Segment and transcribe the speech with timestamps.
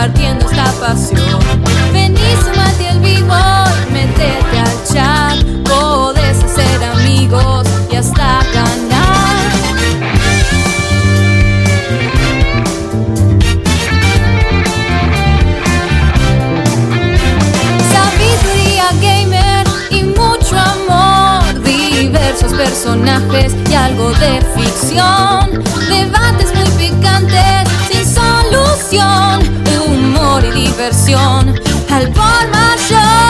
[0.00, 1.40] compartiendo esta pasión.
[1.92, 3.34] Vení, sumate al vivo
[3.92, 5.44] metete al chat.
[5.64, 7.69] Podés hacer amigos
[22.90, 29.40] personajes y algo de ficción, debates muy picantes sin solución,
[29.86, 31.54] humor y diversión
[31.90, 33.29] al por mayor.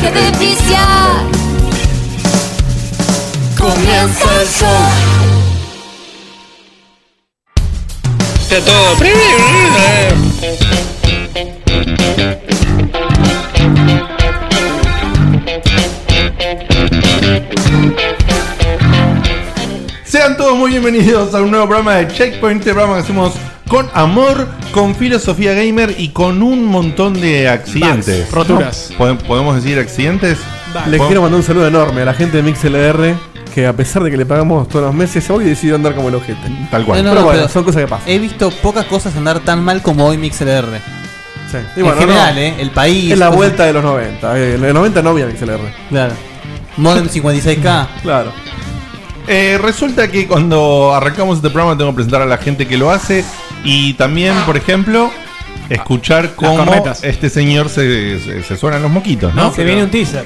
[0.00, 1.10] De la magia de viciar.
[3.58, 4.68] Comienza el show.
[8.40, 8.96] Está todo
[20.04, 23.34] Sean todos muy bienvenidos a un nuevo programa de Checkpoint, este programa que hacemos
[23.68, 28.20] con amor, con filosofía gamer y con un montón de accidentes.
[28.26, 28.88] Bugs, roturas.
[28.92, 28.98] ¿No?
[28.98, 30.38] ¿Pode- ¿Podemos decir accidentes?
[30.88, 33.14] Les quiero mandar un saludo enorme a la gente de MixLR
[33.54, 36.14] que a pesar de que le pagamos todos los meses, hoy decidió andar como el
[36.14, 36.38] ojete.
[36.70, 37.02] Tal cual.
[37.02, 38.08] No, no, pero no, bueno, pero son cosas que pasan.
[38.08, 40.78] He visto pocas cosas andar tan mal como hoy MixLR.
[41.50, 41.56] Sí.
[41.76, 42.54] Y en bueno, general, no, ¿eh?
[42.58, 43.10] El país.
[43.12, 44.38] es la cosas- vuelta de los 90.
[44.38, 45.60] eh, En los 90 no había MixLR.
[45.88, 46.12] Claro.
[46.76, 47.88] Modem 56K.
[48.02, 48.32] Claro.
[49.26, 52.90] Eh, resulta que cuando arrancamos este programa tengo que presentar a la gente que lo
[52.90, 53.24] hace
[53.64, 55.10] y también, por ejemplo,
[55.68, 57.02] escuchar cómo cornetas.
[57.04, 59.52] este señor se, se, se suenan los moquitos, ¿no?
[59.52, 60.24] Se viene un teaser.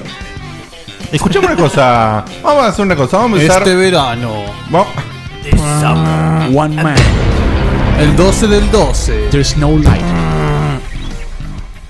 [1.11, 2.25] Escuchame una cosa.
[2.41, 3.17] Vamos a hacer una cosa.
[3.17, 3.61] Vamos a empezar.
[3.63, 4.31] Este verano.
[4.69, 4.87] Vamos-
[6.55, 6.95] One man.
[7.99, 9.27] El 12 del 12.
[9.29, 10.01] There's no light.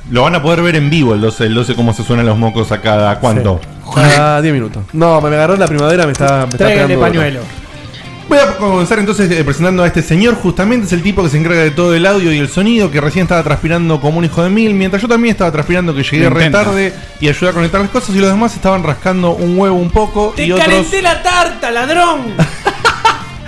[0.10, 2.38] Lo van a poder ver en vivo el 12, el 12 cómo se suenan los
[2.38, 3.60] mocos a cada cuánto.
[3.96, 4.84] Ah, 10 minutos.
[4.94, 7.08] No, me agarró la primavera, me está, me está Tráigale pegando duro.
[7.22, 7.40] pañuelo.
[8.29, 11.38] Voy a comenzar entonces eh, presentando a este señor, justamente es el tipo que se
[11.38, 14.44] encarga de todo el audio y el sonido, que recién estaba transpirando como un hijo
[14.44, 16.63] de mil, mientras yo también estaba transpirando que llegué re intenta.
[16.63, 19.91] tarde y ayudé a conectar las cosas y los demás estaban rascando un huevo un
[19.91, 22.33] poco y otros, la tarta, ladrón!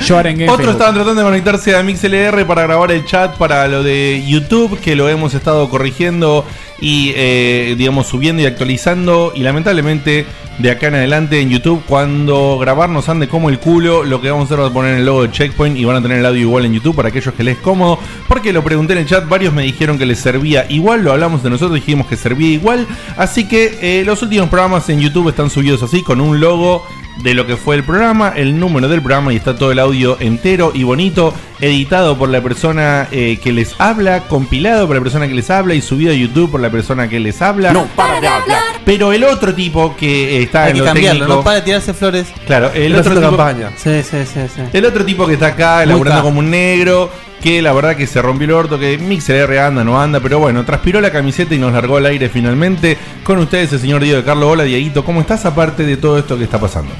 [0.05, 0.81] Yo arengué en otros Facebook.
[0.81, 4.95] estaban tratando de conectarse a MixLR para grabar el chat para lo de YouTube, que
[4.95, 6.45] lo hemos estado corrigiendo
[6.79, 10.25] y eh, digamos subiendo y actualizando y lamentablemente
[10.57, 11.83] de acá en adelante en YouTube.
[11.87, 14.97] Cuando grabar nos ande como el culo lo que vamos a hacer va a poner
[14.97, 17.33] el logo de Checkpoint y van a tener el audio igual en YouTube para aquellos
[17.33, 20.19] que les es cómodo porque lo pregunté en el chat varios me dijeron que les
[20.19, 24.49] servía igual lo hablamos de nosotros dijimos que servía igual así que eh, los últimos
[24.49, 26.85] programas en YouTube están subidos así con un logo
[27.21, 30.17] de lo que fue el programa, el número del programa y está todo el audio
[30.19, 35.27] entero y bonito, editado por la persona eh, que les habla, compilado por la persona
[35.27, 37.71] que les habla y subido a YouTube por la persona que les habla.
[37.71, 38.59] No, para de hablar.
[38.83, 41.55] Pero el otro tipo que eh, está Hay en que lo cambiarlo, técnico, no para
[41.57, 42.27] de tirarse flores.
[42.45, 43.71] claro, el Está otro haciendo tipo, campaña.
[43.77, 44.61] Sí, sí, sí, sí.
[44.73, 47.09] el otro tipo que está acá elaborando como un negro,
[47.41, 50.65] que la verdad que se rompió el orto, que MixLR anda, no anda, pero bueno,
[50.65, 52.97] transpiró la camiseta y nos largó al aire finalmente.
[53.23, 54.49] Con ustedes el señor Diego de Carlos.
[54.51, 56.91] Hola Dieguito, ¿cómo estás aparte de todo esto que está pasando?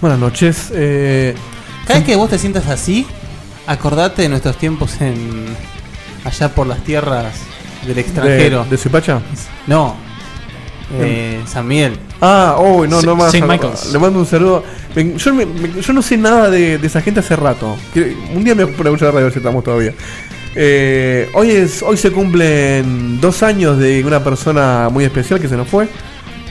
[0.00, 0.70] Buenas noches.
[0.74, 1.34] Eh,
[1.86, 3.06] Cada vez que vos te sientas así,
[3.66, 5.46] acordate de nuestros tiempos en.
[6.24, 7.34] allá por las tierras
[7.86, 8.64] del extranjero.
[8.64, 9.20] de, de Suipacha.
[9.66, 9.96] No.
[11.00, 11.98] Eh, San Miguel.
[12.20, 13.30] Ah, oh, no, no más.
[13.32, 13.92] Saint Michael's.
[13.92, 14.62] Le mando un saludo.
[14.94, 17.76] Me- yo, me- me- yo no sé nada de, de esa gente hace rato.
[17.94, 19.94] Que- Un día me escuchar la radio si estamos todavía.
[20.54, 25.56] Eh, hoy, es, hoy se cumplen dos años de una persona muy especial que se
[25.56, 25.88] nos fue.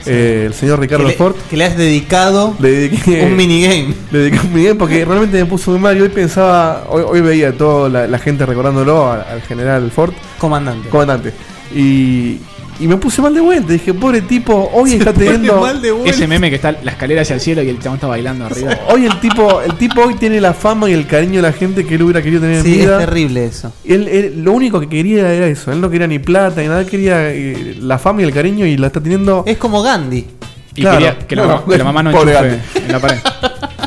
[0.06, 1.34] Eh, el señor Ricardo Que le, Ford.
[1.48, 3.94] que le has dedicado Le dediqué un minigame.
[4.10, 5.96] Le dediqué un minigame porque realmente me puso muy mal.
[5.96, 10.12] Y hoy pensaba, hoy, hoy veía toda la, la gente recordándolo al, al general Ford,
[10.38, 10.88] Comandante.
[10.88, 11.32] comandante.
[11.74, 12.38] Y,
[12.82, 13.72] y me puse mal de vuelta.
[13.72, 15.66] Dije, pobre tipo, hoy está teniendo.
[16.04, 18.76] Ese meme que está la escalera hacia el cielo y el chabón está bailando arriba.
[18.88, 21.84] Hoy el tipo, el tipo hoy tiene la fama y el cariño de la gente
[21.86, 22.98] que él hubiera querido tener Sí, en es vida.
[22.98, 23.72] terrible eso.
[23.84, 25.72] Él, él- lo único que quería era eso.
[25.72, 26.80] Él no quería ni plata ni nada.
[26.80, 29.44] Él quería eh, la fama y el cariño y la está teniendo.
[29.46, 30.26] Es como Gandhi.
[30.74, 30.98] Y Claro.
[30.98, 32.56] quería que la, Bueno, que la mamá no enchufe Gandhi.
[32.86, 33.18] en la pared.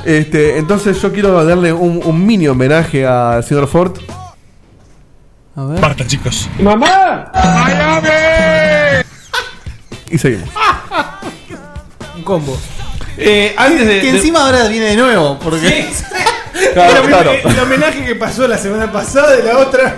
[0.05, 3.93] Este, entonces yo quiero darle un, un mini homenaje al señor Ford.
[5.55, 5.79] A ver.
[5.79, 6.49] Parta, chicos.
[10.09, 10.49] Y seguimos.
[12.15, 12.57] Un combo.
[13.17, 15.39] Eh, antes de, Que de- encima ahora viene de nuevo.
[15.39, 15.89] Porque
[16.73, 17.31] Claro, el, claro.
[17.43, 19.95] el homenaje que pasó la semana pasada de la otra.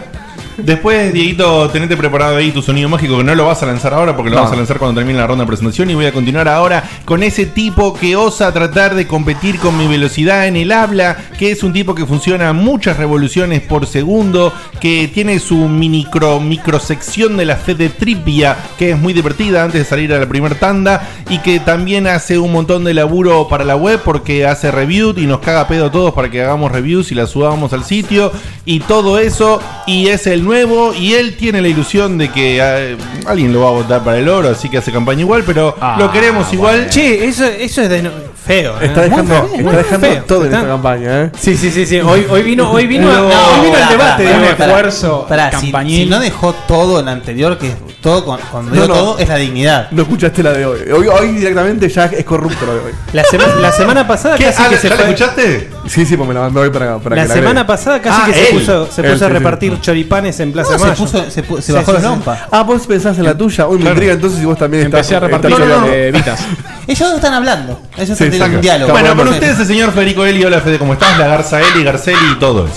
[0.57, 4.15] Después, Dieguito, tenete preparado ahí tu sonido mágico que no lo vas a lanzar ahora
[4.15, 4.41] porque lo No.
[4.43, 7.23] vamos a lanzar cuando termine la ronda de presentación y voy a continuar ahora con
[7.23, 11.63] ese tipo que osa tratar de competir con mi velocidad en el habla, que es
[11.63, 14.51] un tipo que funciona a muchas revoluciones por segundo,
[14.81, 19.81] que tiene su micro microsección de la fe de trivia, que es muy divertida antes
[19.81, 23.63] de salir a la primera tanda y que también hace un montón de laburo para
[23.63, 27.11] la web porque hace review y nos caga pedo a todos para que hagamos reviews
[27.11, 28.31] y las subamos al sitio
[28.65, 32.97] y todo eso y es el nuevo y él tiene la ilusión de que eh,
[33.25, 35.97] alguien lo va a votar para el oro, así que hace campaña igual, pero Ah,
[35.99, 36.89] lo queremos igual.
[36.89, 38.11] Che, eso, eso es de no-
[38.47, 38.73] feo.
[38.81, 38.85] ¿eh?
[38.85, 40.23] Está Muy dejando, feo, está dejando feo.
[40.25, 41.31] todo en Está- esta campaña, ¿eh?
[41.39, 41.99] Sí, sí, sí, sí.
[41.99, 44.23] Hoy, hoy vino, hoy vino, No, hoy vino el debate.
[44.25, 46.03] pará, un esfuerzo pará, si, campañil.
[46.05, 48.93] si no dejó todo en la anterior, que todo con- cuando No, digo no.
[48.93, 49.91] todo es la dignidad.
[49.91, 50.79] No escuchaste la de hoy.
[50.91, 52.91] Hoy, hoy directamente ya es corrupto lo de hoy.
[53.13, 54.45] La, sema- la semana pasada ¿Qué?
[54.45, 55.05] casi Ah, que se ¿ya la fue.
[55.11, 55.69] escuchaste?
[55.87, 58.21] Sí, sí, pues me la mandó hoy para, para La que la semana pasada casi
[58.21, 59.37] Ah, que se puso, se Él, puso a sí, sí.
[59.39, 60.97] repartir choripanes en Plaza No, de se, Mayo.
[61.03, 62.01] puso, se, pu- se bajó sí.
[62.01, 62.39] lompas.
[62.51, 63.67] Ah, vos pensás en la tuya.
[63.67, 66.47] Uy, me intriga entonces si vos también Empecé a estás- repartir estás- de.
[66.87, 67.81] Ellos dos están hablando.
[67.97, 68.55] Ellos exacto.
[68.57, 68.91] un diálogo.
[68.91, 71.17] Bueno, con ustedes el señor Federico Eli, hola Fede, ¿cómo estás?
[71.17, 72.75] La Garza Eli, Garceli y todo eso.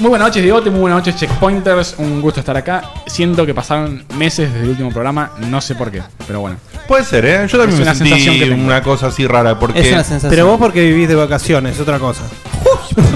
[0.00, 0.70] Muy buenas noches, Diegote.
[0.70, 1.96] Muy buenas noches, Checkpointers.
[1.98, 2.82] Un gusto estar acá.
[3.06, 5.32] Siento que pasaron meses desde el último programa.
[5.48, 6.56] No sé por qué, pero bueno.
[6.86, 7.46] Puede ser, ¿eh?
[7.48, 8.64] Yo también Es me una sensación sentí que tengo.
[8.64, 9.80] una cosa así rara porque...
[9.80, 10.30] Es una sensación.
[10.30, 12.22] Pero vos porque vivís de vacaciones, otra cosa.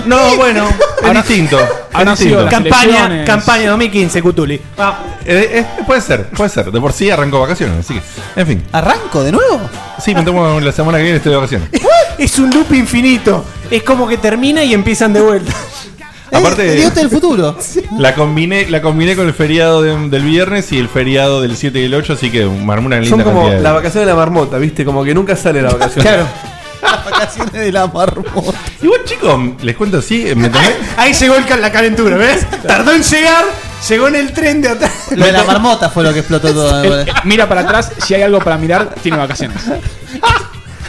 [0.06, 1.58] No, bueno, es distinto.
[1.60, 2.48] es distinto.
[2.48, 4.60] Campaña, campaña 2015, Cutuli.
[4.78, 6.70] Ah, Eh, eh, puede ser, puede ser.
[6.72, 8.40] De por sí arrancó vacaciones, así que.
[8.40, 8.62] En fin.
[8.72, 9.60] ¿Arranco de nuevo?
[10.02, 11.68] Sí, me tomo la semana que viene estoy de vacaciones.
[12.18, 13.44] es un loop infinito.
[13.70, 15.52] Es como que termina y empiezan de vuelta.
[16.32, 17.58] Aparte- Diegote del futuro.
[17.98, 21.78] La combiné, la combiné con el feriado de- del viernes y el feriado del 7
[21.78, 24.04] y el 8, así que me armé una linda Son como cantidad de- la vacación
[24.04, 24.82] de la marmota, ¿viste?
[24.84, 26.02] Como que nunca sale la vacación.
[26.02, 26.26] Claro.
[26.90, 28.58] Las vacaciones de la marmota.
[28.82, 30.68] Igual, chicos, les cuento así, me tomé.
[30.96, 32.46] Ahí llegó el ca- la calentura, ¿ves?
[32.66, 33.44] Tardó en llegar,
[33.88, 34.92] llegó en el tren de atrás.
[35.12, 37.04] Lo de la marmota fue lo que explotó todo.
[37.24, 37.92] Mira para atrás.
[38.04, 39.58] Si hay algo para mirar, tiene vacaciones.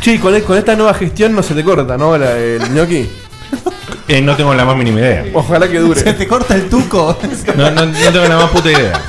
[0.02, 2.18] Che, con, con esta nueva gestión no se te corta, ¿no?
[2.18, 3.10] La- el ñoqui.
[4.08, 5.26] Eh, no tengo la más mínima idea.
[5.34, 6.14] Ojalá que Se dure.
[6.14, 7.18] te corta el tuco.
[7.56, 9.00] No, no- no tengo la más puta idea.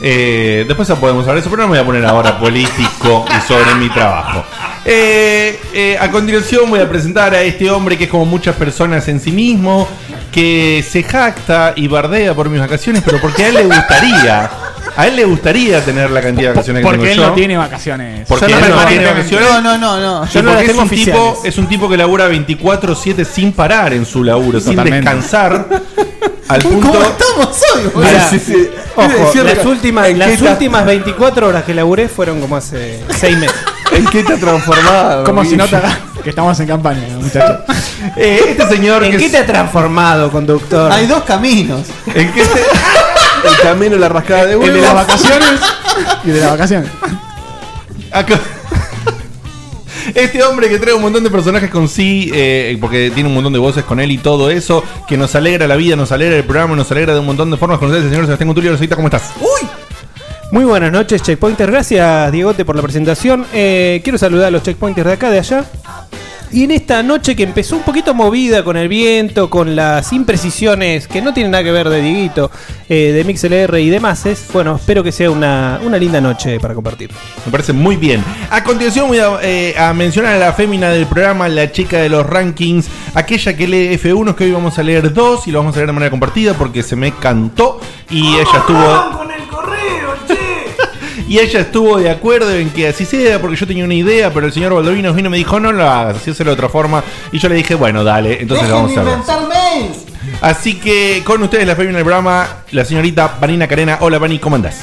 [0.00, 3.48] Eh, después podemos hablar de eso, pero no me voy a poner ahora político y
[3.48, 4.44] sobre mi trabajo.
[4.84, 9.08] Eh, eh, a continuación voy a presentar a este hombre que es como muchas personas
[9.08, 9.88] en sí mismo,
[10.30, 14.50] que se jacta y bardea por mis vacaciones, pero porque a él le gustaría,
[14.96, 17.26] a él le gustaría tener la cantidad de vacaciones que Porque tengo él yo.
[17.28, 18.26] no tiene vacaciones.
[18.26, 19.44] Porque Yo no él no tiene permanentemente.
[19.44, 19.62] vacaciones.
[19.62, 21.38] No, no, no, Yo no las porque es tengo un, tipo, oficiales.
[21.54, 25.08] es un tipo que labura 24-7 sin parar en su laburo, sin Totalmente.
[25.10, 25.66] descansar.
[26.48, 27.02] Al ¿Cómo punto.
[27.02, 28.08] estamos hoy, boludo?
[28.08, 28.68] Mirá, Sí, sí.
[28.94, 33.00] Ojo, Sí, las últimas, ¿en las está- últimas 24 horas que laburé fueron como hace
[33.18, 33.56] 6 meses.
[33.92, 35.24] ¿En qué te ha transformado?
[35.24, 35.76] Como si no te
[36.22, 37.58] que estamos en campaña, muchachos.
[38.16, 40.90] Eh, este señor ¿En que qué es- te ha transformado, conductor?
[40.92, 41.82] Hay dos caminos.
[42.14, 42.60] ¿En qué te-
[43.44, 45.60] El camino de la rascada de El de las vacaciones
[46.24, 46.90] y de las vacaciones.
[48.12, 48.40] Acá-
[50.14, 53.52] Este hombre que trae un montón de personajes con sí, eh, porque tiene un montón
[53.52, 56.44] de voces con él y todo eso, que nos alegra la vida, nos alegra el
[56.44, 58.70] programa, nos alegra de un montón de formas con ustedes, el señor Sebastián Contulio.
[58.72, 59.30] Rosita, ¿cómo estás?
[60.52, 61.70] Muy buenas noches, Checkpointer.
[61.70, 63.46] Gracias, Diegote, por la presentación.
[63.52, 65.64] Eh, quiero saludar a los Checkpointers de acá, de allá.
[66.52, 71.08] Y en esta noche que empezó un poquito movida con el viento, con las imprecisiones
[71.08, 72.50] que no tienen nada que ver de Dieguito,
[72.88, 76.74] eh, de MixLR y demás, es, bueno, espero que sea una, una linda noche para
[76.74, 77.10] compartir.
[77.44, 78.22] Me parece muy bien.
[78.50, 82.08] A continuación voy a, eh, a mencionar a la fémina del programa, la chica de
[82.08, 85.74] los rankings, aquella que lee F1, que hoy vamos a leer dos y lo vamos
[85.74, 89.26] a leer de manera compartida porque se me cantó y ella estuvo...
[91.28, 94.46] Y ella estuvo de acuerdo en que así sea, porque yo tenía una idea, pero
[94.46, 97.02] el señor Baldovino vino y me dijo, no lo hagas, así hacerlo de otra forma.
[97.32, 99.02] Y yo le dije, bueno, dale, entonces lo vamos a
[99.40, 99.98] mails.
[100.40, 103.98] Así que con ustedes la fémina del programa, la señorita Vanina Carena.
[104.00, 104.82] Hola, Vani, ¿cómo andás?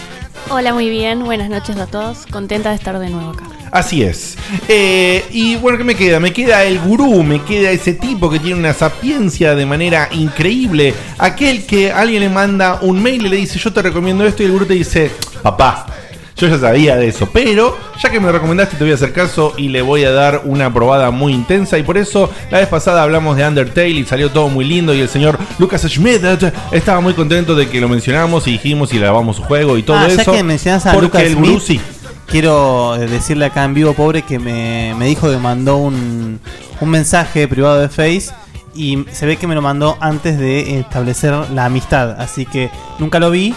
[0.49, 1.23] Hola, muy bien.
[1.23, 2.25] Buenas noches a todos.
[2.29, 3.45] Contenta de estar de nuevo acá.
[3.71, 4.37] Así es.
[4.67, 6.19] Eh, y bueno, ¿qué me queda?
[6.19, 10.93] Me queda el gurú, me queda ese tipo que tiene una sapiencia de manera increíble.
[11.17, 14.47] Aquel que alguien le manda un mail y le dice, yo te recomiendo esto, y
[14.47, 15.09] el gurú te dice,
[15.41, 15.87] papá,
[16.35, 19.13] Yo ya sabía de eso, pero ya que me lo recomendaste te voy a hacer
[19.13, 22.67] caso y le voy a dar una probada muy intensa y por eso la vez
[22.67, 26.23] pasada hablamos de Undertale y salió todo muy lindo y el señor Lucas Schmidt
[26.71, 29.97] estaba muy contento de que lo mencionamos y dijimos y grabamos su juego y todo
[29.97, 30.31] Ah, ya eso.
[30.31, 31.81] que mencionas a porque Lucas el Smith, sí.
[32.25, 36.39] Quiero eh, decirle acá en vivo, pobre, que me, me dijo que mandó un,
[36.81, 38.31] un mensaje privado de Face
[38.73, 42.19] y se ve que me lo mandó antes de establecer la amistad.
[42.19, 43.53] Así que nunca lo vi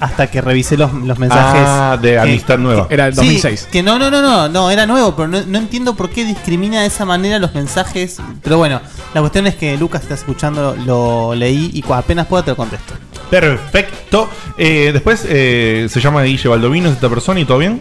[0.00, 1.62] hasta que revisé los, los mensajes.
[1.64, 2.86] Ah, de amistad nueva.
[2.90, 3.68] Era el Sí, 2006.
[3.70, 6.80] que no, no, no, no, no, era nuevo, pero no, no entiendo por qué discrimina
[6.82, 8.18] de esa manera los mensajes.
[8.42, 8.80] Pero bueno,
[9.14, 12.94] la cuestión es que Lucas está escuchando, lo leí y apenas pueda te lo contesto.
[13.30, 14.28] Perfecto.
[14.58, 17.80] Eh, después eh, se llama Guille Baldovino, es esta persona y todo bien.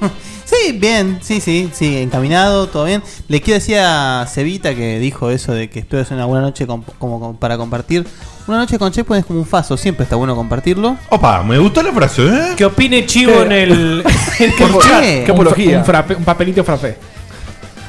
[0.44, 3.02] Sí, bien, sí, sí, sí, encaminado, todo bien.
[3.28, 6.66] Le quiero decir a Cevita que dijo eso de que espero es una buena noche
[6.66, 8.06] como, como para compartir.
[8.48, 10.96] Una noche con Checkpoint es como un faso, siempre está bueno compartirlo.
[11.10, 12.42] Opa, me gustó la frase, ¿eh?
[12.56, 14.04] Que opine Chivo en el,
[14.38, 15.00] en el ¿Por chat.
[15.02, 15.26] qué?
[15.30, 16.96] Un, un papelito frappé.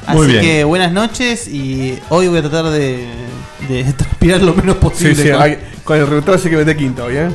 [0.06, 0.42] Así Muy bien.
[0.42, 3.08] que buenas noches y hoy voy a tratar de,
[3.70, 5.16] de transpirar lo menos Sí, posible.
[5.24, 7.30] sí, con- hay- con el retraso hay que meter quinta hoy, ¿eh?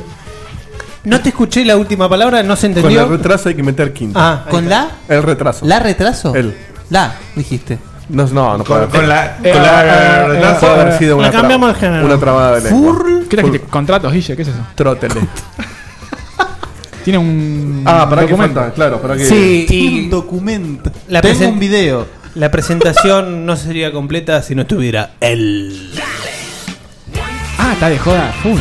[1.03, 3.03] No te escuché la última palabra, no se Con entendió.
[3.03, 4.19] el retraso hay que meter quinta.
[4.19, 4.89] Ah, ahí ¿Con está.
[5.07, 5.15] la?
[5.15, 5.65] El retraso.
[5.65, 6.35] ¿La retraso?
[6.35, 6.55] El.
[6.89, 7.79] La, dijiste.
[8.09, 10.59] No, no, no Con, puede con la, Eh, con la eh, retraso.
[10.59, 12.05] Puede haber sido La una, cambiamos de género.
[12.05, 12.93] una trabada de lengua.
[12.93, 13.27] Fur.
[13.27, 14.35] ¿Qué tal que te contratos, Guille?
[14.35, 14.57] ¿Qué es eso?
[14.75, 15.15] Trótele.
[17.03, 17.83] Tiene un.
[17.85, 18.59] Ah, para que documento.
[18.59, 19.25] falta, claro, para que.
[19.25, 20.91] Sí, Tiene y un documento.
[21.07, 22.07] La Tengo un video.
[22.35, 25.91] la presentación no sería completa si no estuviera él.
[27.59, 28.31] Ah, está de joda.
[28.43, 28.59] Full.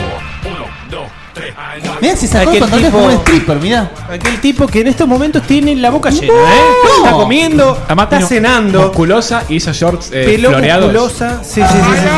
[2.00, 3.90] Mira, si sacó el Aquel pantalón tipo- como un stripper, mira.
[4.10, 6.62] Aquel tipo que en estos momentos tiene la boca llena, ¿eh?
[6.98, 10.84] Está comiendo, Además, está cenando, Musculosa y esos shorts eh, pelo floreados.
[10.92, 11.40] musculosa.
[11.42, 12.08] Sí, sí, sí, sí.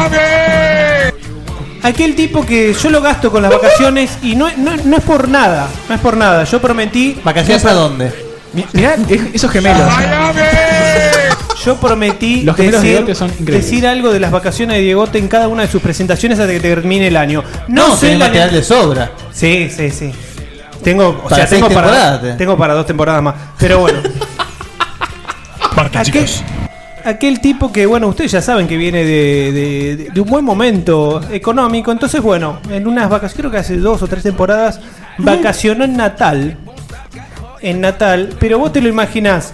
[1.83, 5.29] Aquel tipo que yo lo gasto con las vacaciones y no, no, no es por
[5.29, 6.45] nada, no es por nada.
[6.45, 7.19] Yo prometí.
[7.23, 8.13] ¿Vacaciones a dónde?
[8.53, 9.89] Mi- Mirá, es- esos gemelos.
[11.67, 13.65] Yo prometí Los gemelos de decir, Diegote son increíbles.
[13.65, 16.61] decir algo de las vacaciones de Diegote en cada una de sus presentaciones hasta que
[16.61, 17.43] termine el año.
[17.69, 19.11] No, No, sé tenés la material de sobra.
[19.33, 20.13] Sí, sí, sí.
[20.85, 23.35] Tengo, o Para sea, tengo para, te- tengo para dos temporadas más.
[23.59, 23.99] Pero bueno.
[25.95, 26.27] aquel,
[27.05, 31.21] aquel tipo que, bueno, ustedes ya saben que viene de, de- de un buen momento
[31.31, 31.91] económico.
[31.93, 34.81] Entonces, bueno, en unas vacaciones, creo que hace dos o tres temporadas,
[35.19, 36.57] vacacionó en Natal.
[37.61, 39.53] En Natal, pero vos te lo imaginás.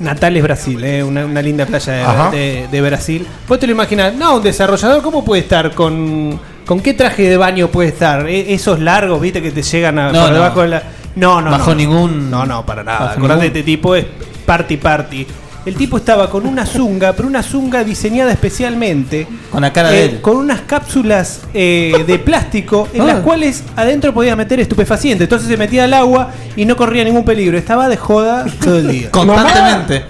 [0.00, 1.02] Natal es Brasil, ¿eh?
[1.02, 3.26] una, una linda playa de, de- de Brasil.
[3.48, 7.36] Vos te lo imaginás, no, un desarrollador, ¿cómo puede estar con, con qué traje de
[7.36, 8.28] baño puede estar?
[8.28, 10.34] E- esos largos, viste, que te llegan a No, por no.
[10.34, 10.82] debajo de la.
[11.16, 11.50] No, no.
[11.50, 11.76] Bajo no.
[11.76, 13.12] ningún- No, no, para nada.
[13.12, 14.04] Acordate, ningún- este tipo es
[14.44, 15.26] party party.
[15.66, 19.26] El tipo estaba con una zunga, pero una zunga diseñada especialmente.
[19.50, 20.20] Con la cara de eh, él.
[20.20, 23.06] Con unas cápsulas eh, de plástico en Ah.
[23.06, 25.24] las cuales adentro podía meter estupefacientes.
[25.24, 27.58] Entonces se metía al agua y no corría ningún peligro.
[27.58, 29.10] Estaba de joda todo el día.
[29.10, 30.04] Constantemente.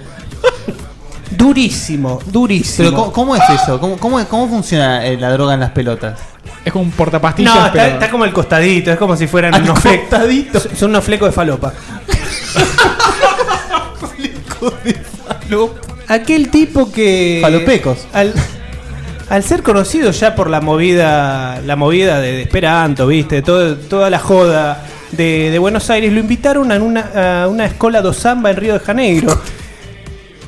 [1.31, 2.89] Durísimo, durísimo.
[2.89, 3.79] Pero ¿cómo, cómo es eso?
[3.79, 6.19] ¿Cómo, cómo, cómo funciona eh, la droga en las pelotas?
[6.63, 7.93] Es como un portapastillas, No, está, pero.
[7.93, 10.67] está como el costadito, es como si fueran Al unos flecos.
[10.77, 11.73] Son unos flecos de falopa.
[16.07, 17.39] Aquel tipo que.
[17.41, 18.07] Falopecos.
[18.13, 18.33] Al,
[19.29, 21.61] al ser conocido ya por la movida.
[21.65, 26.19] La movida de, de Esperanto, viste, todo, toda la joda de, de Buenos Aires, lo
[26.19, 29.41] invitaron a una, a una escuela do samba en Río de Janeiro.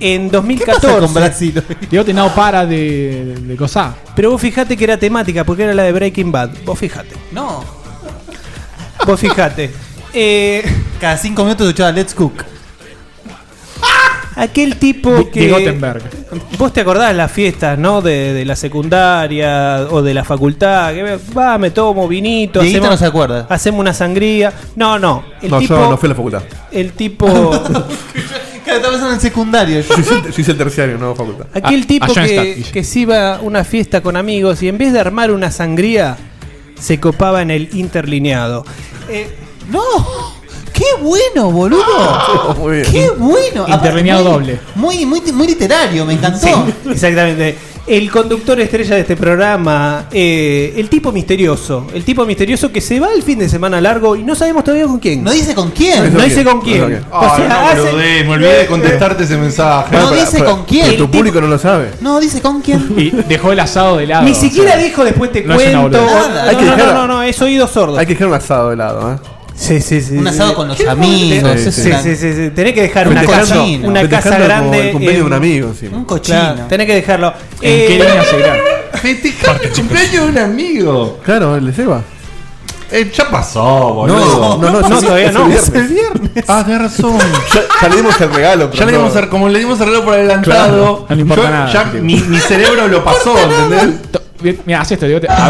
[0.02, 1.00] En 2014.
[1.00, 1.62] con Brasil?
[1.90, 3.96] Diegote no para de, de, de gozar.
[4.16, 6.52] Pero vos fijate que era temática, porque era la de Breaking Bad.
[6.64, 7.16] Vos fijate.
[7.32, 7.64] No.
[9.06, 9.72] Vos fijate.
[10.12, 10.64] Eh,
[11.00, 12.44] Cada cinco minutos escuchaba Let's Cook.
[14.42, 15.40] Aquel tipo Di- que.
[15.42, 16.02] Diegotenberg.
[16.58, 18.02] Vos te acordás las fiestas, ¿no?
[18.02, 20.94] De, de la secundaria o de la facultad.
[20.94, 22.62] Que va, me tomo vinito.
[22.62, 23.46] Hacemos, no se acuerda.
[23.50, 24.54] hacemos una sangría.
[24.76, 25.24] No, no.
[25.42, 25.76] El No, tipo.
[25.76, 26.44] yo no fui a la facultad.
[26.72, 27.28] El tipo.
[28.70, 29.82] Claro, estaba pensando en el secundario.
[29.82, 31.48] Yo hice, el- yo hice el terciario, no facultad.
[31.56, 34.78] aquel A- tipo a que, que se iba a una fiesta con amigos y en
[34.78, 36.18] vez de armar una sangría,
[36.80, 38.64] se copaba en el interlineado.
[39.10, 39.28] Eh,
[39.72, 39.80] ¡No!
[40.74, 42.56] ¡Qué bueno, boludo!
[42.60, 42.92] Muy bien.
[42.92, 43.66] ¡Qué bueno!
[43.68, 44.60] Interlineado doble.
[44.76, 46.48] Muy, muy, muy literario, me encantó.
[46.48, 46.52] Sí,
[46.92, 47.58] exactamente.
[47.88, 53.00] El conductor estrella de este programa, eh, el tipo misterioso, el tipo misterioso que se
[53.00, 55.24] va el fin de semana largo y no sabemos todavía con quién.
[55.24, 56.14] No dice con quién.
[56.14, 57.04] No dice quién, con quién.
[57.12, 59.98] O Ah, sea, no, hace- boludez, me olvidé de contestarte ese mensaje.
[59.98, 60.86] No dice para- con quién.
[60.86, 61.90] Tu tipo- público no lo sabe.
[62.02, 62.94] No dice con quién.
[62.96, 64.24] Y dejó el asado de lado.
[64.24, 65.90] Ni o siquiera sea, dijo después te cuento.
[65.90, 67.98] No, no, no, no, es oído sordo.
[67.98, 69.18] Hay que dejar un asado de lado, ¿eh?
[69.60, 70.16] Sí, sí, sí.
[70.16, 71.60] Un asado con los amigos.
[71.60, 72.50] Sí, Sí, sí, sí.
[72.56, 73.90] Tenés que dejar una casa, cochino.
[73.90, 74.80] una casa Festejando como grande.
[74.88, 75.74] El cumpleaños de un amigo.
[75.92, 76.38] Un cochino.
[76.40, 77.28] Claro, tenés que dejarlo.
[77.28, 78.58] ¿En Eh, qué línea se irá?
[78.94, 81.20] Festejar el cumpleaños de un amigo.
[81.26, 82.02] Claro, el de Seba.
[82.92, 84.58] Eh, ya pasó, boludo.
[84.58, 85.46] No, no, no, No, es- todavía es no.
[85.46, 86.46] el Es viernes.
[86.48, 87.18] Ah, tenés razón.
[87.54, 88.72] Ya, ya le dimos el regalo.
[88.72, 90.68] Ya le dimos el, como le dimos el reloj por adelantado.
[90.70, 94.00] Claro, no le importa yo- nada, Ya mi, mi cerebro lo pasó, ¿entendés?
[94.66, 95.50] Mira, haz esto, digo, la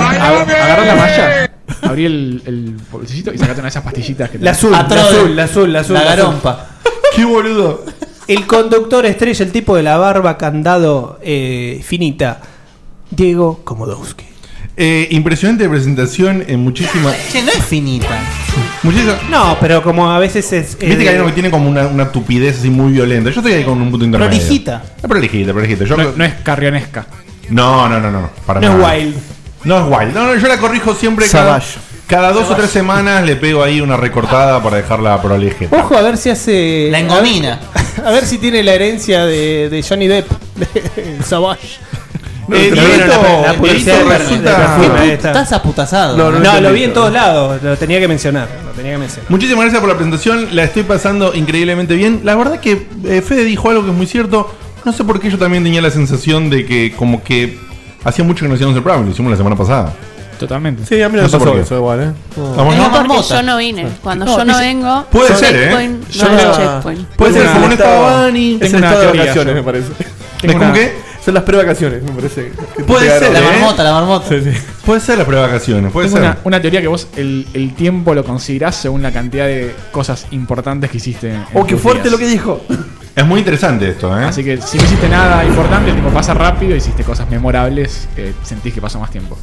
[0.95, 4.57] malla, abrí el, el bolsillito y sacate una de esas pastillitas que La tenés.
[4.57, 5.93] azul, la Atrás azul, la azul, la azul.
[5.95, 6.09] La azul.
[6.17, 6.67] garompa.
[7.15, 7.85] Qué boludo.
[8.27, 12.41] El conductor estrella, el tipo de la barba candado eh, finita,
[13.09, 14.25] Diego Komodowski.
[14.81, 17.13] Eh, impresionante presentación en muchísimas.
[17.31, 18.17] Che, no es finita.
[18.83, 20.77] muchísimas No, pero como a veces es.
[20.79, 23.29] Viste que hay uno que tiene como una, una tupidez así muy violenta.
[23.29, 24.31] Yo estoy ahí con un punto intermedio.
[24.37, 24.81] Prolijita.
[25.01, 25.83] Prolijita, prolijita.
[25.85, 27.07] Yo, No, no es carrionesca.
[27.49, 28.93] no, no, no, no, para No es nada.
[28.95, 29.15] wild.
[29.63, 30.13] No es wild.
[30.13, 31.79] No, no, yo la corrijo siempre cada, Savage.
[32.07, 35.75] cada dos o tres semanas le pego ahí una recortada para dejarla prolijita.
[35.75, 36.87] Ojo a ver si hace.
[36.91, 37.59] La engomina.
[38.05, 41.67] A ver si tiene la herencia de, de Johnny Depp, de Savage.
[42.51, 45.27] Eh, Pero Dieguito- bueno, la- la publicidad de resulta- de perfume, ahí está.
[45.29, 46.15] Estás aputazado.
[46.17, 48.47] No, No, no lo vi en todos lados, lo tenía que mencionar.
[48.65, 49.29] Lo tenía que mencionar.
[49.29, 52.21] Muchísimas gracias por la presentación, la estoy pasando increíblemente bien.
[52.23, 54.49] La verdad que eh, Fede dijo algo que es muy cierto.
[54.85, 57.59] No sé por qué yo también tenía la sensación de que como que
[58.03, 59.93] hacía mucho que no hacíamos el programa, lo hicimos la semana pasada.
[60.39, 60.85] Totalmente.
[60.85, 61.63] Sí, a mí no, No me sé por pasó qué.
[61.63, 62.11] eso igual, ¿eh?
[62.37, 62.55] No.
[62.55, 62.91] ¿Vamos, Es no?
[62.93, 63.87] porque yo no vine.
[64.01, 65.59] Cuando No, yo no vengo, Puede ser, ¿eh?
[65.65, 67.07] checkpoint, Yo no no- es checkpoint.
[67.09, 68.53] Puede ser, como no estaba Bani.
[68.53, 69.55] Es Tengo el una estado de teoría vacaciones, yo.
[69.59, 69.87] me parece.
[70.47, 71.09] ¿Cómo una- qué?
[71.25, 72.45] Son las prevacaciones, me parece.
[72.45, 73.23] que te Puede pegaron.
[73.23, 73.51] ser, La ¿eh?
[73.59, 74.29] marmota, la marmota.
[74.29, 74.51] Sí, sí.
[74.85, 76.25] Puede ser las prevacaciones, puede Tengo ser.
[76.29, 80.25] una, una teoría que vos el, el tiempo lo considerás según la cantidad de cosas
[80.31, 81.31] importantes que hiciste.
[81.33, 82.13] en Oh, qué tus fuerte días.
[82.13, 82.61] lo que dijo.
[83.19, 84.23] Es muy interesante esto, ¿eh?
[84.23, 88.33] Así que si no hiciste nada importante, el tiempo pasa rápido, hiciste cosas memorables, eh,
[88.43, 89.37] sentís que pasó más tiempo.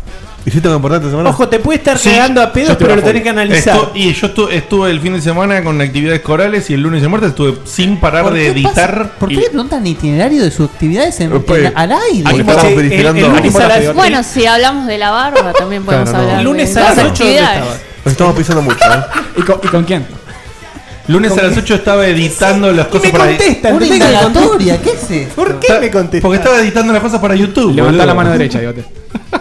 [0.47, 1.29] ¿Hiciste algo importante semana?
[1.29, 3.09] Ojo, te puede estar Sí, cagando a yo pedos, estoy pero a lo full.
[3.11, 3.77] tenés que analizar.
[3.77, 7.03] Estu- y yo estu- estuve el fin de semana con actividades corales y el lunes
[7.03, 8.97] y el martes estuve sin parar ¿Por de qué editar.
[8.99, 11.93] pasa- ¿Por qué y- le preguntan el itinerario de sus actividades en, Pues, en- al
[11.93, 12.23] aire?
[12.25, 15.53] porque estamos el- verificando- el lunes a las- Bueno, Bueno, si hablamos de la barba,
[15.53, 16.29] también podemos Claro, no.
[16.31, 17.59] hablar el lunes de a las las 8 ¿dónde actividades.
[17.61, 17.81] estabas?
[18.07, 19.21] Nos estamos pisando mucho, ¿eh?
[19.37, 20.07] ¿Y con, y con quién?
[21.09, 24.41] Lunes a las 8 estaba editando las cosas para contesta, Una ¿entendés que me contesta?
[24.41, 25.35] indagatoria, ¿qué es esto?
[25.37, 26.23] ¿Por qué me contesta?
[26.27, 27.75] Porque estaba editando las cosas para YouTube.
[27.75, 28.07] Levantá boludo.
[28.07, 28.85] la mano derecha, digote.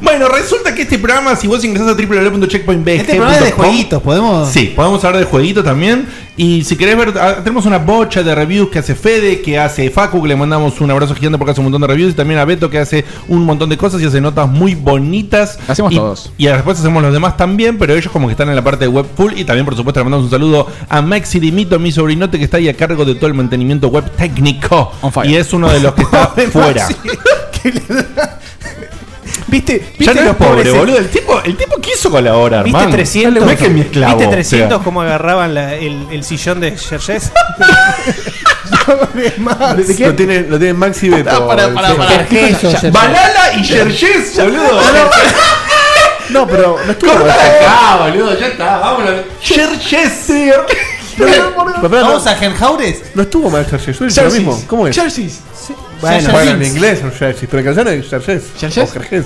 [0.00, 4.02] Bueno, resulta que este programa, si vos ingresás a www.checkpointbg.com Este programa es de jueguitos,
[4.02, 4.48] podemos.
[4.48, 6.06] Sí, podemos hablar de jueguitos también.
[6.34, 9.90] Y si querés ver, ah, tenemos una bocha de reviews que hace Fede, que hace
[9.90, 12.12] Facu, que le mandamos un abrazo gigante porque hace un montón de reviews.
[12.12, 15.58] Y también a Beto, que hace un montón de cosas y hace notas muy bonitas.
[15.68, 16.32] Hacemos y, todos.
[16.38, 18.88] Y después hacemos los demás también, pero ellos como que están en la parte de
[18.88, 19.32] web full.
[19.36, 22.56] Y también, por supuesto, le mandamos un saludo a Maxi Dimito, mi sobrinote, que está
[22.56, 24.92] ahí a cargo de todo el mantenimiento web técnico.
[25.02, 25.30] On fire.
[25.30, 26.88] Y es uno de los que está fuera.
[29.46, 29.78] ¿Viste?
[29.80, 30.74] Ya ¿Viste no es los pobre, pobres?
[30.78, 30.98] boludo.
[30.98, 32.90] El tipo, el tipo quiso colaborar, ¿Viste man.
[32.90, 33.44] 300?
[33.44, 34.12] No es que es mi esclavo.
[34.18, 34.36] ¿Viste o sea.
[34.58, 36.76] 300 cómo agarraban la- el, el sillón de
[39.96, 40.06] qué?
[40.06, 41.50] Lo tiene, lo tiene Maxi Beto.
[41.50, 42.02] Ah, sí.
[42.08, 42.92] Jerjes, Eso, Yerjes.
[42.92, 44.80] Balala y Yerjes, boludo.
[46.30, 47.12] No, pero no estuvo.
[47.12, 48.38] Acá, boludo.
[48.38, 49.12] Ya está, vámonos.
[49.42, 50.12] Yerjes.
[50.28, 50.66] Pero,
[51.18, 53.02] pero, no, Vamos a Genjaures.
[53.14, 53.92] no estuvo mal Jersey.
[53.94, 54.64] Yo hice lo mismo.
[54.66, 54.96] ¿Cómo es?
[54.96, 55.40] Jerseys.
[56.02, 58.40] Bueno, Bueno, en inglés Jersey, pero en canción es Jersey.
[58.58, 58.90] ¿Jerseys?
[58.90, 59.24] O Jerjes.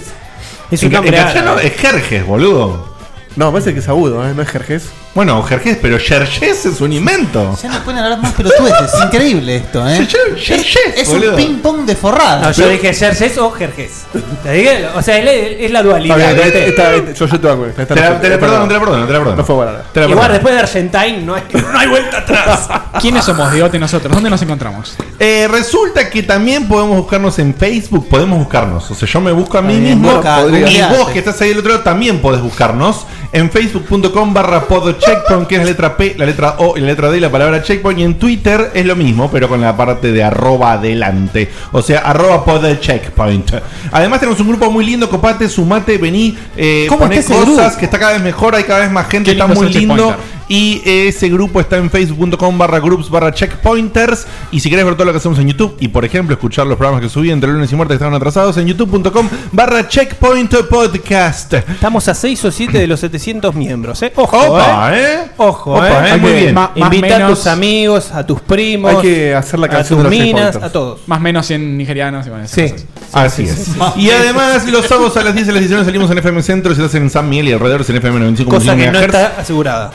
[0.71, 2.95] es un ca- en nombre castellano es Jerjes, boludo.
[3.35, 4.33] No, parece que es agudo, ¿eh?
[4.35, 4.85] No es Jerjes.
[5.17, 7.57] Bueno, Jerjes, pero Yerjes es un invento.
[7.63, 8.93] Ya no pueden hablar más pelotudeces.
[8.95, 10.07] Es increíble esto, ¿eh?
[10.07, 11.37] Yerjes, Es un boludo.
[11.37, 12.43] ping-pong de forrada.
[12.43, 14.05] No, yo dije Yerjes o Jerjes.
[14.43, 16.17] Te dije, o sea, es la, es la Está dualidad.
[16.19, 16.69] bien, ¿viste?
[16.69, 17.67] está- está- yo, yo te hago.
[17.67, 19.37] Está, Te la, te la perdono, te la perdono, te la perdono.
[19.37, 19.67] No fue.
[19.93, 20.33] Te la Igual perdono.
[20.35, 22.69] después de Argentine no hay, no hay vuelta atrás.
[23.01, 24.13] ¿Quiénes somos, digote, nosotros?
[24.13, 24.97] ¿Dónde nos encontramos?
[25.19, 28.91] Eh, resulta que también podemos buscarnos en Facebook, podemos buscarnos.
[28.91, 30.95] O sea, yo me busco a mí bien, mismo y googleate.
[30.99, 34.61] vos que estás ahí del otro lado también podés buscarnos en facebook.com barra
[35.07, 37.31] podcheckpoint, que es la letra P, la letra O y la letra D, y la
[37.31, 38.01] palabra checkpoint.
[38.01, 41.51] Y en Twitter es lo mismo, pero con la parte de arroba adelante.
[41.73, 43.53] O sea, arroba podcheckpoint.
[43.93, 47.99] Además tenemos un grupo muy lindo, copate, sumate, vení, eh, ¿Cómo poné cosas, que está
[47.99, 49.95] cada vez mejor, hay cada vez más gente, Qué está lindo muy lindo.
[49.95, 50.36] checkpointer.
[50.49, 54.27] Y ese grupo está en facebook.com barra groups barra checkpointers.
[54.53, 56.77] Y si querés ver todo lo que hacemos en YouTube y por ejemplo escuchar los
[56.77, 61.55] programas que subí entre lunes y martes que estaban atrasados en youtube.com barra checkpoint podcast.
[61.55, 64.13] Estamos a 6 o 7 de los 700 miembros, ¿eh?
[64.15, 65.03] Ojo, Opa, ¿eh?
[65.03, 65.19] ¿eh?
[65.37, 66.15] Ojo, Opa, ¿eh?
[66.15, 66.17] ¿eh?
[66.19, 66.55] Muy bien.
[66.55, 70.11] Ma- Invita a tus amigos, a tus primos, Hay que hacer la a canción tus
[70.11, 71.01] de los minas, a todos.
[71.07, 72.69] Más o menos 100 nigerianos y bueno, Sí.
[72.71, 72.85] cosas.
[73.13, 73.71] Así es.
[73.97, 76.81] Y además los sábados a las 10 de las 19 salimos en FM Centro, si
[76.81, 79.91] estás en San Miguel y alrededor en FM 95 Cosa que no está asegurada.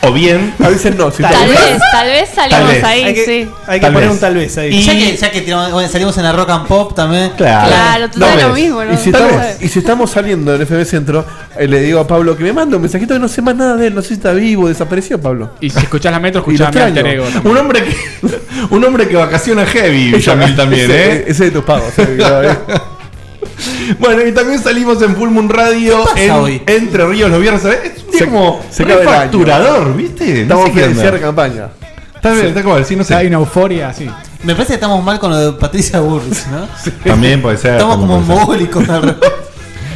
[0.00, 1.10] O bien, A veces no.
[1.10, 1.58] Si Tal Tal vez,
[1.90, 2.84] tal vez salimos vez.
[2.84, 3.50] ahí, hay que, sí.
[3.66, 4.14] hay que Tal poner vez.
[4.14, 4.74] un tal vez ahí.
[4.76, 7.32] Y- Ya que, ya que tiramos- bueno, salimos en la rock and pop también.
[7.36, 7.68] claro.
[7.68, 8.92] Claro, todo No lo mismo, ¿no?
[8.92, 11.24] Y si, estamos, y si estamos saliendo del FM Centro,
[11.58, 13.74] eh, le digo a Pablo que me manda un mensajito que no sé más nada
[13.76, 15.50] de él, no sé si está vivo, desapareció Pablo.
[15.60, 17.24] Y si escuchás la metro, escuchás mi ego.
[17.24, 17.46] también.
[17.46, 17.96] Un hombre que
[18.70, 21.24] un hombre que vacaciona heavy, Villamil también, ese, ¿eh?
[21.26, 21.92] Ese de tus pagos.
[23.98, 26.62] Bueno, y también salimos en Full Moon Radio pasa en hoy?
[26.66, 27.64] Entre Ríos los viernes.
[27.64, 28.98] Es un día Se- como se año.
[29.04, 30.42] facturador, ¿viste?
[30.42, 31.68] Estamos cierre de campaña.
[32.14, 33.14] Está bien, está como, sí, no sé.
[33.14, 34.08] Hay una euforia así.
[34.42, 36.68] Me parece que estamos mal con lo de Patricia Burris, ¿no?
[37.04, 37.72] También puede ser.
[37.74, 38.84] Estamos como mogólicos.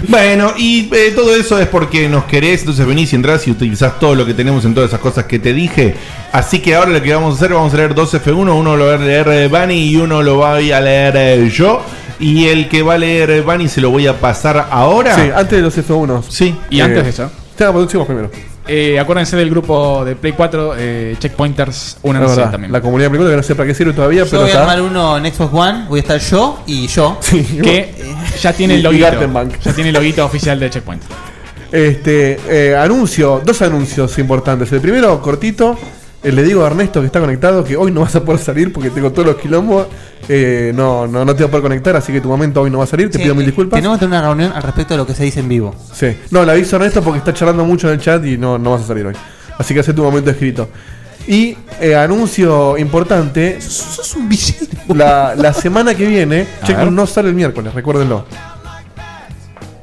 [0.09, 4.01] Bueno, y eh, todo eso es porque nos querés, entonces venís y entras y utilizás
[4.01, 5.95] todo lo que tenemos en todas esas cosas que te dije.
[6.33, 8.87] Así que ahora lo que vamos a hacer, vamos a leer dos F1, uno lo
[8.87, 11.85] va a leer Bunny y uno lo voy a leer eh, yo.
[12.23, 15.15] Y el que va a leer Bunny se lo voy a pasar ahora.
[15.17, 16.23] Sí, antes de los F1.
[16.29, 16.55] Sí.
[16.71, 18.31] Y Eh, antes de eso, Te la producimos primero.
[18.69, 22.73] eh, acuérdense del grupo de Play 4, eh, Checkpointers, La únanse verdad, también.
[22.73, 24.55] la comunidad de películas que no sé para qué sirve todavía, Yo pero voy a
[24.55, 24.63] está.
[24.63, 27.19] armar uno en Xbox One, voy a estar yo y yo.
[27.21, 27.93] Sí, que
[28.41, 29.05] ya tiene el Y- loguito.
[29.05, 29.59] Gartenbank.
[29.61, 31.03] Ya tiene el loguito oficial de Checkpoint.
[31.73, 34.71] Este, eh, anuncio, dos anuncios importantes.
[34.73, 35.77] El primero, cortito,
[36.31, 38.91] le digo a Ernesto que está conectado que hoy no vas a poder salir porque
[38.91, 39.87] tengo todos los quilombos.
[40.29, 42.79] Eh, no, no, no te voy a poder conectar, así que tu momento hoy no
[42.79, 43.11] va a salir.
[43.11, 43.79] Te Sí, pido mil eh, disculpas.
[43.79, 45.75] Tenemos que tener una reunión al respecto de lo que se dice en vivo.
[45.93, 46.17] Sí.
[46.31, 48.71] No, le aviso a Ernesto porque está charlando mucho en el chat y no, no
[48.71, 49.15] vas a salir hoy.
[49.59, 50.69] Así que hace tu momento escrito.
[51.27, 53.61] Y eh, anuncio importante.
[53.61, 54.67] Sos un villero.
[54.95, 58.27] La, la semana que viene, Checkpoint no sale el miércoles, recuérdenlo.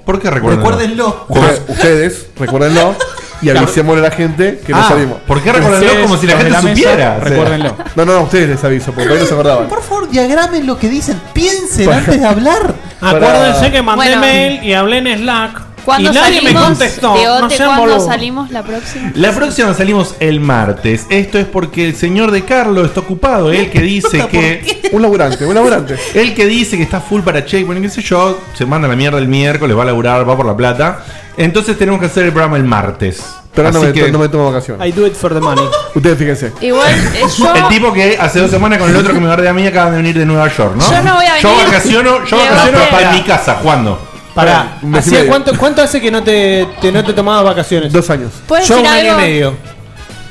[0.05, 0.29] ¿Por qué?
[0.29, 1.25] Recuérdenlo.
[1.29, 2.95] Ustedes, ustedes, recuérdenlo.
[3.41, 5.17] Y avisémosle a la gente que no Ah, salimos.
[5.25, 7.19] ¿Por qué recuérdenlo Ustedes, como si la los de gente la mesa, supiera?
[7.19, 7.75] Recuérdenlo.
[7.95, 9.67] No, no, a ustedes les aviso, porque no se acordaban.
[9.67, 11.19] Por favor, diagramen lo que dicen.
[11.33, 12.73] Piensen Para- antes de hablar.
[13.01, 14.21] Acuérdense que mandé Bueno.
[14.21, 15.61] mail y hablé en Slack.
[15.79, 16.63] Y ¿Cuándo nadie me salimos?
[16.65, 17.15] contestó.
[17.15, 18.05] No sean ¿cuándo boludos.
[18.05, 19.11] salimos la próxima?
[19.15, 21.07] La próxima salimos el martes.
[21.09, 23.51] Esto es porque el señor de Carlos está ocupado.
[23.51, 24.89] Él que dice que.
[24.91, 25.95] Un laburante, un laburante.
[26.13, 29.17] Él que dice que está full para Checkpoint, qué sé yo, se manda la mierda
[29.17, 30.99] el miércoles, va a laburar, va por la plata.
[31.39, 33.23] Entonces tenemos que hacer el programa el martes.
[33.55, 34.87] Pero no Así me, que no me tomo vacaciones.
[34.87, 35.63] I do it for the money.
[35.95, 36.51] Ustedes fíjense.
[36.61, 37.55] Igual eh, yo.
[37.55, 39.91] el tipo que hace dos semanas con el otro que me guardé a mí acaban
[39.91, 40.91] de venir de Nueva York, ¿no?
[40.91, 41.65] Yo no voy a Yo venir.
[41.65, 43.99] vacaciono, yo vacaciono para mi casa, ¿cuándo?
[44.35, 45.31] Pará, un mes y ¿hacía medio.
[45.31, 47.91] cuánto, ¿cuánto hace que no te, te- no te tomabas vacaciones?
[47.91, 48.31] Dos años.
[48.47, 49.21] ¿Puedo Yo decir un año y algo?
[49.21, 49.53] medio.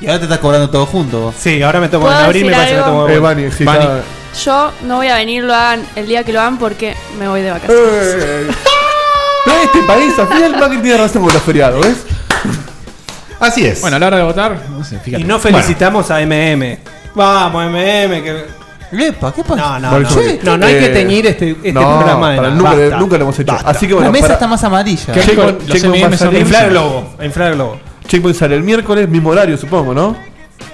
[0.01, 1.35] Y ahora te estás cobrando todo junto vos.
[1.39, 3.07] Sí, ahora me tomo en ¿Puedo abril, me decir parece que me algo?
[3.19, 3.31] tomo.
[3.41, 4.03] Eh, sí, está-
[4.45, 7.41] Yo no voy a venir, lo hagan el día que lo hagan porque me voy
[7.43, 7.83] de vacaciones.
[7.83, 8.47] Eh,
[9.49, 11.97] Pero este país, al final, Macri tiene razón con los feriados, ¿ves?
[13.41, 13.81] Así es.
[13.81, 15.23] Bueno, a la hora de votar, no sé, fíjate.
[15.23, 16.79] Y no felicitamos a MM.
[17.15, 18.23] Vamos, MM.
[18.23, 18.45] Que...
[18.91, 19.79] Epa, ¿qué pasa?
[19.79, 20.09] No, no, no.
[20.09, 22.59] eso- No, no hay que Eh, teñir este, este no, programa de para- nada.
[22.61, 22.97] nunca, Basta.
[22.99, 23.53] nunca lo hemos hecho.
[23.53, 23.71] Basta.
[23.71, 25.13] Así que La bueno, mesa para- está más amarilla.
[25.15, 25.21] ¿Qué?
[25.23, 27.11] Checkpoint- Los Checkpoint M&M a son Inflar el globo.
[27.23, 27.81] Inflar el globo.
[28.07, 30.17] Checkpoint sale el miércoles, mismo horario, supongo, ¿no?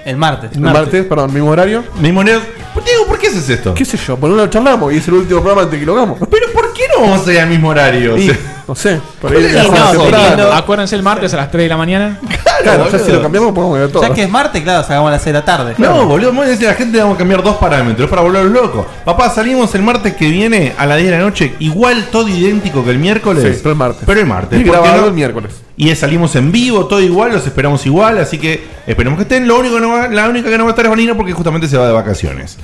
[0.05, 0.51] El martes.
[0.53, 1.83] El martes, perdón, mismo horario.
[1.99, 2.39] Mi moneda.
[2.83, 3.73] Diego, ¿por qué haces esto?
[3.73, 4.17] ¿Qué sé yo?
[4.17, 6.19] Por un lado charlamos y es el último programa antes que lo hagamos.
[6.29, 8.17] Pero ¿por qué no vamos a ir al mismo horario?
[8.17, 8.31] Y,
[8.67, 10.51] no sé, por ahí la temprano.
[10.51, 12.19] Acuérdense el martes a las 3 de la mañana.
[12.63, 14.01] Claro, ya si lo cambiamos podemos ver todo.
[14.01, 15.75] Ya que es martes, claro, sacamos a las 6 de la tarde.
[15.77, 18.51] No, boludo, vamos a decir a la gente vamos a cambiar dos parámetros para volverlos
[18.53, 18.85] locos.
[19.03, 22.83] Papá, salimos el martes que viene a las 10 de la noche, igual todo idéntico
[22.83, 23.43] que el miércoles.
[23.43, 24.03] Sí, pero el martes.
[24.05, 24.59] Pero el martes.
[24.59, 25.07] Y ¿por qué grabado no?
[25.09, 25.64] el miércoles.
[25.77, 29.47] Y salimos en vivo, todo igual, los esperamos igual, así que esperemos que estén.
[29.47, 31.33] Lo único que no va- la única que no va a estar es Vanina porque
[31.33, 32.57] justamente se va de vacaciones.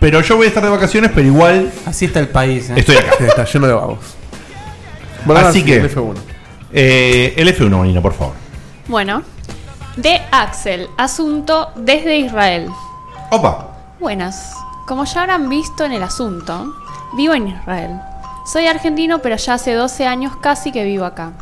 [0.00, 2.68] Pero yo voy a estar de vacaciones, pero igual Así está el país.
[2.70, 2.74] ¿eh?
[2.76, 3.12] estoy acá.
[3.18, 3.98] Sí, está lleno de vagos.
[5.36, 6.14] Así sí, que- el F1.
[6.72, 8.34] Eh, el F1, Vanina, por favor.
[8.88, 9.22] Bueno,
[9.96, 12.68] de Axel, asunto desde Israel.
[13.30, 13.68] Opa.
[14.00, 14.52] Buenas.
[14.86, 16.74] Como ya habrán visto en el asunto,
[17.16, 17.92] vivo en Israel.
[18.44, 21.32] Soy argentino, pero ya hace 12 años casi que vivo acá.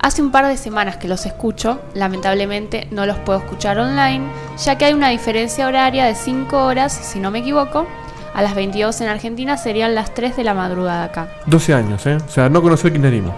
[0.00, 4.24] Hace un par de semanas que los escucho, lamentablemente no los puedo escuchar online,
[4.64, 7.86] ya que hay una diferencia horaria de 5 horas, si no me equivoco.
[8.32, 11.28] A las 22 en Argentina serían las 3 de la madrugada acá.
[11.46, 12.16] 12 años, ¿eh?
[12.16, 13.34] O sea, no conoció el kirchnerismo.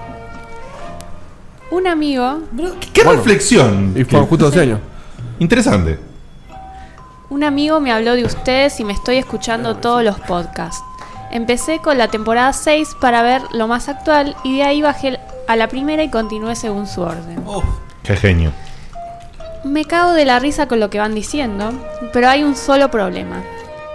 [1.70, 2.40] Un amigo,
[2.92, 3.18] ¿Qué Bueno.
[3.22, 3.94] reflexión?
[3.96, 4.80] Y fueron justo 12 años.
[5.38, 5.98] Interesante.
[7.30, 10.82] un amigo me habló de ustedes y me estoy escuchando todos los podcasts.
[11.30, 15.18] Empecé con la temporada 6 para ver lo más actual y de ahí bajé
[15.52, 17.42] a la primera y continué según su orden.
[17.46, 17.64] Uf,
[18.02, 18.52] Qué genio.
[19.64, 21.72] Me cago de la risa con lo que van diciendo,
[22.12, 23.42] pero hay un solo problema.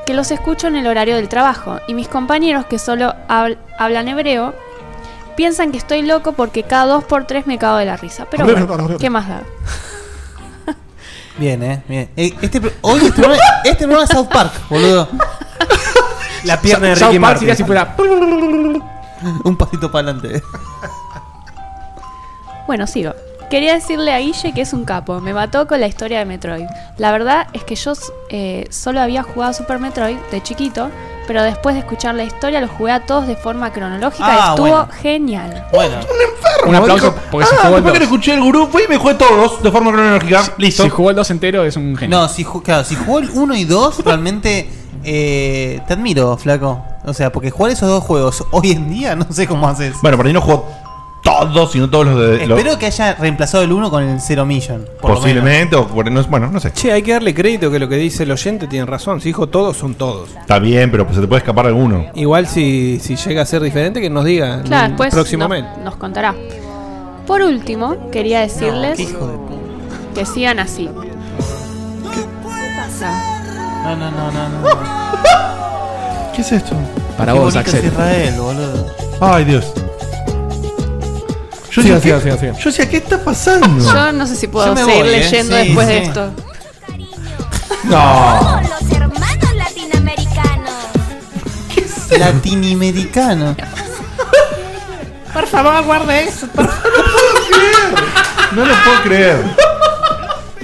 [0.06, 4.08] Que los escucho en el horario del trabajo y mis compañeros que solo habl- hablan
[4.08, 4.54] hebreo
[5.36, 8.28] piensan que estoy loco porque cada dos por tres me cago de la risa.
[8.30, 9.42] Pero bueno, ¿qué más da?
[11.38, 11.84] bien, eh.
[11.88, 12.10] Bien.
[12.16, 15.08] Eh, Este, hoy este programa, este programa es South Park, boludo.
[16.44, 17.56] La pierna de South Ricky Park sería Martin.
[17.56, 17.96] si fuera.
[19.44, 20.44] Un pasito para adelante.
[22.68, 23.14] Bueno, sigo.
[23.50, 25.22] Quería decirle a Guille que es un capo.
[25.22, 26.66] Me mató con la historia de Metroid.
[26.98, 27.94] La verdad es que yo
[28.30, 30.90] eh, solo había jugado Super Metroid de chiquito,
[31.28, 34.46] pero después de escuchar la historia los jugué a todos de forma cronológica y Ah,
[34.50, 34.88] estuvo bueno.
[35.00, 35.68] genial.
[35.72, 35.98] Bueno,
[36.68, 38.10] Un aplauso Dijo, porque se ah, jugó el después que 2.
[38.10, 40.42] lo escuché el gurú, fui y me jugué todos de forma cronológica.
[40.58, 40.82] Listo.
[40.84, 42.18] Si jugó el 2 entero es un genio.
[42.18, 44.68] no, si, ju- claro, si jugó el 1 y 2, realmente
[45.04, 46.84] eh, te admiro, flaco.
[47.06, 49.94] O sea, porque jugar esos dos juegos hoy en día no sé cómo haces.
[50.02, 50.68] Bueno, por ahí no juego
[51.26, 52.48] todos, sino todos los de.
[52.48, 54.86] los- Espero que haya reemplazado el 1 con el 0 Million.
[55.02, 56.72] por lo posiblemente, o por- no- bueno, no sé.
[56.72, 59.20] Che, hay que darle crédito que lo que dice el oyente tiene razón.
[59.20, 60.30] Si dijo todos, son todos.
[60.40, 62.06] Está bien, pero pues se te puede escapar alguno.
[62.14, 65.70] Igual si, si llega a ser diferente, que nos diga Claro, después próximamente.
[65.78, 66.36] nos, nos contará.
[67.28, 70.14] Por último, quería decirles qué hijo de puta.
[70.14, 70.88] que sigan así.
[73.84, 74.50] No, no, no, no.
[74.50, 74.70] no.
[76.36, 76.76] ¿Qué es esto?
[77.18, 77.80] Para Qué vos, Axel.
[77.80, 78.86] es Israel, boludo.
[79.22, 79.72] Ay, Dios.
[81.76, 82.56] Yo Sigan, decía, sigan, ¿qué- sigan, sigan.
[82.58, 83.92] yo decía, ¿qué está pasando?
[83.94, 85.18] Yo no sé si puedo Yo me seguir voy, ¿eh?
[85.20, 85.94] leyendo Sí, después sí.
[85.94, 86.32] de esto.
[87.84, 88.62] No.
[88.62, 90.74] Los hermanos latinoamericanos.
[92.18, 93.56] Latinoamericano.
[95.34, 96.48] Por favor, guarde eso.
[98.54, 99.44] No lo puedo creer.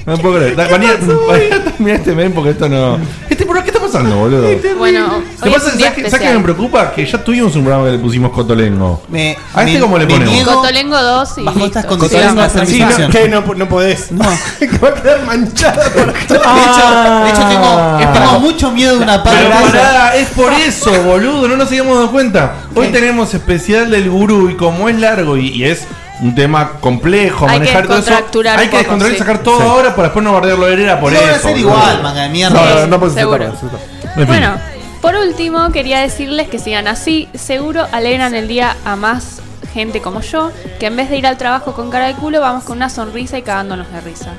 [0.06, 0.56] No puedo creer.
[0.56, 2.98] Da- Vanía, Vanía, termina este mail porque esto no.
[3.30, 4.48] Este, ¿pero ¿Qué está pasando, boludo?
[4.78, 6.92] Bueno, Lo hoy que es pasa un es día ¿sabes qué- ¿sabes qué me preocupa?
[6.92, 9.04] Que ya tuvimos un programa que le pusimos Cotolengo.
[9.10, 10.34] Me, ¿A este me- cómo le me ponemos?
[10.34, 11.66] niego Cotolengo 2 y bajo listo.
[11.80, 14.12] estas condiciones Cotolengo a hacer mi Sí, no, que no, no podés.
[14.12, 14.26] No.
[14.60, 19.04] que va a quedar manchada por De hecho, de hecho tengo, tengo mucho miedo de
[19.04, 22.54] una Pero pará, es por eso, boludo, no nos habíamos dado cuenta.
[22.76, 25.86] Hoy tenemos especial del gurú y como es largo y, y es
[26.22, 28.14] un tema complejo, Hay que manejar todo eso,
[28.58, 29.20] hay que descontrolar y sí.
[29.20, 29.64] sacar todo Sí.
[29.64, 31.28] ahora para después no bardearlo de era por Lo eso.
[31.28, 31.60] a hacer boludo.
[31.70, 32.60] igual, manga de mierda.
[32.86, 33.46] No, no, no seguro.
[33.46, 34.26] En fin.
[34.28, 34.56] Bueno,
[35.02, 37.28] por último, quería decirles que sigan así.
[37.34, 39.42] Seguro alegran el día a más
[39.74, 42.66] gente como yo, que en vez de ir al trabajo con cara de culo, vamos
[42.66, 44.34] con una sonrisa y cagándonos de risa.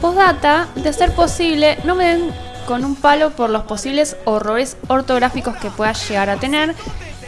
[0.00, 2.30] Postdata, de ser posible, no me den
[2.66, 6.74] con un palo por los posibles horrores ortográficos que pueda llegar a tener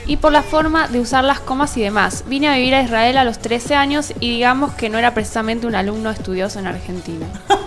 [0.07, 2.25] y por la forma de usar las comas y demás.
[2.27, 5.67] Vine a vivir a Israel a los 13 años y digamos que no era precisamente
[5.67, 7.27] un alumno estudioso en Argentina.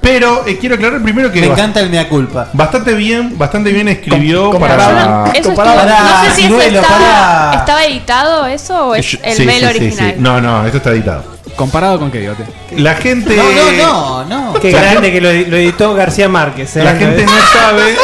[0.00, 2.48] Pero eh, quiero aclarar primero que Me encanta el mea culpa.
[2.54, 5.24] bastante bien, bastante bien escribió Com- para.
[5.34, 9.60] Eso estuvo- no sé si eso estaba, editado eso o es Sí, el sí, mail
[9.60, 10.10] sí, sí, original.
[10.12, 10.20] sí.
[10.20, 11.24] No, no, esto está editado.
[11.54, 12.44] ¿Comparado con qué, Diote?
[12.78, 13.36] La gente.
[13.36, 14.60] No, no, no, no.
[14.60, 16.76] Qué grande que lo, lo editó García Márquez.
[16.76, 16.82] ¿eh?
[16.84, 17.94] La gente no sabe.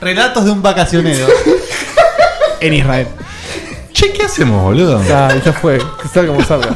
[0.00, 1.26] Relatos de un vacacionero.
[2.62, 3.06] En Israel.
[3.94, 5.02] Che, ¿qué hacemos, boludo?
[5.04, 5.78] Ya, ya fue.
[5.78, 6.68] Que salga como salga.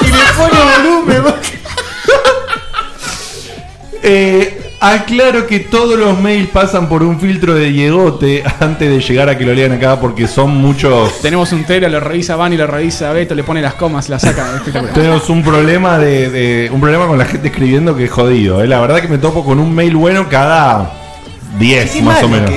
[0.00, 0.60] y le pone
[1.04, 1.34] volumen.
[4.02, 9.28] Eh, aclaro que todos los mails pasan por un filtro de Diegote antes de llegar
[9.28, 11.20] a que lo lean acá porque son muchos.
[11.20, 14.18] Tenemos un tero, lo revisa Van y lo revisa Beto, le pone las comas, la
[14.18, 14.46] saca.
[14.56, 14.94] Espectacular.
[14.94, 18.62] Tenemos un problema de, de- un problema con la gente escribiendo que es jodido.
[18.62, 18.66] eh.
[18.66, 20.92] La verdad que me topo con un mail bueno cada
[21.58, 22.50] 10 Qué más o menos.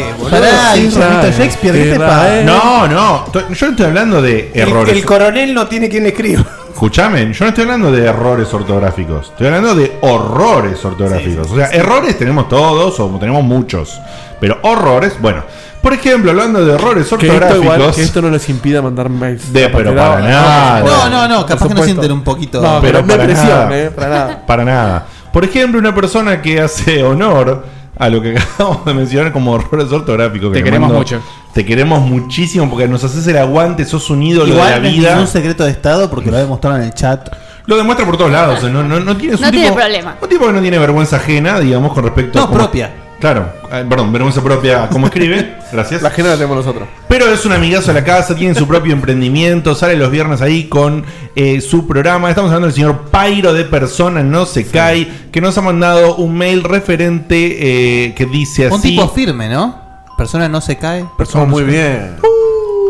[2.45, 4.95] No, no, yo no estoy hablando de El, errores.
[4.95, 6.45] el coronel no tiene quien le escriba.
[6.73, 11.51] Escuchame, yo no estoy hablando de errores ortográficos, estoy hablando de horrores ortográficos.
[11.51, 14.01] o sea, errores tenemos todos o tenemos muchos,
[14.39, 15.43] pero horrores, bueno.
[15.83, 19.09] Por ejemplo, hablando de errores Que esto, ortográficos, igual, que esto no les impida mandar
[19.09, 19.51] mails.
[19.53, 20.79] De- pero para nada.
[20.79, 22.59] No, no, no, capaz que no sienten un poquito.
[22.62, 23.77] No, Pero pero no para hay presión, nada.
[23.79, 24.45] eh, para nada.
[24.47, 25.05] para nada.
[25.31, 27.65] Por ejemplo, una persona que hace honor
[27.97, 30.51] a lo que acabamos de mencionar como errores ortográficos.
[30.51, 31.21] que Te queremos mando- mucho.
[31.53, 34.93] Te queremos muchísimo porque nos haces el aguante, sos un ídolo de la no es
[34.93, 35.12] vida.
[35.12, 37.29] ningún secreto de estado porque lo ha demostrado en el chat.
[37.67, 38.63] Lo demuestra por todos lados.
[38.63, 40.15] no, no, no tiene, un No tipo- problema.
[40.21, 42.47] Un tipo que no tiene vergüenza ajena, digamos, con respecto No, a.
[42.47, 42.91] cómo- propia.
[43.23, 45.55] Claro, eh, perdón, vergüenza propia, como escribe.
[45.71, 46.01] Gracias.
[46.01, 46.89] La agenda la tenemos nosotros.
[47.07, 50.65] Pero es un amigazo de la casa, tiene su propio emprendimiento, sale los viernes ahí
[50.65, 52.27] con eh, su programa.
[52.27, 56.38] Estamos hablando del señor Pairo de Persona No Se Cae, que nos ha mandado un
[56.38, 58.75] mail referente eh, que dice así.
[58.75, 59.79] Un tipo firme, ¿no?
[60.17, 61.05] Persona no se cae.
[61.17, 62.17] Persona muy bien.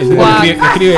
[0.02, 0.98] Escribe, escribe-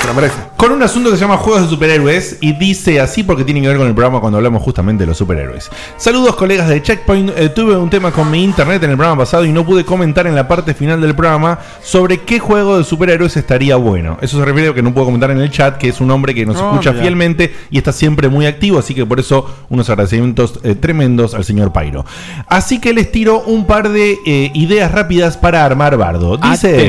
[0.00, 0.34] Se lo merece.
[0.56, 3.68] Con un asunto que se llama Juegos de Superhéroes y dice así porque tiene que
[3.68, 5.70] ver con el programa cuando hablamos justamente de los superhéroes.
[5.96, 9.44] Saludos colegas de Checkpoint, Eh, tuve un tema con mi internet en el programa pasado
[9.44, 13.36] y no pude comentar en la parte final del programa sobre qué juego de superhéroes
[13.36, 14.18] estaría bueno.
[14.20, 16.34] Eso se refiere a que no puedo comentar en el chat, que es un hombre
[16.34, 17.02] que nos No, escucha mira.
[17.02, 21.44] fielmente y está siempre muy activo, así que por eso unos agradecimientos eh, tremendos al
[21.44, 22.04] señor Pairo.
[22.48, 26.36] Así que les tiro un par de eh, ideas rápidas para armar bardo.
[26.36, 26.86] Dice...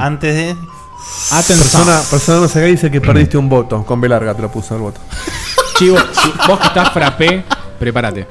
[0.00, 0.56] Antes de.
[1.32, 1.58] Atención.
[1.84, 3.84] Persona, persona no se dice que perdiste un voto.
[3.84, 5.00] Con B larga te lo puso el voto.
[5.78, 7.44] Chivo, si vos que estás frappé,
[7.78, 8.26] prepárate.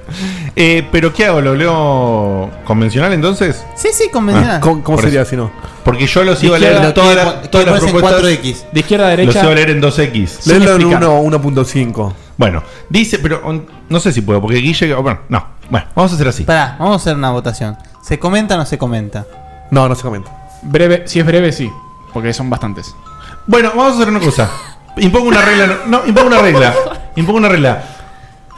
[0.55, 1.41] Eh, pero ¿qué hago?
[1.41, 3.63] ¿Lo leo convencional entonces?
[3.75, 4.59] Sí, sí, convencional.
[4.61, 5.29] ¿Cómo, cómo Por sería eso.
[5.31, 5.51] si no?
[5.83, 8.21] Porque yo los iba a leer izquierda, todas las- todas las propuestas.
[8.21, 8.65] 4X.
[8.71, 9.41] De izquierda a Los derecha.
[9.43, 10.27] iba a leer en 2X.
[10.27, 11.03] Sin Léelo en explicar.
[11.09, 12.13] 1 1.5.
[12.37, 13.41] Bueno, dice, pero
[13.89, 14.93] no sé si puedo, porque Guille.
[14.95, 15.45] Bueno, no.
[15.69, 16.43] Bueno, vamos a hacer así.
[16.43, 17.77] Pará, vamos a hacer una votación.
[18.03, 19.25] ¿Se comenta o no se comenta?
[19.71, 20.31] No, no se comenta.
[20.61, 21.71] Breve, si es breve, sí.
[22.13, 22.95] Porque son bastantes.
[23.47, 24.49] Bueno, vamos a hacer una cosa.
[24.97, 25.79] Impongo una regla.
[25.87, 26.73] No, impongo una regla.
[27.15, 27.83] Impongo una regla.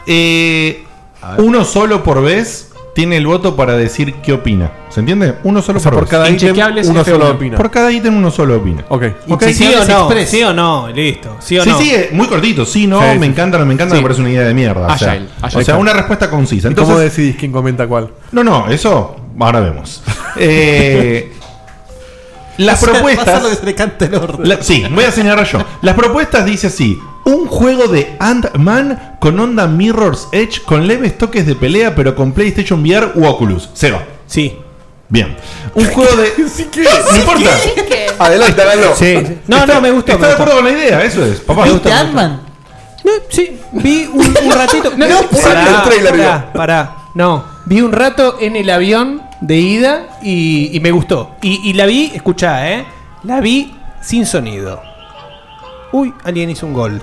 [0.07, 0.85] eh,
[1.37, 4.71] uno solo por vez tiene el voto para decir qué opina.
[4.89, 5.35] ¿Se entiende?
[5.43, 6.55] Uno solo O sea, por, por cada ítem,
[6.89, 7.57] uno solo opina.
[7.57, 8.83] Por cada ítem uno solo opina.
[8.89, 9.03] Ok.
[9.29, 9.43] ¿Ok?
[9.53, 10.09] ¿Sí o no?
[10.25, 10.87] ¿Sí o no?
[10.89, 11.37] Listo.
[11.39, 11.77] ¿Sí o sí, no?
[11.77, 12.65] sí, eh, muy cortito.
[12.65, 13.31] Sí, no, Sí, me sí.
[13.31, 13.99] encanta, no me encanta, Sí.
[14.01, 14.87] me parece una idea de mierda.
[14.87, 15.27] O sea, Agile,
[15.59, 16.67] o sea, una respuesta concisa.
[16.67, 18.09] ¿Y Entonces, cómo decidís quién comenta cuál?
[18.31, 20.01] No, no, eso ahora vemos.
[20.37, 21.33] Eh,
[22.57, 23.25] las O sea, propuestas.
[23.25, 24.39] pasa lo que se le cante el orto.
[24.43, 25.59] La- sí, voy a señalar yo.
[25.81, 31.45] Las propuestas dice así: un juego de Ant-Man con onda Mirror's Edge con leves toques
[31.45, 33.69] de pelea, pero con PlayStation VR u Oculus.
[33.73, 34.03] Seba.
[34.27, 34.57] Sí.
[35.09, 35.35] Bien.
[35.75, 36.33] Un juego de.
[36.37, 37.49] No importa.
[38.19, 38.95] Adelante, hágalo.
[38.95, 39.37] Sí, sí.
[39.47, 40.13] No, no, me gustó.
[40.13, 40.43] Está me de gustó.
[40.43, 41.39] acuerdo con la idea, eso es.
[41.41, 41.65] Papá.
[41.65, 41.89] Me gustó.
[43.03, 44.91] No, sí, vi un, un ratito.
[44.95, 46.95] No, no, pará, pará, pará.
[47.15, 51.35] No, vi un rato en el avión de ida y, y me gustó.
[51.41, 52.85] Y, y la vi, escuchá, ¿eh?
[53.23, 54.81] La vi sin sonido.
[55.91, 57.01] Uy, alguien hizo un gol.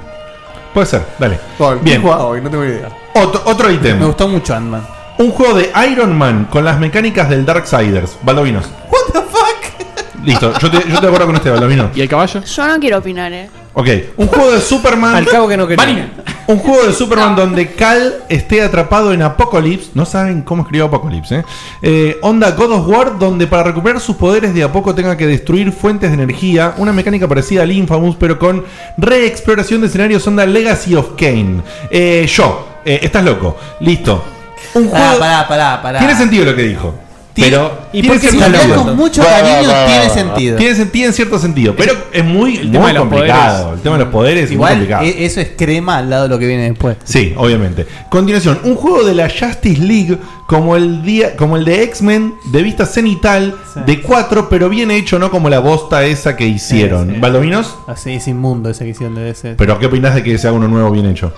[0.73, 1.39] Puede ser, dale.
[1.59, 1.85] Bien.
[1.85, 2.03] Bien.
[2.03, 2.41] jugado hoy?
[2.41, 2.89] No tengo idea.
[3.15, 3.99] Otro, otro ítem.
[3.99, 4.87] Me gustó mucho Ant-Man.
[5.19, 8.19] Un juego de Iron Man con las mecánicas del Darksiders.
[8.23, 8.67] Baldovinos.
[8.91, 10.25] What the fuck?
[10.25, 11.91] Listo, yo te, yo te acuerdo con este, Baldovino.
[11.95, 12.43] ¿Y el caballo?
[12.43, 13.51] Yo no quiero opinar, eh.
[13.75, 15.17] Ok, un juego de Superman.
[15.17, 15.85] Al cabo que no quería.
[15.85, 16.11] Vanina.
[16.49, 19.91] Un juego de Superman donde Cal esté atrapado en Apocalypse.
[19.93, 21.45] No saben cómo escribió Apocalypse, ¿eh?
[21.83, 25.27] Eh, Onda God of War, donde para recuperar sus poderes de a poco tenga que
[25.27, 26.73] destruir fuentes de energía.
[26.79, 28.65] Una mecánica parecida al Infamous, pero con
[28.97, 31.61] reexploración de escenarios Onda Legacy of Kane.
[31.91, 33.55] Eh, yo, eh, estás loco.
[33.81, 34.25] Listo.
[34.73, 35.21] Un Pará, juego.
[35.21, 35.99] pará, pará, pará.
[35.99, 36.95] Tiene sentido lo que dijo.
[37.41, 37.79] Pero.
[37.93, 40.57] ¿Y tiene por qué cierto si hablas con mucho cariño tiene sentido.
[40.91, 43.59] Tiene, cierto sentido, pero es muy, el tema muy de los complicado.
[43.65, 43.77] poderes.
[43.79, 45.05] El tema de los poderes es muy Igual complicado.
[45.05, 46.97] e- eso es crema al lado de lo que viene después.
[47.05, 47.87] Sí, obviamente.
[48.11, 52.63] Continuación, un juego de la Justice League como el día, como el de X-Men de
[52.63, 53.81] vista cenital Sí.
[53.87, 57.09] de 4, pero bien hecho, no como la bosta esa que hicieron.
[57.09, 57.21] Sí, sí.
[57.21, 57.77] ¿Baldovinos?
[57.87, 59.55] Así es inmundo esa que hicieron de ese.
[59.57, 61.33] Pero ¿qué opinás de que se haga uno nuevo bien hecho?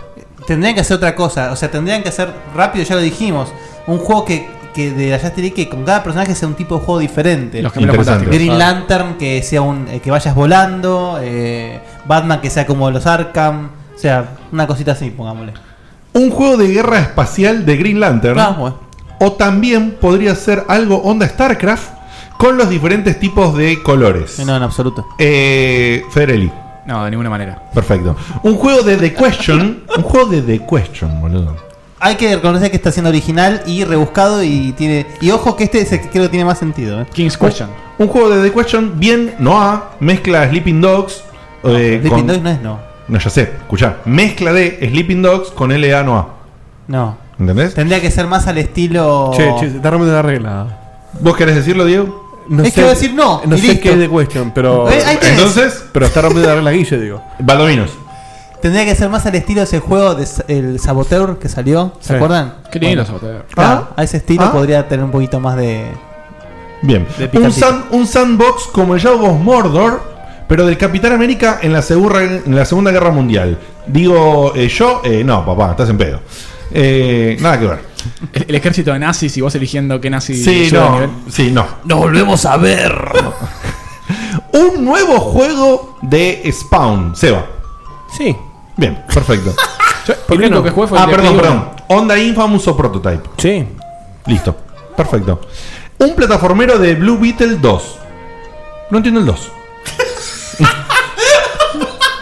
[0.47, 3.51] Tendrían que hacer otra cosa, o sea, tendrían que hacer rápido, ya lo dijimos,
[3.87, 6.77] un juego que, que de la Justice League que con cada personaje sea un tipo
[6.79, 7.63] de juego diferente.
[7.63, 8.05] Los Interesante.
[8.05, 8.35] fantásticos.
[8.35, 13.07] Green Lantern que sea un eh, que vayas volando, eh, Batman que sea como los
[13.07, 15.53] Arkham, o sea, una cosita así, pongámosle.
[16.13, 18.39] Un juego de guerra espacial de Green Lantern.
[18.39, 18.79] Ah, bueno.
[19.21, 22.01] O también podría ser algo onda StarCraft
[22.39, 24.39] con los diferentes tipos de colores.
[24.47, 25.07] No, en absoluto.
[25.19, 26.51] Eh, Federelli.
[26.87, 27.63] No, de ninguna manera.
[27.75, 28.17] Perfecto.
[28.43, 29.85] Un juego de The Question.
[29.97, 31.70] un juego de The Question, boludo.
[32.03, 35.83] Hay que reconocer que está siendo original y rebuscado y tiene y ojo que este
[35.83, 37.01] es el que creo que tiene más sentido.
[37.03, 37.07] ¿eh?
[37.13, 37.69] King's Question.
[37.99, 41.23] Un juego de The Question bien Noah, mezcla Sleeping Dogs.
[41.65, 42.79] eh, Sleeping con- Dogs no es no.
[43.09, 43.97] No, ya sé, escuchá.
[44.07, 46.29] Mezcla de Sleeping Dogs con LA Noah.
[46.89, 47.19] No.
[47.39, 47.75] ¿Entendés?
[47.75, 50.67] Tendría que ser más al estilo Che, che, está rompiendo la regla.
[51.21, 52.29] ¿Vos querés decirlo, Diego?
[52.49, 53.83] No Es que voy a decir no, No y sé listo.
[53.83, 54.91] qué es de cuestión, pero.
[54.91, 55.03] Eh.
[55.23, 57.23] Entonces, Pero está rompiendo la regla Guille, digo.
[57.39, 57.91] Baldovinos.
[58.63, 62.09] Tendría que ser más al estilo de ese juego de el Saboteur que salió, ¿se
[62.09, 62.15] Sí.
[62.15, 62.55] acuerdan?
[62.71, 63.47] Qué lindo Bueno, Saboteur.
[63.55, 64.53] claro, a ese estilo Ah.
[64.53, 65.87] podría tener un poquito más de
[66.83, 67.07] Bien.
[67.19, 67.51] Un, pica.
[67.51, 70.03] san- un sandbox como el Shadow of Mordor,
[70.47, 73.59] pero del Capitán América en la, segura- en la Segunda Guerra Mundial.
[73.87, 76.21] Digo, eh, yo, eh, no, papá, estás en pedo.
[76.73, 77.79] Eh, nada que ver.
[78.33, 80.93] El, el ejército de nazis y vos eligiendo qué nazi Sí, sube de no.
[80.95, 81.11] nivel.
[81.31, 81.67] Sí, no.
[81.85, 82.95] Nos volvemos a ver.
[84.53, 87.47] Un nuevo juego de Spawn, Seba.
[88.17, 88.37] Sí.
[88.81, 89.55] Bien, perfecto.
[90.07, 90.63] Yo, ¿Por el qué único no?
[90.65, 91.69] que jugué fue ah, de perdón, Play perdón.
[91.89, 93.29] Onda Infamous o Prototype.
[93.37, 93.67] Sí.
[94.27, 94.57] Listo.
[94.97, 95.41] Perfecto.
[95.99, 97.99] Un plataformero de Blue Beetle 2.
[98.91, 99.53] No entiendo el 2.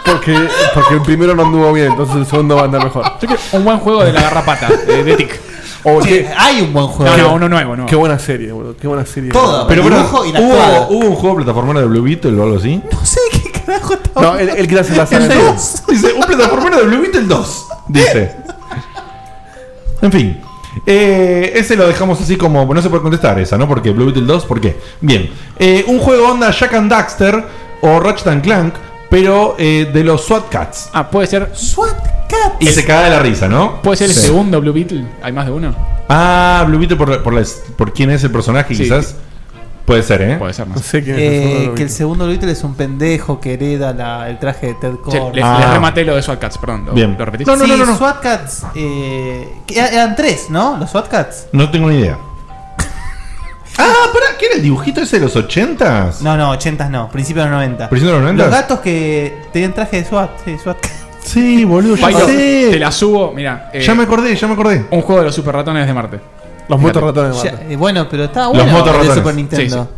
[0.05, 0.35] Porque,
[0.73, 3.05] porque el primero no anduvo bien, entonces el segundo va a andar mejor.
[3.51, 5.39] Un buen juego de la garrapata, de, de Tic.
[5.83, 7.15] O Sí, qué, hay un buen juego.
[7.15, 7.85] No, no, uno nuevo, no.
[7.85, 8.75] qué buena serie, boludo.
[8.75, 9.31] Qué buena serie.
[9.31, 9.67] Todo.
[9.67, 10.81] Pero, El pero dibujo y la actuada.
[10.89, 12.81] ¿hubo, ¿hubo un juego plataformero de Blue Beetle o algo así?
[12.91, 15.51] No sé qué carajo está No, él, él quiere hacer la saga El entera.
[15.53, 15.83] 2.
[15.89, 17.67] Dice, un plataformero de Blue Beetle 2.
[17.89, 18.35] Dice.
[20.01, 20.41] En fin.
[20.85, 22.71] Eh, ese lo dejamos así como.
[22.73, 23.67] No se puede contestar esa, ¿no?
[23.67, 24.79] Porque Blue Beetle 2, ¿por qué?
[25.01, 25.29] Bien.
[25.57, 27.43] Eh, un juego onda Jack and Daxter
[27.81, 28.73] o Ratchet and Clank,
[29.09, 30.89] pero eh, de los SWAT Cats.
[30.93, 31.97] Ah, puede ser, SWAT
[32.29, 32.53] Cat.
[32.61, 33.81] Y se caga de la risa, ¿no?
[33.81, 34.27] puede ser el Sí.
[34.27, 35.03] segundo Blue Beetle.
[35.21, 35.75] Hay más de uno.
[36.07, 37.43] Ah, Blue Beetle por, por, la-
[37.75, 38.83] por quién es el personaje, Sí.
[38.83, 39.15] quizás.
[39.89, 40.35] Puede ser, ¿eh?
[40.37, 40.87] Puede ser, no No sé.
[40.87, 41.27] sé quién es el
[41.69, 44.91] Eh, que el segundo Beatle es un pendejo que hereda la- el traje de Ted
[45.09, 45.35] Che, Core.
[45.35, 45.57] les, Ah.
[45.59, 46.85] les rematé lo de SWAT Cats, perdón.
[46.85, 47.15] ¿Lo, Bien.
[47.17, 47.47] ¿lo repetís?
[47.47, 47.97] No, no, sí, no, no, no.
[47.97, 48.63] SWAT Cats.
[48.75, 50.77] Eh, que eran tres, ¿no?
[50.77, 51.47] Los SWAT Cats.
[51.53, 52.17] No tengo ni idea.
[53.79, 56.21] ah, pará, ¿qué era el dibujito ese de los 80s?
[56.21, 57.89] No, no, 80 no, principios de los 90.
[57.89, 58.37] ¿Principios de los 90s?
[58.45, 60.93] Los gatos que tenían traje de SWAT, sí, SWAT Cats.
[61.23, 62.67] Sí, boludo, ya Paito, sé.
[62.71, 63.69] te la subo, mira.
[63.73, 64.85] Ya me acordé, ya me acordé.
[64.91, 66.19] Un juego de los super ratones de Marte.
[66.69, 67.73] Los motos ratones de Ya, Marte.
[67.73, 69.09] eh, bueno, pero estaba Los bueno motorratones.
[69.09, 69.89] el de Super Nintendo.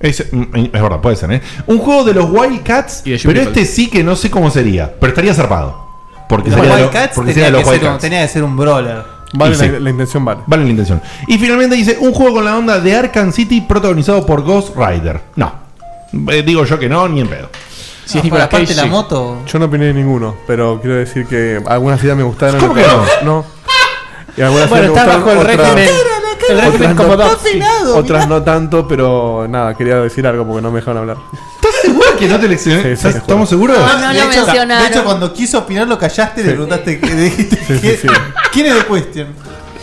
[0.00, 0.42] Es, mm,
[0.72, 1.42] es verdad, puede ser, ¿eh?
[1.66, 3.48] Un juego de los Wildcats, Y de pero Jupiter.
[3.48, 5.90] este sí que no sé cómo sería, pero estaría zarpado.
[6.28, 8.00] Porque Los sería de lo- Wildcats porque tenía, sería de que los ser un, Wildcats.
[8.02, 9.02] tenía que ser un brawler.
[9.34, 9.68] Vale, Y sí.
[9.68, 10.40] la, la intención vale.
[10.46, 11.00] Vale la intención.
[11.26, 15.20] Y finalmente dice un juego con la onda de Arkham City protagonizado por Ghost Rider.
[15.36, 15.52] No.
[16.30, 17.48] Eh, digo yo que no, ni en pedo.
[18.04, 18.88] Si es No, por Nicolas aparte Cage, la sí.
[18.90, 19.38] moto.
[19.46, 22.60] Yo no opiné de ninguno, pero quiero decir que algunas ideas me gustaron.
[22.60, 23.44] ¿Cómo que otras no?
[24.36, 25.88] Y algunas Bueno, está bajo el régimen.
[26.48, 27.60] El otras régimen no- como otras Doxy.
[27.94, 31.16] Otras no tanto, pero nada, quería decir algo porque no me dejaron hablar.
[31.56, 32.76] ¿Estás seguro que no te eleccioné?
[32.78, 33.78] Sí, sí, ¿Estás- te ¿Estamos seguros?
[33.78, 34.82] No, no de, lo hecho, mencionaron.
[34.82, 36.54] de hecho, cuando quiso opinar lo callaste y le Sí.
[36.54, 38.08] preguntaste que le dijiste Sí, sí, que- sí.
[38.52, 39.28] ¿Quién es de Question?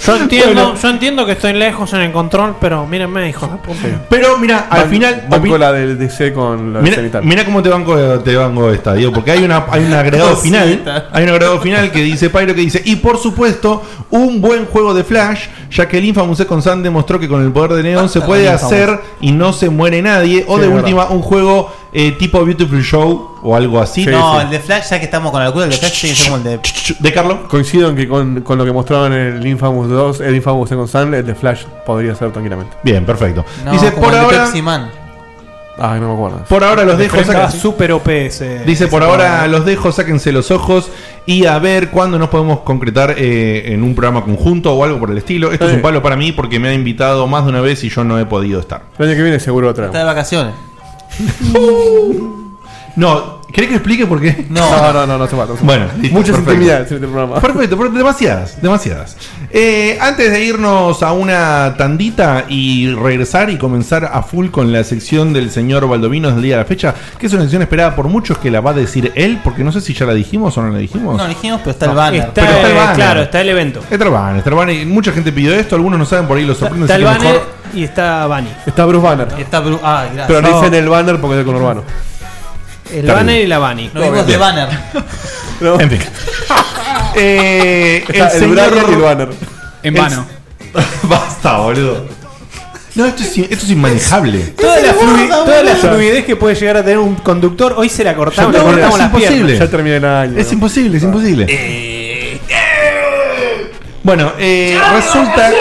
[0.06, 4.06] Yo entiendo, yo entiendo que estoy lejos en el control, pero mírenme, hijo de puta.
[4.10, 5.26] Pero mira, al Ban- final.
[5.30, 9.12] Banco la del DC con la Mira, mira cómo te banco, te banco esta, Diego,
[9.12, 12.62] porque hay una hay un agregado final, hay un agregado final que dice Pyro que
[12.62, 16.82] dice, y por supuesto, un buen juego de Flash, ya que el Infamous Second Son
[16.82, 20.46] demostró que con el poder de Neon se puede hacer y no se muere nadie,
[20.48, 24.04] o Sí, de última un juego eh, tipo Beautiful Show o algo así.
[24.04, 24.46] Sí, no, sí.
[24.46, 26.32] el de Flash, ya que estamos con la locura, el de Flash tiene que ser
[26.32, 26.60] como el de.
[27.00, 27.38] ¿De Carlos?
[27.48, 30.88] Coincido en que con, con lo que mostraban en el Infamous 2, el Infamous Second
[30.88, 32.76] Son, el de Flash podría ser tranquilamente.
[32.84, 33.44] Bien, perfecto.
[33.66, 34.90] No, dice, como por el de ahora, Pepsi Man.
[35.82, 36.44] Ay, no me acuerdo.
[36.50, 39.48] por ahora los dejo, saca- super OP ese- Dice, ese por ahora programa.
[39.48, 40.90] los dejo, sáquense los ojos
[41.26, 45.10] y a ver cuándo nos podemos concretar eh, en un programa conjunto o algo por
[45.10, 45.54] el estilo.
[45.54, 47.90] Esto es un palo para mí porque me ha invitado más de una vez y
[47.90, 48.82] yo no he podido estar.
[48.98, 49.86] El año que viene seguro otra.
[49.86, 50.54] Está de vacaciones.
[52.96, 54.46] No, ¿querés que explique por qué?
[54.50, 55.46] No, No, no, no, no se va.
[55.62, 56.54] Bueno, listo, Muchas perfecto.
[56.54, 57.40] intimidades en este programa.
[57.40, 59.16] Perfecto, pero demasiadas, demasiadas.
[59.52, 64.84] Eh, antes de irnos a una tandita y regresar y comenzar a full con la
[64.84, 68.10] sección del señor Baldovinos del día de la fecha, que es una sección esperada por
[68.10, 70.62] muchos que la va a decir él, porque no sé si ya la dijimos o
[70.62, 71.16] no la dijimos.
[71.16, 72.20] no lo dijimos, pero está el banner.
[72.22, 72.96] Está, Pero está el eh, banner.
[72.96, 73.80] claro, está el evento.
[73.90, 74.88] Está el banner, está el banner.
[74.88, 76.86] Mucha gente pidió esto, algunos no saben, por ahí lo sorprende.
[76.86, 78.50] Está el banner mejor- y está Bunny.
[78.66, 79.28] Está Bruce Banner.
[79.38, 80.28] Está Bru- Ah, gracias.
[80.28, 80.60] Pero No.
[80.60, 81.84] dicen el banner porque es de color urbano.
[82.92, 83.46] El Está banner bien.
[83.46, 83.92] y la Bunny.
[83.94, 84.40] Lo vimos de Bien.
[84.40, 84.70] banner.
[85.62, 86.00] No, En fin.
[87.16, 89.30] Eh, está el, señor- Brian y el banner.
[89.84, 90.26] En el- vano.
[91.04, 92.06] Basta, boludo.
[92.96, 94.40] No, esto es, esto es inmanejable.
[94.60, 98.16] Toda la, toda la fluidez que puede llegar a tener un conductor, hoy se la
[98.16, 99.32] cortamos, Ya le cortamos es las piernas.
[99.32, 99.60] imposible.
[99.60, 100.38] Ya terminé el año.
[100.38, 100.54] Es ¿no?
[100.54, 102.40] imposible, es imposible.
[104.04, 105.52] Bueno, eh, resulta.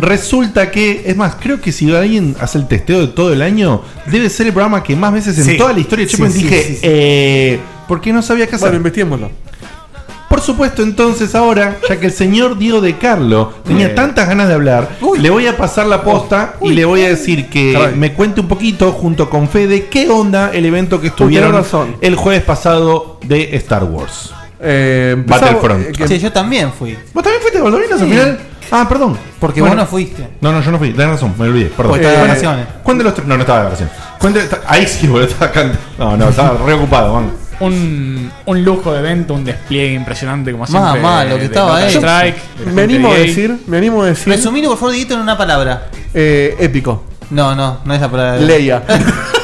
[0.00, 3.82] Resulta que, es más, creo que si alguien hace el testeo de todo el año,
[4.06, 5.56] debe ser el programa que más veces en Sí.
[5.56, 6.80] toda la historia de Sí, Checkpoint sí, dije, sí, sí.
[6.82, 8.68] eh, ¿por qué no sabía qué hacer?
[8.68, 9.30] Bueno, investiguémoslo.
[10.28, 14.54] Por supuesto, entonces ahora, ya que el señor Diego de Carlo tenía tantas ganas de
[14.54, 17.94] hablar, le voy a pasar la posta y le voy a decir que Caray.
[17.94, 21.96] me cuente un poquito junto con Fede qué onda el evento que estuvieron razón.
[22.02, 24.30] el jueves pasado de Star Wars.
[24.60, 25.86] Eh, empezamos- Battlefront.
[25.88, 26.94] eh, que- Sí, yo también fui.
[27.14, 28.12] ¿Vos también fuiste Baldovinos al Sí.
[28.12, 28.38] final?
[28.70, 29.16] Ah, perdón.
[29.40, 29.76] Porque Bueno.
[29.76, 30.28] vos no fuiste.
[30.40, 31.92] No, no, yo no fui, tenés razón, me olvidé, perdón.
[31.92, 32.66] Porque estaba de vacaciones.
[33.04, 33.26] Los tres.
[33.26, 33.94] No, no estaba de vacaciones.
[34.18, 35.78] Cuente, está- ahí sí, boludo, estaba cantando.
[35.98, 37.30] No, no, estaba reocupado, man.
[37.60, 41.00] Un, un lujo de evento, un despliegue impresionante como Más siempre.
[41.02, 41.88] mal, lo que de estaba ahí.
[41.94, 43.26] Strike, de la me gente animo a gay.
[43.26, 45.88] decir, me animo a decir, Resumilo, por favor, Dieguito, en una palabra.
[46.14, 47.04] eh, épico.
[47.30, 48.36] No, no, no es la palabra.
[48.38, 48.82] Leia.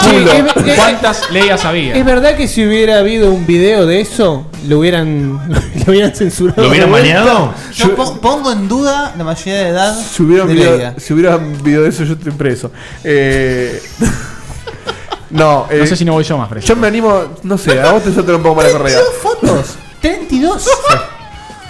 [0.00, 1.94] Es, es- ¿Cuántas leyes había?
[1.94, 5.38] es verdad que si hubiera habido un video de eso, lo hubieran,
[5.86, 6.62] lo hubieran censurado.
[6.62, 7.20] ¿Lo hubieran de vuelta.
[7.24, 7.54] baneado?
[7.74, 10.94] Yo po- pongo en duda la mayoría de edad Si hubiera, un de video, Leia.
[10.98, 12.70] si hubiera un video de eso, yo estoy preso.
[13.04, 13.82] Eh,
[15.30, 16.66] no, eh, No sé si no voy yo más preso.
[16.68, 18.98] yo me animo, no sé, a vos te salta un poco más la correa.
[19.22, 19.76] fotos.
[20.00, 20.68] 32.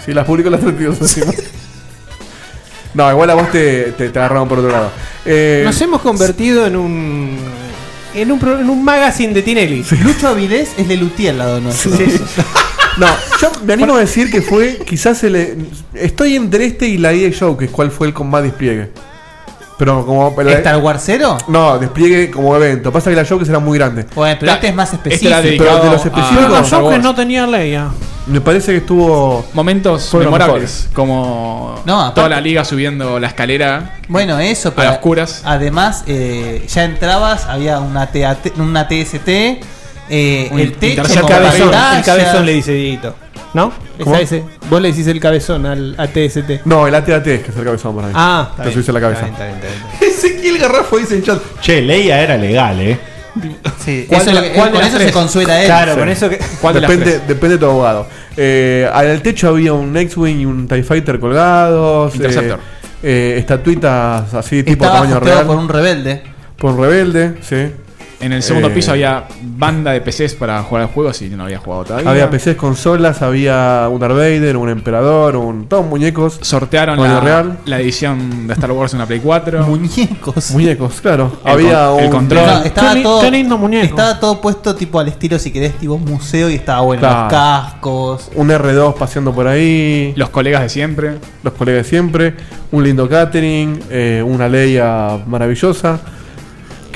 [0.05, 1.31] Si las publico las 32 encima.
[2.93, 4.89] No, igual a vos te, te, te agarraron por otro lado.
[5.25, 7.37] Eh, Nos hemos convertido en un.
[8.15, 9.85] En un, pro- en un magazine de Tinelli.
[10.03, 11.91] Lucho Avilés es Lelutier al lado nuestro.
[12.97, 13.07] No,
[13.39, 15.67] yo me animo a decir que fue quizás el.
[15.93, 18.89] Estoy entre este y la EA Show, que es cuál fue el con más despliegue.
[19.79, 20.35] Pero como.
[20.35, 20.79] pero- ¿Star
[21.47, 22.91] no, despliegue como evento.
[22.91, 24.05] Pasa que la show que será muy grande.
[24.13, 25.29] Bueno, pero este es más específico.
[25.29, 27.03] era dedicado Pero de los a- específicos, Star yo que Wars.
[27.03, 27.87] no tenía Leia.
[28.27, 29.45] Me parece que estuvo.
[29.53, 33.95] Momentos Fueron memorables, como No, aparte- toda la liga subiendo la escalera.
[34.09, 35.41] Bueno, eso, A pero las oscuras.
[35.45, 39.61] además eh, ya entrabas, había una, TAT, una TST,
[40.09, 43.15] eh, Un el techo con cabezón, el cabezón le dice Dieguito.
[43.53, 43.71] ¿No?
[43.97, 44.15] Es ¿Cómo?
[44.15, 44.43] a ese.
[44.69, 46.65] Vos le decís el cabezón al ATST.
[46.65, 48.11] No, el AT-AT es que es el cabezón por ahí.
[48.13, 48.73] Ah, está Te bien.
[48.73, 49.27] subiste la cabeza.
[49.27, 50.11] Está bien, está bien, está bien.
[50.11, 52.99] Ezequiel Garrafo dice en chat, che, Leia era legal, eh.
[53.83, 55.13] Sí, ¿Cuál eso de es lo la- que- cuál de con las eso se tres?
[55.15, 55.65] consuela él.
[55.67, 55.99] Claro, Sí.
[55.99, 56.39] con eso que.
[56.61, 57.27] ¿Cuál de las depende, tres?
[57.27, 58.07] depende de tu abogado.
[58.37, 62.15] Eh, en el techo había un X-Wing y un TIE Fighter colgados.
[62.15, 62.59] Interceptor.
[62.59, 65.45] eh, eh, estatuitas así, tipo Estaba tamaño real.
[65.45, 66.21] por un rebelde.
[66.57, 67.71] Por un rebelde, sí.
[68.21, 71.45] En el segundo Eh, piso había banda de PCs para jugar al juego si no
[71.45, 72.09] había jugado todavía.
[72.11, 76.37] Había PCs, consolas, había un Darth Vader, un Emperador, un, todos muñecos.
[76.41, 77.57] Sortearon la, real.
[77.65, 79.65] la edición de Star Wars en una Play 4.
[79.65, 80.51] Muñecos.
[80.51, 81.31] Muñecos, claro.
[81.45, 82.11] El había con- el un.
[82.11, 82.45] control.
[82.45, 83.85] No, estaba, Qué todo, qué lindo muñeco.
[83.85, 86.99] estaba todo puesto tipo al estilo, si querés, tipo museo y estaba bueno.
[86.99, 87.21] Claro.
[87.23, 88.31] Los cascos.
[88.35, 90.11] Un R2 paseando por ahí.
[90.17, 91.13] Los colegas de siempre.
[91.43, 92.35] Los colegas de siempre.
[92.71, 93.79] Un lindo catering.
[93.89, 95.99] eh, una Leia maravillosa.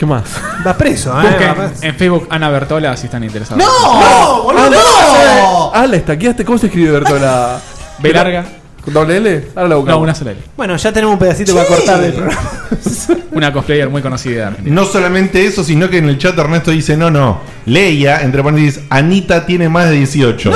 [0.03, 0.23] ¿Qué más?
[0.67, 1.29] Va preso, ¿eh?
[1.29, 1.83] Busquen Va preso.
[1.85, 3.63] en Facebook Ana Bertola si están interesados.
[3.63, 4.43] ¡No!
[4.43, 5.71] boludo, ¡No!
[5.73, 6.43] Ah, la estaqueaste.
[6.43, 7.57] ¿Cómo se escribe Bertola?
[7.99, 8.43] B larga.
[8.83, 9.47] ¿Con doble L?
[9.55, 10.03] Ahora la No, buscamos.
[10.03, 10.41] una sola L.
[10.57, 12.41] Bueno, ya tenemos un pedacito para cortar del programa.
[13.31, 14.75] Una cosplayer muy conocida de Argentina.
[14.75, 18.83] No solamente eso, sino que en el chat Ernesto dice, no, no, Leia, entre paréntesis,
[18.89, 20.51] Anita tiene más de 18.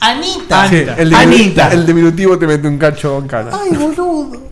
[0.00, 0.68] Anita.
[0.68, 1.68] Sí, el, diminu- Anita.
[1.72, 3.50] el diminutivo te mete un cacho en cara.
[3.52, 4.49] Ay, boludo.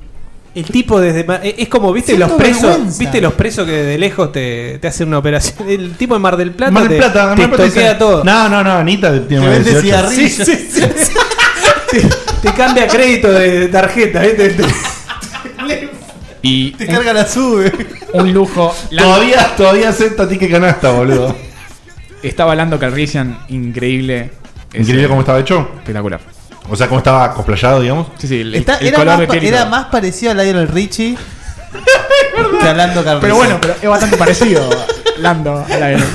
[0.59, 2.99] El tipo desde ma- eh, es como viste Siento los presos, vergüenza.
[2.99, 5.69] viste los presos que de lejos te, te hacen una operación.
[5.69, 7.75] El tipo de Mar del Plata Mar del te, Plata, Mar te del Plata dice,
[7.77, 8.25] toquea todo.
[8.25, 10.09] No, no, no, Anita tiene Te más de vende 18.
[10.11, 10.47] Sí, cigarrillos.
[10.47, 11.13] sí, sí, sí.
[12.43, 14.49] te, te cambia crédito de tarjeta, ¿viste?
[14.51, 15.89] Te-
[16.43, 17.73] Y Te carga la sube.
[18.15, 18.75] un lujo.
[18.97, 21.37] Todavía, todavía acepta tique canasta, boludo.
[22.23, 24.31] Estaba Lando Calrissian increíble.
[24.75, 25.69] Increíble cómo estaba hecho.
[25.79, 26.21] Espectacular.
[26.71, 28.09] O sea, cómo estaba cosplayado, digamos.
[28.19, 29.71] Sí, sí, el, Está- el era, color más, de pa- piel y era todo.
[29.71, 31.17] más parecido a Lionel Richie
[32.61, 33.21] que a Lando Calrissian.
[33.21, 34.69] Pero bueno, pero es bastante parecido
[35.19, 36.05] Lando al aire.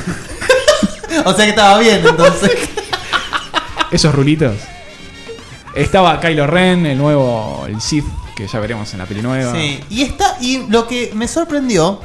[1.25, 2.51] O sea que estaba bien, entonces.
[3.91, 4.55] Esos rulitos.
[5.75, 9.53] Estaba Kylo Ren, el nuevo, el Sith, que ya veremos en la peli nueva.
[9.53, 12.01] Sí, y está y lo que me sorprendió,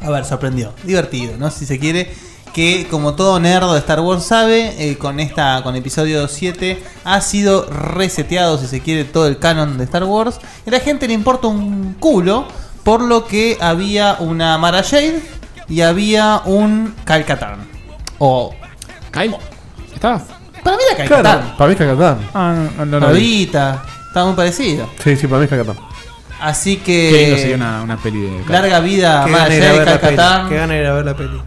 [0.00, 1.48] a ver, sorprendió, divertido, ¿no?
[1.50, 2.12] Si se quiere,
[2.54, 7.20] que como todo nerdo de Star Wars sabe, eh, con esta con episodio 7 ha
[7.20, 11.06] sido reseteado, si se quiere, todo el canon de Star Wars y a la gente
[11.08, 12.46] le importa un culo,
[12.84, 15.20] por lo que había una Mara Jade
[15.68, 17.60] y había un Kyle Katarn.
[18.18, 18.54] O
[19.10, 19.36] ¿Kyle?
[19.94, 20.22] ¿Estaba?
[20.62, 21.56] para mí era Kyle Claro, Katarn.
[21.58, 22.18] para mí es Cacatán.
[22.34, 23.10] Ah, no, no, no.
[23.14, 24.88] estaba muy parecido.
[25.02, 25.76] Sí, sí, para mí es Cacatán.
[26.40, 29.62] Así que Qué lindo sería una, una peli de larga vida Qué Mara gana ir
[29.62, 30.16] a Jade, ver la Kyle peli.
[30.16, 30.48] Katarn.
[30.48, 31.42] Qué gana ir a ver la peli.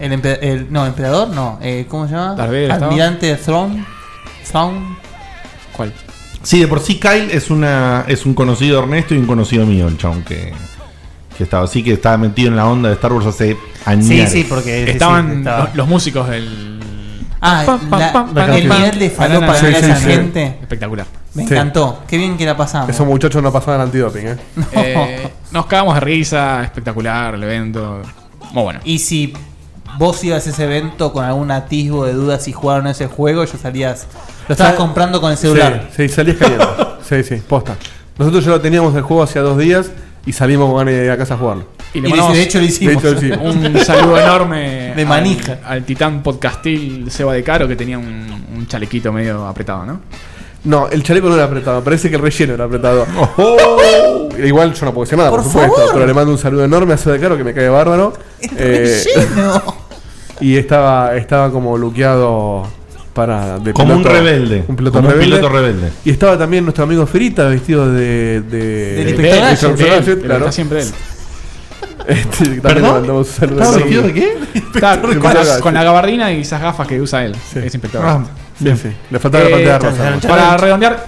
[0.00, 2.34] El, empe- el- no, emperador no, eh, ¿cómo se llama?
[2.34, 2.82] Darth.
[2.82, 3.84] Almirante Throne.
[4.50, 4.96] Throne.
[5.76, 5.92] ¿Cuál?
[6.42, 9.66] Sí, de por sí Kyle es una es un conocido de Ernesto y un conocido
[9.66, 10.52] mío, el chabón que,
[11.36, 14.06] que estaba así que estaba metido en la onda de Star Wars hace años.
[14.06, 15.64] Sí, sí, porque Estaban sí, estaba.
[15.66, 16.80] los, los músicos del.
[17.42, 19.96] Ah, Pam, pam, la- pam, el pam, nivel de falopa pam, que Sí, sí, esa
[19.96, 20.44] gente.
[20.62, 21.06] Espectacular.
[21.34, 21.52] Me Sí.
[21.54, 22.02] encantó.
[22.08, 22.88] Qué bien que la pasamos.
[22.90, 24.36] Esos muchachos no pasaban antidoping, ¿eh?
[24.72, 28.00] Eh, nos cagamos de risa, espectacular el evento.
[28.52, 28.80] Muy bueno.
[28.84, 29.32] Y si
[30.00, 33.56] vos ibas a ese evento con algún atisbo de dudas si jugaron ese juego, ya
[33.56, 34.06] salías.
[34.48, 35.90] Lo estabas comprando con el celular.
[35.96, 36.98] Sí, sí, salías cayendo.
[37.08, 37.76] sí, sí, posta.
[38.18, 39.90] Nosotros ya lo teníamos el juego hacía dos días
[40.26, 41.66] y salimos con ganas de ir a casa a jugarlo.
[41.94, 42.94] Y Y le de- mandamos de hecho lo hicimos.
[42.94, 43.54] De hecho lo hicimos.
[43.54, 45.52] un saludo enorme De manija.
[45.64, 50.00] Al, al titán podcastil Seba de Caro que tenía un, un chalequito medio apretado, ¿no?
[50.64, 53.06] No, el chaleco no era apretado, parece que el relleno era apretado.
[54.44, 55.90] Igual yo no puedo decir nada, por, Por supuesto, favor.
[55.94, 58.12] pero le mando un saludo enorme a Seba de Caro que me cae bárbaro.
[58.40, 59.62] El Eh, relleno.
[60.40, 62.66] Y estaba, estaba como luqueado
[63.14, 63.58] para.
[63.58, 64.64] de Como un rebelde.
[64.68, 65.36] Un piloto Como un rebelde.
[65.36, 65.92] piloto rebelde.
[66.04, 68.40] Y estaba también nuestro amigo Ferita vestido de.
[68.42, 68.58] de
[68.94, 69.40] Del de- inspector
[70.46, 70.88] de- siempre él.
[72.06, 72.82] Este, también ¿Perdón?
[72.82, 74.38] le mandamos un saludo ¿Estaba vestido de qué?
[74.74, 77.36] Está con, la, con la gabardina y esas gafas que usa él.
[77.52, 77.58] Sí.
[77.60, 78.02] Es inspector.
[78.04, 78.24] Ah,
[78.58, 78.90] sí.
[79.10, 80.28] Le faltaba la Eh, pantalla rosa.
[80.28, 81.06] Para redondear,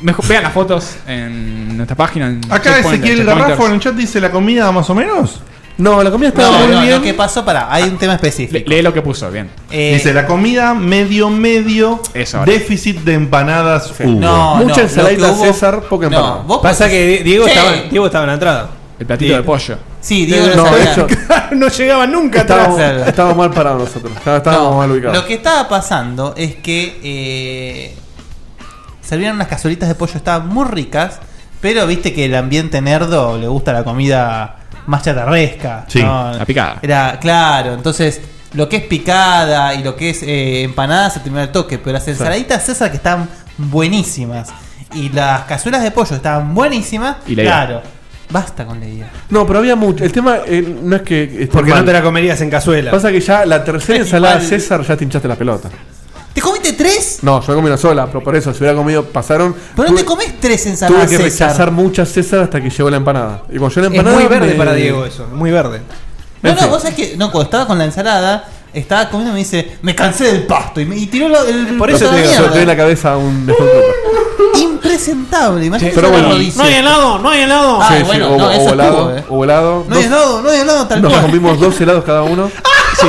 [0.00, 2.28] mejor- vean las fotos en nuestra página.
[2.28, 3.26] en Acá Checkpoint, Ezequiel.
[3.26, 5.40] Garrafo en el chat dice la comida más o menos.
[5.78, 6.94] No, la comida estaba No, muy no, bien.
[6.96, 8.68] lo que pasó, para, hay un tema Le- específico.
[8.68, 9.48] lee lo que puso, bien.
[9.70, 12.52] Eh, Dice la comida medio medio Eso, ahora.
[12.52, 14.18] déficit de empanadas hubo.
[14.20, 16.34] no, Mucha no, lo ensaladita que hubo- César, poca empanada.
[16.38, 17.50] No, vos Pasa que Diego Sí.
[17.52, 18.70] estaba, Diego estaba en la entrada.
[18.98, 19.78] El platito de pollo.
[20.00, 20.92] Sí, Diego No, no, de sabía.
[20.92, 21.06] hecho,
[21.54, 23.04] no llegaba nunca estábamos, Claro.
[23.04, 24.12] estábamos mal parados nosotros.
[24.16, 25.16] Estábamos estábamos No, mal ubicados.
[25.16, 27.94] Lo que estaba pasando es que eh,
[29.00, 31.20] servían unas cazuelitas de pollo, estaban muy ricas,
[31.60, 34.56] pero viste que el ambiente nerdo le gusta la comida
[34.88, 35.84] más chatarresca.
[35.88, 36.32] Sí, ¿no?
[36.32, 36.78] la picada.
[36.82, 38.20] Era claro, entonces
[38.54, 41.92] lo que es picada y lo que es eh, empanada se termina el toque, pero
[41.92, 43.28] las ensaladitas César que estaban
[43.58, 44.48] buenísimas
[44.94, 47.52] y las cazuelas de pollo estaban buenísimas, Y la idea.
[47.66, 47.82] claro.
[48.30, 49.10] Basta con la idea.
[49.30, 50.04] No, pero había mucho.
[50.04, 51.48] El tema eh, no es que.
[51.50, 51.80] Porque mal.
[51.80, 52.90] no te la comerías en cazuela.
[52.90, 54.38] Pasa que ya la tercera ensalada.
[54.40, 55.70] César ya te hinchaste la pelota.
[56.38, 57.18] ¿Te comiste tres?
[57.22, 59.56] No, yo comí una sola, pero por eso, si hubiera comido, pasaron.
[59.74, 61.48] Pero no tuve- te comes tres Tuve ensaladas que César.
[61.48, 63.42] rechazar muchas César hasta que llegó la empanada.
[63.50, 64.16] Y cuando llegó la es empanada.
[64.16, 65.80] muy verde me- para Diego eso, muy verde.
[66.40, 66.70] No, En no, fin.
[66.70, 69.94] vos sabés que no, cuando estaba con la ensalada, Estaba comiendo y me dice, me
[69.94, 70.78] cansé del pasto.
[70.80, 73.50] Y, me, y tiró lo- el Por eso te solté en la cabeza un.
[74.60, 76.28] Impresentable, imagínate pero bueno.
[76.28, 77.78] No hay helado, no hay helado.
[77.80, 79.24] Ah, Sí, sí, bueno, hubo, no, eso hubo helado, estuvo, eh.
[79.30, 79.84] hubo helado.
[79.88, 81.24] No hay helado, no hay helado, tal Nos cual.
[81.26, 82.50] comimos dos helados cada uno.
[83.00, 83.06] Sí,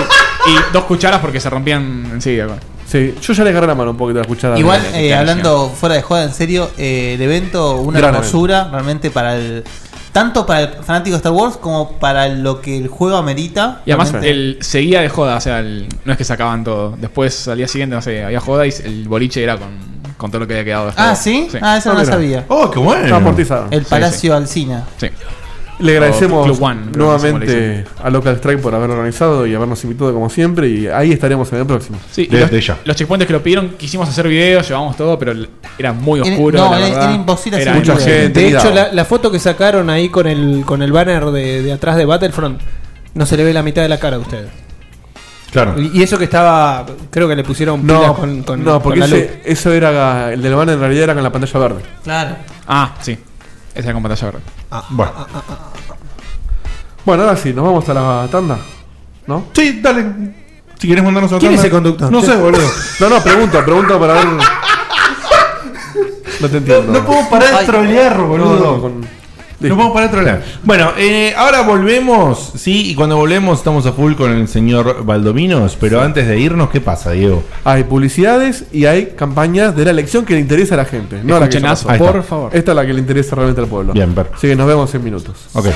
[0.48, 2.48] y dos cucharas porque se rompían enseguida.
[2.90, 4.58] Sí, yo ya le agarré la mano un poquito a la cuchara.
[4.58, 9.12] Igual, eh, hablando fuera de joda, en serio, eh, el evento, una Gran hermosura, realmente
[9.12, 9.64] para el.
[10.12, 13.84] Tanto para el fanático de Star Wars como para lo que el juego amerita.
[13.86, 16.96] Y además el seguía de joda, o sea, el- no es que sacaban todo.
[17.00, 19.70] Después al día siguiente, no sé, había joda y el boliche era con,
[20.18, 20.86] con todo lo que había quedado.
[20.88, 21.50] de Ah, juego.
[21.52, 21.58] ¿sí?
[21.62, 22.44] Ah, eso no lo sabía.
[22.48, 23.04] Oh, qué bueno.
[23.04, 23.68] Está amortizado.
[23.70, 24.84] El Sí, Palacio Alcina.
[24.98, 25.10] Sí.
[25.80, 30.68] Le agradecemos One, nuevamente a Local Strike por haber organizado y habernos invitado como siempre.
[30.68, 31.98] Y ahí estaremos en el próximo.
[32.12, 32.52] Sí, y los,
[32.84, 35.34] los checkpoints que lo pidieron, quisimos hacer videos, llevamos todo, pero
[35.78, 36.58] era muy Era- oscuro.
[36.60, 37.04] no, la era- verdad.
[37.06, 38.40] era imposible Era hacer Mucha gente.
[38.42, 41.72] De hecho, la, la foto que sacaron ahí con el, con el banner de, de
[41.72, 42.60] atrás de Battlefront,
[43.14, 44.50] no se le ve la mitad de la cara a ustedes.
[45.52, 45.76] Claro.
[45.82, 49.10] Y eso que estaba, creo que le pusieron pilas No, con, con- no, porque con
[49.10, 49.26] la luz.
[49.26, 50.32] ese- eso era.
[50.34, 51.82] El del banner en realidad era con la pantalla verde.
[52.04, 52.36] Claro.
[52.68, 53.18] Ah, sí.
[53.74, 54.42] Esa era con pantalla verde.
[54.90, 55.12] Bueno.
[57.06, 58.60] Bueno, ahora sí, nos vamos a la tanda.
[59.28, 59.46] ¿No?
[59.54, 60.06] Sí, dale.
[60.78, 62.12] Si querés mandarnos a ¿Quién es el conductor?
[62.12, 62.68] No sé, boludo.
[63.00, 64.26] No, no, pregunta, pregunta para ver.
[66.40, 66.94] No te entiendo.
[66.94, 68.56] No puedo parar de trolear, boludo.
[68.60, 69.08] No, no, con-
[69.70, 70.44] No podemos parar de trolear.
[70.64, 75.76] Bueno, eh, ahora volvemos, sí, y cuando volvemos estamos a full con el señor Valdominos,
[75.80, 77.44] pero antes de irnos, ¿qué pasa, Diego?
[77.66, 81.20] Hay publicidades y hay campañas de la elección que le interesa a la gente.
[81.24, 81.88] No a la que pasó.
[81.88, 82.24] por Esta.
[82.24, 82.52] favor.
[82.56, 83.94] Esta es la que le interesa realmente al pueblo.
[83.94, 84.32] Bien, per.
[84.34, 85.36] Así que nos vemos en minutos.
[85.54, 85.68] Ok.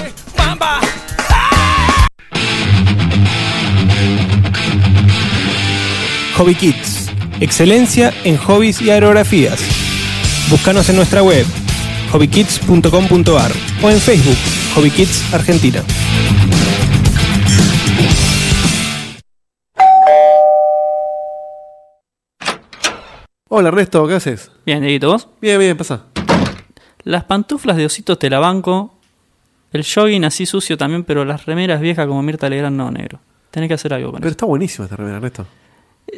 [6.38, 7.10] Hobby Kids.
[7.40, 9.60] Excelencia en hobbies y aerografías.
[10.50, 11.46] Búscanos en nuestra web
[12.14, 13.52] hobbykids.com.ar
[13.82, 14.38] o en Facebook
[14.76, 15.84] Hobby Kids Argentina.
[23.50, 24.52] Hola Ernesto, ¿qué haces?
[24.66, 25.28] Bien, Dieguito, ¿vos?
[25.42, 26.06] Bien, bien, pasa.
[27.04, 28.96] Las pantuflas de ositos te la banco.
[29.72, 33.20] El jogging así sucio también, pero las remeras viejas como Mirta Legrand no, negro.
[33.52, 34.34] Tenés que hacer algo con Pero eso.
[34.34, 35.46] está buenísima esta remera, Ernesto.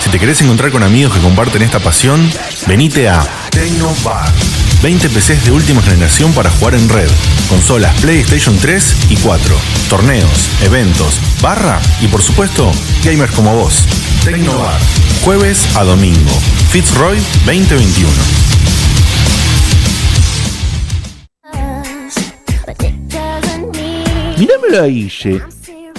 [0.00, 2.28] Si te querés encontrar con amigos que comparten esta pasión,
[2.66, 4.32] venite a Tecnobar.
[4.82, 7.08] 20 PCs de última generación para jugar en red,
[7.48, 9.54] consolas PlayStation 3 y 4,
[9.88, 13.86] torneos, eventos, barra y por supuesto, gamers como vos.
[14.24, 14.80] Tecnobar,
[15.22, 16.30] jueves a domingo,
[16.70, 18.08] Fitzroy 2021.
[24.38, 25.42] Míramelo a Guille.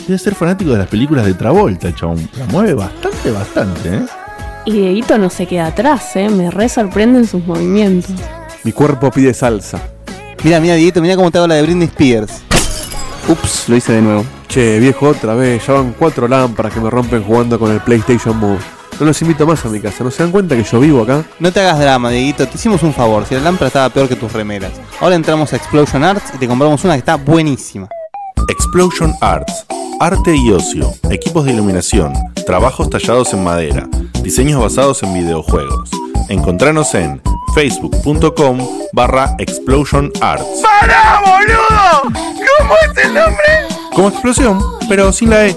[0.07, 2.27] Debe ser fanático de las películas de Travolta, chabón.
[2.39, 4.05] La mueve bastante, bastante, ¿eh?
[4.65, 6.27] Y Dieguito no se queda atrás, ¿eh?
[6.27, 8.15] Me re sorprenden sus movimientos.
[8.63, 9.79] Mi cuerpo pide salsa.
[10.43, 12.41] Mira, mira, Dieguito, mira cómo te hago la de Britney Spears.
[13.27, 14.25] Ups, lo hice de nuevo.
[14.55, 15.67] Che, viejo, otra vez.
[15.67, 18.61] Ya van cuatro lámparas que me rompen jugando con el PlayStation Move.
[18.97, 20.01] No los invito más a mi casa.
[20.01, 21.25] ¿No se dan cuenta que yo vivo acá?
[21.41, 23.25] No te hagas drama, Dieguito, te hicimos un favor.
[23.25, 24.71] Si la lámpara estaba peor que tus remeras.
[25.01, 27.89] Ahora entramos a Explosion Arts y te compramos una que está buenísima.
[28.47, 29.65] Explosion Arts.
[29.99, 32.13] Arte y ocio, equipos de iluminación,
[32.45, 33.89] trabajos tallados en madera,
[34.23, 35.89] diseños basados en videojuegos.
[36.29, 37.21] Encontranos en
[37.53, 38.57] facebook.com
[38.93, 40.45] barra Explosion Arts.
[40.61, 42.03] ¡Para, boludo!
[42.03, 43.74] ¿Cómo es el nombre?
[43.95, 45.55] Como explosión, pero sin la E.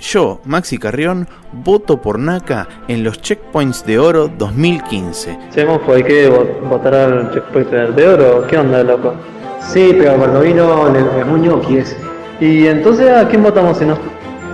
[0.00, 5.38] Yo, Maxi Carrión, voto por NACA en los Checkpoints de Oro 2015.
[5.52, 8.46] Che, Monfo, hay que vo- votar al checkpoint de oro.
[8.46, 9.14] ¿Qué onda, loco?
[9.60, 11.96] Sí, pero cuando vino el, el ese.
[12.40, 13.96] ¿Y entonces a quién votamos si no?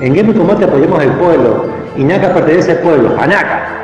[0.00, 1.66] En Game Combate apoyamos al pueblo.
[1.96, 3.16] Y NACA pertenece al pueblo.
[3.18, 3.77] ¡A NACA!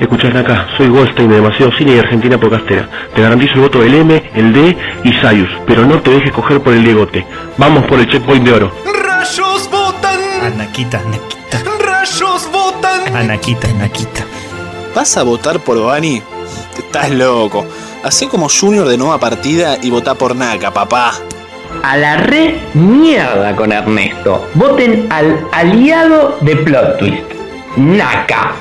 [0.00, 2.88] Escuchá acá, soy Goldstein de Demasiado Cine y Argentina Podcastera.
[3.14, 6.60] Te garantizo el voto del M, el D y Sayus, pero no te dejes coger
[6.60, 7.24] por el Diegote.
[7.56, 8.72] Vamos por el checkpoint de oro.
[8.84, 10.18] ¡Rayos votan!
[10.42, 11.62] Anaquita, Anaquita.
[11.84, 13.16] ¡Rayos votan!
[13.16, 14.24] Anaquita, Anaquita.
[14.94, 16.20] ¿Vas a votar por Bani?
[16.76, 17.64] Estás loco.
[18.02, 21.12] Hacé como Junior de nueva partida y votá por Naka, papá.
[21.82, 24.48] a la re mierda con Ernesto.
[24.54, 27.22] Voten al aliado de Plot Twist,
[27.76, 28.52] Naka,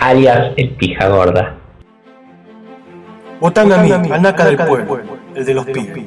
[0.00, 1.56] alias el pija gorda.
[3.40, 4.98] Votame a mí, al Naka del pueblo,
[5.34, 6.06] el de los pibes.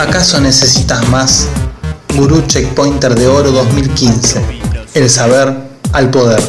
[0.00, 1.48] ¿Acaso necesitas más?
[2.16, 4.42] Gurú Checkpointer de Oro 2015.
[4.94, 5.54] El saber
[5.92, 6.40] al poder.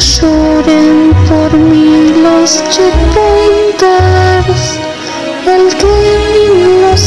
[0.00, 4.62] No lloren por mí los checkpointers,
[5.44, 7.02] el gaming los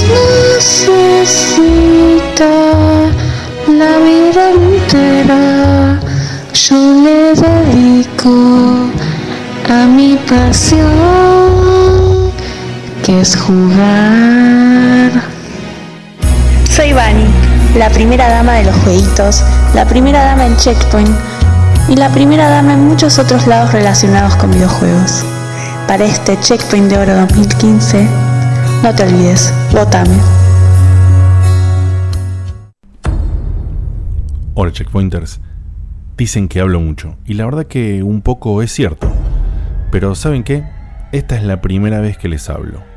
[0.60, 2.54] necesita
[3.68, 5.44] la vida entera.
[6.54, 8.36] Yo le dedico
[9.68, 10.84] a mi pasión,
[13.04, 15.12] que es jugar.
[16.70, 17.26] Soy Vani,
[17.76, 21.33] la primera dama de los jueguitos, la primera dama en Checkpoint
[21.90, 25.24] y la primera dama en muchos otros lados relacionados con videojuegos.
[25.88, 28.08] Para este Checkpoint de Oro 2015,
[28.84, 30.18] no te olvides, votame.
[34.56, 35.42] Hola checkpointers.
[36.16, 37.16] Dicen que hablo mucho.
[37.26, 39.12] Y la verdad que un poco es cierto.
[39.92, 40.64] Pero ¿saben qué?
[41.12, 42.93] Esta es la primera vez que les hablo.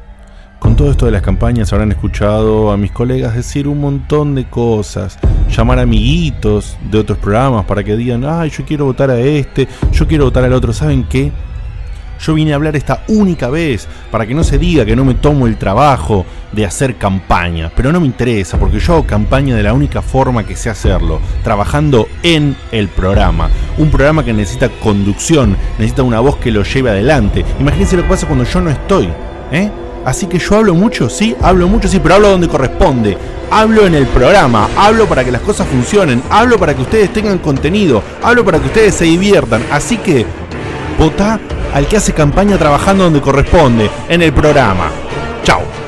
[0.76, 5.18] Todo esto de las campañas habrán escuchado a mis colegas decir un montón de cosas,
[5.48, 10.06] llamar amiguitos de otros programas para que digan, ay, yo quiero votar a este, yo
[10.06, 10.74] quiero votar al otro.
[10.74, 11.32] ¿Saben qué?
[12.20, 15.14] Yo vine a hablar esta única vez para que no se diga que no me
[15.14, 19.62] tomo el trabajo de hacer campaña, pero no me interesa porque yo hago campaña de
[19.62, 23.48] la única forma que sé hacerlo, trabajando en el programa.
[23.78, 27.46] Un programa que necesita conducción, necesita una voz que lo lleve adelante.
[27.58, 29.08] Imagínense lo que pasa cuando yo no estoy,
[29.52, 29.70] ¿eh?
[30.06, 33.18] Así que yo hablo mucho, sí, hablo mucho, sí, pero hablo donde corresponde.
[33.50, 37.38] Hablo en el programa, hablo para que las cosas funcionen, hablo para que ustedes tengan
[37.38, 39.64] contenido, hablo para que ustedes se diviertan.
[39.72, 40.24] Así que
[40.96, 41.40] vota
[41.74, 44.92] al que hace campaña trabajando donde corresponde, en el programa.
[45.42, 45.85] Chao.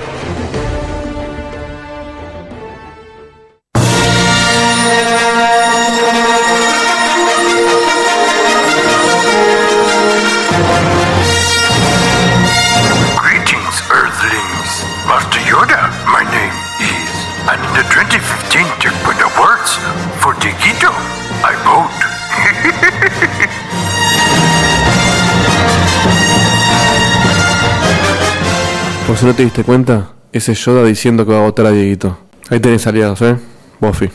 [29.07, 31.71] Por si no te diste cuenta, ese es Yoda diciendo que va a votar a
[31.71, 32.19] Dieguito.
[32.51, 33.37] Ahí tenés aliados, ¿eh?
[33.81, 34.11] Buffy.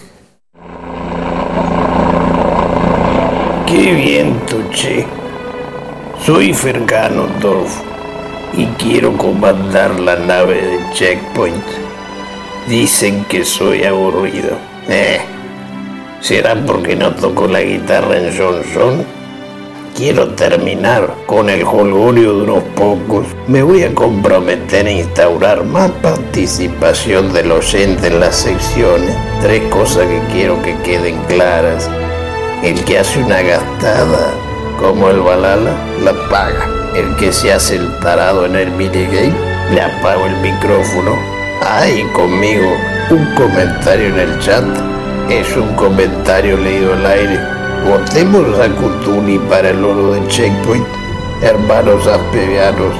[3.65, 5.05] Qué bien, Tuche.
[6.23, 7.75] Soy Fergano Dorf
[8.55, 11.63] y quiero comandar la nave de Checkpoint.
[12.67, 14.57] Dicen que soy aburrido.
[14.87, 15.19] Eh,
[16.23, 19.05] ¿Será porque no toco la guitarra en Johnson?
[19.93, 23.25] Quiero terminar con el jolgorio de unos pocos.
[23.49, 29.13] Me voy a comprometer a instaurar más participación del oyente en las secciones.
[29.41, 31.89] Tres cosas que quiero que queden claras.
[32.63, 34.33] El que hace una gastada,
[34.79, 36.69] como el Balala, la paga.
[36.95, 39.33] El que se hace el tarado en el minigame,
[39.73, 41.17] le apago el micrófono.
[41.61, 42.77] Ay, conmigo,
[43.09, 44.63] un comentario en el chat
[45.39, 47.39] es un comentario leído al aire.
[47.89, 50.85] Votemos a Cutuni para el oro de Checkpoint,
[51.41, 52.93] hermanos arpevianos.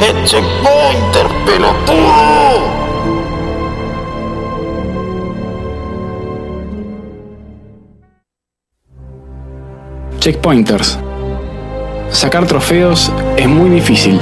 [0.00, 2.82] ¡El Checkpointer, pelotudo!
[10.20, 11.00] Checkpointers.
[12.10, 14.20] Sacar trofeos es muy difícil.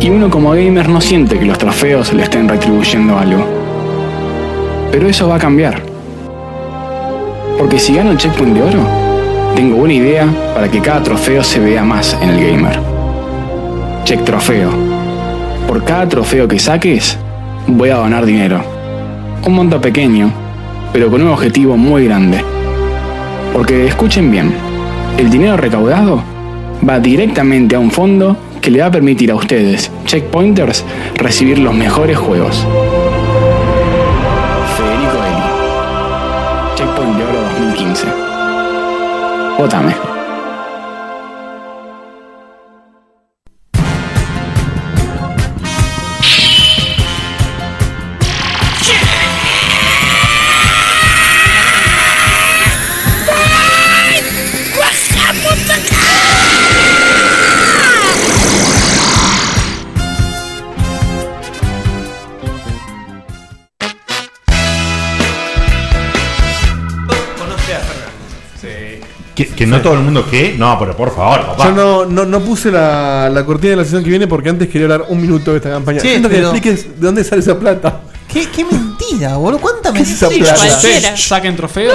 [0.00, 3.63] Y uno como gamer no siente que los trofeos le estén retribuyendo algo.
[4.94, 5.82] Pero eso va a cambiar.
[7.58, 8.78] Porque si gano el checkpoint de oro,
[9.56, 10.24] tengo una idea
[10.54, 12.78] para que cada trofeo se vea más en el gamer.
[14.04, 14.70] Check trofeo.
[15.66, 17.18] Por cada trofeo que saques,
[17.66, 18.60] voy a donar dinero.
[19.44, 20.30] Un monto pequeño,
[20.92, 22.44] pero con un objetivo muy grande.
[23.52, 24.54] Porque escuchen bien,
[25.18, 26.22] el dinero recaudado
[26.88, 30.84] va directamente a un fondo que le va a permitir a ustedes, checkpointers,
[31.16, 32.64] recibir los mejores juegos.
[39.56, 40.03] 我咋没？
[69.64, 70.54] Que, que no todo el mundo que.
[70.58, 71.64] No, pero por favor, papá.
[71.66, 74.68] Yo no, no, no puse la, la cortina de la sesión que viene porque antes
[74.68, 76.00] quería hablar un minuto de esta campaña.
[76.00, 78.00] Che, Siento que pero- me expliques de dónde sale esa plata.
[78.32, 79.60] ¿Qué, qué mentira, boludo?
[79.60, 80.54] ¿Cuánta ¿Qué es esa mentira?
[80.54, 80.74] plata?
[80.76, 81.94] Ustedes saquen trofeos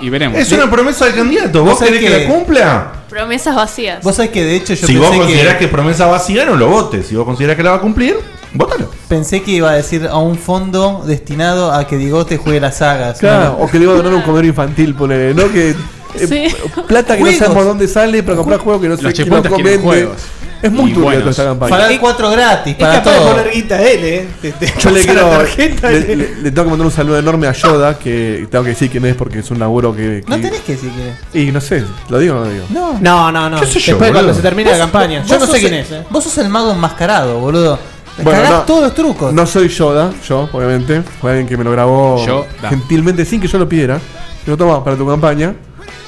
[0.00, 0.38] y, y veremos.
[0.38, 1.60] Es una promesa del candidato.
[1.60, 2.92] ¿Vos ¿Vos sabés querés que, que- la cumpla?
[3.10, 4.02] Promesas vacías.
[4.02, 5.64] Vos sabés que de hecho yo Si vos pensé considerás que, que...
[5.66, 7.06] es promesa vacía, no lo votes.
[7.06, 8.16] Si vos considerás que la va a cumplir,
[8.54, 8.90] vótalo.
[9.08, 13.18] pensé que iba a decir a un fondo destinado a que Digote juegue las sagas.
[13.18, 13.64] Claro, ¿no?
[13.64, 15.52] o que le iba a donar un comedor infantil, ponele, ¿no?
[15.52, 15.74] Que,
[16.14, 16.80] eh, Sí.
[16.86, 20.14] Plata que no sabemos dónde sale para comprar juegos que no sé quién lo.
[20.60, 21.20] Es muy buenos.
[21.20, 21.70] toda esta campaña.
[21.70, 23.28] Pagar 4 gratis Es para capaz de todo.
[23.30, 24.28] poner guita a él, eh.
[24.42, 25.28] Te- te Yo le quiero.
[25.28, 26.16] tarjeta, Le, eh.
[26.16, 29.04] le- le tengo que mandar un saludo enorme a Yoda, que tengo que decir quién
[29.06, 30.24] es porque es un laburo que.
[30.26, 31.08] No tenés que decir quién
[31.44, 31.48] es.
[31.48, 32.64] Y no sé, ¿lo digo o no lo digo?
[32.70, 32.98] No.
[33.00, 33.60] No, no, no.
[33.60, 35.22] ¿Qué sé yo, Después cuando se termine la campaña.
[35.24, 36.02] Yo no sé quién es, eh.
[36.10, 37.78] Vos sos el mago enmascarado, boludo.
[38.20, 38.60] Bueno, Cagás no.
[38.62, 39.32] todos los trucos.
[39.32, 41.02] No soy Yoda, yo, obviamente.
[41.20, 42.20] Fue alguien que me lo grabó
[42.68, 44.00] gentilmente sin que yo lo pidiera.
[44.44, 45.54] Y lo toma para tu campaña.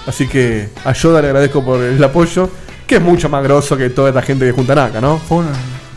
[0.07, 2.51] Así que a Yoda le agradezco por el apoyo,
[2.87, 5.19] que es mucho más grosso que toda esta gente que junta acá, ¿no?
[5.19, 5.53] Fue, una,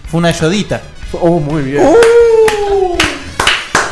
[0.10, 0.82] fue una ayodita.
[1.14, 1.84] Oh, muy bien.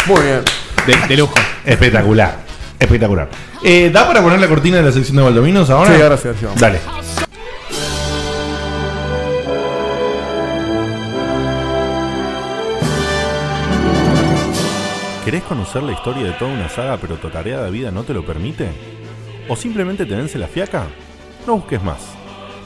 [0.08, 0.42] Muy bien.
[0.86, 1.34] De, de lujo.
[1.66, 2.38] Espectacular.
[2.80, 3.30] Espectacular.
[3.64, 5.96] Eh, ¿Da para poner la cortina de la sección de Baldominos ahora?
[5.96, 6.60] Sí, ahora sí, ahora sí, vamos.
[6.60, 6.80] Dale.
[15.24, 18.14] ¿Querés conocer la historia de toda una saga pero tu tarea de vida no te
[18.14, 19.01] lo permite?
[19.52, 20.86] ¿O simplemente te vence la fiaca?
[21.46, 21.98] No busques más.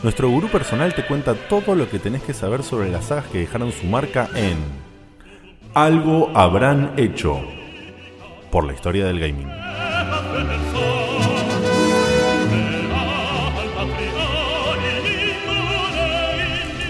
[0.04, 3.40] Nuestro gurú personal te cuenta todo lo que tenés que saber sobre las sagas que
[3.40, 4.58] dejaron su marca en
[5.74, 7.42] Algo habrán hecho
[8.52, 9.50] por la historia del gaming.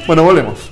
[0.08, 0.70] Bueno, volvemos.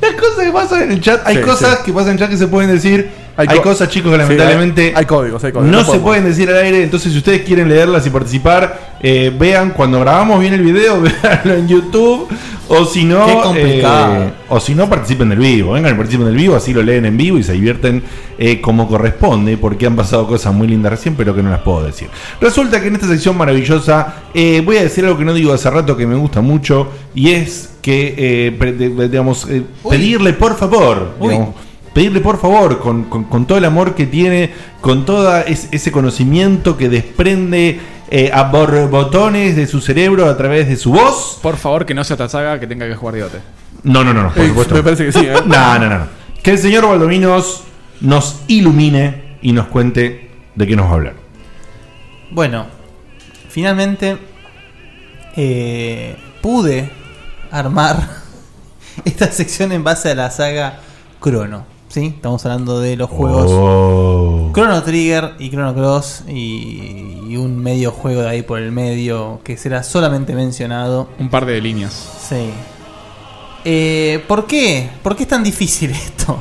[0.00, 1.84] Las cosas que pasan en el chat, hay Sí, cosas sí.
[1.86, 3.10] que pasan en el chat que se pueden decir.
[3.38, 5.84] Hay, Hay co- cosas, chicos, que Sí, lamentablemente hay- hay códigos, hay códigos, no, no
[5.84, 6.04] se podemos.
[6.08, 6.82] pueden decir al aire.
[6.82, 11.54] Entonces, si ustedes quieren leerlas y participar, eh, vean cuando grabamos bien el video, veanlo
[11.54, 12.28] en YouTube.
[12.70, 14.24] O si no, Qué complicado.
[14.24, 15.72] eh, o si no, participen del vivo.
[15.72, 18.02] Vengan y participen del vivo, así lo leen en vivo y se divierten
[18.38, 21.84] eh, como corresponde, porque han pasado cosas muy lindas recién, pero que no las puedo
[21.84, 22.08] decir.
[22.42, 25.70] Resulta que en esta sección maravillosa eh, voy a decir algo que no digo hace
[25.70, 31.28] rato que me gusta mucho, y es que, eh, digamos, eh, pedirle por favor, Uy.
[31.30, 31.54] digamos,
[31.98, 36.76] pedirle por favor, con, con- con todo el amor que tiene, con todo ese conocimiento
[36.76, 41.40] que desprende eh, a borbotones de su cerebro a través de su voz.
[41.42, 43.38] Por favor, que no sea otra saga que tenga que jugar Diote.
[43.82, 44.74] No, no, no, no, por Eh, supuesto.
[44.76, 45.32] me parece que sí, ¿eh?
[45.46, 46.06] No, no, no, no.
[46.40, 47.64] Que el señor Baldominos
[48.00, 51.14] nos ilumine y nos cuente de qué nos va a hablar.
[52.30, 52.66] Bueno,
[53.48, 54.18] finalmente
[55.36, 56.90] eh, pude
[57.50, 57.96] armar
[59.04, 60.78] esta sección en base a la saga
[61.20, 61.76] Chrono.
[61.98, 62.06] ¿Sí?
[62.14, 64.50] Estamos hablando de los juegos Oh.
[64.54, 69.40] Chrono Trigger y Chrono Cross y, y un medio juego de ahí por el medio
[69.42, 71.08] que será solamente mencionado.
[71.18, 71.92] Un par de líneas.
[72.28, 72.50] Sí.
[73.64, 74.88] Eh, ¿Por qué?
[75.02, 76.38] ¿Por qué es tan difícil esto?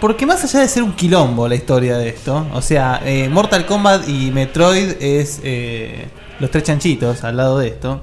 [0.00, 3.66] Porque más allá de ser un quilombo la historia de esto, o sea, eh, Mortal
[3.66, 6.06] Kombat y Metroid es eh,
[6.38, 8.02] los tres chanchitos al lado de esto.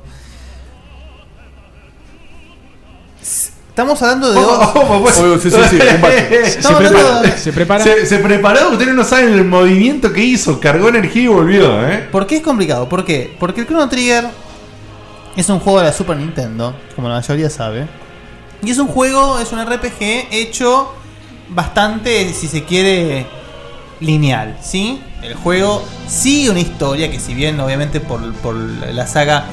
[3.76, 4.72] Estamos hablando de dos.
[4.74, 5.06] Oh,
[7.36, 7.84] Se prepara.
[7.84, 12.08] Se, se preparó, ustedes no saben el movimiento que hizo, cargó energía y volvió, ¿eh?
[12.10, 12.88] ¿Por qué es complicado?
[12.88, 13.36] ¿Por qué?
[13.38, 14.30] Porque el Chrono Trigger
[15.36, 17.86] es un juego de la Super Nintendo, como la mayoría sabe.
[18.64, 20.94] Y es un juego, es un RPG hecho
[21.50, 23.26] bastante, si se quiere,
[24.00, 25.02] lineal, ¿sí?
[25.22, 29.48] El juego sigue una historia que si bien obviamente por, por la saga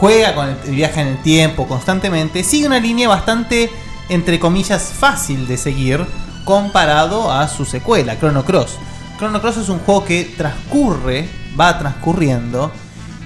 [0.00, 3.70] juega con el viaje en el tiempo constantemente, sigue una línea bastante,
[4.08, 6.06] entre comillas, fácil de seguir
[6.44, 8.78] comparado a su secuela, Chrono Cross.
[9.18, 11.28] Chrono Cross es un juego que transcurre,
[11.58, 12.72] va transcurriendo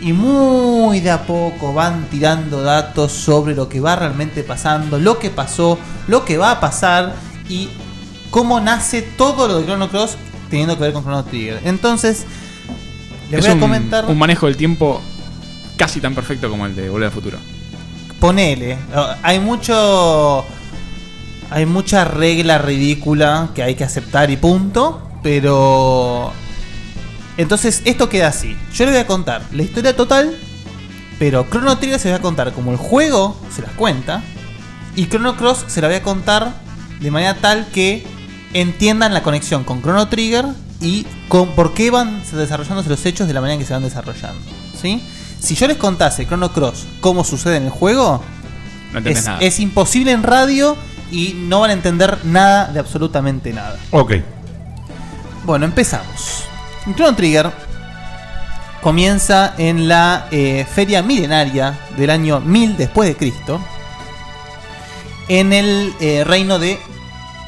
[0.00, 5.20] y muy de a poco van tirando datos sobre lo que va realmente pasando, lo
[5.20, 7.14] que pasó, lo que va a pasar
[7.48, 7.68] y
[8.30, 10.16] cómo nace todo lo de Chrono Cross
[10.50, 11.60] teniendo que ver con Chrono Trigger.
[11.64, 12.26] Entonces,
[13.30, 15.00] les es voy a un, comentar un manejo del tiempo
[15.76, 17.38] casi tan perfecto como el de Volver al Futuro.
[18.20, 18.78] ponele.
[19.22, 20.44] Hay mucho.
[21.50, 25.08] Hay mucha regla ridícula que hay que aceptar y punto.
[25.22, 26.32] Pero.
[27.36, 28.56] Entonces, esto queda así.
[28.72, 30.36] Yo les voy a contar la historia total.
[31.18, 34.22] Pero Chrono Trigger se va a contar como el juego se las cuenta.
[34.96, 36.52] Y Chrono Cross se la voy a contar
[37.00, 38.04] de manera tal que
[38.52, 40.46] entiendan la conexión con Chrono Trigger
[40.80, 43.82] y con por qué van desarrollándose los hechos de la manera en que se van
[43.82, 44.40] desarrollando.
[44.80, 45.02] ¿Sí?
[45.44, 48.22] Si yo les contase Chrono Cross cómo sucede en el juego,
[48.92, 49.38] No entendés es, nada.
[49.40, 50.76] es imposible en radio
[51.10, 53.76] y no van a entender nada de absolutamente nada.
[53.90, 54.14] Ok.
[55.44, 56.44] Bueno, empezamos.
[56.96, 57.50] Chrono Trigger
[58.82, 63.60] comienza en la eh, feria milenaria del año 1000 después de Cristo,
[65.28, 66.78] en el eh, reino de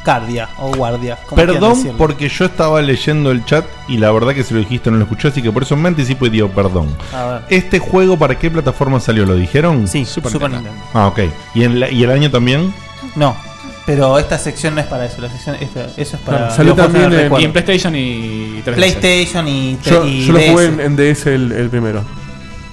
[0.06, 1.18] Cardia o Guardia.
[1.26, 4.88] como Perdón porque yo estaba leyendo el chat y la verdad que si lo dijiste
[4.90, 6.96] no lo escuché, así que por eso me anticipo y digo perdón.
[7.12, 7.42] A ver.
[7.50, 9.26] ¿Este juego para qué plataforma salió?
[9.26, 9.88] ¿Lo dijeron?
[9.88, 10.70] Sí, Super Super Nintendo.
[10.72, 10.98] Nintendo.
[10.98, 11.18] Ah, ok.
[11.56, 12.72] ¿Y, en la- ¿Y el año también?
[13.16, 13.36] No,
[13.84, 15.20] pero esta sección no es para eso.
[15.20, 16.50] La sección, esta- eso es para.
[16.52, 17.40] Salió juegos también en- recuerdo.
[17.42, 18.74] Y en PlayStation y 3DS.
[18.76, 22.02] PlayStation y, Yo, y yo lo jugué en DS el, el primero.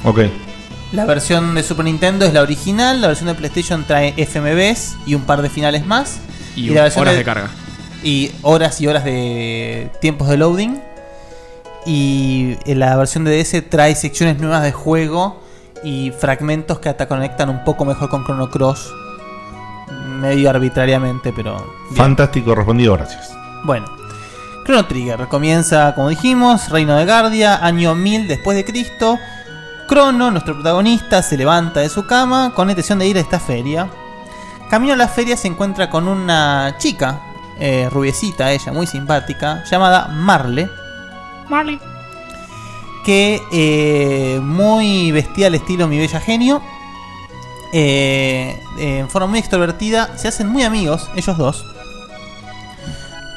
[0.03, 0.19] Ok.
[0.93, 5.15] La versión de Super Nintendo es la original, la versión de PlayStation trae FMVs y
[5.15, 6.19] un par de finales más.
[6.55, 7.49] Y la versión horas de carga.
[8.03, 10.79] Y horas y horas de tiempos de loading.
[11.87, 15.41] Y en la versión de DS trae secciones nuevas de juego
[15.83, 18.93] y fragmentos que hasta conectan un poco mejor con Chrono Cross.
[20.19, 21.57] Medio arbitrariamente, pero.
[21.89, 21.97] bien.
[21.97, 23.35] Fantástico, respondido, gracias.
[23.63, 23.87] Bueno,
[24.63, 29.17] Chrono Trigger comienza, como dijimos, Reino de Guardia, año 1000 después de Cristo.
[29.93, 33.39] Crono, nuestro protagonista, se levanta de su cama con la intención de ir a esta
[33.39, 33.87] feria.
[34.67, 37.21] Camino a la feria se encuentra con una chica,
[37.59, 40.67] eh, rubiecita, ella, muy simpática, llamada Marle.
[41.47, 41.79] Marley.
[43.05, 46.59] Que eh, muy vestida al estilo Mi Bella Genio.
[47.71, 51.65] eh, en forma muy extrovertida, se hacen muy amigos, ellos dos.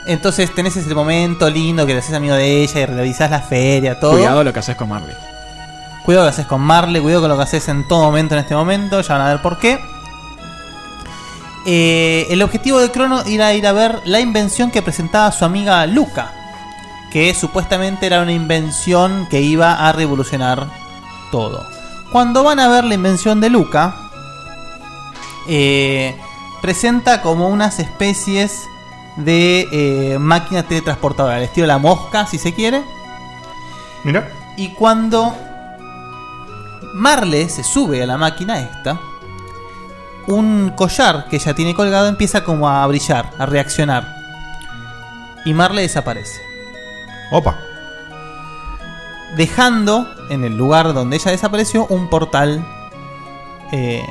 [0.06, 4.00] Entonces tenés ese momento lindo que te haces amigo de ella y realizás la feria,
[4.00, 4.12] todo.
[4.12, 5.14] Cuidado lo que haces con Marley.
[6.06, 8.40] Cuidado lo que haces con Marley, cuidado con lo que haces en todo momento en
[8.40, 9.80] este momento, ya van a ver por qué.
[11.66, 15.84] Eh, el objetivo de Crono era ir a ver la invención que presentaba su amiga
[15.88, 16.30] Luca,
[17.10, 20.68] que supuestamente era una invención que iba a revolucionar
[21.32, 21.66] todo.
[22.12, 23.96] Cuando van a ver la invención de Luca,
[25.48, 26.16] eh,
[26.62, 28.62] presenta como unas especies
[29.16, 32.84] de eh, máquina teletransportadora, al estilo de la mosca, si se quiere.
[34.04, 34.30] Mira.
[34.56, 35.34] Y cuando
[36.96, 38.98] Marle se sube a la máquina esta,
[40.26, 44.16] un collar que ella tiene colgado empieza como a brillar, a reaccionar.
[45.44, 46.40] Y Marle desaparece.
[47.30, 47.58] Opa.
[49.36, 52.66] Dejando en el lugar donde ella desapareció un portal
[53.72, 54.02] eh,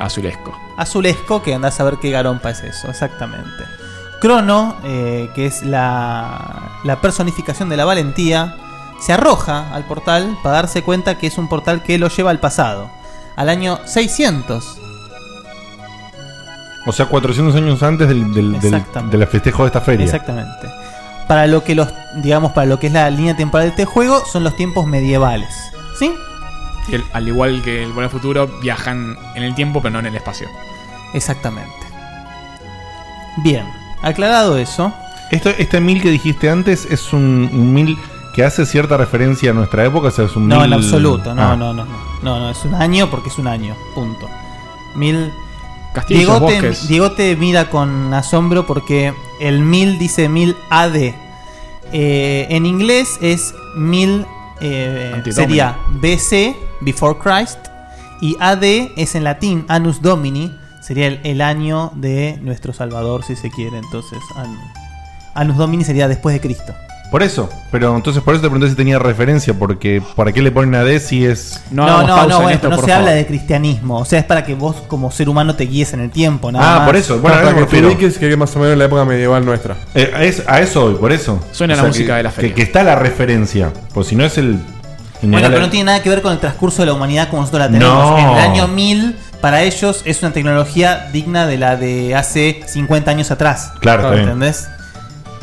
[0.00, 0.58] Azulesco.
[0.76, 3.64] azulesco que andás a ver qué garompa es eso, exactamente.
[4.20, 8.56] Crono, eh, que es la, la personificación de la valentía,
[9.04, 12.40] se arroja al portal para darse cuenta que es un portal que lo lleva al
[12.40, 12.90] pasado,
[13.36, 14.80] al año 600.
[16.86, 20.04] O sea, 400 años antes del, del, del, festejo de esta feria.
[20.04, 20.70] Exactamente.
[21.28, 21.88] Para lo que los,
[22.22, 25.54] digamos, para lo que es la línea temporal de este juego, son los tiempos medievales.
[25.98, 26.14] ¿Sí?
[26.88, 30.16] Que al igual que el Volver Futuro, viajan en el tiempo, pero no en el
[30.16, 30.48] espacio.
[31.12, 31.72] Exactamente.
[33.38, 33.66] Bien,
[34.02, 34.94] aclarado eso.
[35.30, 37.98] Esto, este mil que dijiste antes es un, un mil
[38.34, 41.34] que hace cierta referencia a nuestra época, o sea, es un No, mil- en absoluto,
[41.34, 41.56] no, Ah.
[41.56, 44.28] no, no, no, no, no, es un año porque es un año, punto.
[44.96, 45.30] Mil.
[45.92, 46.88] Castillos, Diegote, bosques.
[46.88, 51.14] Diegote mira con asombro porque el mil dice mil AD.
[51.92, 54.26] Eh, en inglés es mil,
[54.60, 57.58] eh, sería BC, Before Christ,
[58.20, 63.36] y AD es en latín, Anus Domini, sería el, el año de nuestro Salvador, si
[63.36, 63.78] se quiere.
[63.78, 64.58] Entonces, an-
[65.34, 66.74] Anus Domini sería después de Cristo.
[67.14, 70.50] Por eso, pero entonces por eso te pregunté si tenía referencia, porque ¿para qué le
[70.50, 71.62] ponen AD si es.
[71.70, 73.98] No, no, no, bueno, no se habla de cristianismo.
[74.00, 76.74] O sea, es para que vos como ser humano te guíes en el tiempo, nada
[76.74, 76.86] Ah, más.
[76.88, 78.72] por eso, bueno, para a eso me que te ubiques que es más o menos
[78.72, 79.76] en la época medieval nuestra.
[79.94, 81.38] Eh, a, es- a eso voy, por eso.
[81.52, 82.54] Suena la música que, de la que- feria.
[82.56, 84.58] Que, está la referencia, pues si no es el.
[85.22, 87.60] Bueno, pero no tiene nada que ver con el transcurso de la humanidad como nosotros
[87.60, 87.94] la tenemos.
[88.10, 88.18] No.
[88.18, 93.12] En el año 1000, para ellos es una tecnología digna de la de hace 50
[93.12, 93.70] años atrás.
[93.78, 94.24] Claro, está bien.
[94.24, 94.68] ¿Entendés?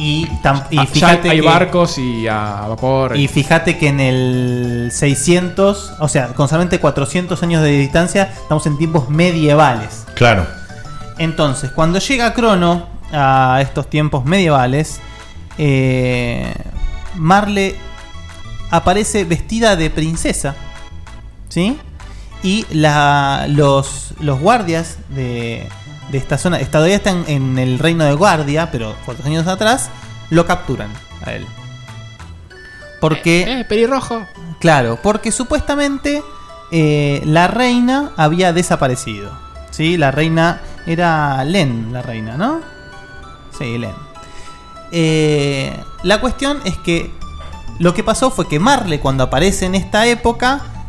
[0.04, 3.16] Y, tam- y Ah, fíjate hay que- barcos y a vapor.
[3.16, 8.66] Y fíjate que en el 600, o sea, con solamente 400 años de distancia, estamos
[8.66, 10.08] en tiempos medievales.
[10.16, 10.47] Claro.
[11.20, 14.99] Entonces, cuando llega Crono a estos tiempos medievales,
[15.60, 16.52] eh,
[17.16, 17.76] Marle
[18.72, 20.56] aparece vestida de princesa,
[21.49, 21.78] ¿sí?
[22.41, 25.68] Y la- los, los guardias de,
[26.12, 29.89] de esta zona, todavía están en el reino de guardia, pero cuatro años atrás,
[30.30, 30.91] lo capturan
[31.26, 31.45] a él.
[32.99, 33.59] Porque...
[33.62, 34.26] Eh, pelirrojo.
[34.59, 36.24] Claro, porque supuestamente
[36.72, 39.32] eh, la reina había desaparecido.
[39.72, 39.97] ¿Sí?
[39.97, 42.62] La reina era Len, la reina, ¿no?
[43.57, 43.95] Sí, Len.
[44.91, 47.12] Eh, la cuestión es que
[47.80, 50.81] lo que pasó fue que Marle, cuando aparece en esta época,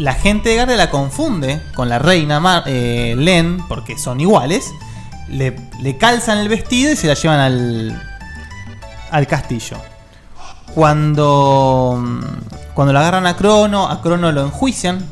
[0.00, 4.70] la gente de Garde la confunde con la reina Mar- eh, Len, porque son iguales.
[5.28, 8.02] Le, le calzan el vestido y se la llevan al,
[9.10, 9.76] al castillo.
[10.74, 12.02] Cuando,
[12.74, 15.04] Cuando lo agarran a Crono, a Crono lo enjuician.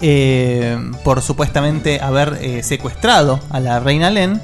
[0.00, 4.40] eh, por supuestamente haber eh, secuestrado a la reina Len.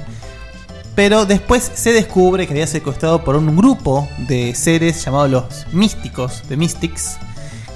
[0.95, 6.43] Pero después se descubre que había secuestrado por un grupo de seres llamados los místicos,
[6.49, 7.17] de Mystics,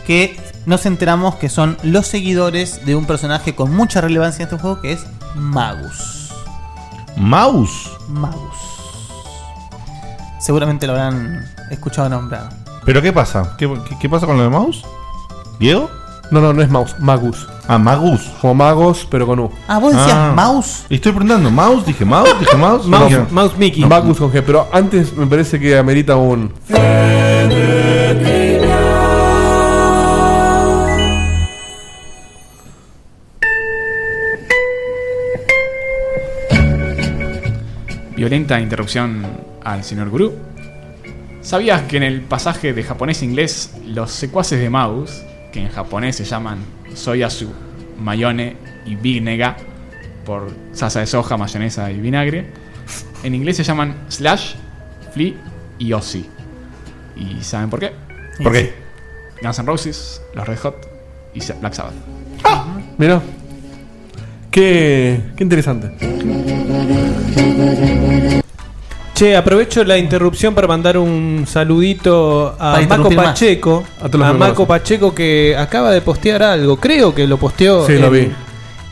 [0.06, 4.60] que nos enteramos que son los seguidores de un personaje con mucha relevancia en este
[4.62, 5.06] juego que es
[5.36, 6.32] Magus.
[7.18, 7.92] ¿Maus?
[8.10, 8.56] Magus.
[10.40, 12.50] Seguramente lo habrán escuchado nombrar.
[12.86, 13.56] ¿Pero qué pasa?
[13.58, 14.84] ¿Qué, qué- qué pasa con lo de Maus?
[15.60, 15.90] ¿Diego?
[16.32, 17.48] No, no, no es Maus, Magus.
[17.68, 18.22] Ah, Magus.
[18.42, 19.52] Como Magos, pero con U.
[19.68, 20.84] Ah, vos decías Maus.
[20.90, 21.86] Y estoy preguntando, ¿Maus?
[21.86, 22.86] Dije Maus, dije Maus.
[22.88, 23.86] Mouse, Dije- Mouse Mickey.
[23.86, 26.52] Magus con G, pero antes me parece que amerita un.
[38.26, 39.24] Violenta interrupción
[39.64, 40.34] al señor Guru.
[41.42, 45.22] ¿Sabías que en el pasaje de japonés a inglés los secuaces de Maus,
[45.54, 46.58] que en japonés se llaman
[46.96, 47.54] Soyasu,
[48.00, 49.58] Mayone y Vignega,
[50.26, 52.48] por salsa de soja, mayonesa y vinagre,
[53.22, 54.56] en inglés se llaman Slash,
[55.14, 55.36] Flea
[55.78, 56.26] y Ozzy?
[57.16, 57.92] ¿Y saben por qué?
[58.42, 58.74] ¿Por qué?
[59.40, 60.88] Guns N' Roses, los Red Hot
[61.36, 61.94] y Black Sabbath.
[62.98, 63.22] Mira.
[64.56, 65.92] Qué, qué interesante.
[69.14, 73.26] Che, aprovecho la interrupción para mandar un saludito a Para interrumpir más.
[73.28, 73.84] Pacheco.
[74.02, 74.66] A todos los A, que conocen.
[74.66, 76.78] Pacheco que acaba de postear algo.
[76.78, 77.86] Creo que lo posteó.
[77.86, 78.32] Sí, lo en- vi.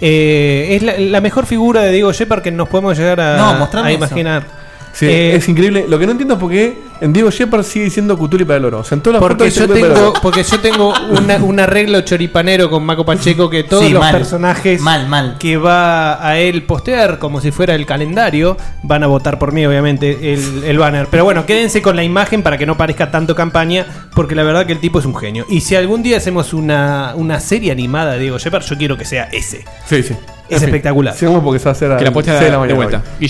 [0.02, 3.54] eh, es la, la mejor figura de Diego Shepard que nos podemos llegar a, No,
[3.54, 3.98] mostrame a eso.
[4.00, 4.63] imaginar.
[4.94, 5.86] Sí, Eh, es increíble.
[5.90, 8.66] Lo que no entiendo es por qué en Diego Shepard sigue diciendo Cutuli para el
[8.66, 8.80] oro.
[8.80, 12.70] O sea, en todas las Porque yo, tengo, porque yo tengo una- un arreglo choripanero
[12.70, 14.16] con Marco Pacheco que todos Sí, los mal.
[14.16, 15.38] personajes Mal, mal.
[15.40, 19.66] que va a él postear como si fuera el calendario van a votar por mí,
[19.66, 21.08] obviamente, el, el banner.
[21.10, 24.68] Pero bueno, quédense con la imagen para que no parezca tanto campaña, porque la verdad
[24.68, 25.46] que el tipo es un genio.
[25.50, 29.06] Y si algún día hacemos una, una serie animada de Diego Shepard, yo quiero que
[29.06, 29.66] sea ese.
[29.90, 30.14] Sí, sí.
[30.50, 31.16] Es espectacular.
[31.16, 33.04] Sigamos porque se va a hacer a Que la puesta de de, la mañana vuelta.
[33.20, 33.28] hoy.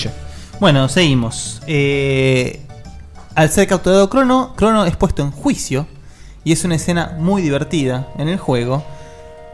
[0.64, 1.62] Bueno, seguimos.
[1.68, 2.62] Eh,
[3.36, 5.88] al ser capturado Crono, Crono es puesto en juicio
[6.46, 8.82] y es una escena muy divertida en el juego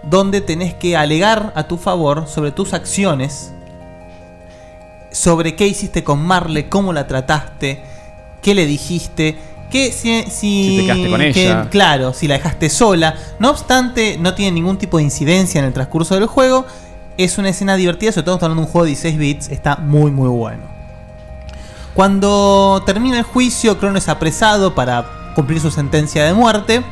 [0.03, 3.51] donde tenés que alegar a tu favor sobre tus acciones,
[5.11, 7.81] sobre qué hiciste con Marle, cómo la trataste,
[8.43, 9.35] qué le dijiste,
[9.71, 11.69] que si, si, Si te quedaste con que- ella.
[11.71, 13.15] claro, si la dejaste sola.
[13.39, 16.67] No obstante, no tiene ningún tipo de incidencia en el transcurso del juego.
[17.17, 19.77] Es una escena divertida, sobre todo estamos hablando de un juego de 16 bits, está
[19.77, 20.77] muy muy bueno.
[21.93, 26.83] Cuando termina el juicio, Crono es apresado para cumplir su sentencia de muerte.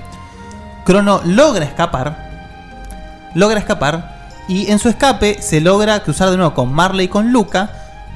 [0.85, 3.29] Crono logra escapar.
[3.33, 4.17] Logra escapar.
[4.47, 7.71] Y en su escape se logra cruzar de nuevo con Marley y con Luca.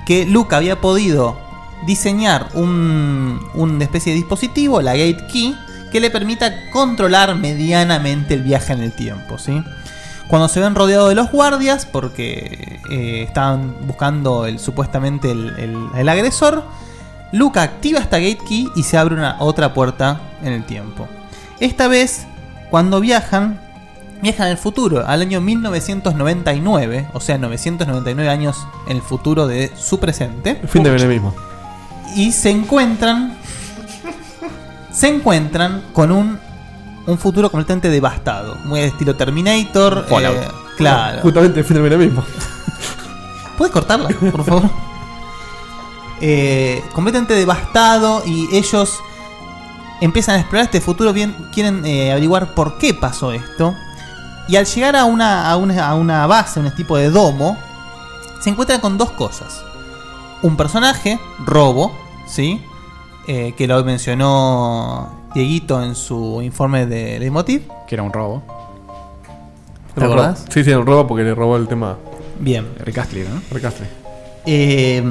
[0.05, 1.37] Que Luca había podido
[1.85, 5.55] diseñar un, una especie de dispositivo, la Gate Key,
[5.91, 9.37] que le permita controlar medianamente el viaje en el tiempo.
[9.37, 9.63] ¿sí?
[10.31, 15.87] Cuando se ven rodeados de los guardias, porque eh, estaban buscando el, supuestamente el, el-
[15.95, 16.63] el agresor,
[17.33, 21.07] Luca activa esta gate key y se abre una otra puerta en el tiempo.
[21.59, 22.25] Esta vez,
[22.69, 23.59] cuando viajan,
[24.21, 29.99] viajan al futuro, al año 1999, o sea, 999 años en el futuro de su
[29.99, 30.59] presente.
[30.61, 31.33] El fin de mismo.
[32.15, 33.37] Y se encuentran.
[34.91, 36.39] Se encuentran con un,
[37.11, 38.55] un futuro completamente devastado.
[38.63, 40.05] Muy de estilo Terminator.
[40.07, 40.37] Fallout.
[40.37, 40.47] eh,
[40.77, 41.21] claro.
[41.21, 42.23] Justamente el mismo.
[43.57, 44.69] ¿Puedes cortarla, por favor?
[46.23, 48.99] Eh, completamente devastado y ellos
[50.01, 53.73] empiezan a explorar este futuro, bien quieren eh, averiguar por qué pasó esto.
[54.47, 57.57] Y al llegar a una, a una, a una base, un tipo de domo,
[58.39, 59.63] se encuentran con dos cosas.
[60.43, 61.91] Un personaje, Robo,
[62.27, 62.61] ¿sí?
[63.25, 67.63] Eh, que lo mencionó Dieguito en su informe de Leitmotiv.
[67.87, 68.41] Que era un robo.
[69.95, 70.45] ¿Te acordás?
[70.49, 71.97] Sí, sí, un robo porque le robó el tema.
[72.39, 72.67] Bien.
[72.79, 73.41] Rick Astley, ¿no?
[73.51, 73.89] Rick Astley.
[74.45, 75.03] Eh,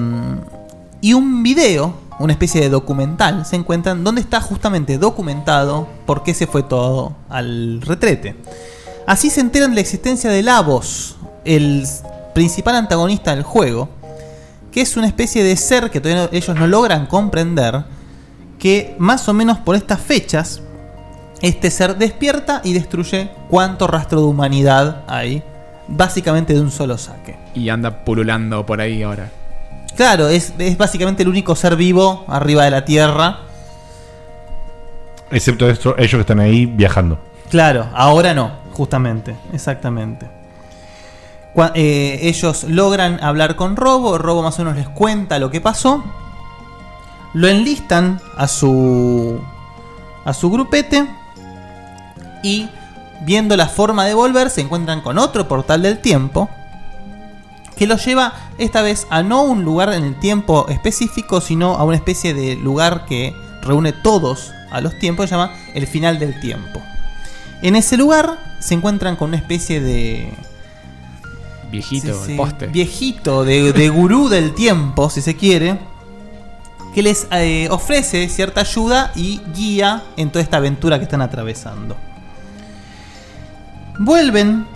[1.01, 6.35] y un video, una especie de documental, se encuentran donde está justamente documentado por qué
[6.35, 8.37] se fue todo al retrete.
[9.07, 11.87] Así se enteran de la existencia de Lavos, el
[12.35, 13.89] principal antagonista del juego,
[14.73, 17.85] que es una especie de ser que todavía no- ellos no logran comprender,
[18.61, 20.61] que más o menos por estas fechas,
[21.43, 25.43] este ser despierta y destruye cuánto rastro de humanidad hay,
[25.89, 27.37] básicamente de un solo saque.
[27.55, 29.31] Y anda pululando por ahí ahora.
[29.97, 33.39] Claro, es, es básicamente el único ser vivo arriba de la Tierra.
[35.31, 37.19] Excepto esto, ellos que están ahí viajando.
[37.49, 40.29] Claro, ahora no, justamente, exactamente.
[41.75, 46.05] Eh, ellos logran hablar con Robo, Robo más o menos les cuenta lo que pasó.
[47.33, 49.41] Lo enlistan a su
[50.25, 51.07] a su grupete
[52.43, 52.69] Y
[53.23, 56.49] viendo la forma de volver, se encuentran con otro portal del tiempo
[57.77, 61.85] que los lleva esta vez a no un lugar en el tiempo específico, sino a
[61.85, 66.39] una especie de lugar que reúne todos a los tiempos, se llama el final del
[66.41, 66.79] tiempo.
[67.63, 70.31] En ese lugar se encuentran con una especie de
[71.71, 72.31] Viejito, Sí, sí.
[72.33, 72.67] el poste.
[72.67, 75.79] Viejito, de, de gurú del tiempo, si se quiere.
[76.95, 81.97] Que les eh, ofrece cierta ayuda y guía en toda esta aventura que están atravesando.
[83.99, 84.67] Vuelven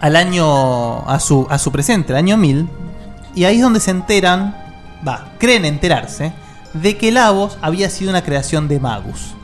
[0.00, 1.08] al año.
[1.08, 2.68] a su, a su presente, el año 1000.
[3.34, 4.56] Y ahí es donde se enteran.
[5.06, 6.32] Va, creen enterarse.
[6.72, 9.34] De que Lavos había sido una creación de Magus.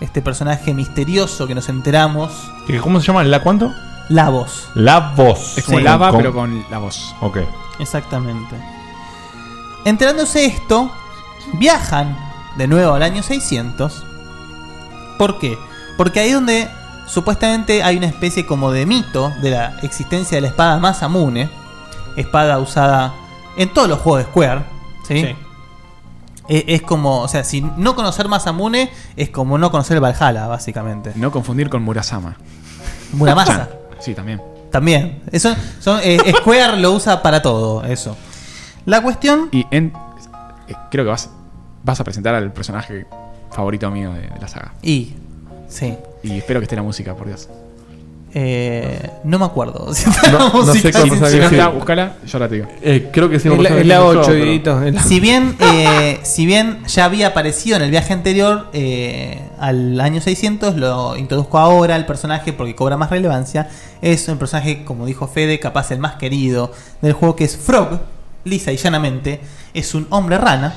[0.00, 2.32] Este personaje misterioso que nos enteramos.
[2.66, 3.22] ¿Que ¿Cómo se llama?
[3.24, 3.72] ¿La cuánto?
[4.08, 4.68] Lavos.
[4.74, 5.56] La voz.
[5.58, 5.84] Es como Sí.
[5.84, 7.14] lava, Con- pero con la voz.
[7.20, 7.38] Ok.
[7.78, 8.56] Exactamente.
[9.84, 10.90] Enterándose esto,
[11.54, 12.16] viajan
[12.56, 14.04] de nuevo al año 600.
[15.18, 15.58] ¿Por qué?
[15.96, 16.68] Porque ahí es donde
[17.06, 21.48] supuestamente hay una especie como de mito de la existencia de la espada Masamune.
[22.16, 23.12] Espada usada
[23.56, 24.62] en todos los juegos de Square.
[25.08, 25.20] ¿sí?
[25.22, 25.36] Sí.
[26.48, 31.12] E- Es como, o sea, si no conocer Masamune es como no conocer Valhalla, básicamente.
[31.16, 32.36] No confundir con Murasama.
[33.12, 33.68] Muramasa.
[34.00, 34.40] Sí, también.
[34.70, 35.22] También.
[35.30, 38.16] Eso, son, eh, Square lo usa para todo, eso.
[38.86, 39.48] La cuestión.
[39.52, 39.92] Y en.
[40.68, 41.30] eh, creo que vas,
[41.84, 43.06] vas a presentar al personaje
[43.50, 44.72] favorito mío de, de la saga.
[44.82, 45.14] Y.
[45.68, 45.94] Sí.
[46.22, 47.48] Y espero que esté la música, por Dios.
[48.34, 49.92] Eh, no me acuerdo.
[49.94, 50.90] si está No- la no sé música.
[50.98, 51.54] cuál personaje Si no sí.
[51.54, 52.66] está, búscala, yo la te digo.
[52.80, 53.48] Eh, creo que sí.
[53.48, 56.46] Es la- pasó es la yo, 8, pero- Dieguito, es la- Si bien, eh, si
[56.46, 61.94] bien ya había aparecido en el viaje anterior, eh, al año 600, lo introduzco ahora
[61.96, 63.68] el personaje porque cobra más relevancia.
[64.00, 66.72] Es un personaje, como dijo Fede, capaz el más querido
[67.02, 68.00] del juego, que es Frog,
[68.44, 69.40] lisa y llanamente.
[69.74, 70.74] Es un hombre rana,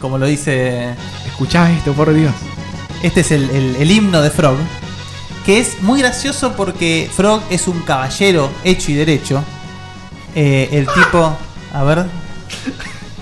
[0.00, 0.94] como lo dice
[1.26, 2.32] Escuchá esto, por Dios.
[3.02, 4.56] Este es el, el- el himno de Frog.
[5.44, 9.42] Que es muy gracioso porque Frog es un caballero hecho y derecho.
[10.34, 11.36] Eh, el tipo.
[11.74, 12.04] A ver.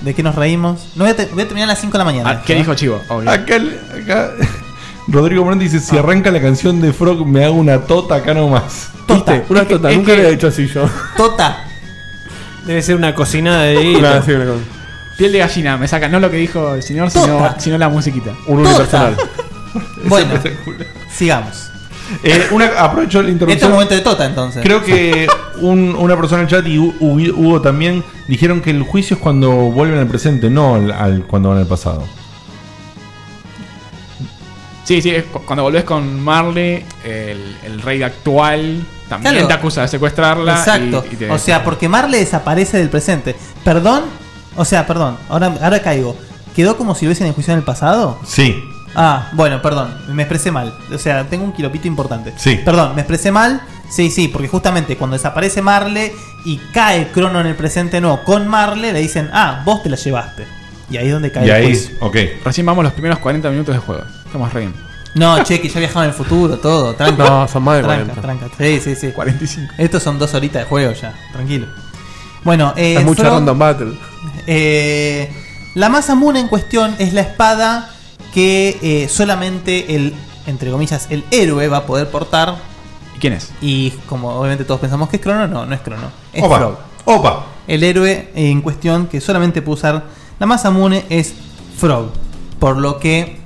[0.03, 0.89] ¿De qué nos reímos?
[0.97, 2.31] No voy a, te- voy a terminar a las 5 de la mañana.
[2.31, 3.01] Ah, ¿Qué dijo Chivo?
[3.09, 3.31] Obvio.
[3.31, 3.57] Acá,
[4.03, 4.31] acá
[5.09, 5.81] Rodrigo Morán dice: Ah.
[5.81, 8.89] Si arranca la canción de Frog, me hago una tota acá nomás.
[9.07, 9.33] Tota.
[9.33, 9.53] ¿Viste?
[9.53, 9.91] Una tota.
[9.91, 10.89] es Nunca que- le había hecho así yo.
[11.17, 11.62] Tota.
[12.67, 13.99] Debe ser una cocinada de Dieguito.
[14.01, 14.61] Claro, sí, una cosa.
[15.19, 17.61] Piel de gallina, me saca no lo que dijo el señor, sino, Tota.
[17.61, 18.31] sino la musiquita.
[18.47, 18.69] Un Tota.
[18.71, 19.17] unipersonal.
[20.05, 20.35] Bueno,
[21.11, 21.71] sigamos.
[22.23, 23.71] Eh, una, aprovecho la Este es interrupción.
[23.71, 24.63] un momento de Tota entonces.
[24.63, 25.27] Creo que
[25.61, 29.17] un- una persona en el chat y Hu- Hu- Hugo también dijeron que el juicio
[29.17, 32.05] es cuando vuelven al presente, no al, al- cuando van al pasado.
[34.85, 38.85] Sí, sí, es cu- cuando volvés con Marley, el, el rey actual
[39.17, 39.49] también Claro.
[39.49, 40.53] te acusa de secuestrarla.
[40.59, 41.05] Exacto.
[41.11, 43.37] y- y te- O sea, porque Marley desaparece del presente.
[43.65, 44.03] Perdón.
[44.57, 45.17] O sea, perdón.
[45.29, 46.17] Ahora, ahora caigo.
[46.55, 48.19] ¿Quedó como si hubiesen enjuiciado en el pasado?
[48.27, 48.63] Sí.
[48.95, 50.75] Ah, bueno, perdón, me expresé mal.
[50.95, 52.35] O sea, tengo un kilopito importante.
[52.37, 52.61] Sí.
[52.63, 53.63] Perdón, me expresé mal.
[53.91, 56.13] Sí, sí, porque justamente cuando desaparece Marle
[56.45, 59.97] y cae Crono en el presente no con Marle, le dicen, ah, vos te la
[59.97, 60.47] llevaste.
[60.91, 61.95] Y ahí es donde cae Y el ahí, juicio.
[62.01, 62.17] ok.
[62.45, 64.03] Recién vamos los primeros 40 minutos de juego.
[64.27, 64.75] Estamos re bien.
[65.15, 66.95] No, che, que ya viajaba en el futuro, todo.
[66.95, 67.29] Tranca.
[67.29, 68.21] No, son más de tranca, 40.
[68.49, 68.57] tranca.
[68.57, 69.13] Sí, sí, sí.
[69.13, 69.75] 45.
[69.79, 71.67] Estos son dos horitas de juego ya, tranquilo.
[72.45, 73.93] Bueno, eh, Es mucha Frog- random battle.
[74.47, 75.31] Eh,
[75.75, 77.91] la Masamune en cuestión es la espada
[78.33, 80.15] que eh, solamente el,
[80.47, 82.57] entre comillas, el héroe va a poder portar.
[83.15, 83.51] ¿Y quién es?
[83.61, 86.11] Y como obviamente todos pensamos que es Crono, no, no es Crono.
[86.33, 86.57] Es Opa.
[86.59, 86.79] Frog.
[87.05, 87.47] Opa.
[87.69, 90.05] El héroe en cuestión que solamente puede usar
[90.39, 91.35] la Masamune es
[91.79, 92.11] Frog.
[92.59, 93.41] Por lo que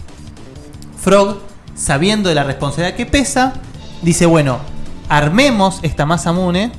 [1.01, 1.39] Frog,
[1.77, 3.53] sabiendo de la responsabilidad que pesa,
[4.03, 4.59] dice, bueno,
[5.09, 6.73] armemos esta Masamune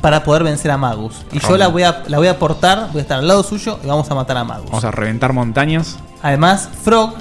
[0.00, 1.26] para poder vencer a Magus.
[1.32, 3.78] Y yo la voy a, la voy a portar, voy a estar al lado suyo
[3.82, 4.70] y vamos a matar a Magus.
[4.70, 5.98] Vamos a reventar montañas.
[6.22, 7.14] Además, Frog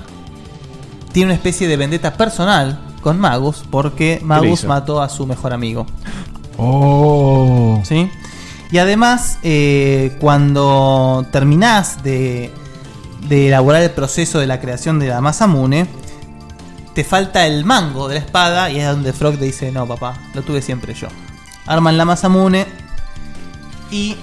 [1.11, 5.85] tiene una especie de vendetta personal con Magus porque Magus mató a su mejor amigo.
[6.57, 7.81] Oh.
[7.83, 8.09] ¿Sí?
[8.71, 12.51] Y además, eh, cuando terminás de,
[13.27, 15.87] de elaborar el proceso de la creación de la Masamune,
[16.95, 20.17] te falta el mango de la espada y es donde Frog te dice, no papá,
[20.33, 21.07] lo tuve siempre yo.
[21.67, 22.65] Arman la Masamune
[23.91, 24.15] y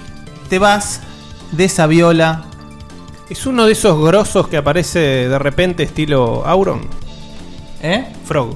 [0.49, 1.01] te vas
[1.51, 2.43] de esa viola.
[3.29, 6.81] Es uno de esos grosos que aparece de repente estilo Auron.
[7.81, 8.05] ¿Eh?
[8.25, 8.55] Frog.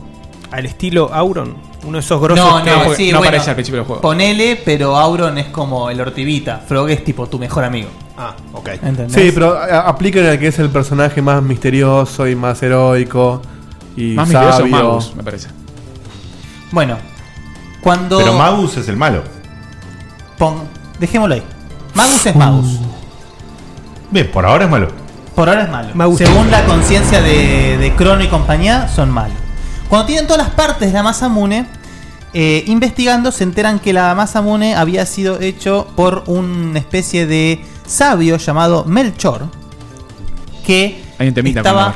[0.51, 1.55] Al estilo Auron.
[1.83, 4.01] Uno de esos grosos No, que no, sí, no bueno, aparece al principio del juego.
[4.01, 6.61] Ponele, pero Auron es como el Ortivita.
[6.67, 7.89] Frog es tipo tu mejor amigo.
[8.17, 8.69] Ah, ok.
[8.81, 9.13] ¿Entendés?
[9.13, 13.41] Sí, pero a- aplican al que es el personaje más misterioso y más heroico.
[13.97, 14.71] Y Más misterioso sabio.
[14.71, 15.47] Magus, me parece.
[16.71, 16.97] Bueno,
[17.81, 18.17] cuando.
[18.19, 19.23] Pero Magus es el malo.
[20.37, 20.63] pon-
[20.99, 21.43] dejémoslo ahí.
[21.95, 22.79] Magus es Magus.
[24.11, 24.87] Bien, por ahora es malo.
[25.35, 25.89] Por ahora es malo.
[25.93, 26.17] Magus.
[26.19, 29.35] Según la conciencia de, de Crono y compañía, son malos.
[29.89, 31.65] Cuando tienen todas las partes de la Masamune,
[32.33, 38.37] eh, investigando se enteran que la Masamune había sido hecho por una especie de sabio
[38.37, 39.47] llamado Melchor,
[40.65, 41.93] que Hay un temita con estaba los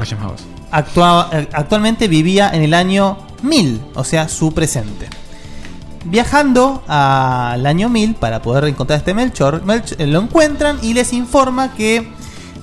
[0.73, 5.07] Eh, actualmente vivía en el año 1000, o sea, su presente.
[6.05, 10.93] Viajando al año 1000 para poder encontrar a este Melchor, Melch- eh, lo encuentran y
[10.93, 12.11] les informa que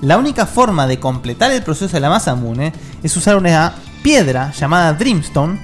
[0.01, 2.73] la única forma de completar el proceso de la Masamune
[3.03, 3.73] es usar una
[4.03, 5.59] piedra llamada Dreamstone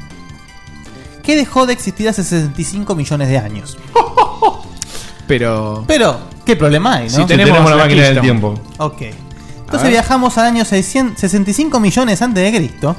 [1.24, 3.78] que dejó de existir hace 65 millones de años.
[5.28, 5.84] Pero.
[5.88, 7.10] Pero, ¿qué problema hay, no?
[7.10, 8.54] Si tenemos tenemos la la máquina del tiempo.
[8.78, 9.02] Ok.
[9.66, 12.96] Entonces viajamos al año 600 65 millones antes de Cristo.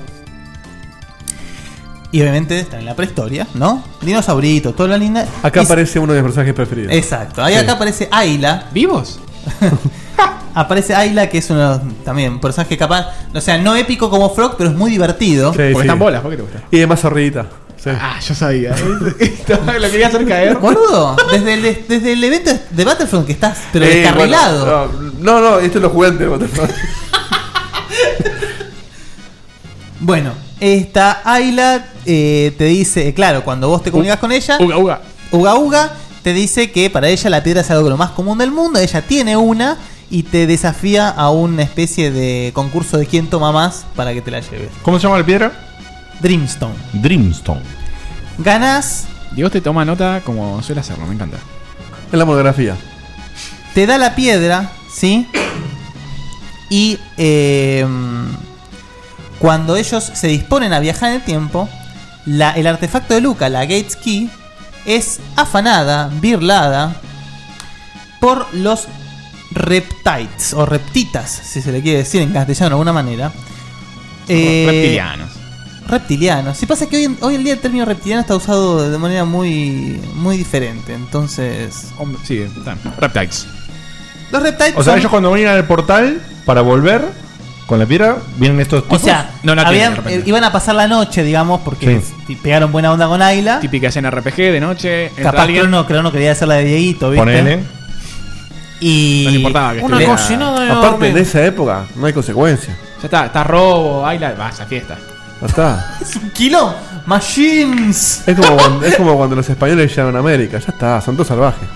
[2.12, 3.82] Y obviamente está en la prehistoria, ¿no?
[4.00, 5.26] Dinosauritos, toda la linda.
[5.42, 6.92] Acá Y- aparece uno de mis personajes preferidos.
[6.92, 7.42] Exacto.
[7.42, 7.60] Ahí Sí.
[7.60, 8.66] acá aparece Ayla.
[8.72, 9.18] ¿Vivos?
[10.54, 14.56] aparece Ayla, que es uno también un personaje capaz, o sea, no épico como Frog,
[14.56, 15.52] pero es muy divertido.
[15.52, 15.72] Sí, sí.
[15.72, 15.88] ¿por qué
[16.36, 16.62] te gusta?
[16.70, 17.46] Y además zorrita.
[17.76, 17.90] Sí.
[17.92, 18.74] Ah, yo sabía.
[19.80, 20.56] lo quería hacer caer.
[20.56, 24.88] Boludo, desde el, desde el evento de Battlefront que estás, pero Eh, descarrilado.
[24.88, 26.28] bueno, no, no, esto lo jugué antes.
[30.00, 35.00] Bueno, esta Ayla eh, te dice, claro, cuando vos te comunicas con ella, Uga, uga.
[35.32, 38.36] Uga Uga te dice que para ella la piedra es algo de lo más común
[38.38, 39.78] del mundo, ella tiene una
[40.10, 44.30] y te desafía a una especie de concurso de quién toma más para que te
[44.30, 44.70] la lleves.
[44.82, 45.52] ¿Cómo se llama la piedra?
[46.20, 46.74] Dreamstone.
[46.92, 47.62] Dreamstone.
[48.38, 51.38] Ganás, Dios te toma nota como suele hacerlo, me encanta.
[52.12, 52.76] En la monografía.
[53.74, 55.26] te da la piedra, ¿sí?
[56.70, 57.86] Y eh,
[59.38, 61.68] cuando ellos se disponen a viajar en el tiempo,
[62.24, 64.30] la- el artefacto de Luca, la Gates Key,
[64.84, 66.96] es afanada, birlada
[68.20, 68.84] por los
[69.52, 73.32] reptites o reptitas, si se le quiere decir en castellano de alguna manera.
[74.28, 75.30] Eh, Reptilianos.
[75.88, 76.56] Reptilianos.
[76.58, 79.24] Si pasa que hoy en, hoy en día el término reptiliano está usado de manera
[79.24, 80.94] muy, muy diferente.
[80.94, 81.88] Entonces.
[81.98, 82.44] Hombre, sí.
[82.98, 83.46] Reptiles.
[84.30, 84.74] Los reptiles.
[84.76, 87.02] O sea, son- ellos cuando venían al portal para volver
[87.66, 89.02] con la piedra, vienen estos O tipos.
[89.02, 89.30] sea,
[89.64, 92.36] habían- eh, iban a pasar la noche, digamos, porque Sí.
[92.36, 93.58] pegaron buena onda con Ayla.
[93.60, 95.06] Típica escena RPG de noche.
[95.06, 95.62] entra Capaz alguien.
[95.62, 97.20] Crono, Crono quería hacer la de Dieguito, ¿viste?
[97.24, 97.60] Ponele.
[98.80, 99.22] Y.
[99.24, 102.76] No le importaba que Una estuviera- cocinada Aparte, en esa época no hay consecuencia.
[103.00, 104.96] Ya está, está robo, Ayla, vas a fiesta.
[105.40, 105.96] Ya está.
[106.00, 106.74] Es un kilo.
[107.06, 108.22] Machines.
[108.26, 110.58] Es como, cuando, es como cuando los españoles llegan a América.
[110.58, 111.68] Ya está, son todos salvajes.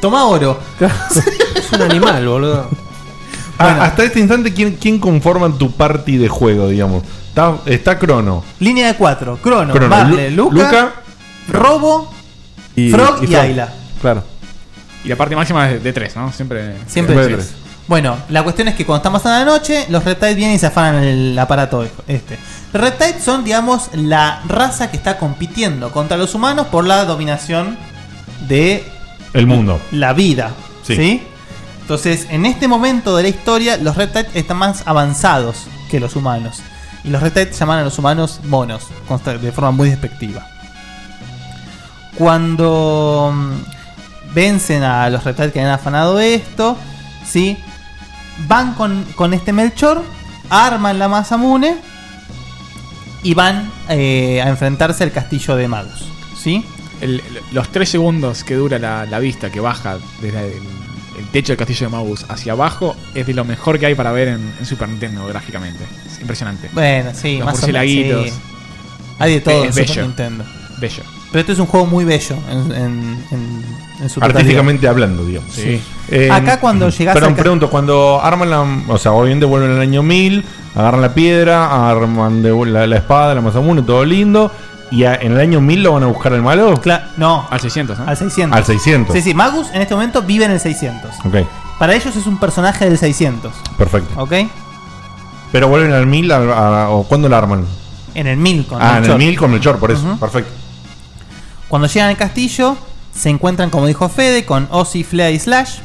[0.00, 0.58] Toma oro.
[1.54, 2.68] Es un animal, boludo.
[3.58, 7.04] Ah, hasta este instante, ¿quién, quién conforman tu party de juego, digamos?
[7.28, 8.42] Está, está Crono.
[8.58, 9.36] Línea de cuatro.
[9.40, 10.92] Crono, Crono, Marle, Lu- Luca, Luca.
[11.48, 12.12] Robo,
[12.74, 13.40] Y- Frog y y, Frog.
[13.42, 13.72] Ayla.
[14.00, 14.24] Claro.
[15.04, 16.32] Y la parte máxima es de, de tres, ¿no?
[16.32, 16.74] Siempre.
[16.86, 17.50] Siempre de tres.
[17.86, 20.66] Bueno, la cuestión es que cuando estamos pasando la noche, los reptiles vienen y se
[20.66, 22.38] afanan el aparato este.
[22.72, 27.76] Los reptiles son, digamos, la raza que está compitiendo contra los humanos por la dominación
[28.48, 28.84] de
[29.32, 29.80] El mundo.
[29.92, 30.52] la vida.
[30.82, 30.96] Sí.
[30.96, 31.26] Sí.
[31.82, 36.62] Entonces, en este momento de la historia, los reptiles están más avanzados que los humanos.
[37.02, 38.86] Y los reptiles llaman a los humanos monos,
[39.40, 40.46] de forma muy despectiva.
[42.16, 46.76] Cuando mm, vencen a los reptiles que han afanado esto,
[47.26, 47.58] ¿sí?
[48.48, 50.02] van con, con este Melchor,
[50.48, 51.76] arman la Masamune
[53.22, 56.04] y van eh, a enfrentarse al castillo de magos.
[56.36, 56.64] ¿Sí?
[57.00, 57.22] El-
[57.52, 60.62] los tres segundos que dura la, la vista que baja desde el,
[61.18, 64.12] el techo del castillo de Magus hacia abajo es de lo mejor que hay para
[64.12, 65.84] ver en, en Super Nintendo gráficamente.
[66.06, 66.68] Es impresionante.
[66.72, 67.82] Bueno, sí, los más o menos,
[68.26, 68.32] sí.
[69.18, 70.02] Hay de todo Es en Super bello.
[70.02, 70.44] Nintendo.
[70.80, 71.02] Bello.
[71.30, 73.64] Pero este es un juego muy bello en, en- en-
[74.02, 75.52] en su Artísticamente hablando, digamos.
[75.54, 75.80] Sí.
[76.08, 78.62] Eh, Acá cuando llegas ca- pregunto, cuando arman la.
[78.88, 80.42] O sea, obviamente vuelven al año 1000,
[80.74, 84.50] agarran la piedra, arman de la, la espada, la mazamune, todo lindo.
[84.90, 86.80] ¿Y a- en el año 1000 lo van a buscar al malo?
[87.16, 87.46] no.
[87.50, 88.06] Al 600, ¿no?
[88.08, 88.56] Al 600.
[88.56, 89.14] Al 600.
[89.14, 91.10] Sí, sí, Magus en este momento vive en el 600.
[91.24, 91.36] Ok,
[91.78, 93.52] Para ellos es un personaje del 600.
[93.78, 94.20] perfecto.
[94.20, 94.32] ¿Ok?
[95.52, 96.36] Pero vuelven al 1000 a-
[96.84, 97.64] a- o ¿cuándo la arman?
[98.14, 99.18] En el 1000 con ah, en el Melchor.
[99.18, 100.04] 1000 con Melchor, por eso.
[100.06, 100.18] Ujú.
[100.18, 100.50] Perfecto.
[101.68, 102.76] Cuando llegan al castillo,
[103.14, 105.78] se encuentran, como dijo Fede, con Ozzy, Flea y Slash.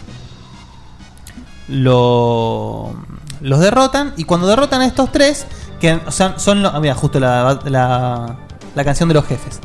[1.68, 2.94] Lo,
[3.42, 4.14] los derrotan.
[4.18, 5.46] Y cuando derrotan a estos tres,
[5.80, 6.74] que sea, son los.
[6.74, 8.36] ah, Mira, justo la, la,
[8.76, 9.60] la canción de los jefes.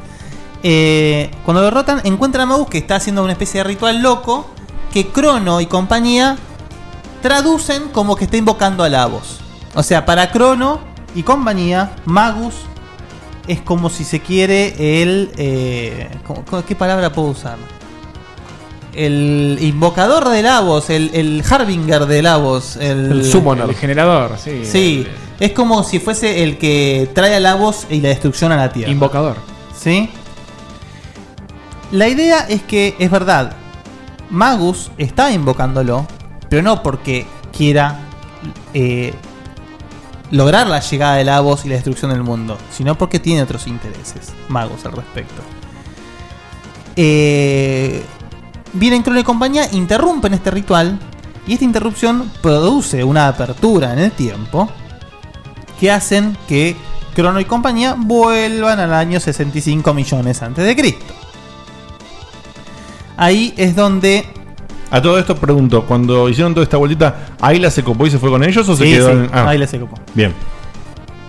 [0.62, 4.46] Eh, cuando lo derrotan, encuentran a Magus que está haciendo una especie de ritual loco.
[4.92, 6.36] Que Crono y compañía
[7.22, 9.40] traducen como que está invocando a Lavos.
[9.74, 10.80] O sea, para Crono
[11.14, 12.54] y compañía, Magus
[13.46, 15.30] es como si se quiere el.
[15.36, 17.56] eh, ¿cómo- cómo- ¿Qué palabra puedo usar?
[18.94, 23.68] El invocador de Lavos, el, el Harbinger de Lavos, el, El summoner.
[23.68, 24.62] El generador, sí.
[24.64, 25.06] Sí,
[25.38, 28.90] es como si fuese el que trae a Lavos y la destrucción a la Tierra.
[28.90, 29.36] Invocador.
[29.78, 30.10] ¿Sí?
[31.92, 33.56] La idea es que, es verdad,
[34.28, 36.06] Magus está invocándolo,
[36.48, 37.26] pero no porque
[37.56, 38.00] quiera
[38.74, 39.12] eh,
[40.30, 44.32] lograr la llegada de Lavos y la destrucción del mundo, sino porque tiene otros intereses,
[44.48, 45.42] Magus al respecto.
[46.96, 48.04] Eh,
[48.72, 50.98] vienen Crono y compañía, interrumpen este ritual
[51.46, 54.68] y esta interrupción produce una apertura en el tiempo
[55.78, 56.76] que hacen que
[57.14, 61.12] Crono y compañía vuelvan al año 65 millones antes de Cristo.
[63.16, 64.26] Ahí es donde
[64.90, 68.30] A todo esto pregunto, cuando hicieron toda esta vueltita, ¿Ayla se copó y se fue
[68.30, 69.96] con ellos o se Sí, quedó sí, en- ah, Ayla se copó.
[70.14, 70.34] Bien.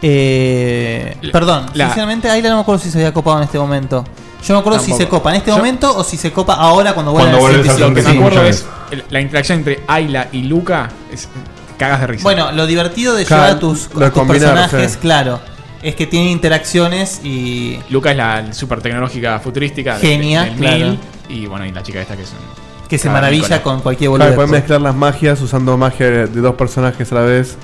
[0.02, 4.04] Eh, perdón, la- sinceramente Ayla no me acuerdo si se había copado en este momento.
[4.44, 6.94] Yo me acuerdo si se copa en este Yo- momento o si se copa ahora
[6.94, 7.90] cuando vuelve Cuando al vuelves al 65.
[7.90, 10.90] Lo que me acuerdo es el- la interacción entre Ayla y Luca.
[11.12, 11.30] Es,
[11.78, 12.24] cagas de risa.
[12.24, 14.98] Bueno, lo divertido de Claro, llevar a tus, lo de a tus combinar, personajes, sí.
[15.00, 15.40] claro,
[15.82, 19.96] es que tienen interacciones y Luca es la super tecnológica futurística.
[19.98, 20.98] de- Genia, del claro.
[21.30, 22.88] Y bueno, y la chica esta que es un.
[22.88, 24.36] que se maravilla con cualquier Claro, boludez.
[24.36, 27.56] pueden mezclar las magias usando magia de dos personajes a la vez.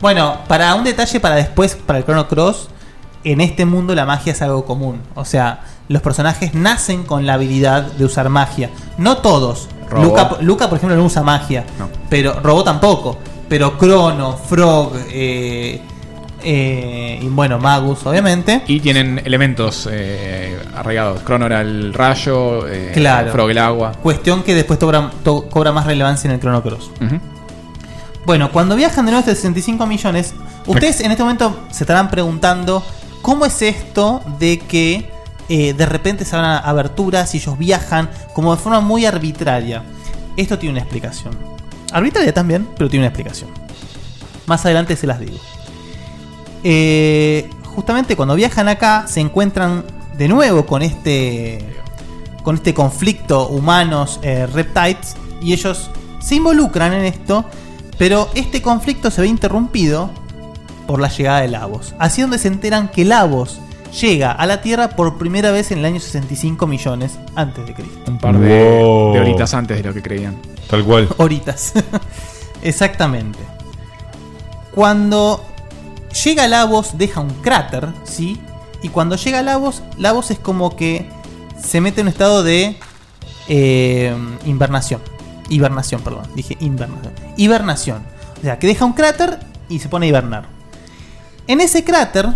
[0.00, 2.68] Bueno, para un detalle para después, para el Chrono Cross,
[3.22, 5.00] en este mundo la magia es algo común.
[5.14, 8.70] O sea, los personajes nacen con la habilidad de usar magia.
[8.98, 9.68] No todos.
[10.00, 11.64] Luca, Luca, por ejemplo, no usa magia.
[12.08, 13.18] Pero Robo tampoco.
[13.48, 15.80] Pero Crono, Frog, eh,
[16.42, 18.62] eh, y bueno, Magus, obviamente.
[18.66, 21.20] Y tienen elementos eh, arraigados.
[21.20, 23.30] Crono era el rayo, Claro.
[23.32, 23.92] Frog el agua.
[24.02, 26.90] Cuestión que después cobra, to- cobra más relevancia en el Chrono Cross.
[28.26, 30.34] Bueno, cuando viajan de nuevo hasta 65 millones,
[30.66, 32.82] ustedes en este momento se estarán preguntando
[33.20, 35.10] cómo es esto de que
[35.48, 39.82] eh, de repente se abran aberturas y ellos viajan como de forma muy arbitraria.
[40.36, 41.36] Esto tiene una explicación.
[41.92, 43.50] Arbitraria también, pero tiene una explicación.
[44.46, 45.38] Más adelante se las digo.
[46.62, 49.84] Eh, justamente cuando viajan acá se encuentran
[50.16, 51.58] de nuevo con este
[52.42, 55.90] con este conflicto humanos eh, reptiles y ellos
[56.20, 57.44] se involucran en esto,
[57.98, 60.10] pero este conflicto se ve interrumpido
[60.86, 61.94] por la llegada de Lavos.
[61.98, 63.60] Así donde se enteran que Lavos
[64.00, 67.98] llega a la Tierra por primera vez en el año 65 millones antes de Cristo.
[68.06, 70.36] Un par de, de horitas antes de lo que creían.
[70.68, 71.08] Tal cual.
[71.16, 71.72] Horitas.
[72.62, 73.38] Exactamente.
[74.74, 75.44] Cuando
[76.24, 78.40] llega Lavos, deja un cráter, ¿sí?
[78.82, 81.08] Y cuando llega Lavos, Lavos es como que
[81.62, 82.76] se mete en un estado de
[83.48, 84.14] eh,
[84.44, 85.00] invernación.
[85.48, 86.26] Hibernación, perdón.
[86.34, 87.12] Dije invernación.
[87.36, 88.02] Hibernación.
[88.38, 89.38] O sea, que deja un cráter
[89.68, 90.46] y se pone a hibernar.
[91.46, 92.28] En ese cráter.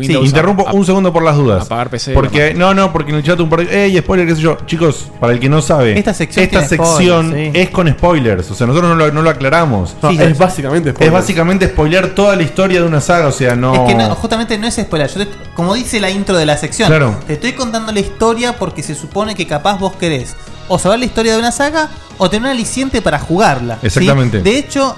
[0.00, 1.64] Sí, interrumpo un segundo por las dudas.
[1.66, 3.84] apagar PC Porque, no, no, porque en el chat un par de.
[3.86, 4.58] ¡Ey, spoiler, qué sé yo!
[4.66, 7.60] Chicos, para el que no sabe, Esta sección esta tiene sección spoilers, sí.
[7.60, 8.50] es con spoilers.
[8.50, 9.94] O sea, nosotros no lo, no lo aclaramos.
[10.02, 13.28] No, es básicamente Es básicamente spoilear toda la historia de una saga.
[13.28, 13.74] O sea, no.
[13.74, 15.08] Es que no, justamente no es spoiler.
[15.08, 17.16] Yo te- como dice la intro de la sección, Claro.
[17.26, 20.36] te estoy contando la historia porque se supone que capaz vos querés
[20.68, 23.78] o saber la historia de una saga o tener un aliciente para jugarla.
[23.80, 23.86] ¿sí?
[23.86, 24.42] Exactamente.
[24.42, 24.96] De hecho,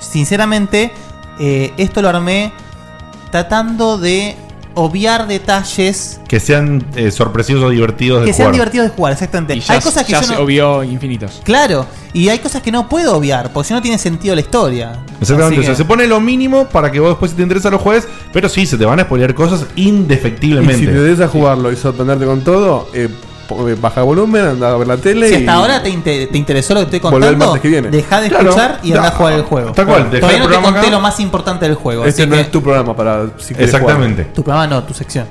[0.00, 0.92] sinceramente,
[1.38, 2.52] eh, esto lo armé
[3.30, 4.36] tratando de
[4.74, 9.56] obviar detalles Que sean eh, sorpresivos o divertidos de que sean divertidos de jugar, exactamente.
[9.56, 11.40] Y ya, hay cosas que ya yo se no- obvió infinitos.
[11.42, 14.92] Claro, y hay cosas que no puedo obviar, porque si no tiene sentido la historia.
[15.20, 17.78] Exactamente, o sea, se pone lo mínimo para que vos después si te interesa lo
[17.80, 20.78] juegues, pero sí, se te van a spoilear cosas Y indefectiblemente.
[20.78, 23.08] si te interesa jugarlo y sorprenderte con todo, eh,
[23.80, 25.28] baja el volumen, anda a ver la tele.
[25.28, 27.88] Si y- hasta ahora te, inter- te interesó lo que estoy contando, martes que viene.
[27.88, 28.50] deja de Claro.
[28.50, 29.72] escuchar y anda a jugar el juego.
[29.72, 30.90] Tal cual, dejá Todavía el no te conté acá.
[30.90, 32.04] lo más importante del juego.
[32.04, 34.24] Este así no que- es tu programa para si Exactamente.
[34.26, 35.26] Tu programa no, tu sección.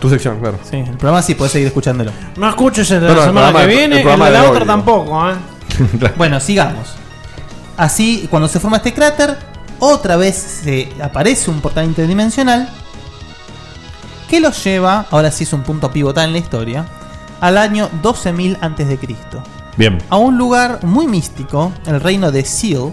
[0.00, 0.58] Tu sección, claro.
[0.62, 2.12] Sí, el programa sí puedes seguir escuchándolo.
[2.36, 4.30] No escuches el de No, la no, el semana programa que viene, el el, de
[4.30, 5.34] la otra tampoco, ¿eh?
[6.16, 6.94] Bueno, sigamos.
[7.76, 9.36] Así, cuando se forma este cráter,
[9.80, 12.68] otra vez se aparece un portal interdimensional
[14.28, 16.84] que los lleva, ahora sí es un punto pivotal en la historia,
[17.40, 19.42] al año 12.000 antes de Cristo.
[19.76, 19.98] Bien.
[20.10, 22.92] a un lugar muy místico, el reino de Seal,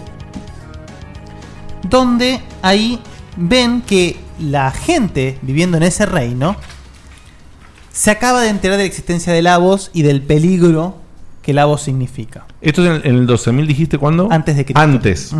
[1.82, 3.00] donde ahí
[3.36, 6.54] ven que la gente viviendo en ese reino
[7.92, 10.96] se acaba de enterar de la existencia de Lavos y del peligro
[11.42, 12.46] que Lavos significa.
[12.60, 14.28] ¿Esto es en el, en el 12.000 dijiste cuándo?
[14.30, 14.80] Antes de Cristo.
[14.80, 15.34] Antes.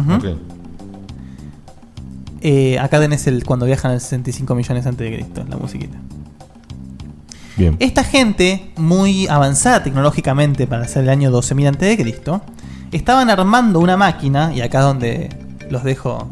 [2.41, 5.99] Eh, acá tenés el cuando viajan a 65 millones antes de Cristo, la musiquita.
[7.57, 7.77] Bien.
[7.81, 12.43] Esta gente, muy avanzada tecnológicamente para hacer el año 12.000 antes de Cristo,
[12.93, 15.29] estaban armando una máquina, y acá es donde
[15.71, 16.29] los dejo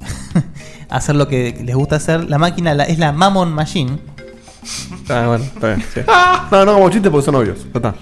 [0.90, 2.28] hacer lo que les gusta hacer.
[2.28, 3.98] La máquina la- es la Mammon Machine.
[5.08, 5.84] Ah, bueno, está bien.
[5.94, 6.00] sí.
[6.50, 7.58] No, no como chiste porque son obvios.
[7.64, 7.94] Ya está.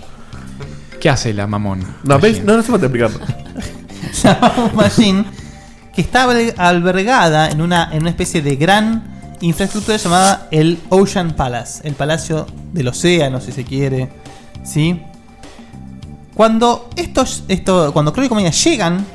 [1.01, 1.85] ¿Qué hace la mamón?
[2.05, 2.43] No, ¿ves?
[2.43, 3.19] no, no se puede explicarlo.
[4.25, 5.25] la Mammoth Machine,
[5.95, 11.35] que está alber- albergada en una, en una especie de gran infraestructura llamada el Ocean
[11.37, 14.09] Palace, el Palacio del Océano, si se quiere.
[14.65, 15.01] ¿Sí?
[16.35, 19.07] Cuando estos, esto, cuando Crow y compañía llegan,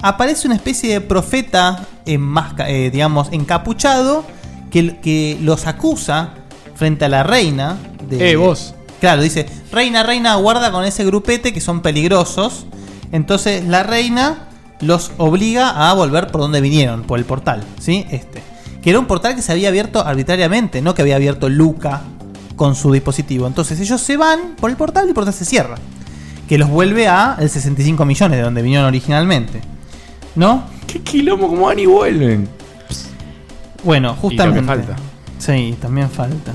[0.00, 4.24] aparece una especie de profeta enmasca- eh, digamos, encapuchado
[4.70, 6.34] que, que los acusa
[6.76, 7.76] frente a la reina.
[8.08, 8.74] De, Eh, vos.
[9.00, 12.66] Claro, dice, reina, reina, guarda con ese grupete que son peligrosos.
[13.10, 14.48] Entonces la reina
[14.80, 18.06] los obliga a volver por donde vinieron, por el portal, ¿sí?
[18.10, 18.42] Este.
[18.88, 22.04] Que era un portal que se había abierto arbitrariamente, no que había abierto Luca
[22.56, 23.46] con su dispositivo.
[23.46, 25.74] Entonces ellos se van por el portal y el portal se cierra.
[26.48, 29.60] Que los vuelve a el 65 millones de donde vinieron originalmente.
[30.36, 30.62] ¿No?
[30.86, 32.48] ¿Qué quilombo como van y vuelven?
[33.84, 34.60] Bueno, justamente.
[34.60, 35.02] Y lo que falta.
[35.36, 36.52] Sí, también falta.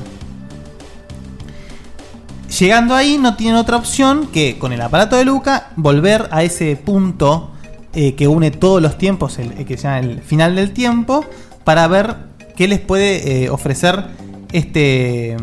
[2.58, 6.78] Llegando ahí no tienen otra opción que con el aparato de Luca volver a ese
[6.78, 7.52] punto
[7.94, 11.24] eh, que une todos los tiempos, el, eh, que se llama el final del tiempo,
[11.64, 12.16] para ver
[12.56, 14.06] qué les puede eh, ofrecer
[14.52, 15.38] este,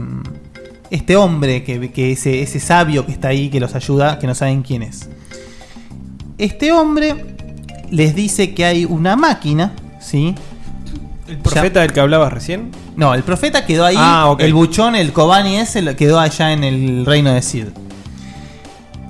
[0.90, 4.34] este hombre, que, que ese, ese sabio que está ahí, que los ayuda, que no
[4.34, 5.08] saben quién es.
[6.38, 7.36] Este hombre
[7.90, 10.34] les dice que hay una máquina, ¿sí?
[11.28, 12.70] ¿El profeta del que hablabas recién?
[12.96, 13.96] No, el profeta quedó ahí.
[13.98, 14.34] Ah.
[14.38, 17.66] El buchón, el Kobani ese, quedó allá en el reino de Sid.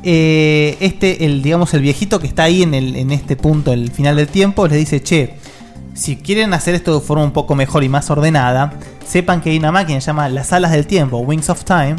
[0.02, 3.90] Eh, este, el, digamos, el viejito que está ahí en, el, en este punto, el
[3.90, 5.34] final del tiempo, les dice, che,
[6.00, 8.72] si quieren hacer esto de forma un poco mejor y más ordenada,
[9.06, 11.96] sepan que hay una máquina que se llama las alas del tiempo, Wings of Time.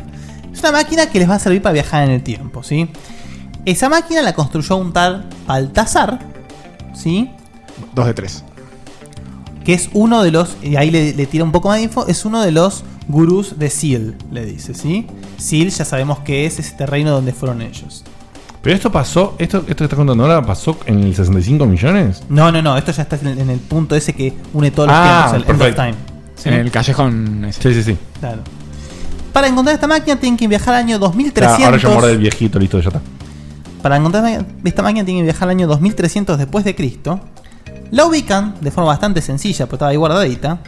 [0.52, 2.90] Es una máquina que les va a servir para viajar en el tiempo, ¿sí?
[3.64, 6.18] Esa máquina la construyó un tal Baltasar,
[6.96, 7.30] ¿sí?
[7.94, 8.44] Dos de tres.
[9.64, 12.08] que es uno de los, y ahí le, le tira un poco más de info,
[12.08, 15.06] es uno de los gurús de Seal, le dice, ¿sí?
[15.38, 18.04] Seal ya sabemos que es este reino donde fueron ellos.
[18.62, 22.24] Pero esto pasó, esto, esto que estás contando ahora pasó en el 65 millones.
[22.30, 24.88] No, no, no, esto ya está en el, en el punto ese que une todos
[24.88, 25.82] los Ah, tiempos, el End of perfecto.
[25.82, 25.96] Time.
[26.36, 26.50] ¿sí?
[26.50, 27.62] En el callejón ese.
[27.62, 27.98] Sí, sí, sí.
[28.20, 28.42] Claro.
[29.34, 31.60] Para encontrar esta máquina tienen que viajar al año 2300.
[31.60, 33.02] Ah, ahora ya mordé el viejito, listo, ya está.
[33.82, 37.20] Para encontrar esta máquina tienen que viajar al año 2300 después de Cristo.
[37.90, 40.60] La ubican de forma bastante sencilla, porque estaba ahí guardadita.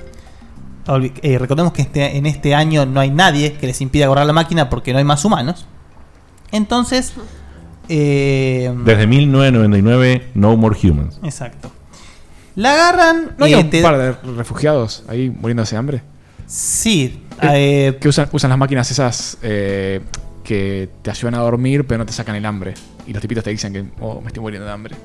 [0.87, 4.25] Olvi- eh, recordemos que este- en este año no hay nadie que les impida agarrar
[4.25, 5.65] la máquina porque no hay más humanos.
[6.51, 7.13] Entonces,
[7.95, 11.19] eh, Desde 1999, No More Humans.
[11.23, 11.71] exacto.
[12.55, 16.01] La agarran ¿No hay un te- par de refugiados ahí muriéndose de hambre?
[16.45, 17.23] Sí.
[17.41, 20.01] Eh, que usan, usan las máquinas esas eh,
[20.43, 22.73] que te ayudan a dormir, pero no te sacan el hambre.
[23.07, 24.95] Y los tipitos te dicen que oh, me estoy muriendo de hambre.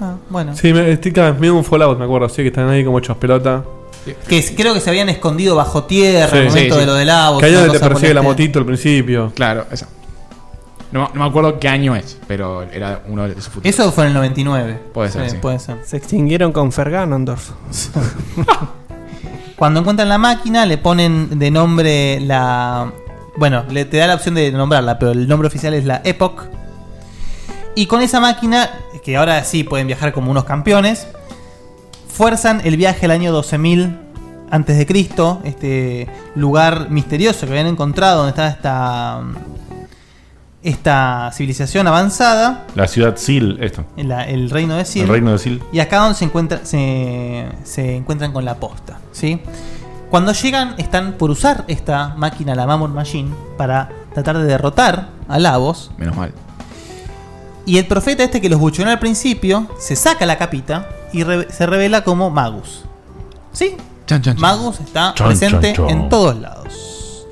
[0.00, 0.56] Ah, bueno.
[0.56, 2.28] Sí, me, estoy cada vez medio un Fallout, me acuerdo.
[2.28, 3.62] Sí, que están ahí como hechos pelota.
[4.28, 6.94] Que es- creo que se habían escondido bajo tierra Sí, al momento sí, de lo
[6.94, 7.38] del agua.
[7.38, 9.30] Que ahí donde te persigue la motito al principio.
[9.34, 9.86] Claro, eso.
[10.92, 13.66] No, no me acuerdo qué año es, pero era uno de sus futuros.
[13.66, 14.78] Eso fue en el 99.
[14.92, 15.36] Puede ser, sí.
[15.38, 15.78] Puede ser.
[15.84, 17.50] Se extinguieron con Ferganondorf.
[19.56, 22.92] Cuando encuentran la máquina, le ponen de nombre la.
[23.36, 26.42] Bueno, le te da la opción de nombrarla, pero el nombre oficial es la Epoch.
[27.74, 28.70] Y con esa máquina,
[29.02, 31.06] que ahora sí pueden viajar como unos campeones,
[32.06, 33.98] fuerzan el viaje al año 12.000
[34.50, 39.22] antes de Cristo, este lugar misterioso que habían encontrado donde estaba esta
[40.62, 43.84] esta civilización avanzada, La ciudad Seal, esto.
[43.96, 45.02] la- el reino de Sil.
[45.02, 45.58] El reino de Sil.
[45.72, 48.98] Y acá donde se, encuentra, se, se encuentran con la posta.
[49.12, 49.40] ¿sí?
[50.10, 55.38] Cuando llegan, están por usar esta máquina, la Mammoth Machine, para tratar de derrotar a
[55.38, 55.90] Lavos.
[55.96, 56.32] Menos mal.
[57.64, 61.50] Y el profeta este que los buchonó al principio, se saca la capita y re-
[61.50, 62.84] se revela como Magus.
[63.52, 63.76] ¿Sí?
[64.36, 65.90] Magus está Chan, presente chan, chan.
[66.02, 67.26] en todos lados.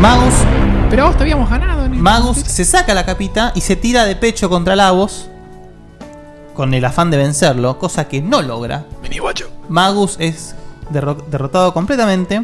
[0.00, 0.34] Magus.
[0.90, 1.88] Pero vos te habíamos ganado.
[1.90, 5.28] Magus se saca la capita y se tira de pecho contra Lavos.
[6.54, 8.84] Con el afán de vencerlo, cosa que no logra.
[9.68, 10.54] Magus es
[10.92, 12.42] derro- derrotado completamente.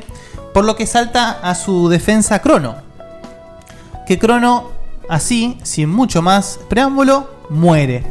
[0.52, 2.76] Por lo que salta a su defensa Crono.
[4.06, 4.70] Que Crono,
[5.08, 8.04] así, sin mucho más preámbulo, muere.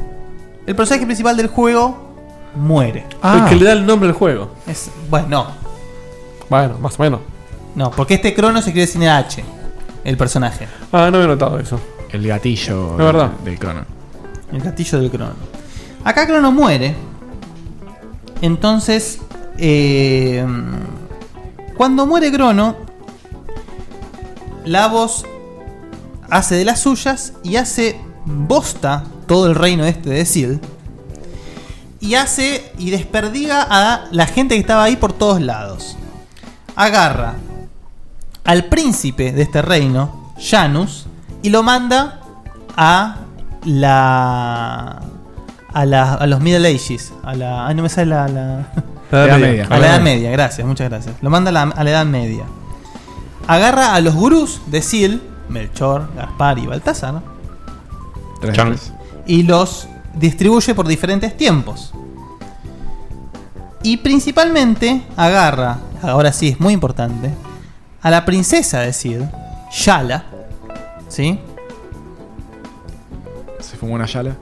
[0.65, 2.15] El personaje principal del juego
[2.55, 3.05] muere.
[3.23, 4.51] El que le da el nombre al juego.
[4.67, 5.47] Es, bueno, no.
[6.49, 7.19] Bueno, más o menos.
[7.75, 9.43] No, porque este Crono se escribe sin H.
[10.03, 10.67] El personaje.
[10.91, 11.79] Ah, no había notado eso.
[12.11, 13.31] El gatillo Es verdad.
[13.43, 13.85] del crono.
[14.51, 15.33] El gatillo del crono.
[16.03, 16.95] Acá Crono muere.
[18.41, 19.19] Entonces,
[19.57, 20.45] eh,
[21.77, 22.75] cuando muere Crono,
[24.65, 25.25] Lavos
[26.29, 30.59] hace de las suyas y hace bosta todo el reino este de Sil.
[32.01, 35.95] Y hace y desperdiga a la gente que estaba ahí por todos lados.
[36.75, 37.35] Agarra
[38.43, 41.05] al príncipe de este reino, Janus,
[41.41, 42.19] y lo manda
[42.77, 43.17] a
[43.65, 45.01] la.
[45.75, 47.11] A, la, a los Middle Ages.
[47.23, 47.67] A la.
[47.67, 48.27] Ay, no me sale la.
[48.27, 48.67] la-
[49.11, 49.67] La Edad Media.
[49.69, 51.15] A la Edad Media, gracias, muchas gracias.
[51.21, 52.43] Lo manda a la, a la Edad Media.
[53.47, 57.21] Agarra a los gurús de Sil, Melchor, Gaspar y Baltasar,
[58.53, 58.75] Chan.
[59.27, 61.91] y los distribuye por diferentes tiempos.
[63.83, 67.31] Y principalmente agarra, ahora sí es muy importante,
[68.03, 69.25] a la princesa de Sil,
[69.71, 70.25] Shala,
[71.07, 71.39] ¿sí?
[73.59, 74.35] Se fumó una yala.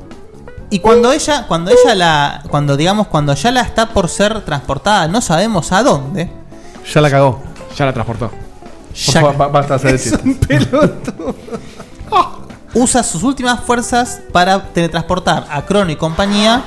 [0.70, 5.22] Y cuando ella, cuando ella la, cuando digamos, cuando Shala está por ser transportada, no
[5.22, 6.30] sabemos a dónde.
[6.94, 7.42] Ya la cagó.
[7.78, 8.32] Ya la transportó.
[9.38, 11.36] Ba- basta hacer Es un pelotudo.
[12.74, 16.64] Usa sus últimas fuerzas para teletransportar a Crono y compañía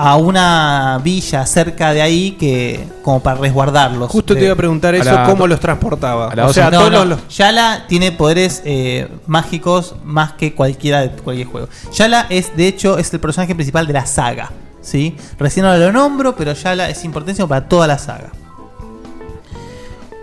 [0.00, 4.08] a una villa cerca de ahí que como para resguardarlos.
[4.10, 6.28] Justo te iba a preguntar eso, ¿cómo los transportaba?
[6.46, 11.10] O sea, no, todos no, los- Yala tiene poderes eh, mágicos más que cualquiera de
[11.10, 11.68] cualquier juego.
[11.92, 14.52] Yala es, de hecho, es el personaje principal de la saga.
[14.80, 15.16] ¿sí?
[15.36, 18.30] Recién ahora lo nombro, pero Yala es importantísimo para toda la saga.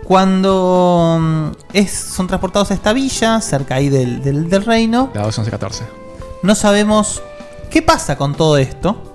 [0.04, 5.22] Cuando mm, es, son transportados a esta villa, cerca ahí del, del- del reino, La
[5.24, 5.84] 2 11 14.
[6.42, 7.22] no sabemos
[7.70, 9.12] qué pasa con todo esto.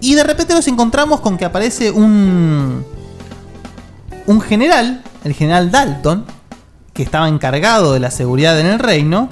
[0.00, 2.84] Y de repente nos encontramos con que aparece un.
[4.26, 6.26] Un general, el general Dalton,
[6.92, 9.28] que estaba encargado de la seguridad en el reino.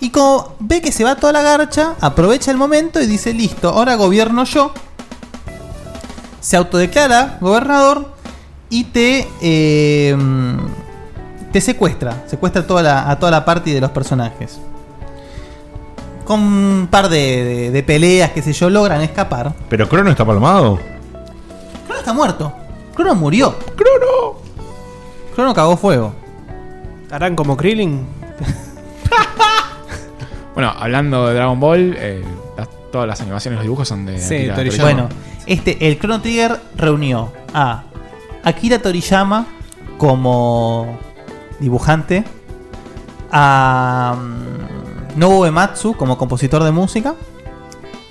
[0.00, 3.68] Y como ve que se va toda la garcha, aprovecha el momento y dice: Listo,
[3.68, 4.72] ahora gobierno yo.
[6.40, 8.12] Se autodeclara gobernador
[8.68, 9.28] y te.
[9.40, 10.16] eh,
[11.52, 12.24] te secuestra.
[12.26, 14.58] Secuestra toda la, a toda la party de los personajes
[16.24, 19.52] con un par de, de- de peleas, qué sé yo, logran escapar.
[19.68, 20.78] Pero Crono está palmado.
[21.86, 22.52] Crono está muerto.
[22.94, 23.56] Crono murió.
[23.76, 24.38] Crono.
[25.34, 26.12] Crono cagó fuego.
[27.10, 28.06] ¿Harán como Krillin?
[30.54, 32.22] Bueno, hablando de Dragon Ball, eh,
[32.58, 34.82] las- todas las animaciones y los dibujos son de Akira Toriyama.
[34.82, 35.08] Bueno,
[35.46, 37.84] este, el Chrono Trigger reunió a
[38.44, 39.46] Akira Toriyama
[39.96, 40.98] como
[41.58, 42.24] dibujante,
[43.30, 44.61] a mm,
[45.16, 47.14] Nobuo Ematsu como compositor de música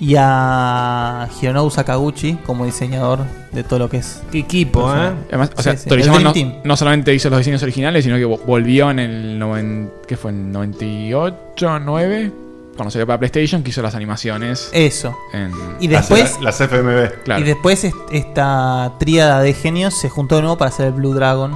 [0.00, 3.20] y a Hironobu Sakaguchi como diseñador
[3.52, 5.14] de todo lo que es equipo, personaje.
[5.28, 6.32] Además, o sea, Sí, sí, Toriyama no,
[6.64, 10.30] no solamente hizo los diseños originales, sino que vo- volvió en el noven- ¿qué fue?
[10.32, 12.32] En 98, 9,
[12.76, 14.70] cuando salió para PlayStation, que hizo las animaciones.
[14.72, 15.16] Eso.
[15.32, 16.38] en- Y después.
[16.40, 17.22] Las FMB.
[17.24, 17.40] Claro.
[17.40, 21.14] Y después est- esta tríada de genios se juntó de nuevo para hacer el Blue
[21.14, 21.52] Dragon.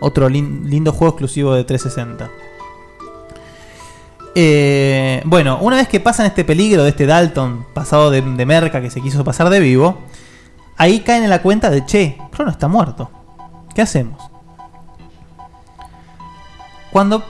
[0.00, 2.30] Otro lin- lindo juego exclusivo de 360.
[4.34, 8.80] Eh, bueno, una vez que pasan este peligro de este Dalton pasado de, de merca
[8.80, 9.98] que se quiso pasar de vivo,
[10.76, 13.10] ahí caen en la cuenta de che, Crono está muerto.
[13.74, 14.30] ¿Qué hacemos?
[16.92, 17.24] Cuando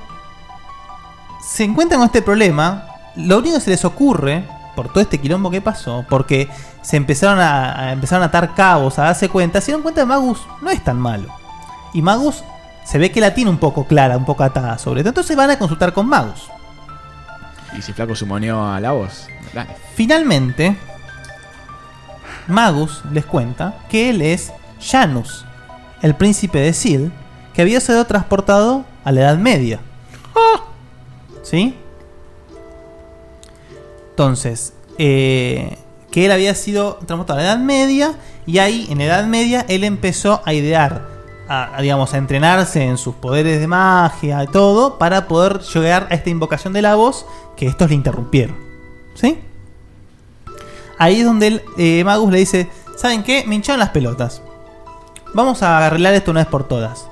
[1.43, 2.86] se encuentran con este problema,
[3.16, 4.44] lo único que se les ocurre,
[4.74, 6.48] por todo este quilombo que pasó, porque
[6.81, 10.47] se empezaron a, empezaron a atar cabos, a darse cuenta, se dieron cuenta que Magus
[10.62, 11.28] no es tan malo.
[11.93, 12.44] Y Magus
[12.85, 15.10] se ve que la tiene un poco clara, un poco atada sobre esto.
[15.10, 16.51] Entonces van a consultar con Magus.
[17.76, 19.26] Y si Flaco sumoneó a la voz.
[19.55, 19.70] dale.
[19.94, 20.76] Finalmente,
[22.48, 25.44] Magus les cuenta que él es Janus,
[26.02, 27.12] el príncipe de Sil,
[27.55, 29.80] que había sido transportado a la Edad Media.
[31.42, 31.74] ¿Sí?
[34.10, 35.78] Entonces, eh,
[36.10, 38.14] que él había sido transportado a la Edad Media
[38.47, 41.06] y ahí en la Edad Media él empezó a idear,
[41.51, 46.06] a, a, digamos, a entrenarse en sus poderes de magia y todo para poder llegar
[46.09, 48.56] a esta invocación de la voz que estos le interrumpieron.
[49.16, 49.36] ¿Sí?
[50.97, 53.43] Ahí es donde el, eh, Magus le dice, ¿saben qué?
[53.48, 54.43] Me hincharon las pelotas.
[55.35, 57.09] Vamos a arreglar esto una vez por todas.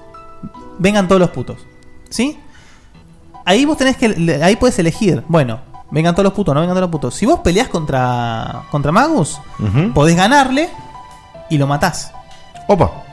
[0.78, 1.66] Vengan todos los putos.
[2.09, 2.39] ¿Sí?
[3.44, 4.39] Ahí vos tenés que.
[4.40, 5.24] Ahí puedes elegir.
[5.27, 5.60] Bueno,
[5.90, 7.15] vengan todos los putos, no vengan todos los putos.
[7.15, 8.66] Si vos peleás contra.
[8.70, 9.40] contra Magus,
[9.94, 10.69] podés ganarle
[11.51, 12.12] y lo matás.
[12.69, 13.07] Opa.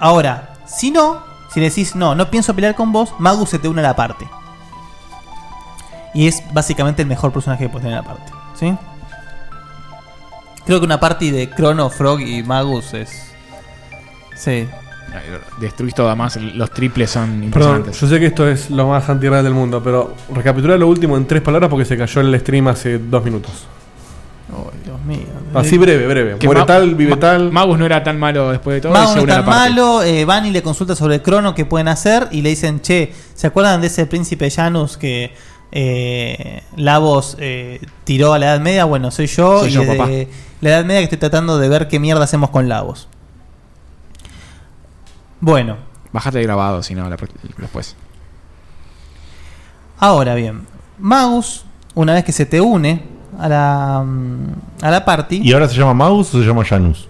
[0.00, 3.68] Ahora, si no, si le decís no, no pienso pelear con vos, Magus se te
[3.68, 4.28] une a la parte.
[6.14, 8.32] Y es básicamente el mejor personaje que puedes tener en la parte.
[8.54, 8.74] ¿Sí?
[10.64, 13.32] Creo que una party de Chrono, Frog y Magus es.
[14.34, 14.66] Sí.
[15.60, 18.00] Destruís todo, además los triples son Perdón, impresionantes.
[18.00, 21.26] yo sé que esto es lo más antirreal del mundo, pero recapitular lo último en
[21.26, 23.66] tres palabras porque se cayó el stream hace dos minutos.
[24.52, 25.26] Oh, Dios mío.
[25.54, 26.38] Así breve, breve.
[26.38, 27.50] Que Muere Ma- tal, vive Ma- tal.
[27.50, 28.92] Magus no era tan malo después de todo.
[28.92, 31.88] Mago no es tan malo, eh, van y le consulta sobre el crono que pueden
[31.88, 35.34] hacer y le dicen, che, ¿se acuerdan de ese príncipe Janus que
[35.72, 38.84] eh, Lavos eh, tiró a la Edad Media?
[38.84, 40.10] Bueno, soy yo Soy y yo, de papá.
[40.60, 43.08] la Edad Media que estoy tratando de ver qué mierda hacemos con Lavos.
[45.40, 45.76] Bueno,
[46.12, 47.16] Bajate de grabado, si no, la-
[47.58, 47.96] después.
[49.98, 50.66] Ahora bien,
[50.98, 51.64] Magus,
[51.94, 53.02] una vez que se te une
[53.38, 54.46] a la, mm,
[54.82, 55.40] a la party.
[55.42, 57.08] ¿Y ahora se llama Magus o se llama Janus?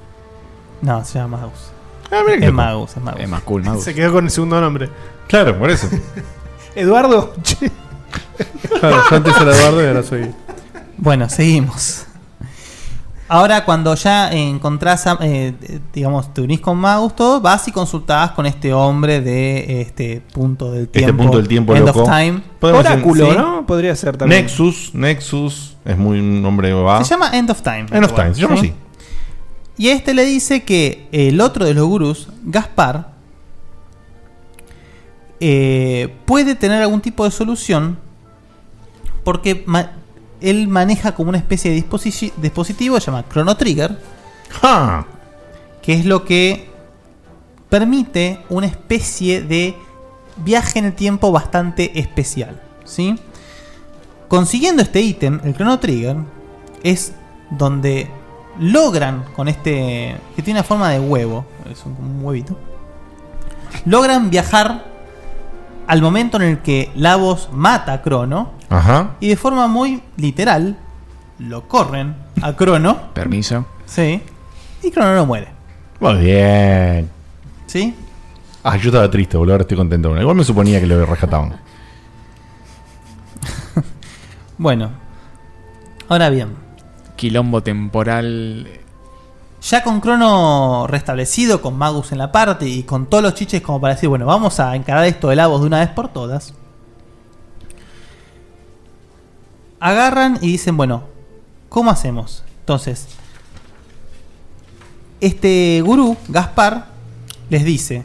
[0.83, 1.71] No, se llama Magus.
[2.11, 2.53] Ah, mira que es.
[2.53, 3.21] Magus, es Magus.
[3.21, 3.85] Es más cool, Magus.
[3.85, 4.89] Se quedó con el segundo nombre.
[5.29, 5.89] Claro, por eso.
[6.75, 7.35] Eduardo.
[8.81, 10.35] Claro, yo antes era Eduardo y ahora soy.
[10.99, 12.06] Bueno, seguimos.
[13.29, 15.53] Ahora, cuando ya encontrás, a- eh,
[15.93, 20.71] digamos, te unís con Magus, todo, vas y consultás con este hombre de este punto
[20.71, 21.23] del Este tiempo.
[21.25, 22.03] punto del tiempo End loco.
[22.05, 22.41] of Time.
[22.61, 23.37] Oráculo, Sí.
[23.37, 23.67] ¿no?
[23.67, 24.43] Podría ser también.
[24.43, 27.03] Nexus, Nexus, es muy un nombre va.
[27.03, 27.87] Se llama End of Time.
[27.91, 28.67] End of Time, se llama ¿Sí?
[28.69, 28.75] así.
[29.79, 33.13] Y este le dice que el otro de los gurús, Gaspar,
[35.41, 37.99] eh, puede tener algún tipo de solución
[39.25, 39.65] porque
[40.41, 43.99] él maneja como una especie de disposi- dispositivo, se llama Chrono Trigger,
[45.83, 46.69] que es lo que
[47.69, 49.77] permite una especie de
[50.45, 52.61] viaje en el tiempo bastante especial.
[52.85, 53.19] ¿sí?
[54.29, 56.17] Consiguiendo este ítem, el Chrono Trigger,
[56.83, 57.13] es
[57.51, 58.09] donde
[58.59, 60.17] logran con este.
[60.35, 62.57] que tiene una forma de huevo, es un, un huevito.
[63.85, 64.85] Logran viajar
[65.87, 69.13] al momento en el que Lavos mata a Crono Ajá.
[69.21, 70.77] y de forma muy literal
[71.39, 73.13] lo corren a Crono.
[73.15, 73.67] Permiso.
[73.87, 74.23] Sí.
[74.83, 75.49] Y Crono no muere.
[76.01, 77.11] Muy bien.
[77.67, 77.95] ¿Sí?
[78.63, 79.55] Ah, yo estaba triste, boludo.
[79.55, 80.19] Ahora estoy contento.
[80.21, 81.57] Igual me suponía que lo rescataban.
[84.59, 84.91] Bueno.
[86.09, 86.55] Ahora bien.
[87.17, 88.69] Quilombo temporal.
[89.63, 93.81] Ya con Crono restablecido, con Magus en la parte y con todos los chiches como
[93.81, 96.55] para decir, bueno, vamos a encarar esto de Lavos de una vez por todas.
[99.81, 101.05] Agarran y dicen, bueno,
[101.69, 102.45] ¿cómo hacemos?
[102.61, 103.09] Entonces,
[105.21, 106.87] este gurú, Gaspar,
[107.49, 108.05] les dice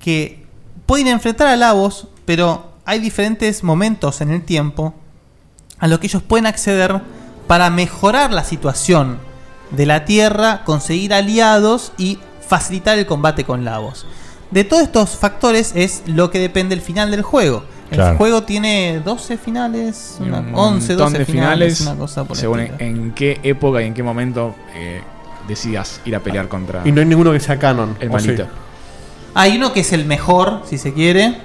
[0.00, 0.46] que
[0.84, 4.94] pueden enfrentar a Lavos, pero hay diferentes momentos en el tiempo
[5.78, 7.00] a los que ellos pueden acceder
[7.46, 9.18] para mejorar la situación
[9.70, 14.06] de la Tierra, conseguir aliados y facilitar el combate con Lavos.
[14.50, 17.64] De todos estos factores es lo que depende el final del juego.
[17.90, 18.16] El Claro.
[18.16, 22.36] juego tiene 12 finales, una- un 11, 12 montón de finales, finales, una cosa por
[22.36, 25.02] el según en qué época y en qué momento eh,
[25.48, 27.96] decidas ir a pelear contra Y no hay ninguno que sea canon.
[28.00, 28.46] el malito.
[29.34, 31.36] Hay uno que es el mejor, si se quiere,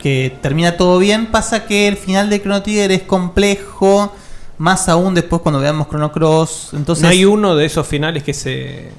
[0.00, 1.26] que termina todo bien.
[1.26, 4.14] Pasa que el final de Chrono Trigger es complejo,
[4.58, 6.70] más aún después cuando veamos Chrono Cross.
[6.74, 8.90] Entonces, ¿No hay uno de esos finales que se.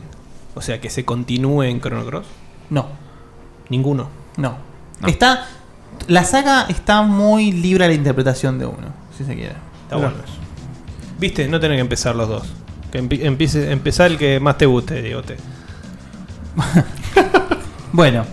[0.56, 2.26] O sea, que se continúe en Chrono Cross?
[2.70, 2.88] No.
[3.70, 4.10] Ninguno.
[4.38, 4.58] No.
[5.06, 5.48] Está.
[6.08, 9.56] La saga está muy libre a la interpretación de uno, si se quiere.
[9.84, 10.14] Está bueno.
[11.20, 12.44] Viste, no tenés que empezar los dos.
[12.92, 15.38] Que empie- empiece, empezar el que más te guste, Diegote.
[17.92, 18.26] Bueno,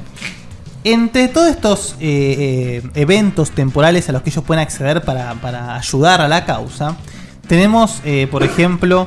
[0.85, 5.77] entre todos estos eh, eh, eventos temporales a los que ellos pueden acceder para, para
[5.77, 6.97] ayudar a la causa,
[7.47, 9.07] tenemos, eh, por ejemplo,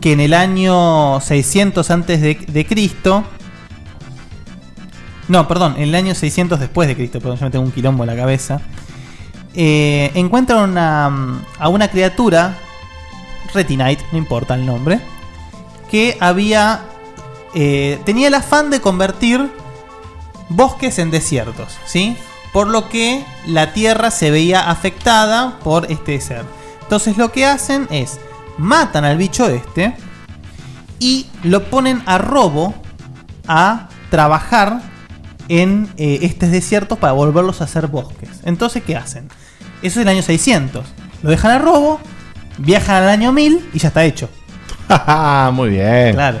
[0.00, 3.24] que en el año 600 antes de, Cristo,
[5.28, 8.04] no, perdón, en el año 600 después de Cristo, perdón, yo me tengo un quilombo
[8.04, 8.60] en la cabeza,
[9.54, 12.56] encuentran una, a una criatura,
[13.52, 15.00] Retinite, no importa el nombre,
[15.90, 16.82] que había
[17.52, 19.50] tenía el afán de convertir
[20.48, 22.16] bosques en desiertos, ¿sí?
[22.52, 26.44] Por lo que la tierra se veía afectada por este ser.
[26.82, 28.18] Entonces lo que hacen es
[28.56, 29.94] matan al bicho este
[30.98, 32.74] y lo ponen a robo
[33.46, 34.80] a trabajar
[35.48, 38.28] en eh, estos desiertos para volverlos a hacer bosques.
[38.44, 39.28] Entonces, ¿qué hacen?
[39.82, 40.86] Eso es el año 600.
[41.22, 42.00] Lo dejan a robo,
[42.58, 44.28] viajan al año 1000 y ya está hecho.
[45.52, 46.14] Muy bien.
[46.14, 46.38] Claro.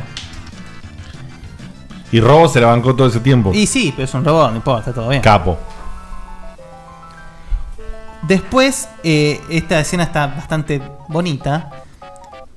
[2.10, 3.52] Y Robo se la bancó todo ese tiempo.
[3.52, 5.20] Y sí, pero es un robot, no importa, está todo bien.
[5.22, 5.58] Capo.
[8.22, 11.70] Después, eh, esta escena está bastante bonita.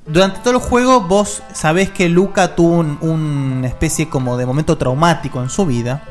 [0.06, 4.78] Durante todo el juego, vos sabés que Luca tuvo un- una especie como de momento
[4.78, 6.02] traumático en su vida.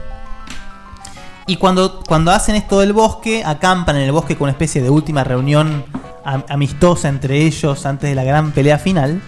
[1.47, 4.89] Y cuando, cuando hacen esto del bosque, acampan en el bosque con una especie de
[4.91, 5.85] última reunión
[6.25, 9.21] am- amistosa entre ellos antes de la gran pelea final.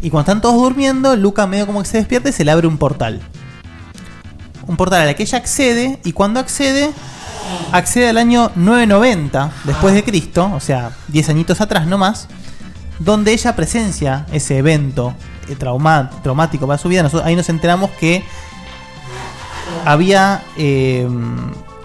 [0.00, 2.68] Y cuando están todos durmiendo, Luca medio como que se despierta y se le abre
[2.68, 3.20] un portal.
[4.68, 6.92] Un portal al que ella accede y cuando accede,
[7.72, 12.28] accede al año 990 después de Cristo, o sea, 10 añitos atrás nomás,
[12.98, 15.14] donde ella presencia ese evento
[15.48, 17.10] eh, traumático para su vida.
[17.24, 18.22] Ahí nos enteramos que
[19.84, 21.08] había, eh,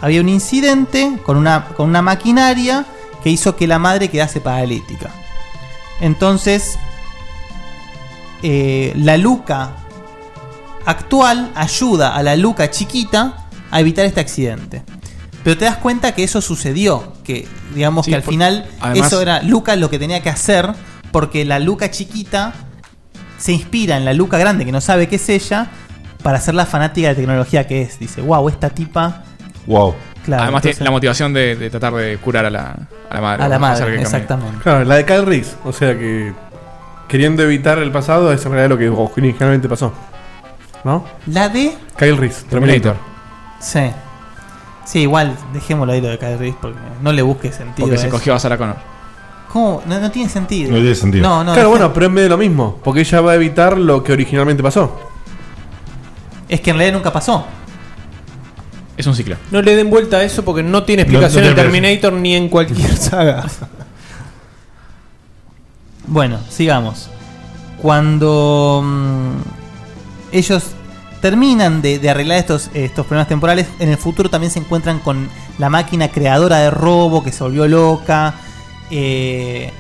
[0.02, 2.86] había un incidente con una, con una maquinaria
[3.24, 5.10] que hizo que la madre quedase paralítica.
[6.02, 6.78] Entonces,
[8.42, 9.72] eh, la Luca
[10.86, 14.84] actual ayuda a la Luca chiquita a evitar este accidente.
[15.44, 17.14] Pero te das cuenta que eso sucedió.
[17.24, 20.70] Que digamos Sí, que al final además- eso era Luca lo que tenía que hacer.
[21.12, 22.54] Porque la Luca chiquita
[23.38, 25.68] se inspira en la Luca grande que no sabe qué es ella.
[26.24, 28.00] Para ser la fanática de tecnología que es.
[28.00, 29.24] Dice, wow, esta tipa.
[29.68, 29.94] Wow.
[30.24, 33.22] Claro, Además, entonces- tiene la motivación de, de tratar de curar a la, a la
[33.22, 33.44] madre.
[33.44, 34.60] A la madre, exactamente.
[34.64, 35.56] Claro, la de Kyle Reese.
[35.66, 36.32] O sea que
[37.10, 39.92] queriendo evitar el pasado es en realidad lo que originalmente pasó.
[40.84, 41.06] ¿No?
[41.28, 41.78] La de.
[41.98, 42.96] Kyle Reese, Terminator.
[43.60, 43.80] Sí.
[44.86, 47.88] Sí, igual, dejémoslo ahí lo de Kyle Reese porque no le busque sentido.
[47.88, 48.16] Porque a se eso.
[48.18, 48.76] cogió a Sarah Connor.
[49.52, 49.82] ¿Cómo?
[49.86, 50.72] No, no tiene sentido.
[50.72, 51.24] No tiene sentido.
[51.28, 51.54] No, no.
[51.54, 52.80] claro, dejé- bueno, pero en vez de lo mismo.
[52.84, 55.00] Porque ella va a evitar lo que originalmente pasó.
[56.50, 57.46] Es que en realidad nunca pasó.
[58.98, 59.38] Es un ciclo.
[59.52, 62.14] No le den vuelta a eso porque no tiene explicación No- no en tiene Terminator
[62.14, 63.46] ni en cualquier saga.
[66.08, 67.10] Bueno, sigamos.
[67.82, 69.32] Cuando mm,
[70.34, 70.64] ellos
[71.22, 75.30] terminan de, de arreglar estos, estos problemas temporales, en el futuro también se encuentran con
[75.58, 78.34] la máquina creadora de robo que se volvió loca.
[78.92, 79.72] eh,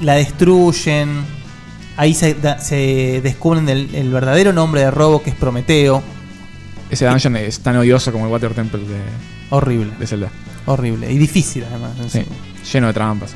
[0.00, 1.24] la destruyen.
[1.96, 2.34] Ahí se,
[3.22, 6.02] descubren el, el verdadero nombre de robo que es Prometeo.
[6.90, 8.98] Ese dungeon es tan odioso como el Water Temple de,
[9.50, 9.92] Horrible.
[9.98, 10.28] de Zelda.
[10.66, 11.12] Horrible.
[11.12, 11.92] Y difícil además.
[12.08, 12.24] Sí,
[12.72, 13.34] lleno de trampas.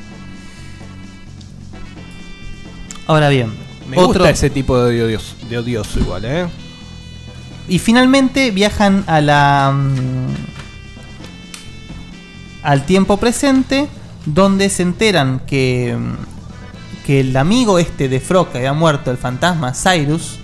[3.07, 3.51] Ahora bien,
[3.89, 6.45] Me otro- gusta ese tipo de odioso, de odioso igual, ¿eh?
[7.67, 9.71] Y finalmente viajan a la.
[9.75, 10.27] mm,
[12.63, 13.87] al tiempo presente,
[14.25, 15.95] donde se enteran que.
[15.97, 20.37] mm, que el amigo este de Frog que había muerto, el fantasma Cyrus.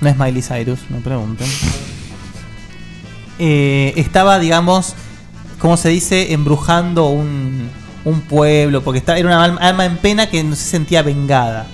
[0.00, 1.46] No es Miley Cyrus, me pregunten.
[3.38, 4.94] eh, estaba, digamos,
[5.58, 6.32] ¿cómo se dice?
[6.32, 7.68] Embrujando un,
[8.04, 11.66] un pueblo, porque estaba, era una alma, alma en pena que no se sentía vengada.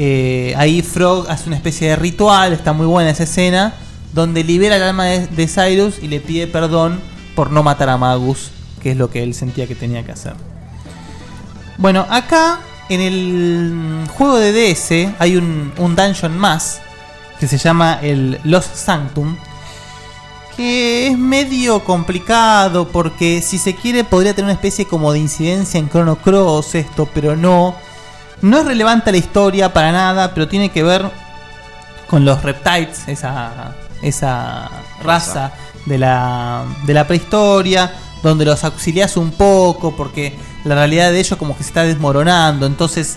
[0.00, 3.74] Eh, ahí Frog hace una especie de ritual, está muy buena esa escena,
[4.12, 7.00] donde libera el alma de, Cyrus y le pide perdón
[7.34, 10.34] por no matar a Magus, que es lo que él sentía que tenía que hacer.
[11.78, 16.80] Bueno, acá en el juego de DS hay un, un dungeon más
[17.40, 19.34] que se llama el Lost Sanctum,
[20.56, 25.80] que es medio complicado porque si se quiere podría tener una especie como de incidencia
[25.80, 27.87] en Chrono Cross esto, pero no.
[28.42, 31.10] No es relevante a la historia para nada, pero tiene que ver
[32.08, 34.70] con los reptiles, esa, esa
[35.02, 35.52] raza
[35.86, 37.92] de la, de la prehistoria,
[38.22, 42.66] donde los auxilias un poco porque la realidad de ellos como que se está desmoronando,
[42.66, 43.16] entonces...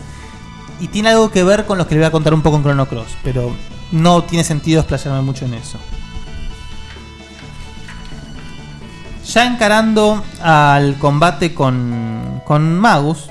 [0.79, 2.63] Y tiene algo que ver con lo que le voy a contar un poco en
[2.63, 3.55] Chrono Cross, pero
[3.91, 5.77] no tiene sentido explayarme mucho en eso.
[9.31, 13.29] Ya encarando al combate con, con Magus.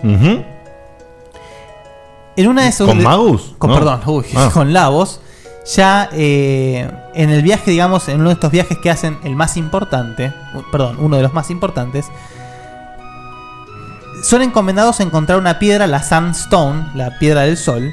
[2.41, 2.87] En una de esos.
[2.89, 3.55] ¿Con Magus?
[3.59, 3.77] Con, No.
[3.77, 4.51] Perdón, uy, Ah.
[4.55, 5.21] con Lavos.
[5.77, 9.57] Ya eh, en el viaje, digamos, en uno de estos viajes que hacen el más
[9.57, 10.33] importante,
[10.73, 12.07] perdón, uno de los más importantes,
[14.23, 17.93] son encomendados a encontrar una piedra, la Sandstone, la piedra del sol,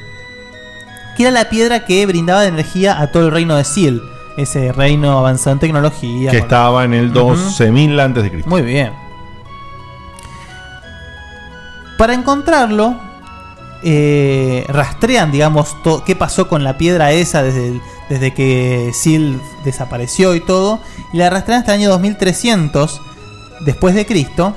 [1.18, 4.02] que era la piedra que brindaba de energía a todo el reino de Seal,
[4.38, 6.32] ese reino avanzado en tecnología.
[6.32, 7.36] Que estaba en el Ujú.
[7.36, 8.50] 12.000 antes de Cristo.
[8.50, 8.94] Muy bien.
[11.98, 12.96] Para encontrarlo,
[13.84, 15.76] eh, rastrean, digamos,
[16.06, 17.80] qué pasó con la piedra esa desde,
[18.10, 20.80] desde que Sil desapareció y todo.
[21.14, 23.02] Y la rastrean hasta el año 2300
[23.62, 24.56] después de Cristo,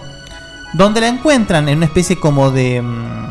[0.75, 3.31] donde la encuentran en una especie como de mm,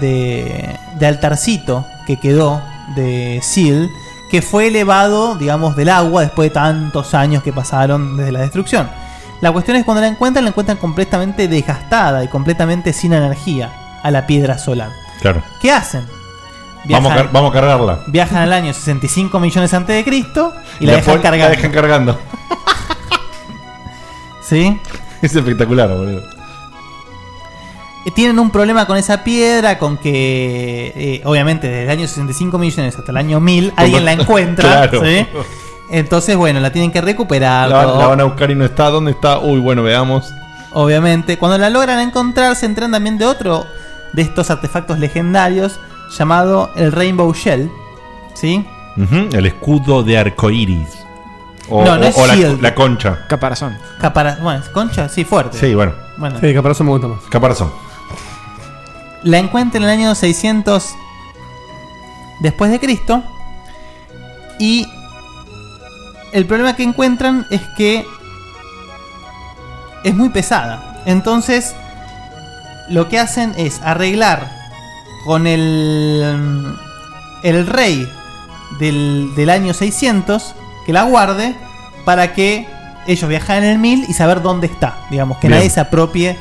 [0.00, 2.62] de, de altarcito que quedó
[2.96, 3.90] de Sil,
[4.30, 8.88] que fue elevado, digamos, del agua después de tantos años que pasaron desde la destrucción.
[9.42, 14.10] La cuestión es cuando la encuentran, la encuentran completamente desgastada y completamente sin energía a
[14.10, 14.90] la piedra solar.
[15.20, 15.42] Claro.
[15.60, 16.06] ¿Qué hacen?
[16.84, 18.00] Vamos a, car- vamos a cargarla.
[18.08, 21.44] viajan al año 65 millones antes de Cristo y la, dejan cargando.
[21.44, 22.18] La dejan cargando.
[24.42, 24.78] ¿Sí?
[25.22, 26.22] Es espectacular, boludo.
[28.04, 32.58] Eh, Tienen un problema con esa piedra, con que eh, obviamente desde el año 65
[32.58, 34.88] millones hasta el año 1000 alguien la encuentra.
[34.88, 35.04] Claro.
[35.04, 35.26] ¿sí?
[35.90, 37.68] Entonces, bueno, la tienen que recuperar.
[37.68, 38.90] La, van a buscar y no está.
[38.90, 39.38] ¿Dónde está?
[39.38, 40.32] Uy, bueno, veamos.
[40.72, 43.64] Obviamente, cuando la logran encontrar, se entran también de otro
[44.12, 45.78] de estos artefactos legendarios
[46.16, 47.70] llamado el Rainbow Shell.
[48.34, 48.66] ¿Sí?
[49.32, 50.88] El escudo de arcoiris.
[51.68, 52.60] O, No, no o- es o la, shield.
[52.60, 53.26] la concha.
[53.28, 53.76] Caparazón.
[54.00, 55.58] Capara bueno, concha, sí, fuerte.
[55.58, 55.92] Sí, bueno.
[56.18, 56.38] Bueno.
[56.40, 57.20] Sí, caparazón me gusta más.
[57.30, 57.72] Caparazón.
[59.22, 60.94] La encuentra en el año 600
[62.40, 63.22] después de Cristo.
[64.58, 64.86] Y
[66.32, 68.04] el problema que encuentran es que
[70.04, 71.02] es muy pesada.
[71.06, 71.74] Entonces,
[72.88, 74.50] lo que hacen es arreglar
[75.24, 76.76] con el,
[77.42, 78.08] el rey
[78.78, 80.54] del, del año 600
[80.84, 81.54] que la guarde
[82.04, 82.66] para que
[83.06, 84.98] ellos viajar en el 1000 y saber dónde está.
[85.10, 85.58] Digamos, que Bien.
[85.58, 86.38] nadie se apropie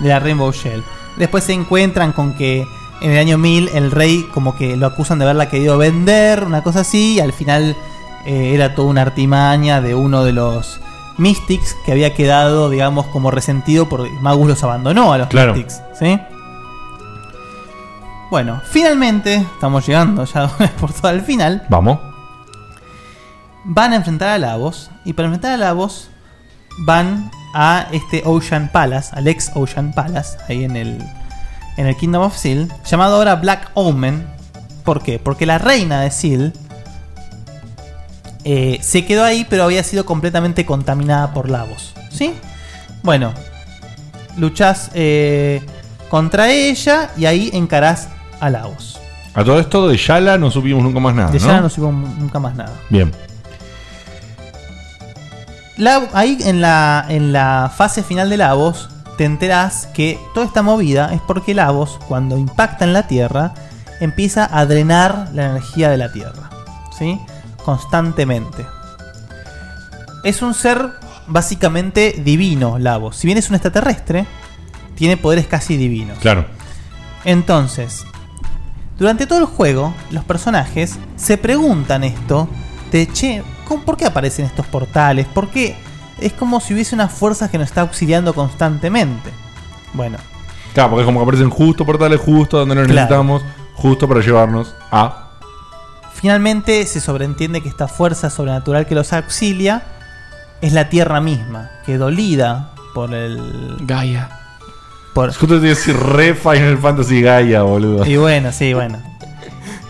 [0.00, 0.82] de la Rainbow Shell.
[1.16, 2.66] Después se encuentran con que
[3.00, 6.62] en el año 1000 el rey como que lo acusan de haberla querido vender, una
[6.62, 7.76] cosa así, y al final
[8.24, 10.80] eh, era toda una artimaña de uno de los
[11.22, 15.54] Mystics que había quedado, digamos, como resentido porque Magus los abandonó a los Claro.
[15.54, 15.80] Mystics.
[15.98, 16.18] ¿sí?
[18.30, 20.48] Bueno, finalmente, estamos llegando ya
[20.80, 21.64] por todo el final.
[21.68, 22.00] Vamos.
[23.64, 24.90] Van a enfrentar a Lavos.
[25.04, 26.08] Y para enfrentar a Lavos
[26.86, 30.98] van a este Ocean Palace, al ex Ocean Palace, ahí en el,
[31.76, 34.26] en el Kingdom of Seal, llamado ahora Black Omen.
[34.84, 35.18] ¿Por qué?
[35.18, 36.52] Porque la reina de Seal
[38.44, 41.94] eh, se quedó ahí, pero había sido completamente contaminada por Lavos.
[42.10, 42.34] ¿Sí?
[43.02, 43.32] Bueno,
[44.36, 45.60] luchás eh,
[46.08, 48.08] contra ella y ahí encarás
[48.40, 48.98] a Lavos.
[49.34, 51.30] A todo esto de Yala no supimos nunca más nada.
[51.30, 51.46] De ¿no?
[51.46, 52.72] ya no supimos nunca más nada.
[52.90, 53.10] Bien.
[55.76, 60.62] La- ahí en la, en la fase final de Lavos te enterás que toda esta
[60.62, 63.54] movida es porque Lavos, cuando impacta en la Tierra,
[64.00, 66.50] empieza a drenar la energía de la Tierra.
[66.98, 67.18] ¿Sí?
[67.64, 68.66] Constantemente.
[70.24, 70.90] Es un ser
[71.26, 73.16] básicamente divino, Lavos.
[73.16, 74.26] Si bien es un extraterrestre,
[74.94, 76.18] tiene poderes casi divinos.
[76.18, 76.44] Claro.
[77.24, 78.04] Entonces,
[78.98, 82.48] durante todo el juego, los personajes se preguntan esto
[82.90, 85.26] de, che, ¿cómo- ¿por qué aparecen estos portales?
[85.26, 85.76] ¿Por qué?
[86.20, 89.30] Es como si hubiese una fuerza que nos está auxiliando constantemente.
[89.94, 90.18] Bueno,
[90.74, 92.94] Claro, porque es como que aparecen justo portales, justo donde nos Claro.
[93.02, 93.42] necesitamos,
[93.74, 95.21] justo para llevarnos a.
[96.14, 99.82] finalmente se sobreentiende que esta fuerza sobrenatural que los auxilia
[100.60, 103.76] es la Tierra misma, que dolida por el...
[103.80, 104.28] Gaia.
[105.14, 108.06] Por, Justo te iba a decir re Final Fantasy Gaia, boludo.
[108.06, 108.98] Y bueno, sí, bueno.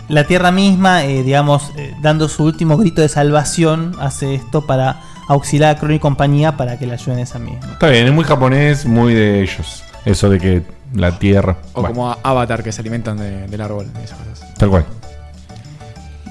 [0.09, 4.99] La Tierra misma, eh, digamos, eh, dando su último grito de salvación, hace esto para
[5.29, 7.71] auxiliar a Crono y compañía para que la ayuden esa misma.
[7.73, 9.83] Está bien, es muy japonés, muy de ellos.
[10.03, 10.61] Eso de que
[10.93, 11.55] la tierra.
[11.71, 14.53] O Bueno, como Avatar que se alimentan de- del árbol y esas cosas.
[14.55, 14.85] Tal cual.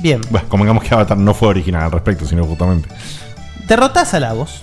[0.02, 0.20] Bien.
[0.30, 2.88] Bueno, convengamos que Avatar no fue original al respecto, sino justamente.
[3.68, 4.62] Derrotás a Lavos.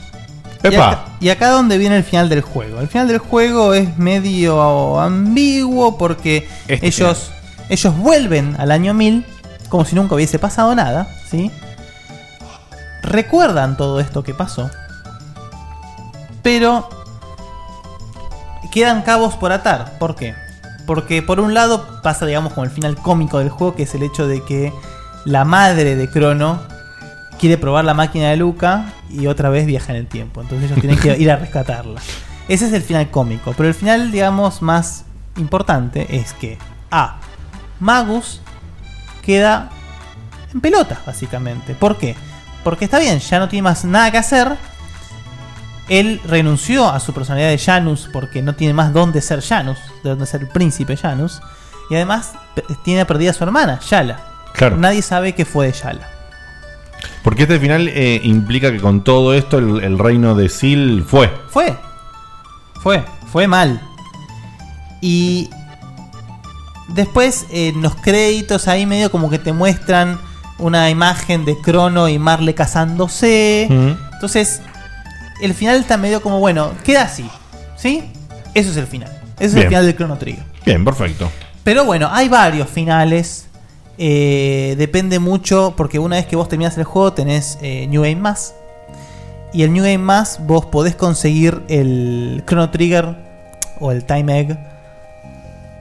[0.63, 0.89] Y ¡Epa!
[0.89, 2.81] acá, y acá donde viene el final del juego.
[2.81, 7.31] El final del juego es medio ambiguo porque Este ellos,
[7.69, 9.25] ellos vuelven al año 1000
[9.69, 11.51] como si nunca hubiese pasado nada, ¿sí?
[13.01, 14.69] Recuerdan todo esto que pasó,
[16.43, 16.89] pero
[18.71, 19.97] quedan cabos por atar.
[19.99, 20.35] ¿Por qué?
[20.85, 24.03] Porque por un lado pasa, digamos, como el final cómico del juego, que es el
[24.03, 24.73] hecho de que
[25.29, 26.59] la madre de Crono
[27.39, 30.41] quiere probar la máquina de Luca y otra vez viaja en el tiempo.
[30.41, 32.01] Entonces ellos tienen que ir a rescatarla.
[32.47, 33.53] Ese es el final cómico.
[33.55, 35.05] Pero el final, digamos, más
[35.37, 36.57] importante es que
[36.89, 37.19] A.
[37.79, 38.41] Magus
[39.23, 39.69] queda
[40.51, 41.75] en pelotas, básicamente.
[41.75, 42.15] ¿Por qué?
[42.63, 44.57] Porque está bien, ya no tiene más nada que hacer.
[45.89, 50.09] Él renunció a su personalidad de Janus porque no tiene más dónde ser Janus, de
[50.09, 51.39] dónde ser el príncipe Janus.
[51.91, 52.33] Y además
[52.83, 54.29] tiene perdida a su hermana, Yala.
[54.53, 54.77] Claro.
[54.77, 56.07] Nadie sabe qué fue de Yala.
[57.23, 61.31] Porque este final eh, implica que con todo esto el, el reino de Sil fue.
[61.49, 61.75] Fue.
[62.81, 63.03] Fue.
[63.31, 63.81] Fue mal.
[65.01, 65.49] Y
[66.89, 70.19] después en los créditos ahí medio como que te muestran
[70.57, 73.63] una imagen de Crono y Marle casándose.
[74.13, 74.61] Entonces,
[75.41, 77.29] el final está medio como, bueno, queda así.
[77.77, 78.11] ¿Sí?
[78.53, 79.09] Eso es el final.
[79.37, 80.43] Ese es el final del Chrono Trigger.
[80.65, 81.31] Bien, perfecto.
[81.63, 83.47] Pero bueno, hay varios finales.
[84.01, 88.15] Eh, depende mucho, porque una vez que vos terminás el juego tenés eh, New Game
[88.15, 88.55] Más.
[89.51, 93.15] Y el New Game Más vos podés conseguir el Chrono Trigger
[93.79, 94.57] o el Time Egg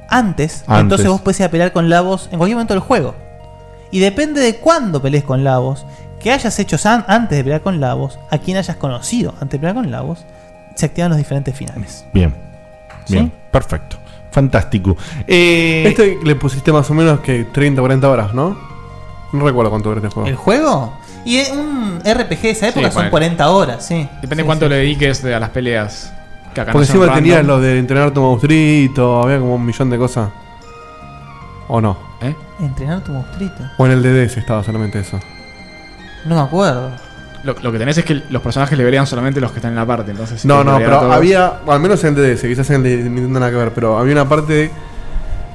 [0.08, 0.64] antes.
[0.66, 0.80] Antes.
[0.82, 3.14] Entonces vos podés ir a pelear con Lavos en cualquier momento del juego.
[3.90, 5.86] Y depende de cuándo pelees con Lavos,
[6.20, 9.58] que hayas hecho san- antes de pelear con Lavos, a quien hayas conocido antes de
[9.60, 10.24] pelear con Lavos,
[10.74, 12.04] se activan los diferentes finales.
[12.12, 12.34] Bien.
[13.04, 13.14] ¿Sí?
[13.14, 13.96] Bien, perfecto.
[14.38, 14.96] Fantástico.
[15.26, 18.56] Eh, Este le pusiste más o menos que 30, 40 horas, ¿no?
[19.32, 20.28] No recuerdo cuánto dura este juego.
[20.28, 20.92] ¿El juego?
[21.24, 23.10] Y es un RPG de esa época Sí, son ponele.
[23.10, 24.08] 40 horas, sí.
[24.22, 24.70] Depende Sí, cuánto sí.
[24.70, 26.12] le dediques de- a las peleas.
[26.54, 27.56] Que acá Porque son encima tenías random.
[27.56, 30.30] lo de entrenar tu monstruito, había como un millón de cosas.
[31.66, 31.98] ¿O no?
[32.22, 32.34] ¿Eh?
[32.60, 33.62] Entrenar tu monstruito.
[33.76, 35.18] O en el DDS estaba solamente eso.
[36.24, 36.92] No me acuerdo.
[37.48, 39.76] Lo, lo que tenés es que los personajes le verían solamente los que están en
[39.76, 40.10] la parte.
[40.10, 42.82] Entonces, si No, no, pero todos- había, al menos en el DDS, quizás en el
[42.82, 44.70] de Nintendo nada que ver, pero había una parte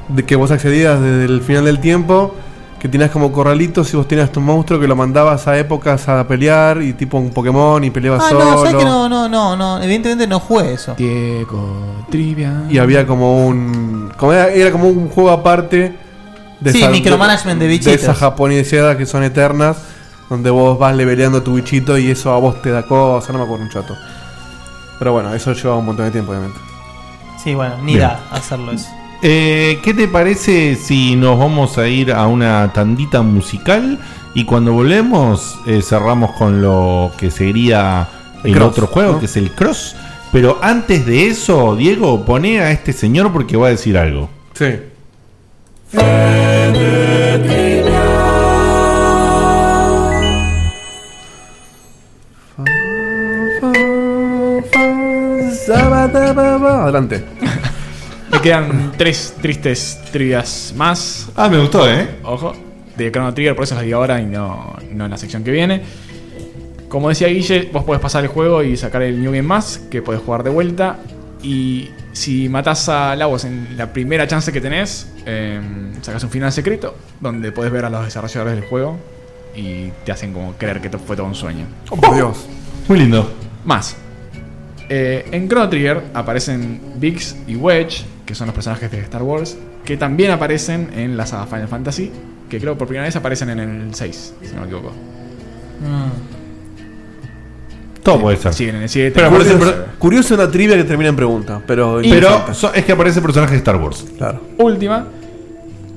[0.09, 2.35] de que vos accedías desde el final del tiempo,
[2.79, 6.27] que tenías como corralitos y vos tenías tu monstruo que lo mandabas a épocas a
[6.27, 8.43] pelear y tipo un Pokémon y peleabas Ah, solo.
[8.45, 9.81] no, ¿sabes que no, no, no, no.
[9.81, 10.93] Evidentemente no jugué eso.
[10.97, 12.63] Diego, trivia.
[12.69, 14.11] Y había como un.
[14.17, 15.95] Como era, era como un juego aparte
[16.71, 17.91] Sí, micromanagement de bichitos.
[17.93, 19.77] De esas japonesadas que son eternas.
[20.29, 23.45] Donde vos vas leveleando tu bichito y eso a vos te da cosas, no me
[23.45, 23.95] acuerdo un chato.
[24.99, 26.59] Pero bueno, eso lleva un montón de tiempo, obviamente.
[27.43, 28.07] Sí, bueno, ni Bien.
[28.07, 28.87] da hacerlo eso.
[29.21, 33.99] Eh, ¿Qué te parece si nos vamos a ir a una tandita musical
[34.33, 38.07] y cuando volvemos eh, cerramos con lo que sería
[38.43, 39.19] El el, cross, otro juego, ¿no?
[39.19, 39.95] que es el cross?
[40.31, 44.29] Pero antes de eso, Diego, pone a este señor porque va a decir algo.
[44.53, 44.65] Sí.
[56.41, 57.23] Adelante.
[58.31, 61.29] Me quedan tres tristes trivias más.
[61.35, 62.15] Ah, me gustó, ¿eh?
[62.23, 62.53] Ojo.
[62.97, 65.51] De Chrono Trigger, por eso las digo ahora y no, no en la sección que
[65.51, 65.81] viene.
[66.89, 70.01] Como decía Guille, vos podés pasar el juego y sacar el New Game Más, que
[70.01, 70.99] podés jugar de vuelta.
[71.41, 75.59] Y si matás a Lavos en la primera chance que tenés, eh,
[76.01, 78.97] sacas un final secreto, donde podés ver a los desarrolladores del juego
[79.55, 81.65] y te hacen como creer que fue todo un sueño.
[81.89, 82.45] Oh, por Dios.
[82.87, 83.31] Muy lindo.
[83.65, 83.97] Más.
[84.89, 89.57] Eh, en Chrono Trigger aparecen Biggs y Wedge, que son los personajes de Star Wars,
[89.85, 92.11] que también aparecen en la saga Final Fantasy,
[92.49, 94.91] que creo por primera vez aparecen en el 6, si no me equivoco.
[98.03, 98.53] Todo puede ser.
[98.53, 99.13] Sí, en el 7.
[99.15, 102.91] Pero aparece- curioso, curioso una trivia que termina en pregunta, pero Pero so- es que
[102.91, 104.05] aparece personaje de Star Wars.
[104.17, 104.41] Claro.
[104.57, 105.07] Última.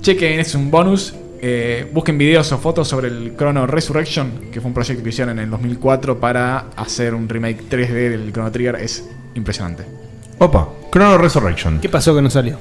[0.03, 1.15] Chequen, es un bonus.
[1.41, 5.39] Eh, busquen videos o fotos sobre el Chrono Resurrection, que fue un proyecto que hicieron
[5.39, 8.77] en el 2004 para hacer un remake 3D del Chrono Trigger.
[8.77, 9.05] Es
[9.35, 9.85] impresionante.
[10.39, 11.81] Opa, Chrono Resurrection.
[11.81, 12.57] ¿Qué pasó que no salió?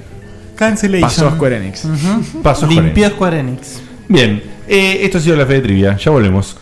[0.56, 1.10] Cancellation.
[1.10, 1.86] Pasó a Square Enix.
[1.86, 2.42] Ujú.
[2.42, 3.16] Pasó Square Limpió Enix.
[3.16, 3.82] Square Enix.
[4.08, 5.98] Bien, eh, esto ha sido la fe de trivia.
[5.98, 6.58] Ya volvemos.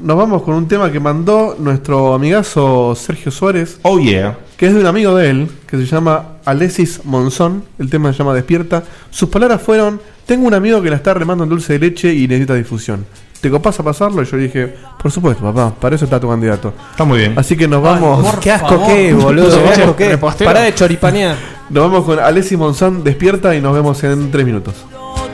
[0.00, 3.80] Nos vamos con un tema que mandó nuestro amigazo Sergio Suárez.
[3.82, 4.38] Oh yeah.
[4.56, 7.64] Que es de un amigo de él, que se llama Alexis Monzón.
[7.78, 8.84] El tema se llama Despierta.
[9.10, 12.28] Sus palabras fueron: Tengo un amigo que la está remando en dulce de leche y
[12.28, 13.06] necesita difusión.
[13.40, 14.22] ¿Te copás a pasarlo?
[14.22, 16.74] Y yo dije, por supuesto, papá, para eso está tu candidato.
[16.90, 17.32] Está muy bien.
[17.38, 18.36] Así que nos vamos.
[18.38, 19.58] Qué asco que, boludo.
[19.62, 20.18] Qué asco que.
[20.44, 21.34] Pará de choripanear.
[21.70, 24.74] Nos vamos con Alexis Monzón, despierta y nos vemos en tres minutos.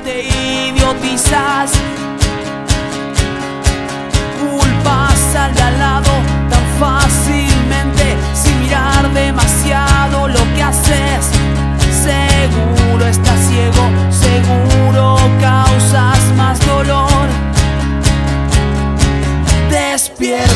[0.04, 1.72] te idiotizas.
[4.40, 5.62] Culpas al de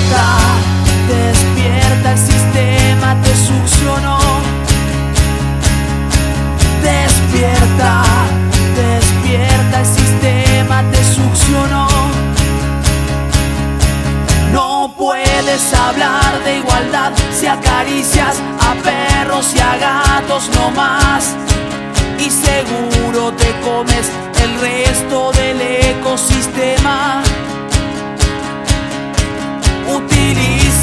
[0.08, 0.38] Despierta,
[1.06, 4.18] despierta, el sistema te succionó.
[6.82, 8.02] Despierta,
[8.74, 11.88] despierta, el sistema te succionó.
[14.50, 21.34] No puedes hablar de igualdad si acaricias a perros y a gatos no más.
[22.18, 24.10] Y seguro te comes
[24.42, 27.22] el resto del ecosistema.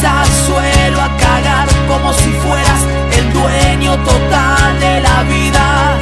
[0.03, 2.81] El suelo a cagar como si fueras
[3.17, 5.97] el dueño total de la vida.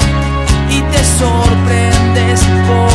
[0.67, 2.92] Y te sorprendes por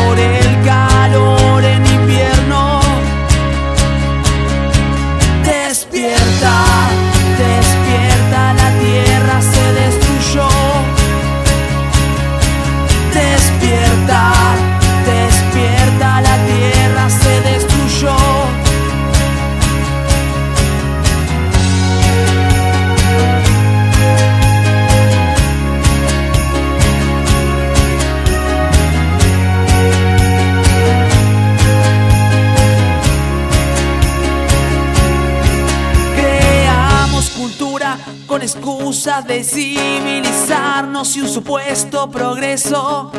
[38.99, 43.13] excusa de civilizarnos y un supuesto progreso.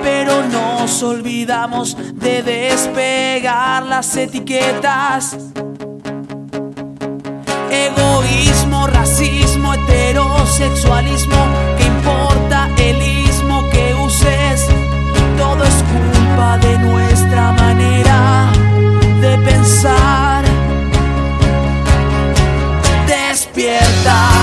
[0.00, 5.36] Pero nos olvidamos de despegar las etiquetas.
[7.68, 11.46] Egoísmo, racismo, heterosexualismo,
[11.76, 14.68] ¿qué importa el ismo que uses?
[15.36, 18.52] Todo es culpa de nuestra manera
[19.20, 20.44] de pensar.
[23.08, 24.37] Despierta,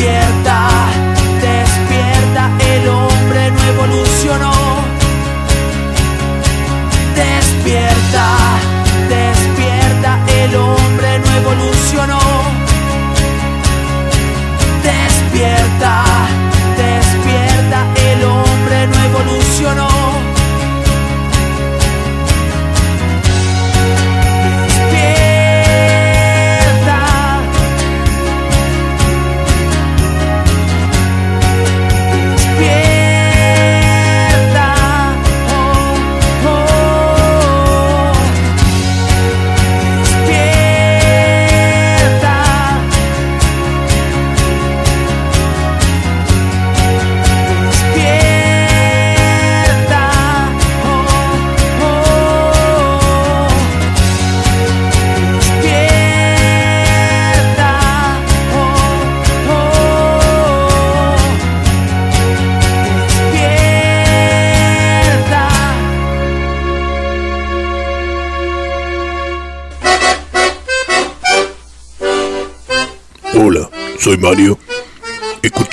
[0.00, 0.68] Despierta,
[1.42, 4.52] despierta, el hombre no evolucionó.
[7.14, 8.39] Despierta,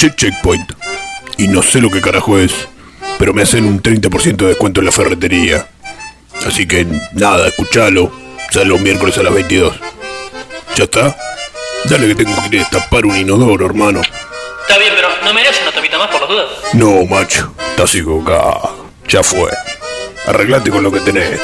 [0.08, 0.72] Escuché Checkpoint
[1.38, 2.54] y no sé lo que carajo es,
[3.20, 5.68] pero me hacen un 30% de descuento en la ferretería.
[6.46, 8.12] Así que nada, escuchalo.
[8.50, 9.76] Sale los miércoles a las 22.
[10.76, 11.18] ¿Ya está?
[11.86, 14.02] Dale que tengo que ir a destapar un inodoro, hermano.
[14.62, 16.48] Está bien, pero no merece una tapita más por las dudas.
[16.74, 18.88] No, macho, estás equivocado.
[19.10, 19.52] Ya fue.
[20.26, 21.42] Arreglate con lo que tenés.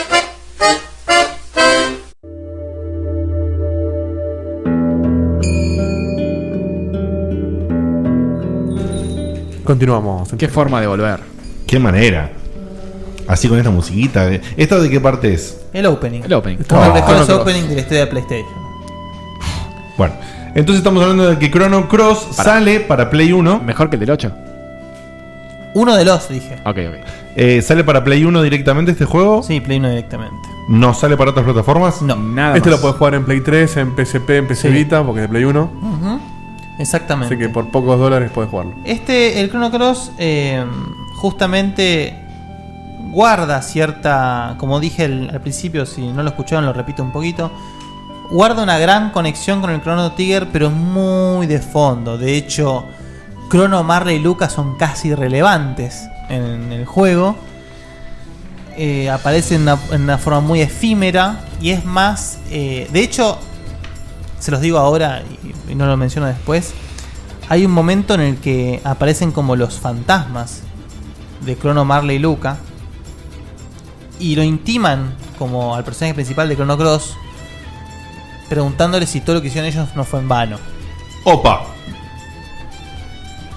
[9.64, 10.30] Continuamos.
[10.38, 11.19] Qué forma de volver.
[11.68, 12.31] Qué manera.
[13.27, 14.26] Así con esta musiquita.
[14.27, 15.61] de- ¿Esta de qué parte es?
[15.73, 16.22] El opening.
[16.23, 16.57] El opening.
[16.57, 17.41] Uno de los Chrono mejores Cross.
[17.41, 18.64] openings de la historia de PlayStation.
[19.98, 20.14] Bueno,
[20.56, 23.60] entonces estamos hablando de que Chrono Cross sale para Play 1.
[23.60, 24.31] Mejor que el del 8.
[25.76, 26.56] Uno de los, dije.
[26.65, 27.07] Ok, ok.
[27.35, 29.41] Eh, ¿Sale para Play 1 directamente este juego?
[29.41, 30.35] Sí, Play 1 directamente.
[30.69, 32.02] ¿No sale para otras plataformas?
[32.03, 32.15] No.
[32.15, 32.77] Nada Este más.
[32.77, 34.73] lo puedes jugar en Play 3, en PSP, en PC Sí.
[34.73, 36.12] Vita, porque es de Play 1.
[36.79, 37.33] Exactamente.
[37.33, 38.75] Así que por pocos dólares puedes jugarlo.
[38.83, 40.65] Este, el Chrono Cross, eh,
[41.15, 42.19] justamente
[43.11, 47.51] guarda cierta, como dije al, al principio, si no lo escucharon lo repito un poquito,
[48.31, 52.17] guarda una gran conexión con el Chrono Trigger, pero muy de fondo.
[52.17, 52.85] De hecho,
[53.49, 57.35] Chrono, Marley y Lucas son casi irrelevantes en el juego.
[58.75, 63.37] Eh, aparece en una, en una forma muy efímera y es más, eh, de hecho,
[64.44, 65.24] se los digo ahora
[65.68, 66.74] y, y no lo menciono después.
[67.48, 70.64] Hay un momento en el que aparecen como los fantasmas
[71.45, 72.57] de Chrono Marley y Luca
[74.20, 77.15] y lo intiman como al personaje principal de Chrono Cross
[78.49, 80.57] preguntándole si todo lo que hicieron ellos no fue en vano.
[81.24, 81.68] Opa.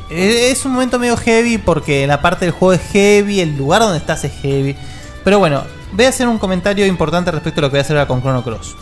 [0.08, 3.98] Es un momento medio heavy porque la parte del juego es heavy, el lugar donde
[3.98, 4.76] estás es heavy.
[5.24, 7.96] Pero bueno, voy a hacer un comentario importante respecto a lo que voy a hacer
[7.96, 8.76] ahora con Chrono Cross.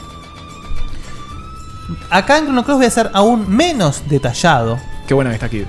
[2.10, 4.78] Acá en Chrono Cross voy a ser aún menos detallado.
[5.06, 5.64] Qué bueno que está aquí.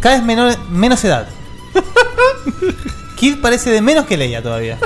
[0.00, 1.26] Cada vez menor, menos edad.
[3.16, 4.78] Kid parece de menos que Leia todavía.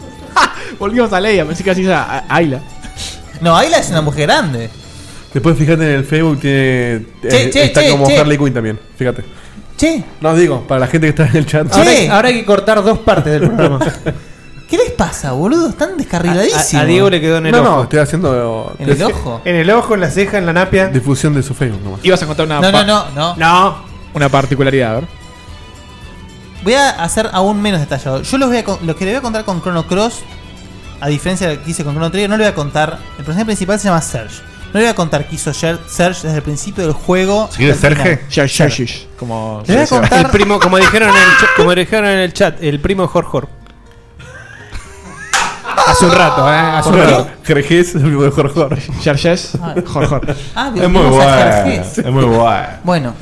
[0.78, 2.60] Volvimos a Leia, pensé que así era a- Ayla.
[3.40, 4.70] No, Ayla es una mujer grande.
[5.34, 8.16] Después fíjate en el Facebook, tiene, Che, eh, che, está che, como che.
[8.18, 8.78] Harley Quinn también.
[8.96, 9.24] Fíjate.
[9.76, 10.02] Che.
[10.20, 11.72] No digo, para la gente que está en el chat.
[11.72, 13.78] Ahora, hay- ahora hay que cortar dos partes del programa.
[14.68, 15.70] ¿Qué les pasa, boludo?
[15.70, 16.74] Están descarriladísimos.
[16.74, 17.70] A, a Diego le quedó en el No, ojo.
[17.76, 18.74] no, estoy haciendo.
[18.78, 19.40] ¿En el ojo?
[19.44, 20.88] En el ojo, en la ceja, en la napia.
[20.88, 22.00] Difusión de su Facebook nomás.
[22.04, 22.60] Ibas a contar una.
[22.60, 23.36] No, no, no, no.
[23.36, 23.76] No.
[24.14, 25.04] Una particularidad, a ver.
[26.64, 28.20] Voy a hacer aún menos detallado.
[28.22, 30.20] Yo los voy a con- lo que le voy a contar con Chrono Cross,
[31.00, 32.98] a diferencia de lo que hice con Chrono Trigger, no le voy a contar.
[33.18, 34.42] El personaje principal se llama Serge.
[34.66, 37.48] No le voy a contar qué hizo Ser- Serge desde el principio del juego.
[37.50, 37.96] ¿Se quiere hasta el
[38.28, 38.48] Serge?
[38.48, 39.62] Serge, como.
[39.66, 40.26] Le voy a contar.
[40.26, 41.22] El primo, como dijeron en el,
[41.56, 43.48] como dijeron en el chat, el primo de Jorjor.
[45.86, 46.56] Hace un rato, ¿eh?
[46.56, 47.26] Hace un rato.
[47.44, 48.76] Jerjes, el vivo de Jorjor.
[48.78, 49.52] Jerjes,
[49.86, 50.36] Jorjor.
[50.54, 51.82] Ah, Es muy bueno.
[51.82, 52.66] Es muy bueno.
[52.84, 53.14] Bueno,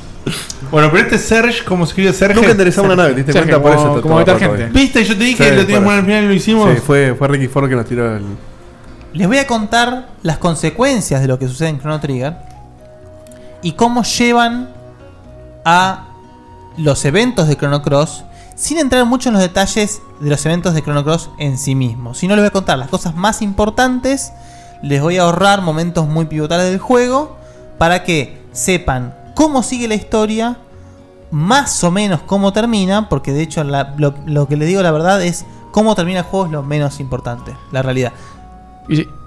[0.71, 2.35] Bueno, pero este Serge, ¿cómo se escribe Serge?
[2.35, 3.61] Nunca enderezamos una nave, ¿te diste Serge, cuenta?
[3.61, 4.53] Por como- eso como.
[4.71, 5.03] ¿Viste?
[5.05, 6.69] Yo te dije Sí, que lo teníamos por al final y lo hicimos.
[6.73, 8.23] Sí, fue, fue Ricky Ford que nos tiró el.
[9.13, 12.33] les voy a contar las consecuencias de lo que sucede en Chrono Trigger
[13.61, 14.69] y cómo llevan
[15.63, 16.07] a
[16.77, 18.23] los eventos de Chrono Cross
[18.57, 22.17] sin entrar mucho en los detalles de los eventos de Chrono Cross en sí mismos.
[22.17, 24.33] Si no les voy a contar las cosas más importantes,
[24.81, 27.37] les voy a ahorrar momentos muy pivotales del juego
[27.77, 30.57] para que sepan cómo sigue la historia,
[31.31, 34.91] más o menos cómo termina, porque de hecho la- lo, lo que les digo la
[34.91, 38.11] verdad es cómo termina el juego es lo menos importante, la realidad.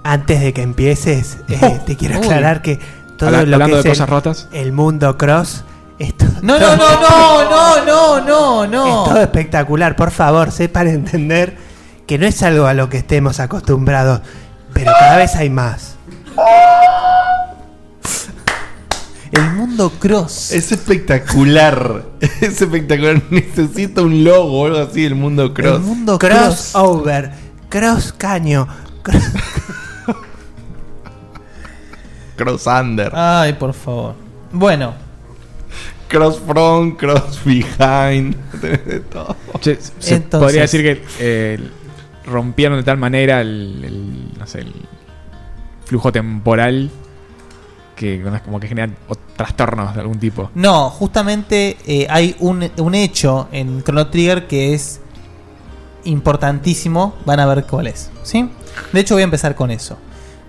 [0.03, 2.79] Antes de que empieces, eh, te quiero aclarar que
[3.17, 4.47] todo Habla- lo que de es cosas el, rotas.
[4.51, 5.63] el mundo cross
[6.09, 9.03] to- No, no, no, no, no, no, no, es no.
[9.05, 9.95] todo espectacular.
[9.95, 11.55] Por favor, sepan entender
[12.07, 14.21] que no es algo a lo que estemos acostumbrados,
[14.73, 15.95] pero cada vez hay más.
[19.31, 20.51] El mundo cross.
[20.51, 22.03] Es espectacular.
[22.41, 23.21] Es espectacular.
[23.29, 25.75] Necesito un logo o algo así del mundo cross.
[25.75, 26.31] El mundo cross.
[26.73, 27.31] Crossover,
[27.69, 28.67] cross caño.
[29.03, 29.21] cro-
[32.35, 33.11] Cross under.
[33.15, 34.15] Ay, por favor.
[34.51, 34.93] Bueno,
[36.11, 38.35] Cross front, cross behind.
[38.61, 39.35] De todo.
[39.61, 39.71] Se
[40.15, 41.59] Entonces- podría decir que eh,
[42.25, 44.73] rompieron de tal manera el, el, no sé, el
[45.85, 46.89] flujo temporal
[47.95, 48.95] que como que generan
[49.35, 50.49] trastornos de algún tipo.
[50.55, 55.01] no, justamente eh, hay un, un hecho en Chrono Trigger que es
[56.03, 57.15] importantísimo.
[57.25, 58.09] Van a ver cuál es.
[58.23, 58.49] ¿Sí?
[58.91, 59.97] De hecho, voy a empezar con eso.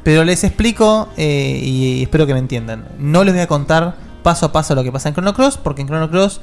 [0.02, 2.88] Pero les explico eh, y espero que me entiendan.
[2.98, 5.82] No les voy a contar paso a paso lo que pasa en Chrono Cross, porque
[5.82, 6.40] en Chrono Cross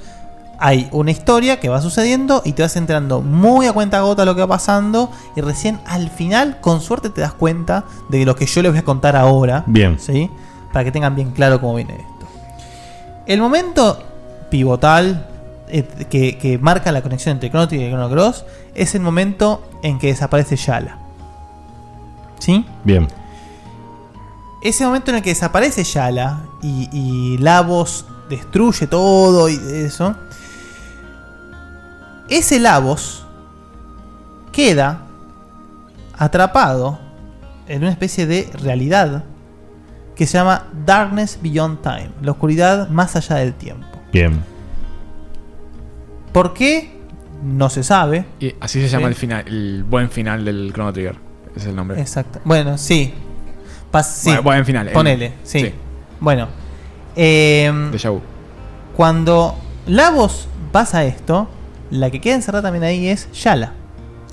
[0.60, 4.36] hay una historia que va sucediendo y te vas enterando muy a cuenta gota lo
[4.36, 8.46] que va pasando y recién al final, con suerte, te das cuenta de lo que
[8.46, 9.64] yo les voy a contar ahora.
[9.68, 9.98] Bien.
[10.00, 10.30] ¿Sí?
[10.72, 12.28] para que tengan bien claro cómo viene esto.
[13.26, 14.02] El momento
[14.50, 15.28] pivotal
[15.68, 18.46] eh, que, que marca la conexión entre Chrono Trigger y Chrono Cross
[18.76, 20.98] es el momento en que desaparece Shala.
[22.40, 22.66] ¿Sí?
[22.84, 23.08] Bien.
[24.62, 30.16] Ese momento en el que desaparece Shala y, y Lavos destruye todo y eso.
[32.30, 33.26] Ese Lavos
[34.52, 35.04] queda
[36.18, 37.00] atrapado
[37.68, 39.24] en una especie de realidad
[40.16, 43.88] que se llama Darkness Beyond Time, la oscuridad más allá del tiempo.
[44.12, 44.44] Bien.
[46.34, 47.00] ¿Por qué?
[47.42, 48.26] No se sabe.
[48.40, 49.10] Y así se llama Sí.
[49.12, 51.16] el final, el buen final del Chrono Trigger.
[51.56, 52.00] Es el nombre.
[52.02, 52.40] Exacto.
[52.44, 53.14] Bueno, sí.
[53.92, 54.30] Pas- sí.
[54.30, 55.60] Bueno, buen final, el- Ponele, sí.
[55.62, 55.74] sí.
[56.20, 56.48] Bueno.
[57.16, 57.72] Eh,
[58.10, 58.22] vu.
[58.96, 59.56] cuando
[59.88, 61.50] Lavos pasa esto,
[61.92, 63.74] la que queda encerrada también ahí es Yala.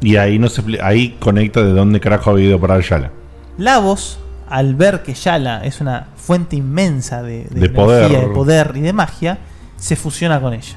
[0.00, 3.10] Y ahí no se ahí conecta de dónde carajo ha habido parar Yala.
[3.56, 4.18] Lavos,
[4.48, 8.10] al ver que Yala es una fuente inmensa de, de De energía, poder.
[8.10, 9.38] de poder y de magia,
[9.76, 10.76] se fusiona con ella.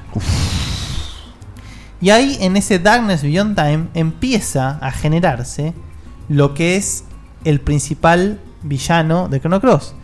[2.00, 5.74] Y ahí, en ese Darkness Beyond Time, empieza a generarse
[6.30, 7.04] lo que es
[7.44, 9.94] el principal villano de Chrono Cross.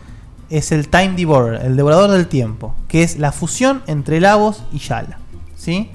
[0.49, 4.79] Es el Time Devourer, el devorador del tiempo, que es la fusión entre Lavos y
[4.79, 5.19] Yala.
[5.55, 5.91] ¿Sí?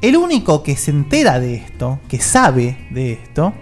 [0.00, 3.52] El único que se entera de esto, que sabe de esto,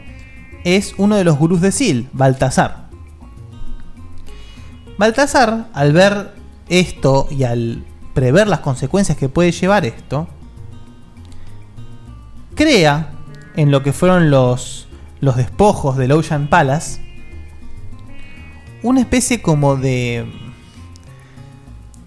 [0.65, 2.89] es uno de los gurús de Sil, Baltasar.
[4.99, 6.35] Baltasar, al ver
[6.69, 7.85] esto y al
[8.15, 10.28] prever las consecuencias que puede llevar esto,
[12.55, 13.12] crea
[13.57, 14.86] en lo que fueron los,
[15.21, 17.07] los despojos del Ocean Palace
[18.83, 20.27] una especie como de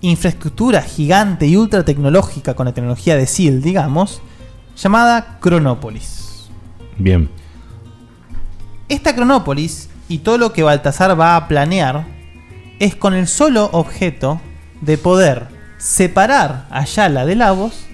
[0.02, 4.22] infraestructura gigante y ultra tecnológica con la tecnología de SEAL, digamos,
[4.78, 6.50] llamada Cronópolis.
[6.98, 7.30] Bien.
[8.88, 12.06] Esta Cronópolis y todo lo que Baltasar va a planear
[12.80, 14.40] es con el solo objeto
[14.82, 17.86] de poder separar a Yala de Lavos,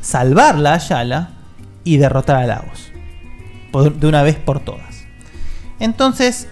[0.00, 1.30] salvarla a Yala
[1.84, 2.87] y derrotar a Lavos.
[3.72, 5.04] Por- De una vez por todas.
[5.80, 6.48] Entonces,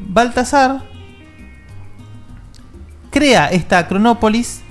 [0.00, 0.82] Baltasar
[3.10, 4.62] crea esta Cronópolis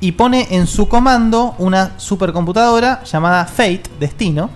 [0.00, 4.50] y pone en su comando una supercomputadora llamada Fate, Destino.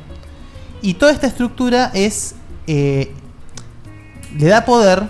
[0.83, 2.35] Y toda esta estructura es.
[2.67, 3.13] eh,
[4.39, 5.09] le da poder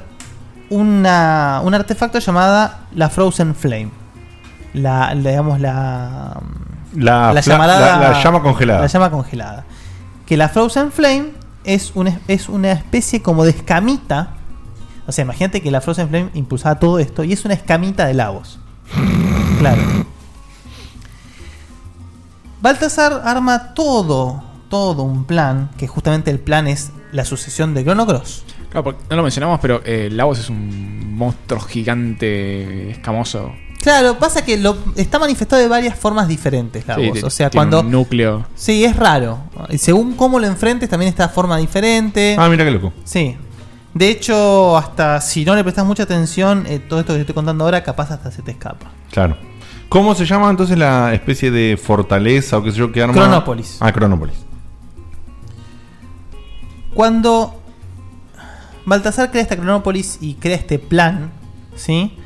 [0.71, 3.91] una, un artefacto llamada la Frozen Flame.
[4.73, 6.41] La, digamos, la.
[7.33, 8.81] La, fla- llamarada- la- la llama congelada.
[8.81, 9.65] La llama congelada.
[10.27, 11.33] Que la Frozen Flame
[11.65, 14.37] es una, es una especie como de escamita.
[15.07, 18.15] O sea, imagínate que la Frozen Flame impulsaba todo esto y es una escamita de
[18.15, 18.59] Lavos.
[19.59, 19.81] Claro.
[22.61, 28.07] Baltasar arma todo, todo un plan, que justamente el plan es la sucesión de Chrono
[28.07, 28.45] Cross.
[28.71, 33.53] Claro, porque no lo mencionamos, pero eh, Lavos es un monstruo gigante, escamoso.
[33.85, 37.23] Claro, pasa que lo, está manifestado de varias formas diferentes la Sí, voz.
[37.23, 37.81] O sea, tiene cuando.
[37.81, 38.47] un núcleo.
[38.55, 39.41] Sí, es raro.
[39.69, 42.35] Y según cómo lo enfrentes, también está de forma diferente.
[42.39, 42.95] Ah, mira qué loco.
[43.05, 43.37] Sí.
[43.93, 47.35] De hecho, hasta si no le prestas mucha atención, eh, todo esto que te estoy
[47.35, 48.91] contando ahora, capaz hasta se te escapa.
[49.13, 49.37] Claro.
[49.91, 53.13] ¿Cómo se llama entonces la especie de fortaleza o qué sé yo que arma?
[53.13, 53.77] Cronópolis.
[53.81, 54.37] Ah, Cronópolis.
[56.95, 57.61] Cuando
[58.87, 61.31] Baltasar crea esta Cronópolis y crea este plan,
[61.77, 62.17] ¿sí?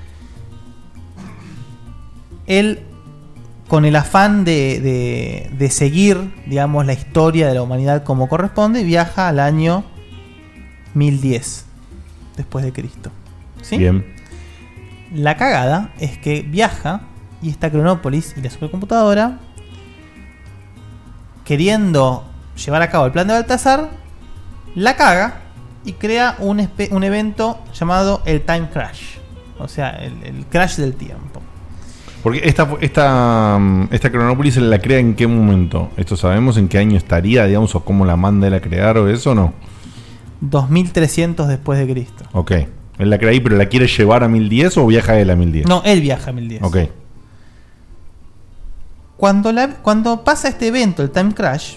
[2.48, 2.80] Él,
[3.68, 8.82] con el afán de, de- de seguir, digamos, la historia de la humanidad como corresponde,
[8.82, 9.84] viaja al año
[10.94, 11.66] 1010
[12.36, 13.10] después de Cristo.
[13.62, 13.78] ¿Sí?
[13.78, 14.04] Bien.
[15.14, 17.02] La cagada es que viaja
[17.40, 19.38] y esta Cronópolis y la supercomputadora,
[21.44, 22.24] queriendo
[22.64, 23.90] llevar a cabo el plan de Baltasar,
[24.74, 25.40] la caga
[25.84, 29.16] y crea un, un evento llamado el Time Crash.
[29.58, 31.42] O sea, el, el crash del tiempo.
[32.22, 35.90] Porque esta, esta, mm, esta Cronópolis ¿se la crea en qué momento?
[35.96, 39.08] ¿Esto sabemos en qué año estaría, digamos, o cómo la manda él a crear o
[39.08, 39.52] eso o no?
[40.40, 42.24] 2300 después de Cristo.
[42.32, 42.52] Ok.
[42.98, 45.66] Él la crea ahí, pero la quiere llevar a 1010 o viaja él a 1010?
[45.68, 46.62] No, él viaja a 1010.
[46.62, 46.76] Ok.
[49.16, 51.76] Cuando, la- cuando pasa este evento, el Time Crash,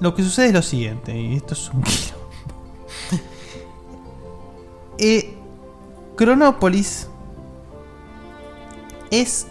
[0.00, 2.22] lo que sucede es lo siguiente, y esto es un quilombo.
[4.98, 5.34] Eh,
[6.16, 7.08] Cronópolis
[9.12, 9.46] es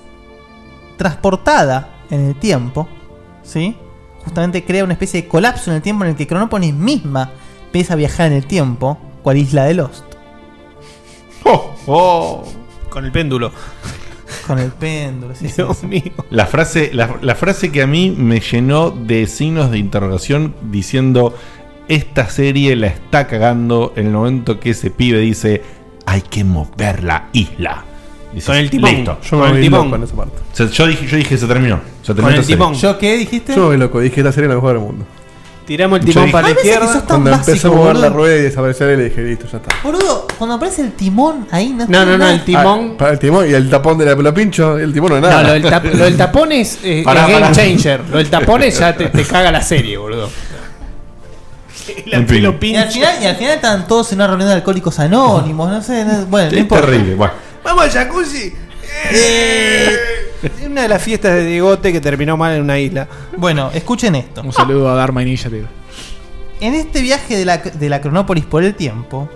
[0.97, 2.89] transportada en el tiempo,
[3.43, 3.77] ¿sí?
[4.25, 7.31] Justamente crea una especie de colapso en el tiempo en el que Cronópolis misma
[7.65, 10.03] empieza a viajar en el tiempo, cual isla de Lost.
[11.87, 12.43] Oh,
[12.89, 13.51] Con el péndulo.
[14.45, 16.11] Con el péndulo, sí, sí, sí.
[16.29, 21.35] La frase, la, la frase que a mí me llenó de signos de interrogación diciendo
[21.87, 25.61] esta serie la está cagando en el momento que ese pibe dice,
[26.05, 27.85] hay que mover la isla.
[28.33, 28.95] Dices, Con el timón.
[28.95, 29.17] Listo.
[29.29, 30.37] Yo me volví loco en esa parte.
[30.53, 31.79] O sea, yo, dije, yo dije, se terminó.
[32.01, 32.73] Se terminó Con el timón.
[32.75, 33.55] ¿Yo qué dijiste?
[33.55, 35.05] Yo me loco, dije esta serie es la mejor del mundo.
[35.65, 37.03] Tiramos el timón dije- para la que izquierda.
[37.07, 39.75] Cuando empezó a mover la rueda y desaparecer, le dije, listo, ya está.
[39.83, 42.91] Boludo, cuando aparece el timón ahí no No, no, no, el timón.
[42.93, 45.21] Ah, para el timón y el tapón de la pelo pincho, el timón no es
[45.21, 45.43] No, nada.
[45.43, 48.01] lo del, tap- lo del tapón es, eh, game changer.
[48.09, 50.29] Lo del tapón es ya te, te caga la serie, boludo.
[52.07, 52.37] La En fin.
[52.37, 52.91] pelo Y al, pincho.
[52.91, 56.25] final, y al final están todos en una reunión de alcohólicos anónimos, no sé, no-
[56.27, 56.85] bueno, no Es importa.
[56.85, 57.15] terrible.
[57.15, 58.53] Bueno, Vamos al jacuzzi.
[59.11, 59.97] Eh,
[60.65, 63.07] una de las fiestas de Diegote que terminó mal en una isla.
[63.37, 64.41] Bueno, escuchen esto.
[64.41, 65.67] Un saludo a Dharma Initiative.
[66.59, 69.29] En este viaje de la, de la Cronópolis por el tiempo,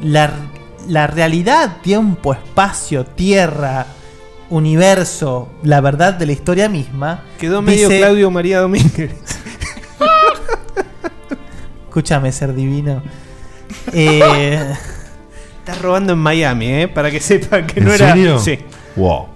[0.00, 0.30] la,
[0.88, 3.86] la realidad, tiempo, espacio, tierra,
[4.50, 7.24] universo, la verdad de la historia misma.
[7.38, 9.10] Quedó medio dice- Claudio María Domínguez.
[11.88, 13.02] Escúchame, ser divino.
[13.92, 14.74] Eh,
[15.66, 16.86] Estás robando en Miami, ¿eh?
[16.86, 18.12] Para que sepan que ¿En no era.
[18.12, 18.38] serio?
[18.38, 18.56] Sí.
[18.94, 19.26] wow.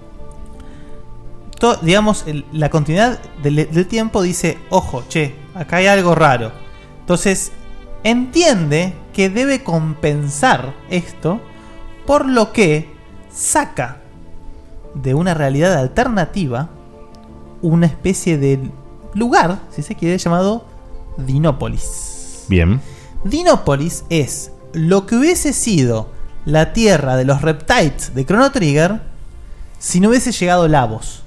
[1.59, 6.52] to- digamos, el- la continuidad del, del tiempo dice, ojo, che, acá hay algo raro.
[7.01, 7.51] Entonces,
[8.05, 11.40] entiende que debe compensar esto,
[12.07, 12.89] por lo que
[13.32, 13.97] saca
[14.94, 16.69] de una realidad alternativa
[17.61, 18.70] una especie de
[19.15, 20.65] lugar, si se quiere, llamado
[21.16, 22.44] Dinópolis.
[22.48, 22.81] Bien.
[23.24, 29.01] Dinópolis es lo que hubiese sido la tierra de los Reptiles de Chrono Trigger
[29.79, 31.23] si no hubiese llegado Lavos.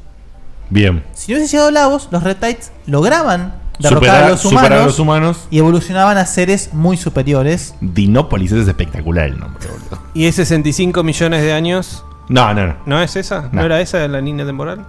[0.70, 1.04] Bien.
[1.14, 4.86] Si no hubiese llegado Lavos, los Reptiles lograban derrotar Superar- a los superar humanos, a
[4.88, 5.48] los humanos.
[5.50, 7.74] y evolucionaban a seres muy superiores.
[7.82, 10.00] Dinópolis es espectacular el nombre, boludo.
[10.14, 12.04] ¿Y es 65 millones de años?
[12.30, 12.76] No, no, no.
[12.86, 13.42] ¿No es esa?
[13.44, 13.64] ¿No, No.
[13.66, 14.86] era esa la línea temporal?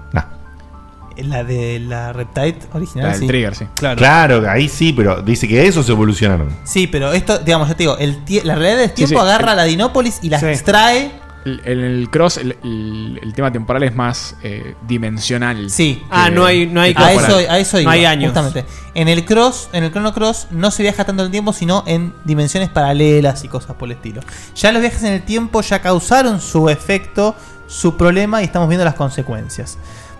[1.17, 3.07] La de la Reptile original.
[3.07, 3.27] La del sí.
[3.27, 3.67] Trigger, sí.
[3.75, 3.97] Claro.
[3.99, 6.49] Claro, ahí sí, pero dice que esos evolucionaron.
[6.65, 9.23] Sí, pero esto, digamos, yo te digo, el la realidad del tiempo sí.
[9.23, 10.47] agarra a la Dinópolis y la Sí.
[10.47, 11.25] extrae.
[11.45, 15.69] El, el- el cross, el, el- el tema temporal es más eh, dimensional.
[15.69, 16.03] Sí.
[16.11, 18.33] Ah, no hay- no hay a eso, a eso No iba, hay años.
[18.33, 18.65] Justamente.
[18.95, 21.85] En el cross, en el Chrono Cross, no se viaja tanto en el tiempo, sino
[21.87, 24.23] en dimensiones paralelas y cosas por el estilo.
[24.57, 27.37] Ya los viajes en el tiempo ya causaron su efecto,
[27.67, 29.77] su problema y estamos viendo las consecuencias.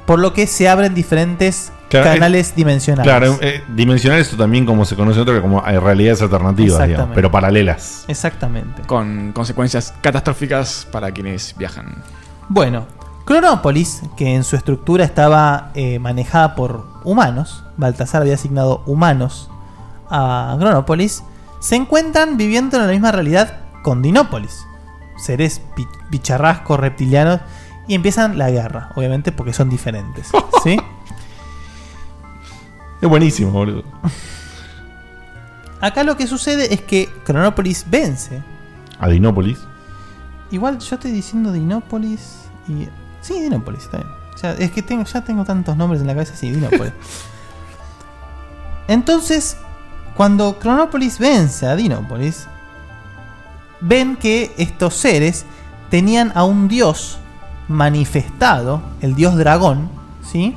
[0.07, 3.09] Por lo que se abren diferentes Claro, canales es- dimensionales.
[3.11, 7.31] Claro, eh, dimensional esto también como se conoce otro como hay realidades alternativas, digamos, pero
[7.31, 8.05] paralelas.
[8.09, 8.83] Exactamente.
[8.83, 12.03] Con consecuencias catastróficas para quienes viajan.
[12.49, 12.87] Bueno,
[13.25, 19.49] Cronópolis, que en su estructura estaba eh, manejada por humanos, Baltasar había asignado humanos
[20.11, 21.23] a Cronópolis,
[21.61, 24.67] se encuentran viviendo en la misma realidad con Dinópolis.
[25.17, 25.63] Seres
[26.11, 27.41] bicharrascos, reptilianos,
[27.87, 30.31] y empiezan la guerra, obviamente porque son diferentes.
[30.63, 30.79] ¿Sí?
[33.01, 33.85] Es buenísimo, boludo.
[35.79, 38.43] Acá lo que sucede es que Cronópolis vence.
[38.99, 39.59] A Dinópolis.
[40.51, 42.89] Igual yo estoy diciendo Dinópolis y.
[43.21, 44.09] Sí, Dinópolis, está bien.
[44.35, 46.95] O sea, es que tengo, ya tengo tantos nombres en la cabeza, sí, Dinópolis.
[48.89, 49.59] Entonces,
[50.17, 52.47] cuando Cronópolis vence a Dinópolis,
[53.83, 55.45] ven que estos seres
[55.91, 57.19] tenían a un dios
[57.69, 59.89] manifestado, el dios dragón,
[60.31, 60.55] ¿sí?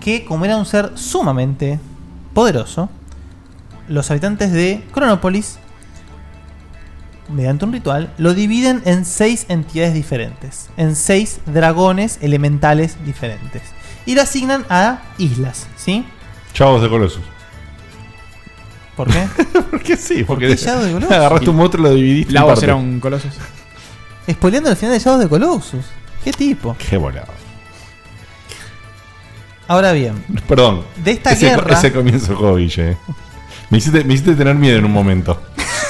[0.00, 1.80] Que como era un ser sumamente
[2.34, 2.88] poderoso,
[3.88, 5.58] los habitantes de Cronópolis
[7.28, 13.62] mediante un ritual, lo dividen en seis entidades diferentes, en seis dragones elementales diferentes.
[14.04, 16.04] Y lo asignan a islas, ¿sí?
[16.52, 17.24] Chavos de Colossus.
[18.96, 19.28] ¿Por qué?
[19.70, 20.70] porque sí, porque de
[21.10, 22.32] agarraste un monstruo y lo dividiste.
[22.32, 22.64] Lavos partes.
[22.64, 23.32] era un Colossus.
[24.30, 25.84] Spoileando el final de Shadows de Colossus.
[26.24, 26.76] ¿Qué tipo?
[26.78, 27.32] Qué volado.
[29.68, 30.84] Ahora bien, Perdón.
[30.96, 32.90] De esta ese, guerra- Ese comienzo Guille.
[32.92, 32.96] eh.
[33.70, 35.42] Me hiciste, me hiciste tener miedo en un momento.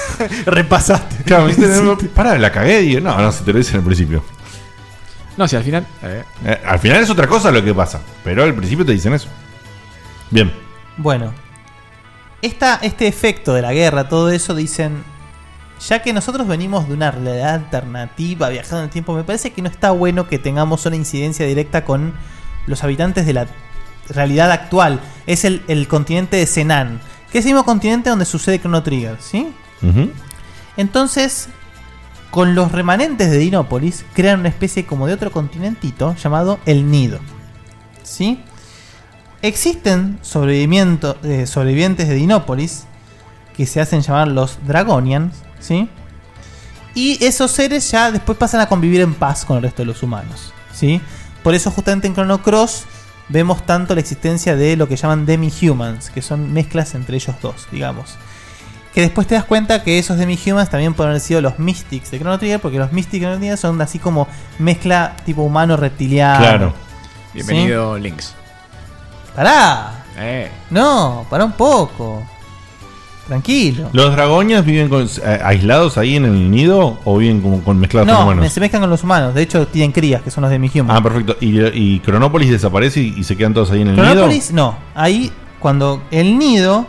[0.46, 1.24] Repasaste.
[1.24, 3.76] Claro, me hiciste tener Pará, la cagué y no, no, si te lo hice en
[3.78, 4.24] el principio.
[5.36, 5.86] No, si al final.
[6.02, 9.12] eh, Eh, al final es otra cosa lo que pasa, pero al principio te dicen
[9.12, 9.28] eso.
[10.30, 10.50] Bien.
[10.96, 11.32] bueno,
[12.42, 15.04] esta, este efecto de la guerra, todo eso, dicen,
[15.80, 19.62] ya que nosotros venimos de una realidad alternativa, viajando en el tiempo, me parece que
[19.62, 22.14] no está bueno que tengamos una incidencia directa con
[22.66, 23.46] los habitantes de la
[24.08, 25.00] realidad actual.
[25.26, 27.00] Es el, el continente de Senan,
[27.30, 29.52] que es el mismo continente donde sucede Chrono Trigger, ¿sí?
[30.76, 31.48] Entonces,
[32.30, 37.20] con los remanentes de Dinópolis, crean una especie como de otro continentito llamado el Nido.
[38.02, 38.40] ¿Sí?
[39.42, 42.84] Existen eh, sobrevivientes de Dinópolis
[43.56, 45.88] que se hacen llamar los Dragonians, ¿sí?
[46.94, 50.02] Y esos seres ya después pasan a convivir en paz con el resto de los
[50.02, 51.00] humanos, ¿sí?
[51.42, 52.84] Por eso justamente en Chrono Cross
[53.28, 57.66] vemos tanto la existencia de lo que llaman demi-humans, que son mezclas entre ellos dos,
[57.70, 58.16] digamos.
[58.94, 62.18] Que después te das cuenta que esos Demi-Humans también pueden haber sido los Mystics de
[62.18, 64.26] Chrono Trigger, porque los Mystics de Chrono Trigger son así como
[64.58, 66.38] mezcla tipo humano reptiliano.
[66.38, 66.74] Claro.
[67.34, 68.32] Bienvenido, Links.
[69.34, 70.06] Pará.
[70.16, 70.50] Eh.
[70.70, 72.26] No, pará un poco.
[73.26, 73.88] Tranquilo.
[73.92, 78.08] ¿Los dragonias viven con- eh, aislados ahí en el nido o viven como con mezclados
[78.08, 78.42] con No, humanos?
[78.44, 79.34] me- se mezclan con los humanos.
[79.34, 80.96] De hecho, tienen crías, que son los Demi-Humans.
[80.98, 81.36] Ah, perfecto.
[81.40, 84.64] ¿Y, y Cronópolis desaparece y, y se quedan todos ahí en el Cronópolis, nido?
[84.64, 84.78] no.
[84.94, 86.86] Ahí, cuando el nido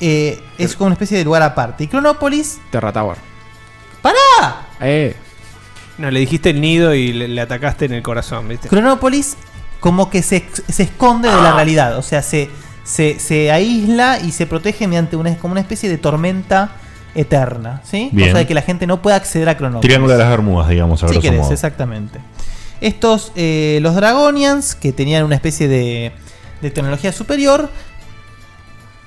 [0.00, 1.84] eh, es como una especie de lugar aparte.
[1.84, 2.58] Y Cronópolis.
[2.70, 3.16] Terra Tower.
[4.02, 4.66] ¡Pará!
[4.80, 5.16] Eh.
[5.98, 8.68] No, le dijiste el nido y le, le atacaste en el corazón, ¿viste?
[8.68, 9.36] Cronópolis
[9.80, 11.96] como que se, ex- se esconde de la realidad.
[11.96, 12.50] O sea, se,
[12.86, 16.70] se, se aísla y se protege mediante una, como una especie de tormenta
[17.14, 17.82] eterna.
[17.84, 18.10] ¿Sí?
[18.12, 18.28] Bien.
[18.28, 19.88] Cosa de que la gente no pueda acceder a Cronópolis.
[19.88, 21.52] Triángulo de las Bermudas, digamos, a Si querés, modo.
[21.52, 22.20] exactamente.
[22.80, 26.12] Estos, eh, los Dragonians, que tenían una especie de,
[26.62, 27.70] de tecnología superior,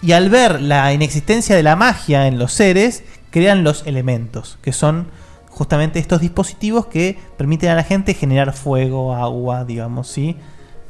[0.01, 4.73] y al ver la inexistencia de la magia en los seres, crean los elementos, que
[4.73, 5.07] son
[5.49, 10.35] justamente estos dispositivos que permiten a la gente generar fuego, agua, digamos, ¿sí?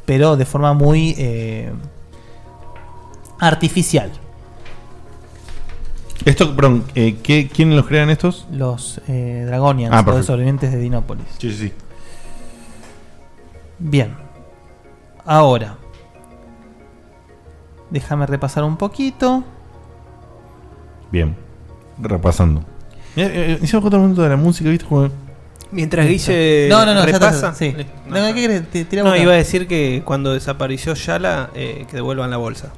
[0.05, 1.71] Pero de forma muy eh,
[3.39, 4.11] artificial.
[6.25, 8.45] Esto, perdón, eh, ¿qué- ¿quiénes los crean estos?
[8.51, 10.27] Los eh, Dragonians, Ah, los perfecto.
[10.27, 11.25] sobrevivientes de Dinópolis.
[11.37, 11.71] Sí, sí.
[13.79, 14.13] Bien.
[15.25, 15.75] Ahora.
[17.89, 19.43] Déjame repasar un poquito.
[21.11, 21.35] Bien.
[21.99, 22.63] Repasando.
[23.15, 24.85] Mira, eh, eh, hicimos otro momento de la música, ¿viste?
[24.85, 25.09] Como-
[25.71, 27.53] Mientras Guille No, no, no, ya está, repasa.
[27.53, 27.71] sí.
[27.71, 27.93] Listo.
[28.07, 28.69] No, ¿qué querés?
[28.69, 29.21] Ti- tira No, boca.
[29.21, 32.71] iba a decir que cuando desapareció Yala, eh, que devuelvan la bolsa.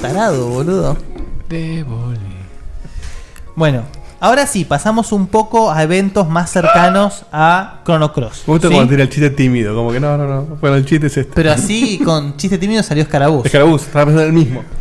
[0.00, 0.96] Tarado, boludo.
[3.54, 3.84] Bueno,
[4.20, 8.44] ahora sí, pasamos un poco a eventos más cercanos a Chrono Cross.
[8.46, 8.74] Me gusta ¿sí?
[8.74, 10.42] cuando tira el chiste tímido, como que no, no, no.
[10.60, 11.32] Bueno, el chiste es este.
[11.34, 13.46] Pero así, con chiste tímido salió Escarabús.
[13.46, 14.62] Escarabús, estaba pensando en el mismo.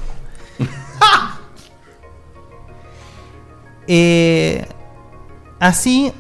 [3.87, 4.67] Eh,
[5.59, 6.11] así,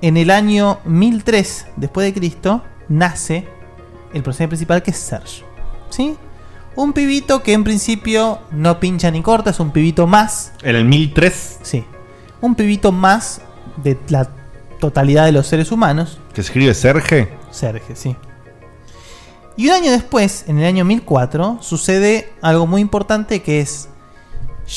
[0.00, 3.46] en el año 1003 después de Cristo, nace
[4.14, 5.44] el personaje principal que es Serge.
[5.90, 6.16] ¿Sí?
[6.76, 10.52] Un pibito que en principio no pincha ni corta, es un pibito más.
[10.62, 11.60] ¿En el 1003?
[11.62, 11.84] Sí.
[12.42, 13.40] Un pibito más
[13.82, 14.28] de la
[14.78, 16.20] totalidad de los seres humanos.
[16.34, 17.30] ¿Que se escribe Serge?
[17.50, 18.14] Serge, sí.
[19.56, 23.88] Y un año después, en el año 1004, sucede algo muy importante que es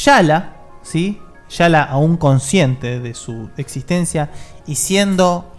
[0.06, 1.22] Yala, ¿sí?
[1.50, 4.32] Yala aún consciente de su existencia
[4.66, 5.54] y siendo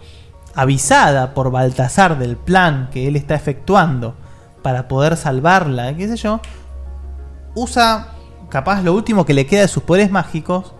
[0.55, 4.15] avisada por Baltasar del plan que él está efectuando
[4.61, 6.39] para poder salvarla, qué sé yo,
[7.55, 8.09] usa
[8.49, 10.73] capaz lo último que le queda de sus poderes mágicos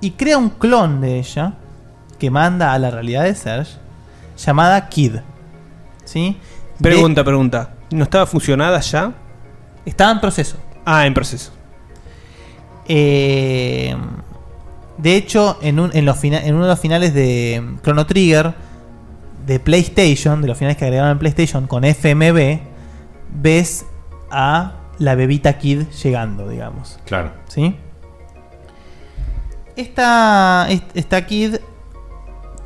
[0.00, 1.54] y crea un clon de ella
[2.18, 3.72] que manda a la realidad de Serge
[4.36, 5.16] llamada Kid.
[6.04, 6.38] ¿Sí?
[6.78, 7.70] De- Pregunta, pregunta.
[7.90, 9.12] ¿No estaba fusionada ya?
[9.84, 10.56] Estaba en proceso.
[10.84, 11.50] Ah, en proceso.
[12.86, 13.94] Eh,
[14.96, 18.54] de hecho, en, un- en los fina- en uno de los finales de Chrono Trigger
[19.46, 22.60] de PlayStation, de los finales que agregaron en PlayStation con FMV,
[23.32, 23.86] ves
[24.30, 26.98] a la bebita Kid llegando, digamos.
[27.04, 27.32] Claro.
[27.48, 27.76] ¿Sí?
[29.76, 31.56] Esta, est- esta Kid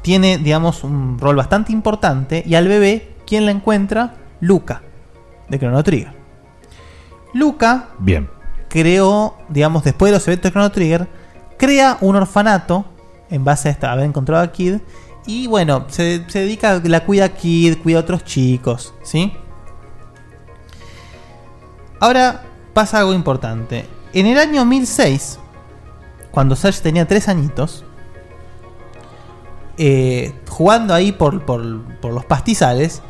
[0.02, 2.42] tiene, digamos, un rol bastante importante.
[2.46, 4.14] Y al bebé, ¿quién la encuentra?
[4.40, 4.82] Luca,
[5.48, 6.12] de Chrono Trigger.
[7.34, 8.28] Luca Bien.
[8.68, 11.08] creó, digamos, después de los eventos de Chrono Trigger,
[11.58, 12.84] crea un orfanato
[13.30, 14.78] en base a esta, haber encontrado a Kid.
[15.26, 19.32] Y bueno, se, se dedica, la cuida a Kid, cuida a otros chicos, ¿sí?
[22.02, 22.42] Ahora
[22.74, 23.86] pasa algo importante.
[24.12, 25.38] En el año 1006,
[26.32, 27.84] cuando Serge tenía 3 añitos,
[29.78, 33.02] eh, jugando ahí por, por- por los pastizales,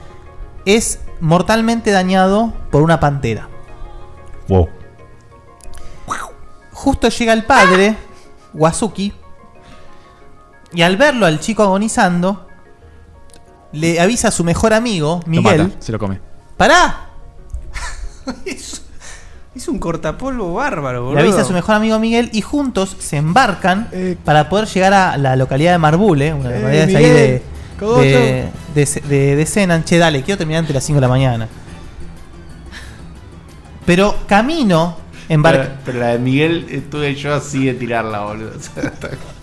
[0.66, 3.48] es mortalmente dañado por una pantera.
[4.48, 4.69] Wow.
[6.73, 7.97] Justo llega el padre,
[8.52, 9.14] Wazuki,
[10.74, 12.47] y al verlo al chico agonizando,
[13.73, 15.62] le avisa a su mejor amigo, Lo Miguel.
[15.69, 16.20] mata, se lo come.
[16.59, 17.09] ¡Pará!
[19.55, 21.16] Es un cortapolvo bárbaro, boludo.
[21.20, 23.89] Le avisa a su mejor amigo Miguel y juntos se embarcan
[24.24, 27.43] para poder llegar a la localidad de Marbule, una Eh, localidad ahí de,
[28.01, 29.85] de, de, de- de Senan.
[29.85, 31.49] Che, dale, quiero terminar antes de las 5 de la mañana.
[33.85, 34.97] Pero camino
[35.28, 35.62] embarca.
[35.65, 38.53] Pero, pero la de Miguel estuve yo así de tirarla, boludo.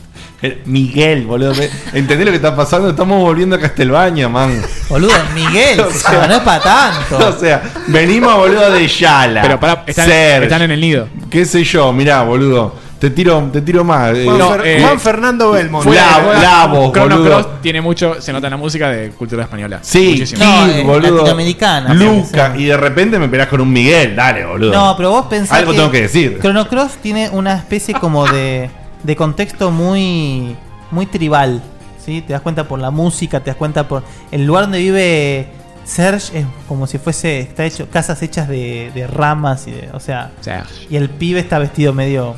[0.66, 1.54] Miguel, boludo.
[1.56, 2.90] ¿me- ¿Entendés lo que está pasando?
[2.90, 4.62] Estamos volviendo a Castelbaña, man.
[4.88, 7.30] Boludo, Miguel, O se sea, no es para tanto.
[7.30, 9.42] O sea, venimos, boludo, de Yala.
[9.42, 11.08] Pero pará, están- Serge, están en el nido.
[11.30, 11.92] ¿Qué sé yo?
[11.92, 12.88] Mirá, boludo.
[13.00, 14.14] Te tiro, te tiro más.
[14.14, 15.86] eh, Fer- eh, Juan Fernando Belmont.
[15.88, 17.30] Lavo- Lavos, Chrono boludo.
[17.44, 19.80] Cross tiene mucho, se nota en la música de cultura española.
[19.82, 20.42] Sí, Muchísimo.
[20.66, 21.12] Kid, boludo.
[21.18, 24.74] latinoamericana, Luca, y de repente me pegás con un Miguel, dale, boludo.
[24.74, 26.40] No, pero vos pensás Algo tengo que decir.
[26.42, 28.70] Chrono Cross tiene una especie como de,
[29.04, 30.56] de contexto muy
[30.92, 31.62] muy tribal,
[32.04, 32.22] ¿sí?
[32.22, 35.48] Te das cuenta por la música, te das cuenta por el lugar donde vive
[35.86, 40.00] Serge es como si fuese está hecho casas hechas de, de ramas y de, o
[40.00, 40.88] sea, Serge.
[40.90, 42.36] y el pibe está vestido medio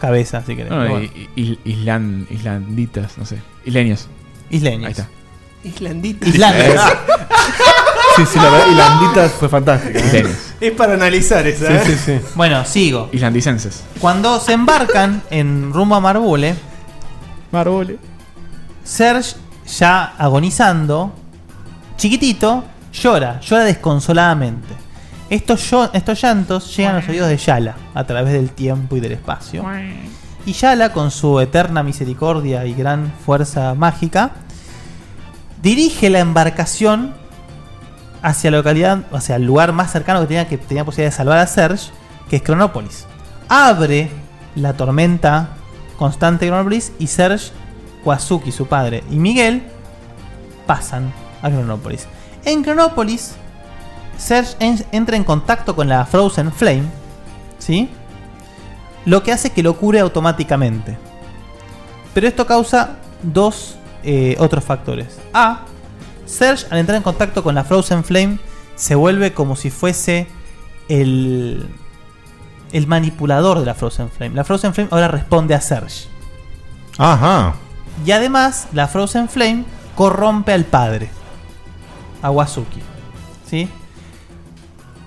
[0.00, 0.70] cabeza, si querés.
[0.70, 1.08] No, bueno.
[1.36, 3.38] islan- islanditas, no sé.
[3.64, 4.06] Isleños.
[4.50, 4.84] Isleños.
[4.86, 5.08] Ahí está.
[5.64, 6.28] Islandita.
[6.28, 6.80] Islandes.
[8.18, 9.98] Sí, sí, la verdad, Islanditas fue fantástica.
[10.00, 10.26] ¿eh?
[10.60, 11.66] Es para analizar esa.
[11.66, 11.82] Sí, ¿eh?
[11.86, 12.20] sí, sí.
[12.34, 13.08] Bueno, sigo.
[13.12, 13.84] Islandicenses.
[14.00, 16.54] Cuando se embarcan en rumbo a Marbule,
[17.52, 17.98] Marbule.
[18.84, 19.36] Serge,
[19.78, 21.12] ya agonizando,
[21.96, 24.68] chiquitito, llora, llora desconsoladamente.
[25.30, 29.00] Estos, llo- estos llantos llegan a los oídos de Yala a través del tiempo y
[29.00, 29.62] del espacio.
[30.46, 34.30] Y Yala, con su eterna misericordia y gran fuerza mágica,
[35.60, 37.14] dirige la embarcación
[38.22, 41.38] hacia la localidad, hacia el lugar más cercano que tenía, que tenía posibilidad de salvar
[41.38, 41.90] a Serge,
[42.28, 43.06] que es Cronópolis.
[43.48, 44.10] Abre
[44.54, 45.50] la tormenta
[45.98, 47.50] constante de Cronópolis y Serge,
[48.04, 49.62] Wazuki, su padre, y Miguel
[50.66, 51.12] pasan
[51.42, 52.06] a Cronópolis.
[52.44, 53.34] En Cronópolis,
[54.16, 56.84] Serge en- entra en contacto con la Frozen Flame,
[57.58, 57.88] ¿sí?
[59.04, 60.98] Lo que hace que lo cure automáticamente.
[62.14, 65.18] Pero esto causa dos eh, otros factores.
[65.32, 65.60] A.
[66.28, 68.38] Serge, al entrar en contacto con la Frozen Flame,
[68.76, 70.28] se vuelve como si fuese
[70.88, 71.66] el,
[72.72, 74.34] el manipulador de la Frozen Flame.
[74.34, 76.06] La Frozen Flame ahora responde a Serge.
[76.98, 77.54] Ajá.
[78.04, 79.64] Y además, la Frozen Flame
[79.94, 81.08] corrompe al padre,
[82.22, 82.80] a Wazuki.
[83.46, 83.68] ¿Sí?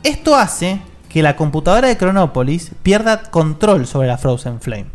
[0.03, 4.87] Esto hace que la computadora de Chronopolis pierda control sobre la Frozen Flame.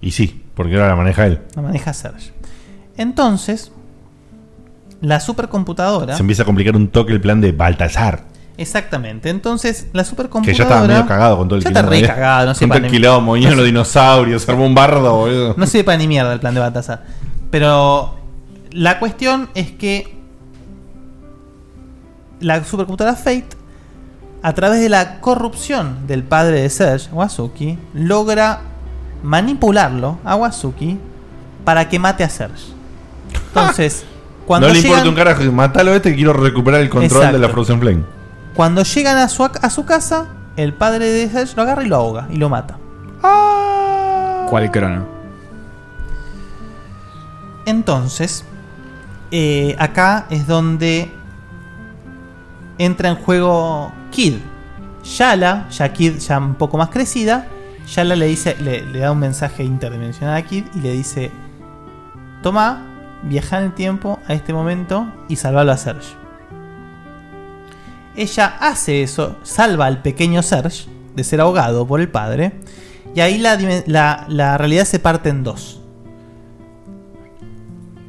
[0.00, 1.40] Y sí, porque ahora la maneja él.
[1.54, 2.32] La maneja Serge.
[2.96, 3.72] Entonces,
[5.00, 6.14] la supercomputadora.
[6.14, 8.24] Se empieza a complicar un toque el plan de Baltasar.
[8.58, 9.30] Exactamente.
[9.30, 10.58] Entonces, la Que supercomputadora.
[10.58, 12.84] ya estaba medio cagado con todo el Ya está re cagado, no Con sepa todo
[12.84, 15.54] el ni- quilombo, vinieron no los dinosaurios, armó un bardo, boludo.
[15.56, 17.04] No sirve para ni mierda el plan de Baltasar.
[17.50, 18.16] Pero
[18.72, 20.14] la cuestión es que
[22.40, 23.46] la supercomputadora Fate,
[24.42, 28.60] a través de la corrupción del padre de Serge, Wazuki, logra
[29.22, 30.98] manipularlo a Wazuki
[31.64, 32.64] para que mate a Serge.
[33.48, 34.04] Entonces,
[34.50, 37.22] cuando no le llegan, importa un carajo, matalo a este que quiero recuperar el control
[37.22, 37.38] Exacto.
[37.38, 38.02] de la Frozen Flame.
[38.52, 41.94] cuando llegan a su, a su casa, el padre de Serge lo agarra y lo
[41.94, 42.76] ahoga y lo mata.
[44.50, 45.06] ¿Cuál crono?
[47.64, 48.44] Entonces,
[49.30, 51.12] eh, acá es donde
[52.76, 54.38] entra en juego Kid.
[55.16, 57.46] Yala, ya Kid ya un poco más crecida,
[57.94, 61.30] Yala le dice, le, le da un mensaje interdimensional a Kid y le dice:
[62.42, 62.89] Toma,
[63.22, 66.14] viaja en el tiempo a este momento y salvalo a Serge.
[68.16, 72.52] Ella hace eso, salva al pequeño Serge de ser ahogado por el padre,
[73.14, 75.76] y ahí la, la- la realidad se parte en dos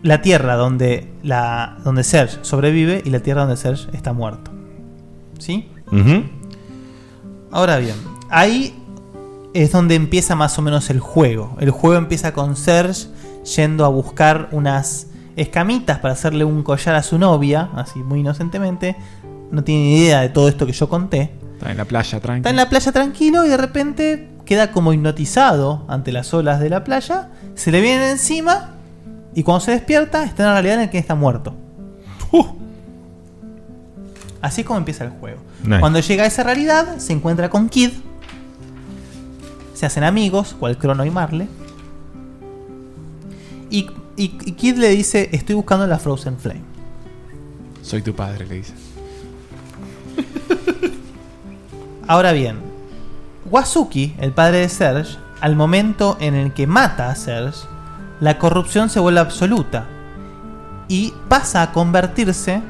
[0.04, 4.50] la tierra donde, la, donde Serge sobrevive y la tierra donde Serge está muerto.
[5.38, 5.70] ¿Sí?
[7.52, 7.96] Ahora bien,
[8.30, 8.74] ahí
[9.54, 11.56] es donde empieza más o menos el juego.
[11.60, 13.10] El juego empieza con Serge
[13.44, 18.96] yendo a buscar unas escamitas para hacerle un collar a su novia, así muy inocentemente.
[19.52, 21.32] No tiene ni idea de todo esto que yo conté.
[21.54, 22.38] Está en la playa, tranquilo.
[22.38, 26.70] Está en la playa tranquilo y de repente queda como hipnotizado ante las olas de
[26.70, 27.30] la playa.
[27.56, 28.72] Se le vienen encima
[29.34, 31.54] y cuando se despierta está en la realidad en la que está muerto.
[34.42, 35.40] Así es como empieza el juego.
[35.64, 35.80] Nice.
[35.80, 37.92] Cuando llega a esa realidad, se encuentra con Kid.
[39.76, 41.48] Se hacen amigos, cual Crono y Marle.
[43.72, 46.62] Y, y- y Kid le dice: Estoy buscando la Frozen Flame.
[47.82, 48.74] Soy tu padre, le dice.
[52.08, 52.58] Ahora bien,
[53.50, 57.66] Wazuki, el padre de Serge, al momento en el que mata a Serge,
[58.20, 59.86] la corrupción se vuelve absoluta
[60.88, 62.62] y pasa a convertirse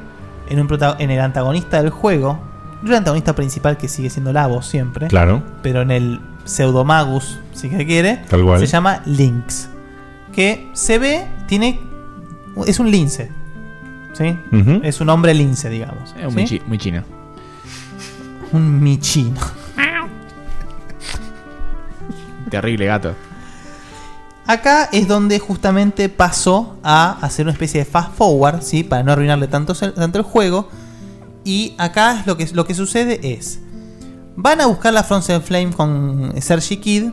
[0.50, 2.40] en, un prota- en el antagonista del juego,
[2.84, 5.42] no el antagonista principal que sigue siendo Lavo siempre, Claro.
[5.64, 8.60] pero en el pseudomagus, si que quiere, Tal cual.
[8.60, 9.70] se llama Lynx,
[10.32, 11.80] que se ve, tiene,
[12.66, 13.32] es un lince,
[14.14, 14.38] ¿sí?
[14.84, 16.14] Es un hombre lince, digamos.
[16.18, 16.36] Es un ¿sí?
[16.36, 17.04] muy, chi- muy chino.
[18.54, 19.40] Un michino.
[22.50, 23.16] Terrible gato.
[24.46, 28.84] Acá es donde justamente pasó a hacer una especie de fast forward, ¿sí?
[28.84, 30.68] Para no arruinarle tanto, tanto el juego.
[31.46, 33.60] Y acá es lo que, lo que sucede es...
[34.36, 37.12] Van a buscar la Frozen Flame con Sergi Kid.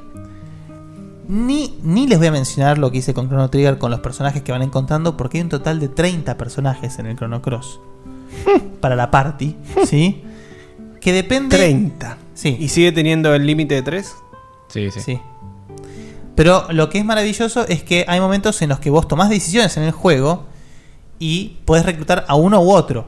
[1.29, 4.43] Ni, ni les voy a mencionar lo que hice con Chrono Trigger con los personajes
[4.43, 7.81] que van encontrando, porque hay un total de 30 personajes en el Chrono Cross.
[8.81, 10.23] para la party, ¿sí?
[11.01, 11.57] Que depende.
[11.57, 12.19] 30.
[12.35, 12.57] Sí.
[12.59, 14.15] ¿Y sigue teniendo el límite de 3?
[14.69, 15.01] Sí, sí.
[15.01, 15.21] Sí.
[16.35, 19.77] Pero lo que es maravilloso es que hay momentos en los que vos tomás decisiones
[19.77, 20.47] en el juego
[21.19, 23.07] y podés reclutar a uno u otro.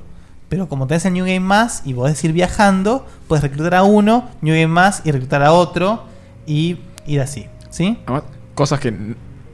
[0.48, 4.28] Pero como tenés el New Game Más y podés ir viajando, puedes reclutar a uno,
[4.40, 6.02] New Game Más y reclutar a otro
[6.44, 7.46] y ir así.
[7.70, 7.98] ¿Sí?
[8.06, 8.24] Además,
[8.54, 8.94] cosas que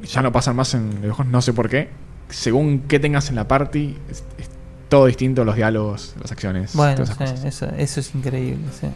[0.03, 1.89] ya no pasan más en videojuegos, no sé por qué.
[2.28, 4.49] Según qué tengas en la party, es, es
[4.89, 6.75] todo distinto los diálogos, las acciones.
[6.75, 7.45] Bueno, todas esas sí, cosas.
[7.45, 8.65] eso, eso es increíble.
[8.78, 8.89] sí.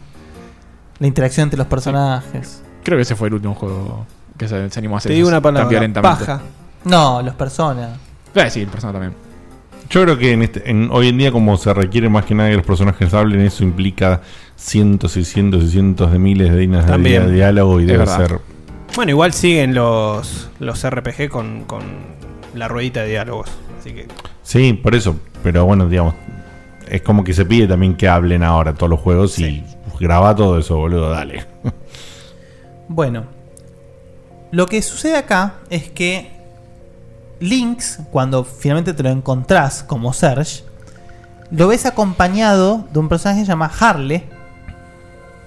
[0.99, 2.61] La interacción entre los personajes.
[2.83, 4.05] Creo que ese fue el último juego
[4.37, 6.25] que se, se animó a hacer Te digo una palabra, tan violentamente.
[6.25, 6.41] paja.
[6.85, 7.97] No, los personas.
[8.35, 9.13] Eh, sí, el persona también.
[9.89, 12.49] Yo creo que en este, en- hoy en día, como se requiere más que nada
[12.49, 14.21] que los personajes hablen, eso implica
[14.55, 18.17] cientos y cientos y cientos de miles de líneas de, diálogo y Es debe verdad.
[18.17, 18.39] ser.
[18.95, 21.81] Bueno, igual siguen los, los RPG con, con
[22.53, 23.49] la ruedita de diálogos.
[23.79, 24.07] Así que.
[24.43, 25.15] Sí, por eso.
[25.43, 26.13] Pero bueno, digamos,
[26.87, 29.63] es como que se pide también que hablen ahora todos los juegos y
[29.99, 31.45] graba todo eso, boludo, dale.
[32.87, 33.23] Bueno,
[34.51, 36.29] lo que sucede acá es que
[37.39, 40.63] Lynx, cuando finalmente te lo encontrás como Serge,
[41.51, 44.25] lo ves acompañado de un personaje que se llama Harley,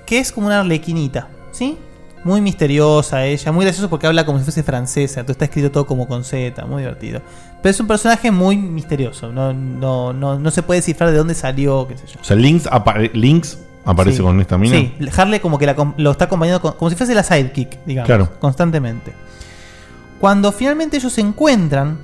[0.06, 1.76] que es como una arlequinita, ¿sí?
[2.24, 5.86] Muy misteriosa ella, muy gracioso porque habla como si fuese francesa, entonces está escrito todo
[5.86, 7.20] como con Z, muy divertido.
[7.62, 11.34] Pero es un personaje muy misterioso, no, no, no, no se puede descifrar de dónde
[11.34, 12.18] salió, qué sé yo.
[12.20, 12.66] O sea, Links
[13.84, 14.22] aparece Sí.
[14.22, 14.76] con esta mina.
[14.76, 18.06] Sí, Harley como que la lo está acompañando con- como si fuese la sidekick, digamos,
[18.06, 18.30] Claro.
[18.40, 19.12] constantemente.
[20.18, 21.98] Cuando finalmente ellos se encuentran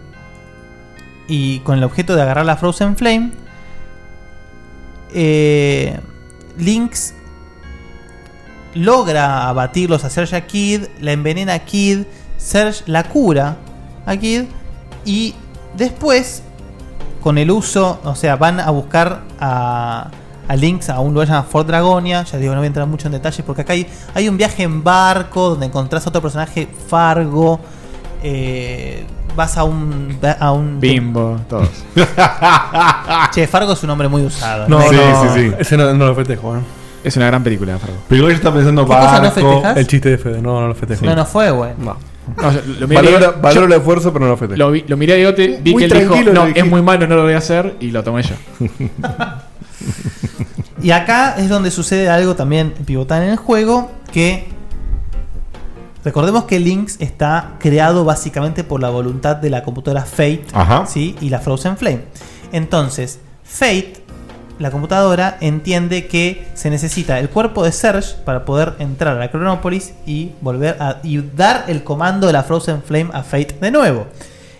[1.28, 3.30] y con el objeto de agarrar la Frozen Flame,
[5.14, 5.98] eh,
[6.58, 7.14] Lynx
[8.74, 12.04] logra abatirlos a Serge y a Kid, la envenena a Kid,
[12.38, 13.56] Serge la cura
[14.06, 14.44] a Kid
[15.04, 15.34] y
[15.76, 16.42] después
[17.22, 20.08] con el uso, o sea, van a buscar a,
[20.48, 22.22] a Lynx a un lugar llamado Fort Dragonia.
[22.24, 24.62] Ya digo, no voy a entrar mucho en detalles porque acá hay, hay un viaje
[24.62, 27.60] en barco donde encontrás a otro personaje, Fargo.
[28.22, 29.04] eh,
[29.36, 30.18] vas a un.
[30.40, 31.68] a un Bimbo, todos.
[33.34, 34.66] che, Fargo es un nombre muy usado.
[34.66, 36.60] No, Me- no, Ese no, no lo festejo, eh.
[37.02, 37.96] Es una gran película, Fargo.
[38.08, 39.34] Pero igual está pensando ¿Qué cosa no barco.
[39.34, 39.76] festejas?
[39.76, 41.04] El chiste de Fede, no, no lo festejo.
[41.06, 41.72] No, no fue, güey.
[41.78, 41.96] No.
[42.36, 44.58] No, yo- lo miré- valoro yo- valoro el esfuerzo, pero no lo festejo.
[44.58, 46.68] Lo, vi- lo miré a Diegote, vi Muy que él dijo, tranquilo no, es dijiste".
[46.70, 48.34] muy malo, no lo voy a hacer, y lo tomé yo.
[50.82, 54.46] Y acá es donde sucede algo también pivotal en el juego que
[56.04, 60.86] recordemos que Lynx está creado básicamente por la voluntad de la computadora Fate Ajá.
[60.86, 61.16] ¿sí?
[61.20, 62.00] y la Frozen Flame.
[62.52, 63.92] Entonces, Fate,
[64.60, 69.30] la computadora, entiende que se necesita el cuerpo de Serge para poder entrar a la
[69.30, 73.70] Chronopolis y volver a y dar el comando de la Frozen Flame a Fate de
[73.70, 74.06] nuevo.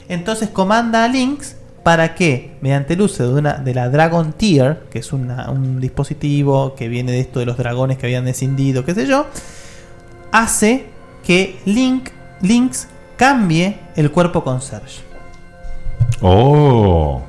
[0.09, 4.81] Entonces comanda a Lynx para que, mediante el uso de, una, de la Dragon Tier,
[4.91, 8.85] que es una- un dispositivo que viene de esto de los dragones que habían descendido,
[8.85, 9.27] qué sé yo,
[10.33, 10.87] hace
[11.25, 12.09] que Link,
[12.43, 15.01] Lynx cambie el cuerpo con Serge.
[16.23, 17.23] Oh.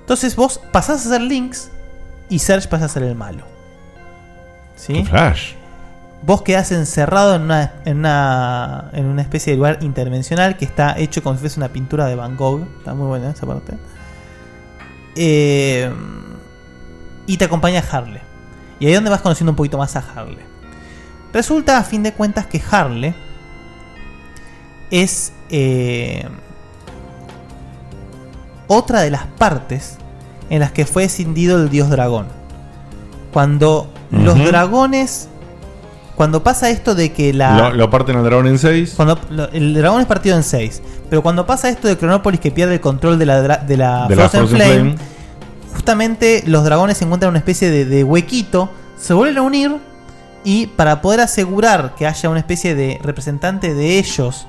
[0.00, 1.70] Entonces vos pasás a ser Lynx
[2.28, 3.44] y Serge pasa a ser el malo.
[4.76, 5.04] ¿Sí?
[5.04, 5.54] Flash.
[6.22, 10.98] Vos quedás encerrado en una, en, una, en una especie de lugar intervencional que está
[10.98, 12.66] hecho como si fuese una pintura de Van Gogh.
[12.78, 13.74] Está muy buena esa parte.
[15.14, 15.90] Eh,
[17.26, 18.20] y te acompaña Harley.
[18.80, 20.44] Y ahí es donde vas conociendo un poquito más a Harley.
[21.32, 23.14] Resulta a fin de cuentas que Harley
[24.90, 26.26] es eh,
[28.66, 29.98] otra de las partes
[30.50, 32.26] en las que fue escindido el dios dragón.
[33.32, 35.28] Cuando los dragones.
[36.16, 37.70] Cuando pasa esto de que la.
[37.70, 38.94] Lo, lo parten al dragón en 6.
[38.96, 40.82] Cuando lo- el dragón es partido en 6.
[41.08, 44.16] Pero cuando pasa esto de Cronópolis que pierde el control de la, de la De
[44.16, 44.94] la Frozen, Frozen Flame, Flame.
[45.74, 48.68] justamente los dragones encuentran una especie de, de huequito,
[48.98, 49.76] se vuelven a unir
[50.44, 54.46] y para poder asegurar que haya una especie de representante de ellos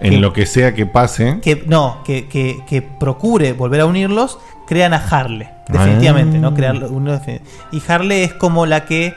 [0.00, 1.40] En lo que sea que pase.
[1.42, 5.48] que no, que, que- que procure volver a unirlos, crean a Harley.
[5.68, 6.40] Definitivamente, Ah.
[6.40, 6.54] ¿no?
[6.54, 9.14] Crearlo, unirlo defini- Y Harley es como la que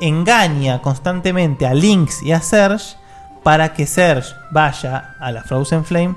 [0.00, 2.96] engaña constantemente a Lynx y a Serge
[3.42, 6.14] para que Serge vaya a la Frozen Flame,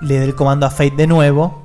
[0.00, 1.62] le dé el comando a Fate de nuevo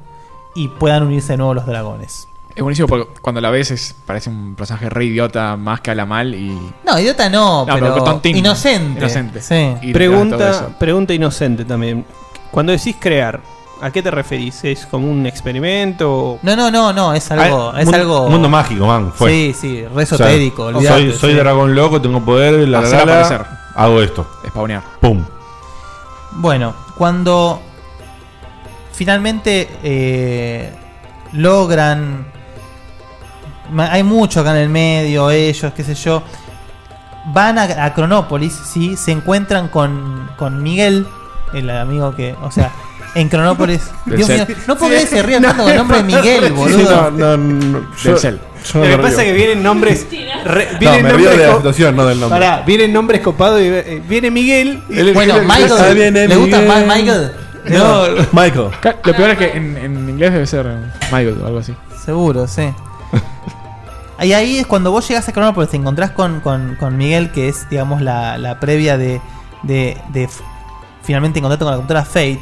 [0.56, 2.28] y puedan unirse de nuevo los dragones.
[2.56, 6.06] Es buenísimo porque cuando la ves es, parece un personaje re idiota más que habla
[6.06, 6.58] mal y...
[6.86, 8.38] No, idiota no, pero tontín.
[8.38, 9.00] inocente.
[9.02, 9.42] Inocente.
[9.42, 9.56] Sí.
[9.82, 12.06] Y todo Pregunta, pregunta inocente también.
[12.52, 13.42] Cuando decís crear,
[13.82, 14.64] ¿a qué te referís?
[14.64, 16.40] ¿Es como un experimento?
[16.44, 17.72] No, no, no, no, es algo.
[17.76, 19.12] Ah, es mundo- algo Mundo mágico, man.
[19.14, 19.30] Fue.
[19.32, 21.38] Sí, sí, re O sea, esotérico, soy soy sí.
[21.38, 24.26] dragón loco, tengo poder, la, la, hago esto.
[24.48, 24.82] Spawnear.
[25.02, 25.26] Pum.
[26.38, 27.62] Bueno, cuando
[28.94, 30.72] finalmente eh,
[31.34, 32.34] logran...
[33.78, 36.24] Hay mucho acá en el medio, ellos, qué sé yo.
[37.34, 38.96] Van a, a Cronópolis, ¿sí?
[38.98, 41.08] Se encuentran con, con Miguel,
[41.54, 42.36] el amigo que...
[42.44, 42.72] O sea,
[43.16, 43.82] en Cronópolis...
[44.06, 47.12] Dios mío, no que se rían No, tanto con el nombre de Miguel, sí, boludo.
[47.12, 48.36] no, no, no, yo- Del Cell.
[48.72, 50.06] yo Lo me que pasa es que vienen nombres.
[50.46, 52.40] re- No, vienen me río nombres de la co- situación, no del nombre.
[52.40, 54.84] Pará, vienen nombres copados y eh, viene Miguel.
[54.90, 57.32] y- Bueno, Michael, ¿le gusta más Michael?
[57.70, 58.04] No,
[58.34, 58.68] Michael.
[58.82, 60.68] Ca- Lo peor es que en, en inglés debe ser
[61.12, 61.74] Michael o algo así.
[62.06, 62.70] Seguro, sí.
[64.22, 67.68] Y ahí es cuando vos llegás a Cronópolis, te encontrás con, con- Miguel, que es,
[67.70, 69.20] digamos, la, la previa de,
[69.64, 70.30] de, de
[71.04, 72.40] finalmente encontrarte con la computadora Fate,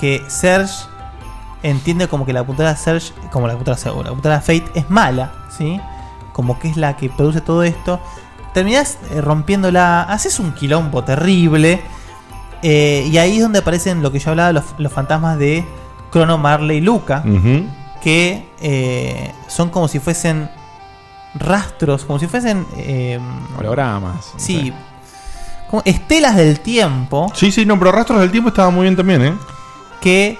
[0.00, 0.74] que Serge
[1.62, 5.32] entiende como que la computadora Serge, como la computadora Serge, la computadora Fate es mala,
[5.56, 5.80] ¿sí?
[6.32, 8.00] Como que es la que produce todo esto.
[8.52, 11.80] Terminás eh, rompiéndola, haces un quilombo terrible.
[12.62, 15.64] eh, y ahí es donde aparecen lo que yo hablaba, los, los fantasmas de
[16.10, 17.64] Chrono, Marley y Luca Ujú.
[18.06, 20.48] Que eh, son como si fuesen
[21.34, 22.64] rastros, como si fuesen...
[22.76, 23.18] eh,
[23.58, 24.32] Hologramas.
[24.36, 24.72] sí,
[25.68, 29.22] como estelas del tiempo Sí, sí, no, pero Rastros del Tiempo estaba muy bien también,
[29.24, 29.34] ¿eh?
[30.00, 30.38] que,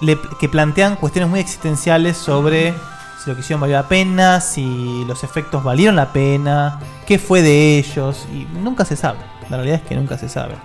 [0.00, 2.74] le- que plantean cuestiones muy existenciales sobre
[3.22, 7.42] si lo que hicieron valió la pena, si los efectos valieron la pena, qué fue
[7.42, 9.18] de ellos, y nunca se sabe.
[9.50, 10.56] La realidad es que nunca se sabe.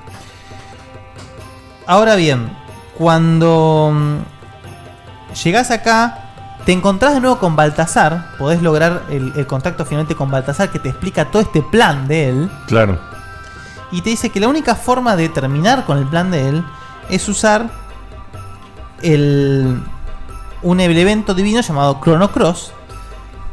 [1.86, 2.50] Ahora bien,
[2.98, 4.18] cuando mm,
[5.44, 6.29] llegás acá,
[6.70, 10.78] te encontrás de nuevo con Baltasar, podés lograr el, el contacto finalmente con Baltasar que
[10.78, 12.52] te explica todo este plan de él.
[12.68, 13.00] Claro.
[13.92, 16.64] Y te dice que la única forma de terminar con el plan de él
[17.10, 17.72] es usar
[19.02, 19.82] el,
[20.62, 22.72] un evento divino llamado Chrono Cross.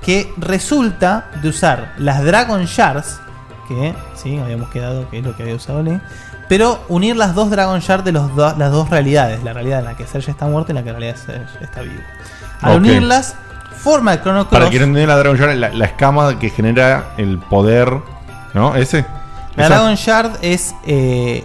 [0.03, 3.19] Que resulta de usar las Dragon Shards.
[3.67, 6.03] Que sí, habíamos quedado que es lo que había usado Lee.
[6.51, 9.43] Pero unir las dos Dragon Shards de los do- las dos realidades.
[9.43, 11.81] La realidad en la que Serge está muerto y la que en realidad Serge está
[11.81, 12.03] vivo.
[12.63, 13.35] Al unirlas,
[13.79, 14.59] forma el Chrono Cross.
[14.59, 17.93] Para quien no la Dragon Shard, la, la escama que genera el poder,
[18.55, 18.75] ¿no?
[18.75, 19.05] Ese.
[19.57, 21.45] La Esa- Dragon Shard es eh,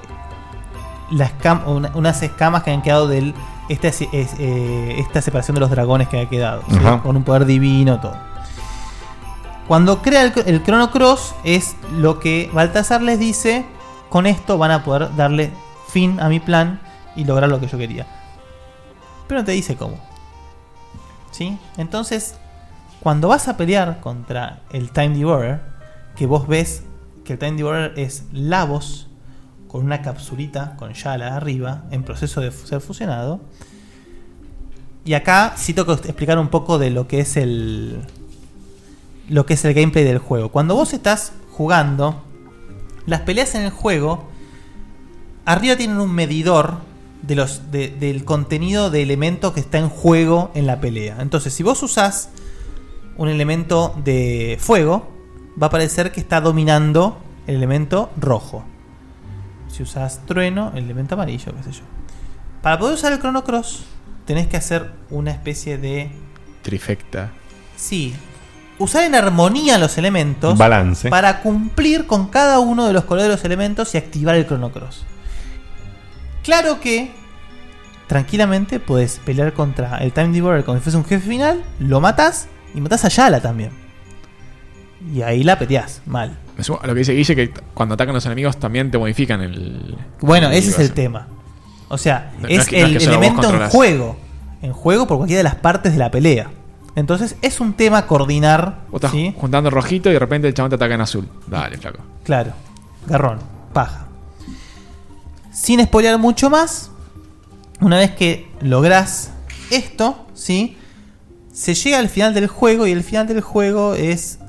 [1.12, 3.34] la escam- una- unas escamas que han quedado de
[3.70, 6.62] esta, es- es, eh, esta separación de los dragones que ha quedado.
[7.04, 8.16] Con un poder divino, todo.
[9.68, 13.66] Cuando crea el, el Chrono Cross es lo que Baltasar les dice,
[14.10, 15.52] con esto van a poder darle
[15.88, 16.82] fin a mi plan
[17.16, 18.06] y lograr lo que yo quería.
[19.28, 19.96] Pero no te dice cómo.
[21.32, 21.58] ¿Sí?
[21.78, 22.36] Entonces,
[23.02, 25.62] cuando vas a pelear contra el Time Devourer,
[26.16, 26.84] que vos ves
[27.24, 29.08] que el Time Devourer es Lavos
[29.68, 33.40] con una capsulita con Yala arriba en proceso de ser fusionado.
[35.06, 38.02] Y acá sí tengo que explicar un poco de lo que es el
[39.30, 40.50] lo que es el gameplay del juego.
[40.50, 42.22] Cuando vos estás jugando
[43.06, 44.26] las peleas en el juego
[45.46, 46.80] arriba tienen un medidor
[47.22, 51.18] de los de- del contenido de elementos que está en juego en la pelea.
[51.20, 52.30] Entonces, si vos usás
[53.18, 55.12] un elemento de fuego,
[55.62, 58.64] va a parecer que está dominando el elemento rojo.
[59.68, 61.84] Si usas trueno, el elemento amarillo, qué sé yo.
[62.62, 63.84] Para poder usar el Chrono Cross,
[64.26, 66.12] tenés que hacer una especie de.
[66.62, 67.32] Trifecta.
[67.76, 68.14] Sí.
[68.80, 70.58] Usar en armonía los elementos.
[70.58, 71.10] Balance.
[71.10, 74.72] Para cumplir con cada uno de los colores de los elementos y activar el Chrono
[74.72, 75.06] Cross.
[76.44, 77.12] Claro que.
[78.08, 82.50] Tranquilamente puedes pelear contra el Time Devourer como si fuese un jefe final, lo matas
[82.76, 83.72] y matas a Yala también.
[85.14, 86.38] Y ahí la peteás, mal.
[86.58, 89.42] Me sumo a lo que dice Guille que cuando atacan los enemigos también te modifican
[89.42, 89.98] el.
[90.20, 91.28] Bueno, el ese es el tema.
[91.88, 94.18] O sea, No- no es, no el que elemento en juego.
[94.62, 96.52] En juego por cualquiera de las partes de la pelea.
[96.96, 98.82] Entonces es un tema coordinar.
[98.92, 99.34] Vos estás ¿sí?
[99.38, 101.28] juntando rojito y de repente el chabón te ataca en azul.
[101.48, 102.00] Dale, flaco.
[102.26, 102.52] Claro,
[103.08, 103.40] garrón,
[103.74, 104.08] paja.
[105.52, 106.92] Sin spoilear mucho más,
[107.82, 109.32] una vez que lográs
[109.70, 110.78] esto, ¿sí?
[111.52, 114.40] Se llega al final del juego y el final del juego es.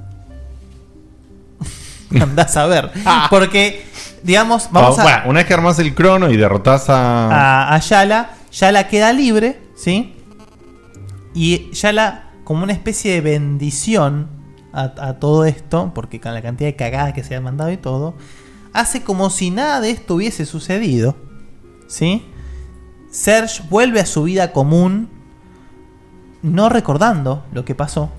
[2.21, 2.93] Andás a ver.
[3.31, 3.85] Porque,
[4.23, 5.03] digamos, vamos a.
[5.03, 7.29] Bueno, una vez que armás el crono y derrotás a.
[7.29, 8.31] a, a Yala.
[8.53, 10.15] Yala queda libre, ¿sí?
[11.35, 14.29] Y Yala, como una especie de bendición
[14.73, 17.79] a, a todo esto, porque con la cantidad de cagadas que se han mandado y
[17.79, 18.15] todo,
[18.73, 21.17] hace como si nada de esto hubiese sucedido,
[21.86, 22.25] ¿sí?
[23.10, 25.09] Serge vuelve a su vida común,
[26.42, 28.10] no recordando lo que pasó,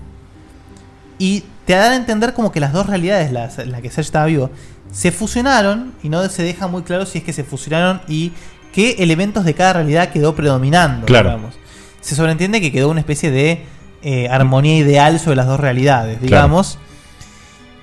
[1.18, 4.26] y te dan a entender como que las dos realidades, la, la que Serge estaba
[4.26, 4.50] vivo,
[4.92, 8.32] se fusionaron y no se deja muy claro si es que se fusionaron y
[8.72, 11.06] qué elementos de cada realidad quedó predominando.
[11.06, 11.30] Claro.
[11.30, 11.54] digamos.
[12.00, 13.64] Se sobreentiende que quedó una especie de
[14.02, 16.78] eh, armonía ideal sobre las dos realidades, digamos.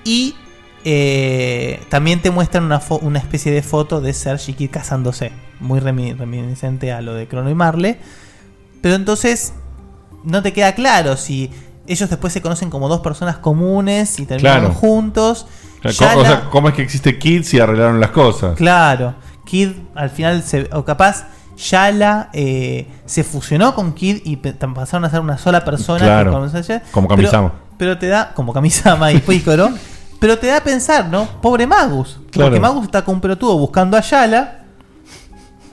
[0.04, 0.36] Y
[0.84, 5.32] eh, también te muestran una, una especie de foto de Serge y Kid casándose.
[5.60, 7.98] Muy remi- reminiscente a lo de Crono y Marle.
[8.80, 9.52] Pero entonces
[10.24, 11.50] no te queda claro si
[11.86, 14.74] ellos después se conocen como dos personas comunes y terminan Claro.
[14.74, 15.46] juntos.
[15.84, 18.10] O sea, Ya co- o la- sea, ¿cómo es que existe Kids y arreglaron las
[18.10, 18.56] cosas?
[18.56, 25.04] Claro, Kid al final, se, o capaz Yala eh, se fusionó con Kid y pasaron
[25.04, 25.98] a ser una sola persona.
[25.98, 27.52] Claro, que como Pero- Kamisama.
[27.78, 29.70] Pero, te da, como Kamisama y Pícoro,
[30.22, 31.26] pero te da a pensar, ¿no?
[31.42, 32.20] Pobre Magus.
[32.30, 32.50] Claro.
[32.50, 34.60] Porque Magus está con un pelotudo buscando a Yala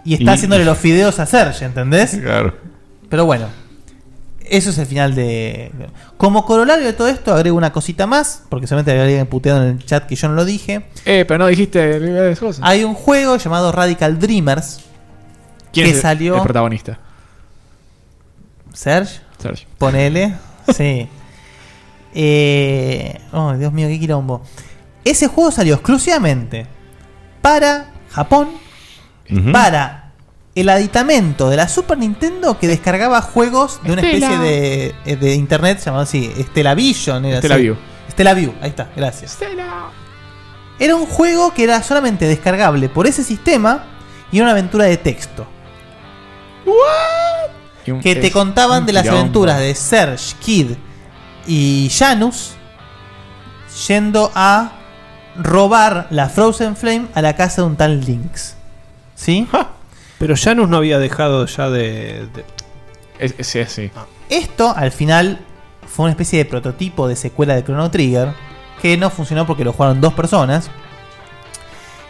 [0.04, 2.18] y está Y- haciéndole los fideos a Serge, ¿entendés?
[2.20, 2.56] Claro.
[3.10, 3.46] Pero bueno,
[4.44, 5.72] eso es el final de.
[6.18, 9.70] Como corolario de todo esto, agrego una cosita más, porque solamente había alguien puteado en
[9.78, 10.88] el chat que yo no lo dije.
[11.06, 12.62] Eh, pero no dijiste cosas.
[12.68, 14.80] Hay un juego llamado Radical Dreamers
[15.72, 16.38] ¿Quién que es salió.
[16.38, 16.98] el protagonista?
[18.74, 19.20] Serge.
[19.38, 19.68] Serge.
[19.78, 20.34] Ponele.
[20.76, 21.08] sí.
[22.14, 24.42] Eh, oh, Dios mío, qué quilombo.
[25.04, 26.68] Ese juego salió exclusivamente
[27.42, 28.50] para Japón,
[29.52, 30.12] para
[30.56, 34.34] el aditamento de la Super Nintendo que descargaba juegos de una Estela.
[34.34, 37.26] especie de, de internet llamado así, Stellavision.
[37.26, 37.48] Era así.
[37.48, 37.78] Stellaview.
[38.12, 39.38] Stellaview, ahí está, gracias.
[40.80, 43.86] Era un juego que era solamente descargable por ese sistema
[44.32, 45.48] y era una aventura de texto.
[48.04, 50.72] Que te contaban de las aventuras de Serge, Kid
[51.48, 52.52] y Janus
[53.88, 54.72] yendo a
[55.38, 58.56] robar la Frozen Flame a la casa de un tal Lynx.
[59.16, 59.48] ¿Sí?
[60.18, 62.28] Pero Janus no había dejado ya de.
[62.34, 62.46] de-
[63.20, 63.92] Es- es- sí, sí.
[64.30, 65.40] Esto al final
[65.88, 68.34] fue una especie de prototipo de secuela de Chrono Trigger
[68.82, 70.70] que no funcionó porque lo jugaron dos personas.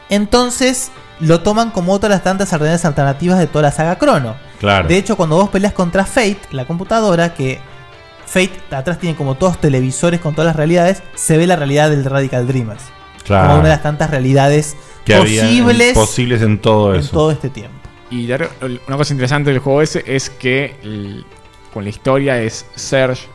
[0.10, 4.36] Entonces lo toman como otra de las tantas alternativas de toda la saga Chrono.
[4.60, 4.88] Claro.
[4.88, 7.60] De hecho, cuando vos peleas contra Fate, la computadora, que
[8.32, 12.06] Fate atrás tiene como todos televisores con todas las realidades, se ve la realidad del
[12.06, 12.84] Radical Dreamers.
[13.26, 13.48] Claro.
[13.48, 14.76] Como una de las tantas realidades
[15.06, 17.12] Que había posibles posibles en todo en eso.
[17.12, 17.76] todo este tiempo.
[18.12, 21.26] Y una cosa interesante del juego ese es que el-
[21.74, 23.28] con la historia es Serge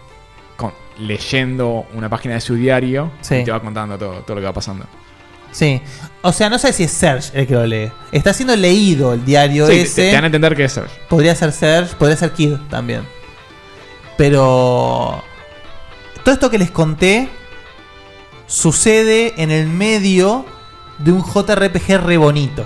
[0.57, 3.37] con- leyendo una página de su diario Sí.
[3.37, 4.87] y te va contando todo, todo lo que va pasando.
[5.53, 5.81] Sí.
[6.23, 7.91] O sea, no sé si es Serge el que lo lee.
[8.11, 10.03] Está siendo leído el diario Sí, te- ese.
[10.09, 10.91] te dan a entender que es Serge.
[11.09, 13.03] Podría ser Serge, podría ser Kid también.
[14.17, 15.23] Pero.
[16.23, 17.28] Todo esto que les conté
[18.47, 20.47] sucede en el medio
[20.99, 22.65] de un JRPG re bonito.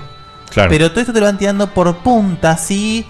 [0.50, 0.70] Claro.
[0.70, 3.06] Pero todo esto te lo van tirando por puntas, así.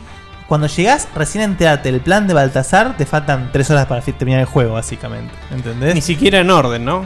[0.48, 4.46] Cuando llegás, recién enterate el plan de Baltasar, te faltan 3 horas para terminar el
[4.46, 5.34] juego, básicamente.
[5.50, 5.94] ¿Entendés?
[5.94, 7.04] Ni siquiera en orden, ¿no?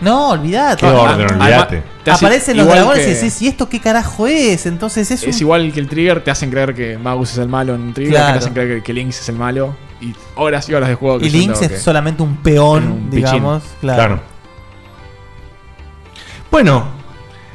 [0.00, 0.80] No, olvidate.
[0.80, 1.30] ¿Qué orden?
[1.40, 1.82] Olvídate.
[2.04, 4.64] Te hace Aparecen los igual dragones que- y decís, ¿y esto qué carajo es?
[4.66, 5.40] Entonces es, Es un...
[5.42, 8.26] igual que el Trigger, te hacen creer que Magus es el malo en Trigger, Claro.
[8.28, 9.74] que te hacen creer que, que Lynx es el malo.
[10.00, 11.16] Y horas y horas de juego.
[11.18, 13.62] Y creyendo Lynx es que- solamente un peón, un digamos.
[13.82, 14.20] Claro.
[16.50, 16.84] Bueno,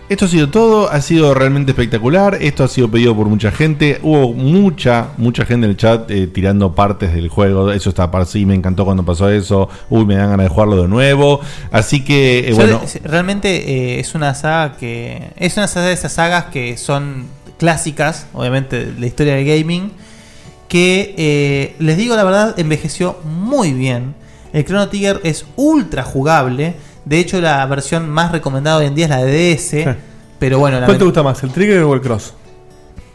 [0.08, 4.00] esto ha sido todo, ha sido realmente espectacular, esto ha sido pedido por mucha gente,
[4.04, 8.26] hubo mucha, mucha gente en el chat eh, tirando partes del juego, eso está para
[8.26, 12.04] sí, me encantó cuando pasó eso, uy, me dan ganas de jugarlo de nuevo, así
[12.04, 15.32] que, eh, bueno, realmente eh, es una saga que.
[15.38, 17.26] Es una de esas sagas que son
[17.58, 19.92] clásicas, obviamente, de la historia del gaming.
[20.68, 24.16] Que les digo la verdad, envejeció muy bien.
[24.52, 26.76] El Chrono Trigger es ultra jugable.
[27.06, 29.96] De hecho, la versión más recomendada hoy en día es la de DS.
[30.40, 32.34] Pero bueno, la ¿Cuál te gusta más, el Trigger o el Cross?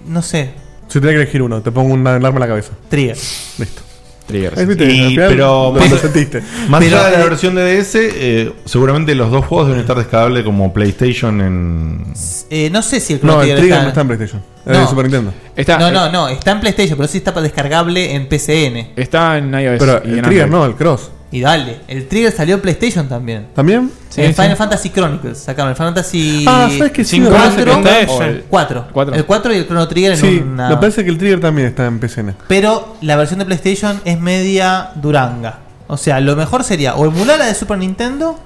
[0.07, 0.51] No sé.
[0.89, 2.73] Si tenés que elegir uno, te pongo un alarma en la cabeza.
[2.89, 3.17] Trigger.
[3.59, 3.83] Listo.
[4.27, 4.59] Trigger.
[4.59, 6.43] Ahí viste, Y- al final pero, lo sentiste.
[6.69, 9.81] más pero, allá de la eh, versión de DS, eh, seguramente los dos juegos deben
[9.81, 12.13] estar descargables como PlayStation en...
[12.49, 14.43] Eh, no sé si el Chrono No, el Trigger no está en PlayStation.
[14.67, 15.33] Es de Super Nintendo.
[15.79, 16.29] no, no, no.
[16.29, 18.93] Está en PlayStation, pero sí está para descargable en PCN.
[18.97, 19.79] Está en iOS.
[19.79, 21.11] Pero el Trigger no, el Cross.
[21.33, 23.47] Y dale, el Trigger salió en PlayStation también.
[23.55, 23.91] ¿También?
[24.09, 27.21] Sí, el Final Fantasy Chronicles sacaron el Final Fantasy Ah, ¿sabes que sí?
[27.21, 28.45] me 4, parece que está ese.
[28.51, 28.87] 4.
[28.93, 29.15] Cuatro.
[29.15, 30.69] El 4 y el Chrono Trigger en Sí, una.
[30.71, 32.35] me parece que el Trigger también está en PCN.
[32.49, 35.61] Pero la versión de PlayStation es media duranga.
[35.87, 38.37] O sea, lo mejor sería o emular la de Super Nintendo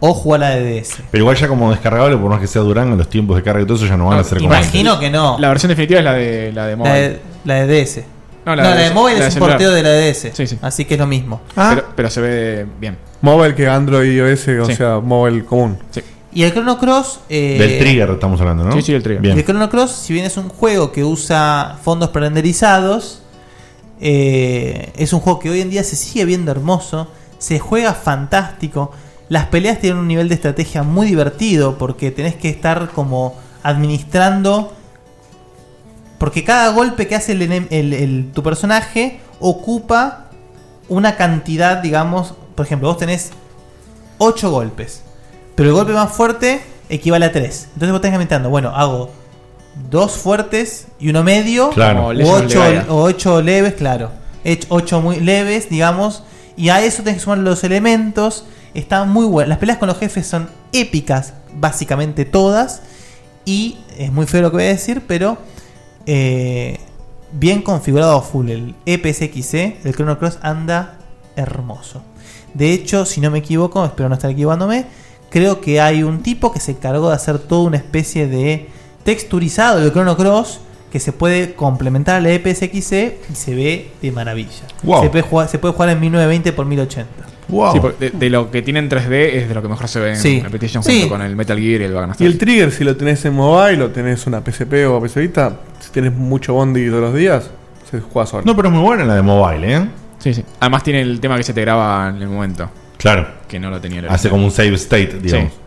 [0.00, 1.02] o jugar la de DS.
[1.10, 3.66] Pero igual ya como descargable, por más que sea Durango, los tiempos de carga y
[3.66, 5.36] todo eso ya no van a ser como Imagino que no.
[5.38, 6.94] La versión definitiva es la de, la de La mobile.
[6.98, 8.00] de, la de DS.
[8.44, 9.56] No, No, la la, de- de mobile la de es un celular.
[9.58, 10.30] porteo de la de DS.
[10.34, 10.58] Sí, sí.
[10.62, 11.40] Así que es lo mismo.
[11.54, 12.98] Pero, pero se ve bien.
[13.20, 14.74] Mobile que Android y iOS, o Sí.
[14.74, 15.78] sea, mobile común.
[16.34, 17.20] Y el Chrono Cross.
[17.28, 18.72] eh, Del Trigger estamos hablando, ¿no?
[18.72, 19.22] Sí, sí, el Trigger.
[19.22, 19.38] Bien.
[19.38, 23.22] El Chrono Cross, si bien es un juego que usa fondos prerenderizados,
[24.00, 28.90] eh, es un juego que hoy en día se sigue viendo hermoso, se juega fantástico,
[29.28, 34.72] las peleas tienen un nivel de estrategia muy divertido porque tenés que estar como administrando,
[36.22, 40.26] porque cada golpe que hace el enem- el- el- tu personaje ocupa
[40.88, 43.30] una cantidad, digamos, por ejemplo, vos tenés
[44.18, 45.02] 8 golpes.
[45.56, 47.64] Pero el golpe más fuerte equivale a 3.
[47.74, 49.10] Entonces vos tenés que inventando, bueno, hago
[49.90, 52.06] dos fuertes y uno medio, Claro.
[52.06, 54.10] o, ocho, o ocho leves, claro.
[54.68, 56.22] Ocho muy leves, digamos,
[56.56, 58.44] y a eso tenés que sumar los elementos.
[58.74, 59.48] Está muy bueno.
[59.48, 62.82] Las peleas con los jefes son épicas, básicamente todas.
[63.44, 65.36] Y es muy feo lo que voy a decir, pero
[66.06, 66.78] eh,
[67.32, 68.50] bien configurado a full.
[68.50, 70.98] El E EPSXC del Chrono Cross anda
[71.36, 72.02] hermoso.
[72.54, 74.86] De hecho, si no me equivoco, espero no estar equivocándome,
[75.30, 78.68] creo que hay un tipo que se encargó de hacer toda una especie de
[79.04, 80.60] texturizado del Chrono Cross
[80.92, 84.66] que se puede complementar a la E EPSXC y se ve de maravilla.
[84.82, 85.04] Wow.
[85.04, 87.31] Se, puede jugar, se puede jugar en 1920 x 1080.
[87.48, 90.10] Sí, de, de lo que tiene en 3D es de lo que mejor se ve
[90.10, 90.40] en Sí.
[90.40, 91.00] la PlayStation Sí.
[91.00, 93.34] junto con el Metal Gear y el Bagan Y el trigger, si lo tenés en
[93.34, 97.50] mobile o tenés una PSP o PC Vita, si tenés mucho bondi todos los días,
[97.90, 98.44] se juega solo.
[98.46, 99.86] No, pero es muy buena la de mobile, ¿eh?
[100.18, 100.44] Sí, sí.
[100.60, 102.70] Además tiene el tema que se te graba en el momento.
[102.96, 103.26] Claro.
[103.48, 105.52] Que no lo tenía el Hace como un save state, digamos.
[105.52, 105.58] Sí.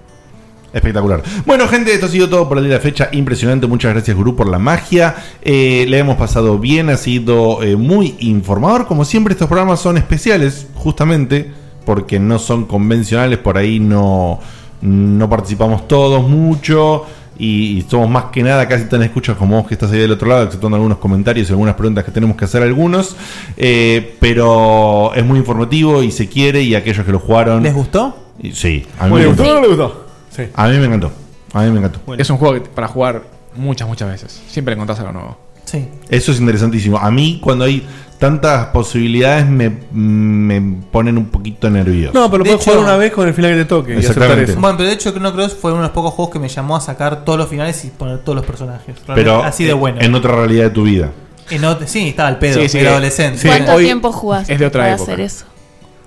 [0.74, 1.22] Espectacular.
[1.46, 3.08] Bueno, gente, esto ha sido todo por el día de la fecha.
[3.14, 3.66] Impresionante.
[3.68, 5.16] Muchas gracias, Gurú, por la magia.
[5.42, 6.90] Eh, le hemos pasado bien.
[6.90, 8.86] Ha sido eh, muy informador.
[8.88, 11.52] Como siempre, estos programas son especiales, justamente
[11.86, 13.38] porque no son convencionales.
[13.40, 14.40] Por ahí no,
[14.82, 17.06] no participamos todos mucho.
[17.38, 20.12] Y, y somos más que nada casi tan escuchas como vos que estás ahí del
[20.14, 23.16] otro lado, exceptuando algunos comentarios y algunas preguntas que tenemos que hacer algunos.
[23.58, 26.62] Eh, pero es muy informativo y se quiere.
[26.62, 27.62] Y aquellos que lo jugaron.
[27.64, 28.18] ¿Les gustó?
[28.42, 29.34] Y- Sí, a mí Muy me bien.
[29.40, 29.54] encantó.
[29.56, 30.06] ¿No le gustó?
[30.30, 30.44] Sí.
[30.54, 31.12] A mí me encantó.
[31.54, 32.00] A mí me encantó.
[32.18, 33.24] Es un juego que- para jugar
[33.56, 34.42] muchas, muchas veces.
[34.48, 35.38] Siempre encontrás algo nuevo.
[35.66, 35.88] Sí.
[36.10, 36.98] Eso es interesantísimo.
[36.98, 37.86] A mí, cuando hay
[38.26, 42.14] tantas posibilidades, me, me ponen un poquito nervioso.
[42.18, 44.12] No, pero puedes hecho- jugar una vez con el final que te toque y aceptar
[44.24, 44.52] Exactamente.
[44.54, 44.62] eso.
[44.62, 46.76] Bueno, pero de hecho Chrono Cross fue uno de los pocos juegos que me llamó
[46.76, 48.96] a sacar todos los finales y poner todos los personajes.
[49.06, 50.02] Realmente Pero así de bueno.
[50.02, 51.12] en otra realidad de tu vida.
[51.52, 53.38] En sí, estaba el pedo, Sí, sí, era adolescente.
[53.40, 55.12] sí, ¿Cuánto hoy tiempo jugaste es de otra para época.
[55.12, 55.46] hacer eso?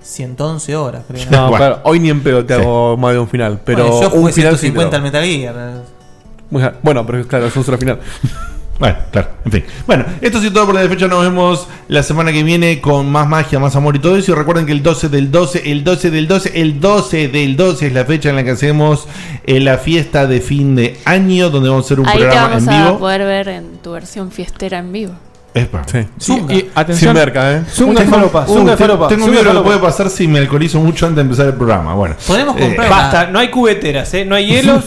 [0.03, 1.25] 111 horas, creo.
[1.31, 3.61] No, claro, hoy ni en pedo te hago más de un final.
[3.65, 5.03] Pero Bueno, yo jugué un final sí te 150 al.
[5.03, 5.83] Metal Gear.
[6.83, 8.01] Bueno, pero claro, es un solo final.
[8.79, 9.65] Bueno, claro, en fin.
[9.87, 11.09] Bueno, esto ha sido todo por la fecha.
[11.09, 14.31] Nos vemos la semana que viene con más magia, más amor y todo eso.
[14.33, 17.87] Y recuerden que el 12 del 12, el 12 del 12, el 12 del 12
[17.89, 19.09] es la fecha en la que hacemos
[19.45, 22.49] eh, la fiesta de fin de año, donde vamos a hacer un Ahí te programa
[22.51, 22.99] vamos en a vivo.
[23.01, 25.13] poder ver en tu versión fiestera en vivo.
[26.21, 26.55] Zunga.
[26.55, 27.15] Y atención.
[27.15, 27.63] Sin merca, ¿eh?
[27.73, 30.39] Zunga Tengo- falopa, zunga te- falopa, Tengo miedo de lo que puede pasar si me
[30.39, 31.95] alcoholizo mucho antes de empezar el programa.
[31.95, 34.25] Bueno, Podemos Eh, comprar Basta, no hay cubeteras, ¿eh?
[34.25, 34.85] No hay hielos.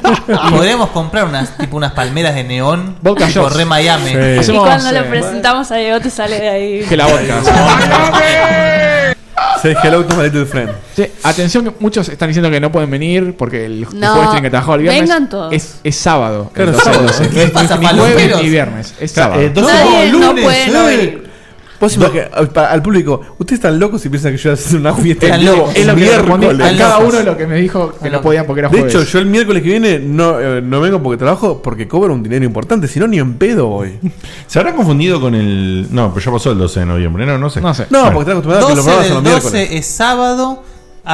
[0.50, 3.56] Podríamos comprar unas tipo unas palmeras de neón Vodka tipo shots.
[3.56, 4.10] re Miami.
[4.42, 4.52] Sí.
[4.52, 6.80] y cuando lo presentamos a Diego te sale de ahí.
[6.88, 7.40] Que la vodka.
[9.62, 10.70] Se hello to my little friend.
[10.94, 14.42] Sí, atención que muchos están diciendo que no pueden venir porque el, No, de stream
[14.42, 15.52] que trabajó el viernes vengan todos.
[15.52, 16.50] Es, es sábado.
[16.54, 17.30] Claro, Entonces, sábado.
[17.34, 18.94] ¿Qué ni- pasa, ni jueves ni viernes.
[19.00, 19.48] Es Claro, sábado.
[19.48, 20.96] eh, dos- Nadie no lunes, puede no eh.
[20.96, 21.27] venir.
[21.80, 21.96] Vos
[22.54, 25.40] al- público, ustedes están locos si piensan que yo voy a hacer una fiesta Están
[25.40, 25.76] en vivo locos.
[25.76, 26.76] Es lo que miércoles.
[26.78, 28.94] cada uno de lo que me dijo que no podían porque era De jueves.
[28.94, 32.22] hecho, yo el miércoles que viene no, eh, no vengo porque trabajo, porque cobro un
[32.22, 33.98] dinero importante, si no ni en pedo voy.
[34.48, 35.86] ¿Se habrá confundido con el.?
[35.90, 37.24] No, pero ya pasó el 12 de noviembre.
[37.26, 37.60] No, no sé.
[37.60, 37.86] No sé.
[37.90, 38.14] No, Bueno.
[38.14, 39.80] porque están acostumbrados a que los 12 programas son del los 12 miércoles.
[39.86, 40.62] es sábado.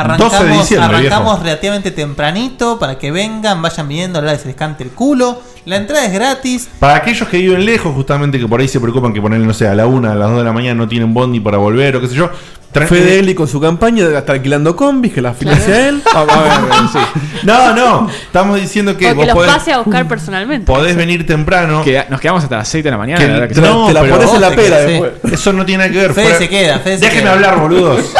[0.03, 1.45] 12 de Arrancamos, diciembre, arrancamos viejo.
[1.45, 5.41] relativamente tempranito para que vengan, vayan viniendo, la se les cante el culo.
[5.67, 6.69] La entrada es gratis.
[6.79, 9.67] Para aquellos que viven lejos, justamente que por ahí se preocupan que ponerle, no sé,
[9.67, 12.01] a la 1, a las 2 de la mañana no tienen bondi para volver o
[12.01, 12.31] qué sé yo.
[12.75, 16.03] Fede Eli con su campaña de estar alquilando combis, que la financia él.
[16.13, 16.99] Ah, a ver, sí.
[17.45, 18.09] No, no.
[18.11, 20.67] Estamos diciendo que O que los podés, pase a buscar personalmente.
[20.67, 21.85] podés venir temprano.
[21.85, 23.21] Que nos quedamos hasta las 6 de la mañana.
[23.25, 25.13] que- la que no, te la pones en la pera después.
[25.33, 26.13] Eso no tiene nada que ver.
[26.15, 27.33] Fede fuera- se queda, Fede se Déjenme queda.
[27.35, 28.01] hablar, boludos.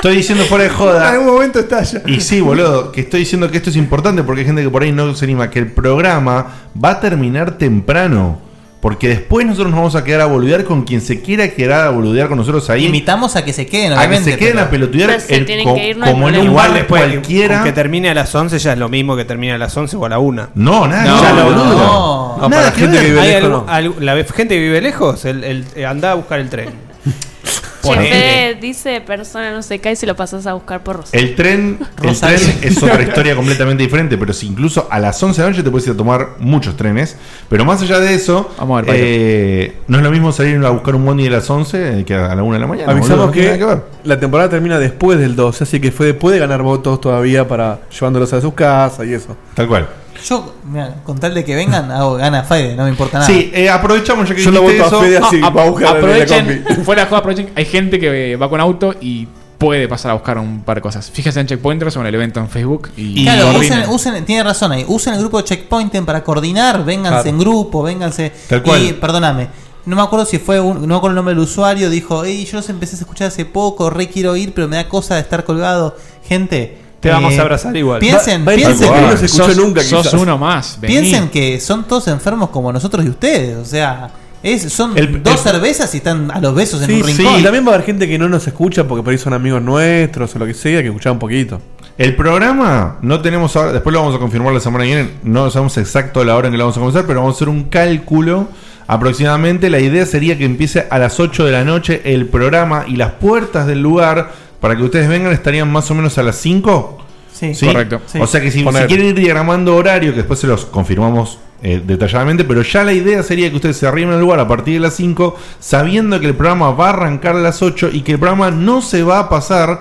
[0.00, 1.20] Estoy diciendo fuera de joda.
[1.20, 2.00] momento estalla.
[2.06, 4.82] Y sí, boludo, que estoy diciendo que esto es importante porque hay gente que por
[4.82, 6.46] ahí no se anima, que el programa
[6.82, 8.40] va a terminar temprano.
[8.80, 11.90] Porque después nosotros nos vamos a quedar a boludear con quien se quiera quedar a
[11.90, 12.86] boludear con nosotros ahí.
[12.86, 14.30] Invitamos a que se queden, a que obviamente.
[14.32, 16.28] se queden pero- a pelotudear Pero se en- tienen co- que ir, no hay como
[16.30, 16.54] en un problema.
[16.62, 17.62] bar Igual después, cualquiera.
[17.62, 20.06] que termine a las 11 ya es lo mismo que termine a las 11 o
[20.06, 20.48] a la 1.
[20.54, 21.74] No, nada, No, ver, no, boludo.
[21.76, 22.36] no.
[22.40, 23.02] No, para que gente ver.
[23.04, 26.40] que vive ¿Hay lejos, la gente que vive lejos, el, el- eh, anda a buscar
[26.40, 26.70] el tren.
[27.82, 28.08] Che, Ponele.
[28.10, 31.26] Fede dice persona no se cae si lo pasas a buscar por Rosario.
[31.26, 32.38] El tren, el Rosario.
[32.38, 35.62] tren es otra historia completamente diferente, pero si incluso a las 11 de la noche
[35.62, 37.16] te puedes ir a tomar muchos trenes.
[37.48, 40.70] Pero más allá de eso, Vamos a ver, eh, no es lo mismo salir a
[40.70, 42.92] buscar un bondi de las 11 que a la 1 de la mañana.
[42.92, 43.82] boludo, Avisamos tiene que, ver.
[44.04, 48.32] la temporada termina después del 12, así que Fede puede ganar votos todavía para llevándolos
[48.32, 49.36] a sus casas y eso.
[49.54, 49.88] Tal cual.
[50.24, 53.30] Yo, mira, con tal de que vengan, hago gana Fede, no me importa nada.
[53.30, 55.04] Sí, eh, aprovechamos ya que Yo lo dijiste voto a eso.
[55.06, 56.82] Fede así, No, va a buscar la aprovechen, combi.
[56.84, 57.50] fuera de juego, aprovechen.
[57.54, 59.26] Hay gente que va con auto y
[59.58, 61.10] puede pasar a buscar un par de cosas.
[61.10, 64.72] Fíjense en Checkpointers o en el evento en Facebook y, Claro, usen, usen- tiene razón
[64.72, 64.84] ahí.
[64.88, 67.28] Usen el grupo de Checkpointen para coordinar, vénganse Claro.
[67.28, 68.32] en grupo, vénganse.
[68.48, 68.82] Tal cual.
[68.82, 69.48] Y perdóname,
[69.84, 72.46] no me acuerdo si fue un, no me acuerdo el nombre del usuario, dijo, hey,
[72.50, 75.20] yo los empecé a escuchar hace poco, re quiero ir, pero me da cosa de
[75.20, 75.94] estar colgado.
[76.26, 77.98] Gente, Te vamos Eh, a abrazar igual.
[77.98, 79.00] Piensen, Va- va- piensen que.
[79.00, 80.20] No se escuchó nunca, sos quizás.
[80.20, 80.78] uno más.
[80.80, 80.94] vení.
[80.94, 83.56] Piensen que son todos enfermos como nosotros y ustedes.
[83.56, 84.10] O sea,
[84.42, 87.40] es, son dos cervezas y están a los besos en Sí, un sí, rincón.
[87.40, 89.62] y también va a haber gente que no nos escucha porque por ahí son amigos
[89.62, 91.60] nuestros o lo que sea, que escuchaba un poquito.
[91.98, 95.50] El programa no tenemos ahora, después lo vamos a confirmar la semana que viene, no
[95.50, 97.64] sabemos exacto la hora en que lo vamos a comenzar, pero vamos a hacer un
[97.64, 98.48] cálculo
[98.86, 99.68] aproximadamente.
[99.70, 103.12] La idea sería que empiece a las 8 de la noche el programa y las
[103.12, 106.98] puertas del lugar para que ustedes vengan estarían más o menos a las 5.
[107.32, 108.00] Sí, Correcto.
[108.20, 108.82] O sea que si, Poner.
[108.82, 112.92] si quieren ir diagramando horario, que después se los confirmamos eh, detalladamente, pero ya la
[112.92, 116.26] idea sería que ustedes se arriben al lugar a partir de las 5, sabiendo que
[116.26, 119.20] el programa va a arrancar a las 8 y que el programa no se va
[119.20, 119.80] a pasar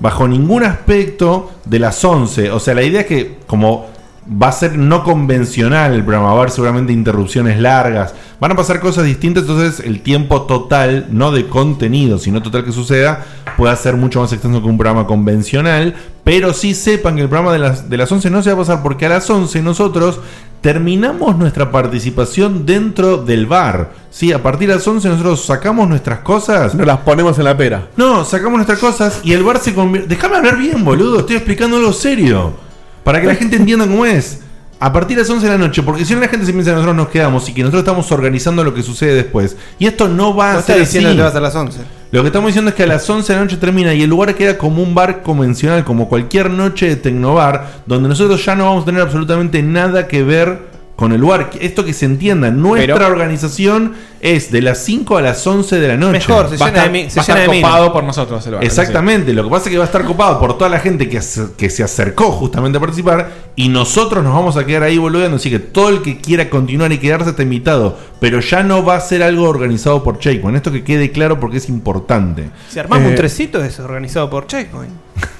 [0.00, 2.50] bajo ningún aspecto de las 11.
[2.50, 3.90] O sea, la idea es que como
[4.26, 8.56] va a ser no convencional el programa, va a haber seguramente interrupciones largas, van a
[8.56, 13.24] pasar cosas distintas, entonces el tiempo total, no de contenido, sino total que suceda,
[13.56, 15.94] puede ser mucho más extenso que un programa convencional,
[16.24, 18.58] pero sí sepan que el programa de las, de las 11 no se va a
[18.58, 20.20] pasar porque a las 11 nosotros
[20.62, 23.92] terminamos nuestra participación dentro del bar.
[24.10, 26.74] Sí, a partir de las 11 nosotros sacamos nuestras cosas.
[26.74, 27.88] Nos las ponemos en la pera.
[27.98, 30.08] No, sacamos nuestras cosas y el bar se convierte.
[30.08, 31.20] Déjame hablar bien, boludo.
[31.20, 32.63] Estoy explicando algo serio.
[33.04, 34.40] Para que la gente entienda cómo es.
[34.80, 36.72] A partir de las 11 de la noche, porque si no la gente se piensa
[36.72, 39.56] que nosotros nos quedamos y que nosotros estamos organizando lo que sucede después.
[39.78, 41.16] Y esto no va a ser diciendo así.
[41.16, 41.80] que vas a las 11.
[42.10, 44.10] Lo que estamos diciendo es que a las 11 de la noche termina y el
[44.10, 48.64] lugar queda como un bar convencional, como cualquier noche de Tecnobar, donde nosotros ya no
[48.66, 51.50] vamos a tener absolutamente nada que ver con el lugar.
[51.60, 55.88] Esto que se entienda, nuestra Pero- organización es de las 5 a las 11 de
[55.88, 56.12] la noche.
[56.12, 57.92] Mejor, se Va a llena de estar- mi- se va a llena estar de copado
[57.92, 60.56] por nosotros el bar, Exactamente, lo que pasa es que va a estar copado por
[60.56, 64.56] toda la gente que, se- que se acercó justamente a participar y nosotros nos vamos
[64.56, 65.36] a quedar ahí boludeando.
[65.36, 68.94] Así que todo el que quiera continuar y quedarse está invitado, pero ya no va
[68.96, 70.56] a ser algo organizado por Checkpoint.
[70.56, 72.50] Esto que quede claro porque es importante.
[72.70, 74.92] Si armamos Eh, un trecito es organizado por Checkpoint.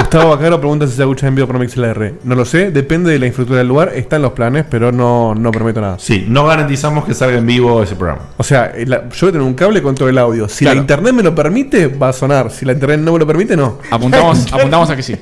[0.00, 2.14] Gustavo Bacaro pregunta si se escucha en vivo por MixLR.
[2.24, 3.92] No lo sé, depende de la infraestructura del lugar.
[3.94, 5.98] Está en los planes, pero no, no prometo nada.
[5.98, 8.22] Sí, no garantizamos que salga en vivo ese programa.
[8.38, 10.48] O sea, la- yo voy a tener un cable con todo el audio.
[10.48, 10.76] Si Claro.
[10.76, 12.50] la internet me lo permite, va a sonar.
[12.50, 13.78] Si la internet no me lo permite, no.
[13.90, 15.16] Apuntamos, apuntamos a que sí.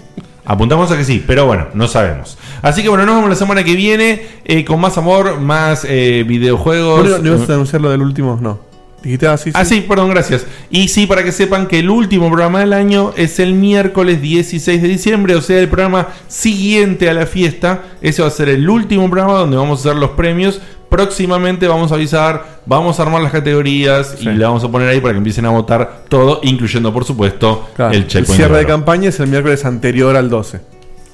[0.44, 2.38] Apuntamos a que sí, pero bueno, no sabemos.
[2.62, 6.24] Así que bueno, nos vemos la semana que viene eh, con más amor, más eh,
[6.26, 7.20] videojuegos.
[7.20, 8.38] ¿No, ibas a anunciar lo del último?
[8.40, 8.67] No.
[9.02, 9.50] Dijiste así.
[9.54, 10.44] Ah, sí, perdón, gracias.
[10.70, 14.82] Y sí, para que sepan que el último programa del año es el miércoles 16
[14.82, 17.82] de diciembre, o sea, el programa siguiente a la fiesta.
[18.00, 20.60] Ese va a ser el último programa donde vamos a hacer los premios.
[20.88, 25.00] Próximamente vamos a avisar, vamos a armar las categorías y le vamos a poner ahí
[25.00, 28.36] para que empiecen a votar todo, incluyendo, por supuesto, Claro, el el checkpoint.
[28.40, 30.60] cierre de campaña es el miércoles anterior al 12.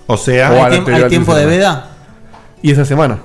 [0.06, 1.90] O sea, O ¿Hay tiemp- tiempo 15 de veda?
[2.62, 3.18] Y esa semana.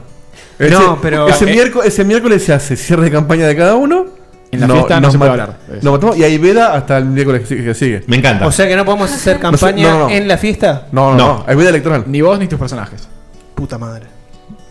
[0.57, 4.18] No, pero- Ese, eh, miércoles, ese miércoles se hace cierre de campaña de cada uno.
[4.51, 7.47] En la fiesta no se puede hablar nos matamos y hay veda hasta el miércoles
[7.47, 8.03] que sigue-.
[8.07, 8.47] Me encanta.
[8.47, 10.09] O sea que no podemos hacer campaña no, no.
[10.09, 10.87] en la fiesta.
[10.91, 12.05] No, no, no, hay veda electoral.
[12.07, 13.07] Ni vos ni tus personajes.
[13.53, 14.07] Puta madre.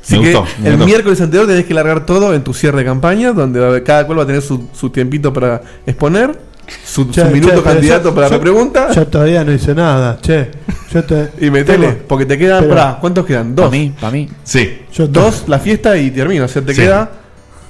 [0.02, 0.86] Así Me que gustó, me el gustó.
[0.86, 4.23] miércoles anterior tenés que largar todo en tu cierre de campaña, donde cada cual va
[4.23, 6.39] a tener su, su tiempito para exponer,
[6.84, 8.90] su, su Che, minuto che, candidato yo- para yo- la pregunta.
[8.92, 10.50] Yo todavía no hice nada, che.
[10.92, 13.55] Yo te, Y metele, tengo- porque te quedan, pero- pará, ¿cuántos quedan?
[13.55, 13.66] Dos.
[13.66, 14.28] Para mí, para mí.
[14.44, 14.82] Sí.
[14.92, 16.47] Yo Dos, la fiesta y termina.
[16.47, 16.81] O sea, te Sí.
[16.81, 17.10] queda.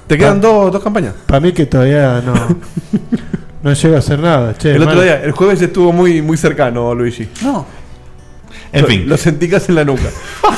[0.08, 1.14] Te quedan dos, dos campañas.
[1.26, 2.34] Para mí que todavía no.
[3.62, 4.74] no llego a hacer nada, che.
[4.74, 7.28] el otro día, el jueves estuvo muy, muy cercano, Luigi.
[7.42, 7.64] No.
[8.72, 9.08] En Lo- fin.
[9.08, 10.08] Lo sentí casi en la nuca.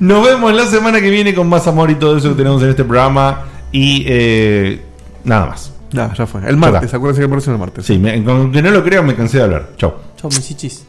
[0.00, 2.70] Nos vemos la semana que viene con más amor y todo eso que tenemos en
[2.70, 3.44] este programa.
[3.70, 4.82] Y eh,
[5.24, 5.72] nada más.
[5.92, 6.40] Nada, ya fue.
[6.48, 7.86] El martes, acuérdense que el próximo es el martes.
[7.86, 9.68] Sí, me- aunque no lo crean, me cansé de hablar.
[9.76, 9.94] Chau.
[10.16, 10.84] Chau, mis chichis.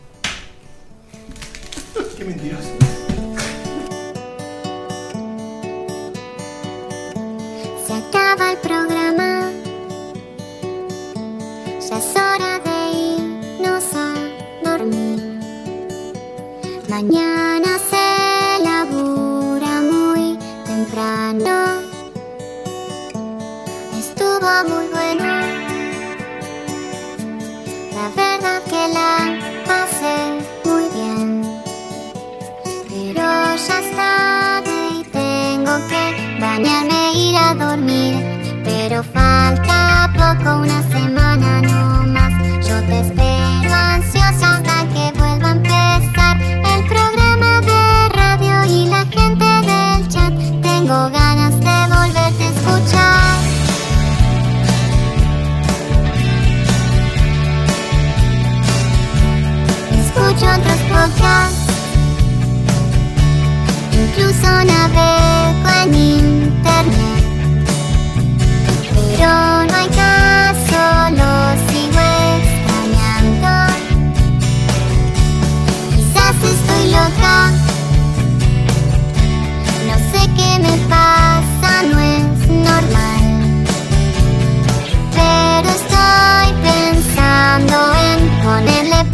[2.17, 2.69] Qué mentiroso.
[40.25, 42.33] Poco, una semana no más.
[42.67, 49.05] Yo te espero ansiosa hasta que vuelva a empezar el programa de radio y la
[49.17, 50.33] gente del chat.
[50.61, 53.37] Tengo ganas de volverte a escuchar.
[60.01, 61.65] Escucho otros podcasts.
[63.91, 65.34] Incluso navego en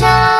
[0.00, 0.39] Escuchar.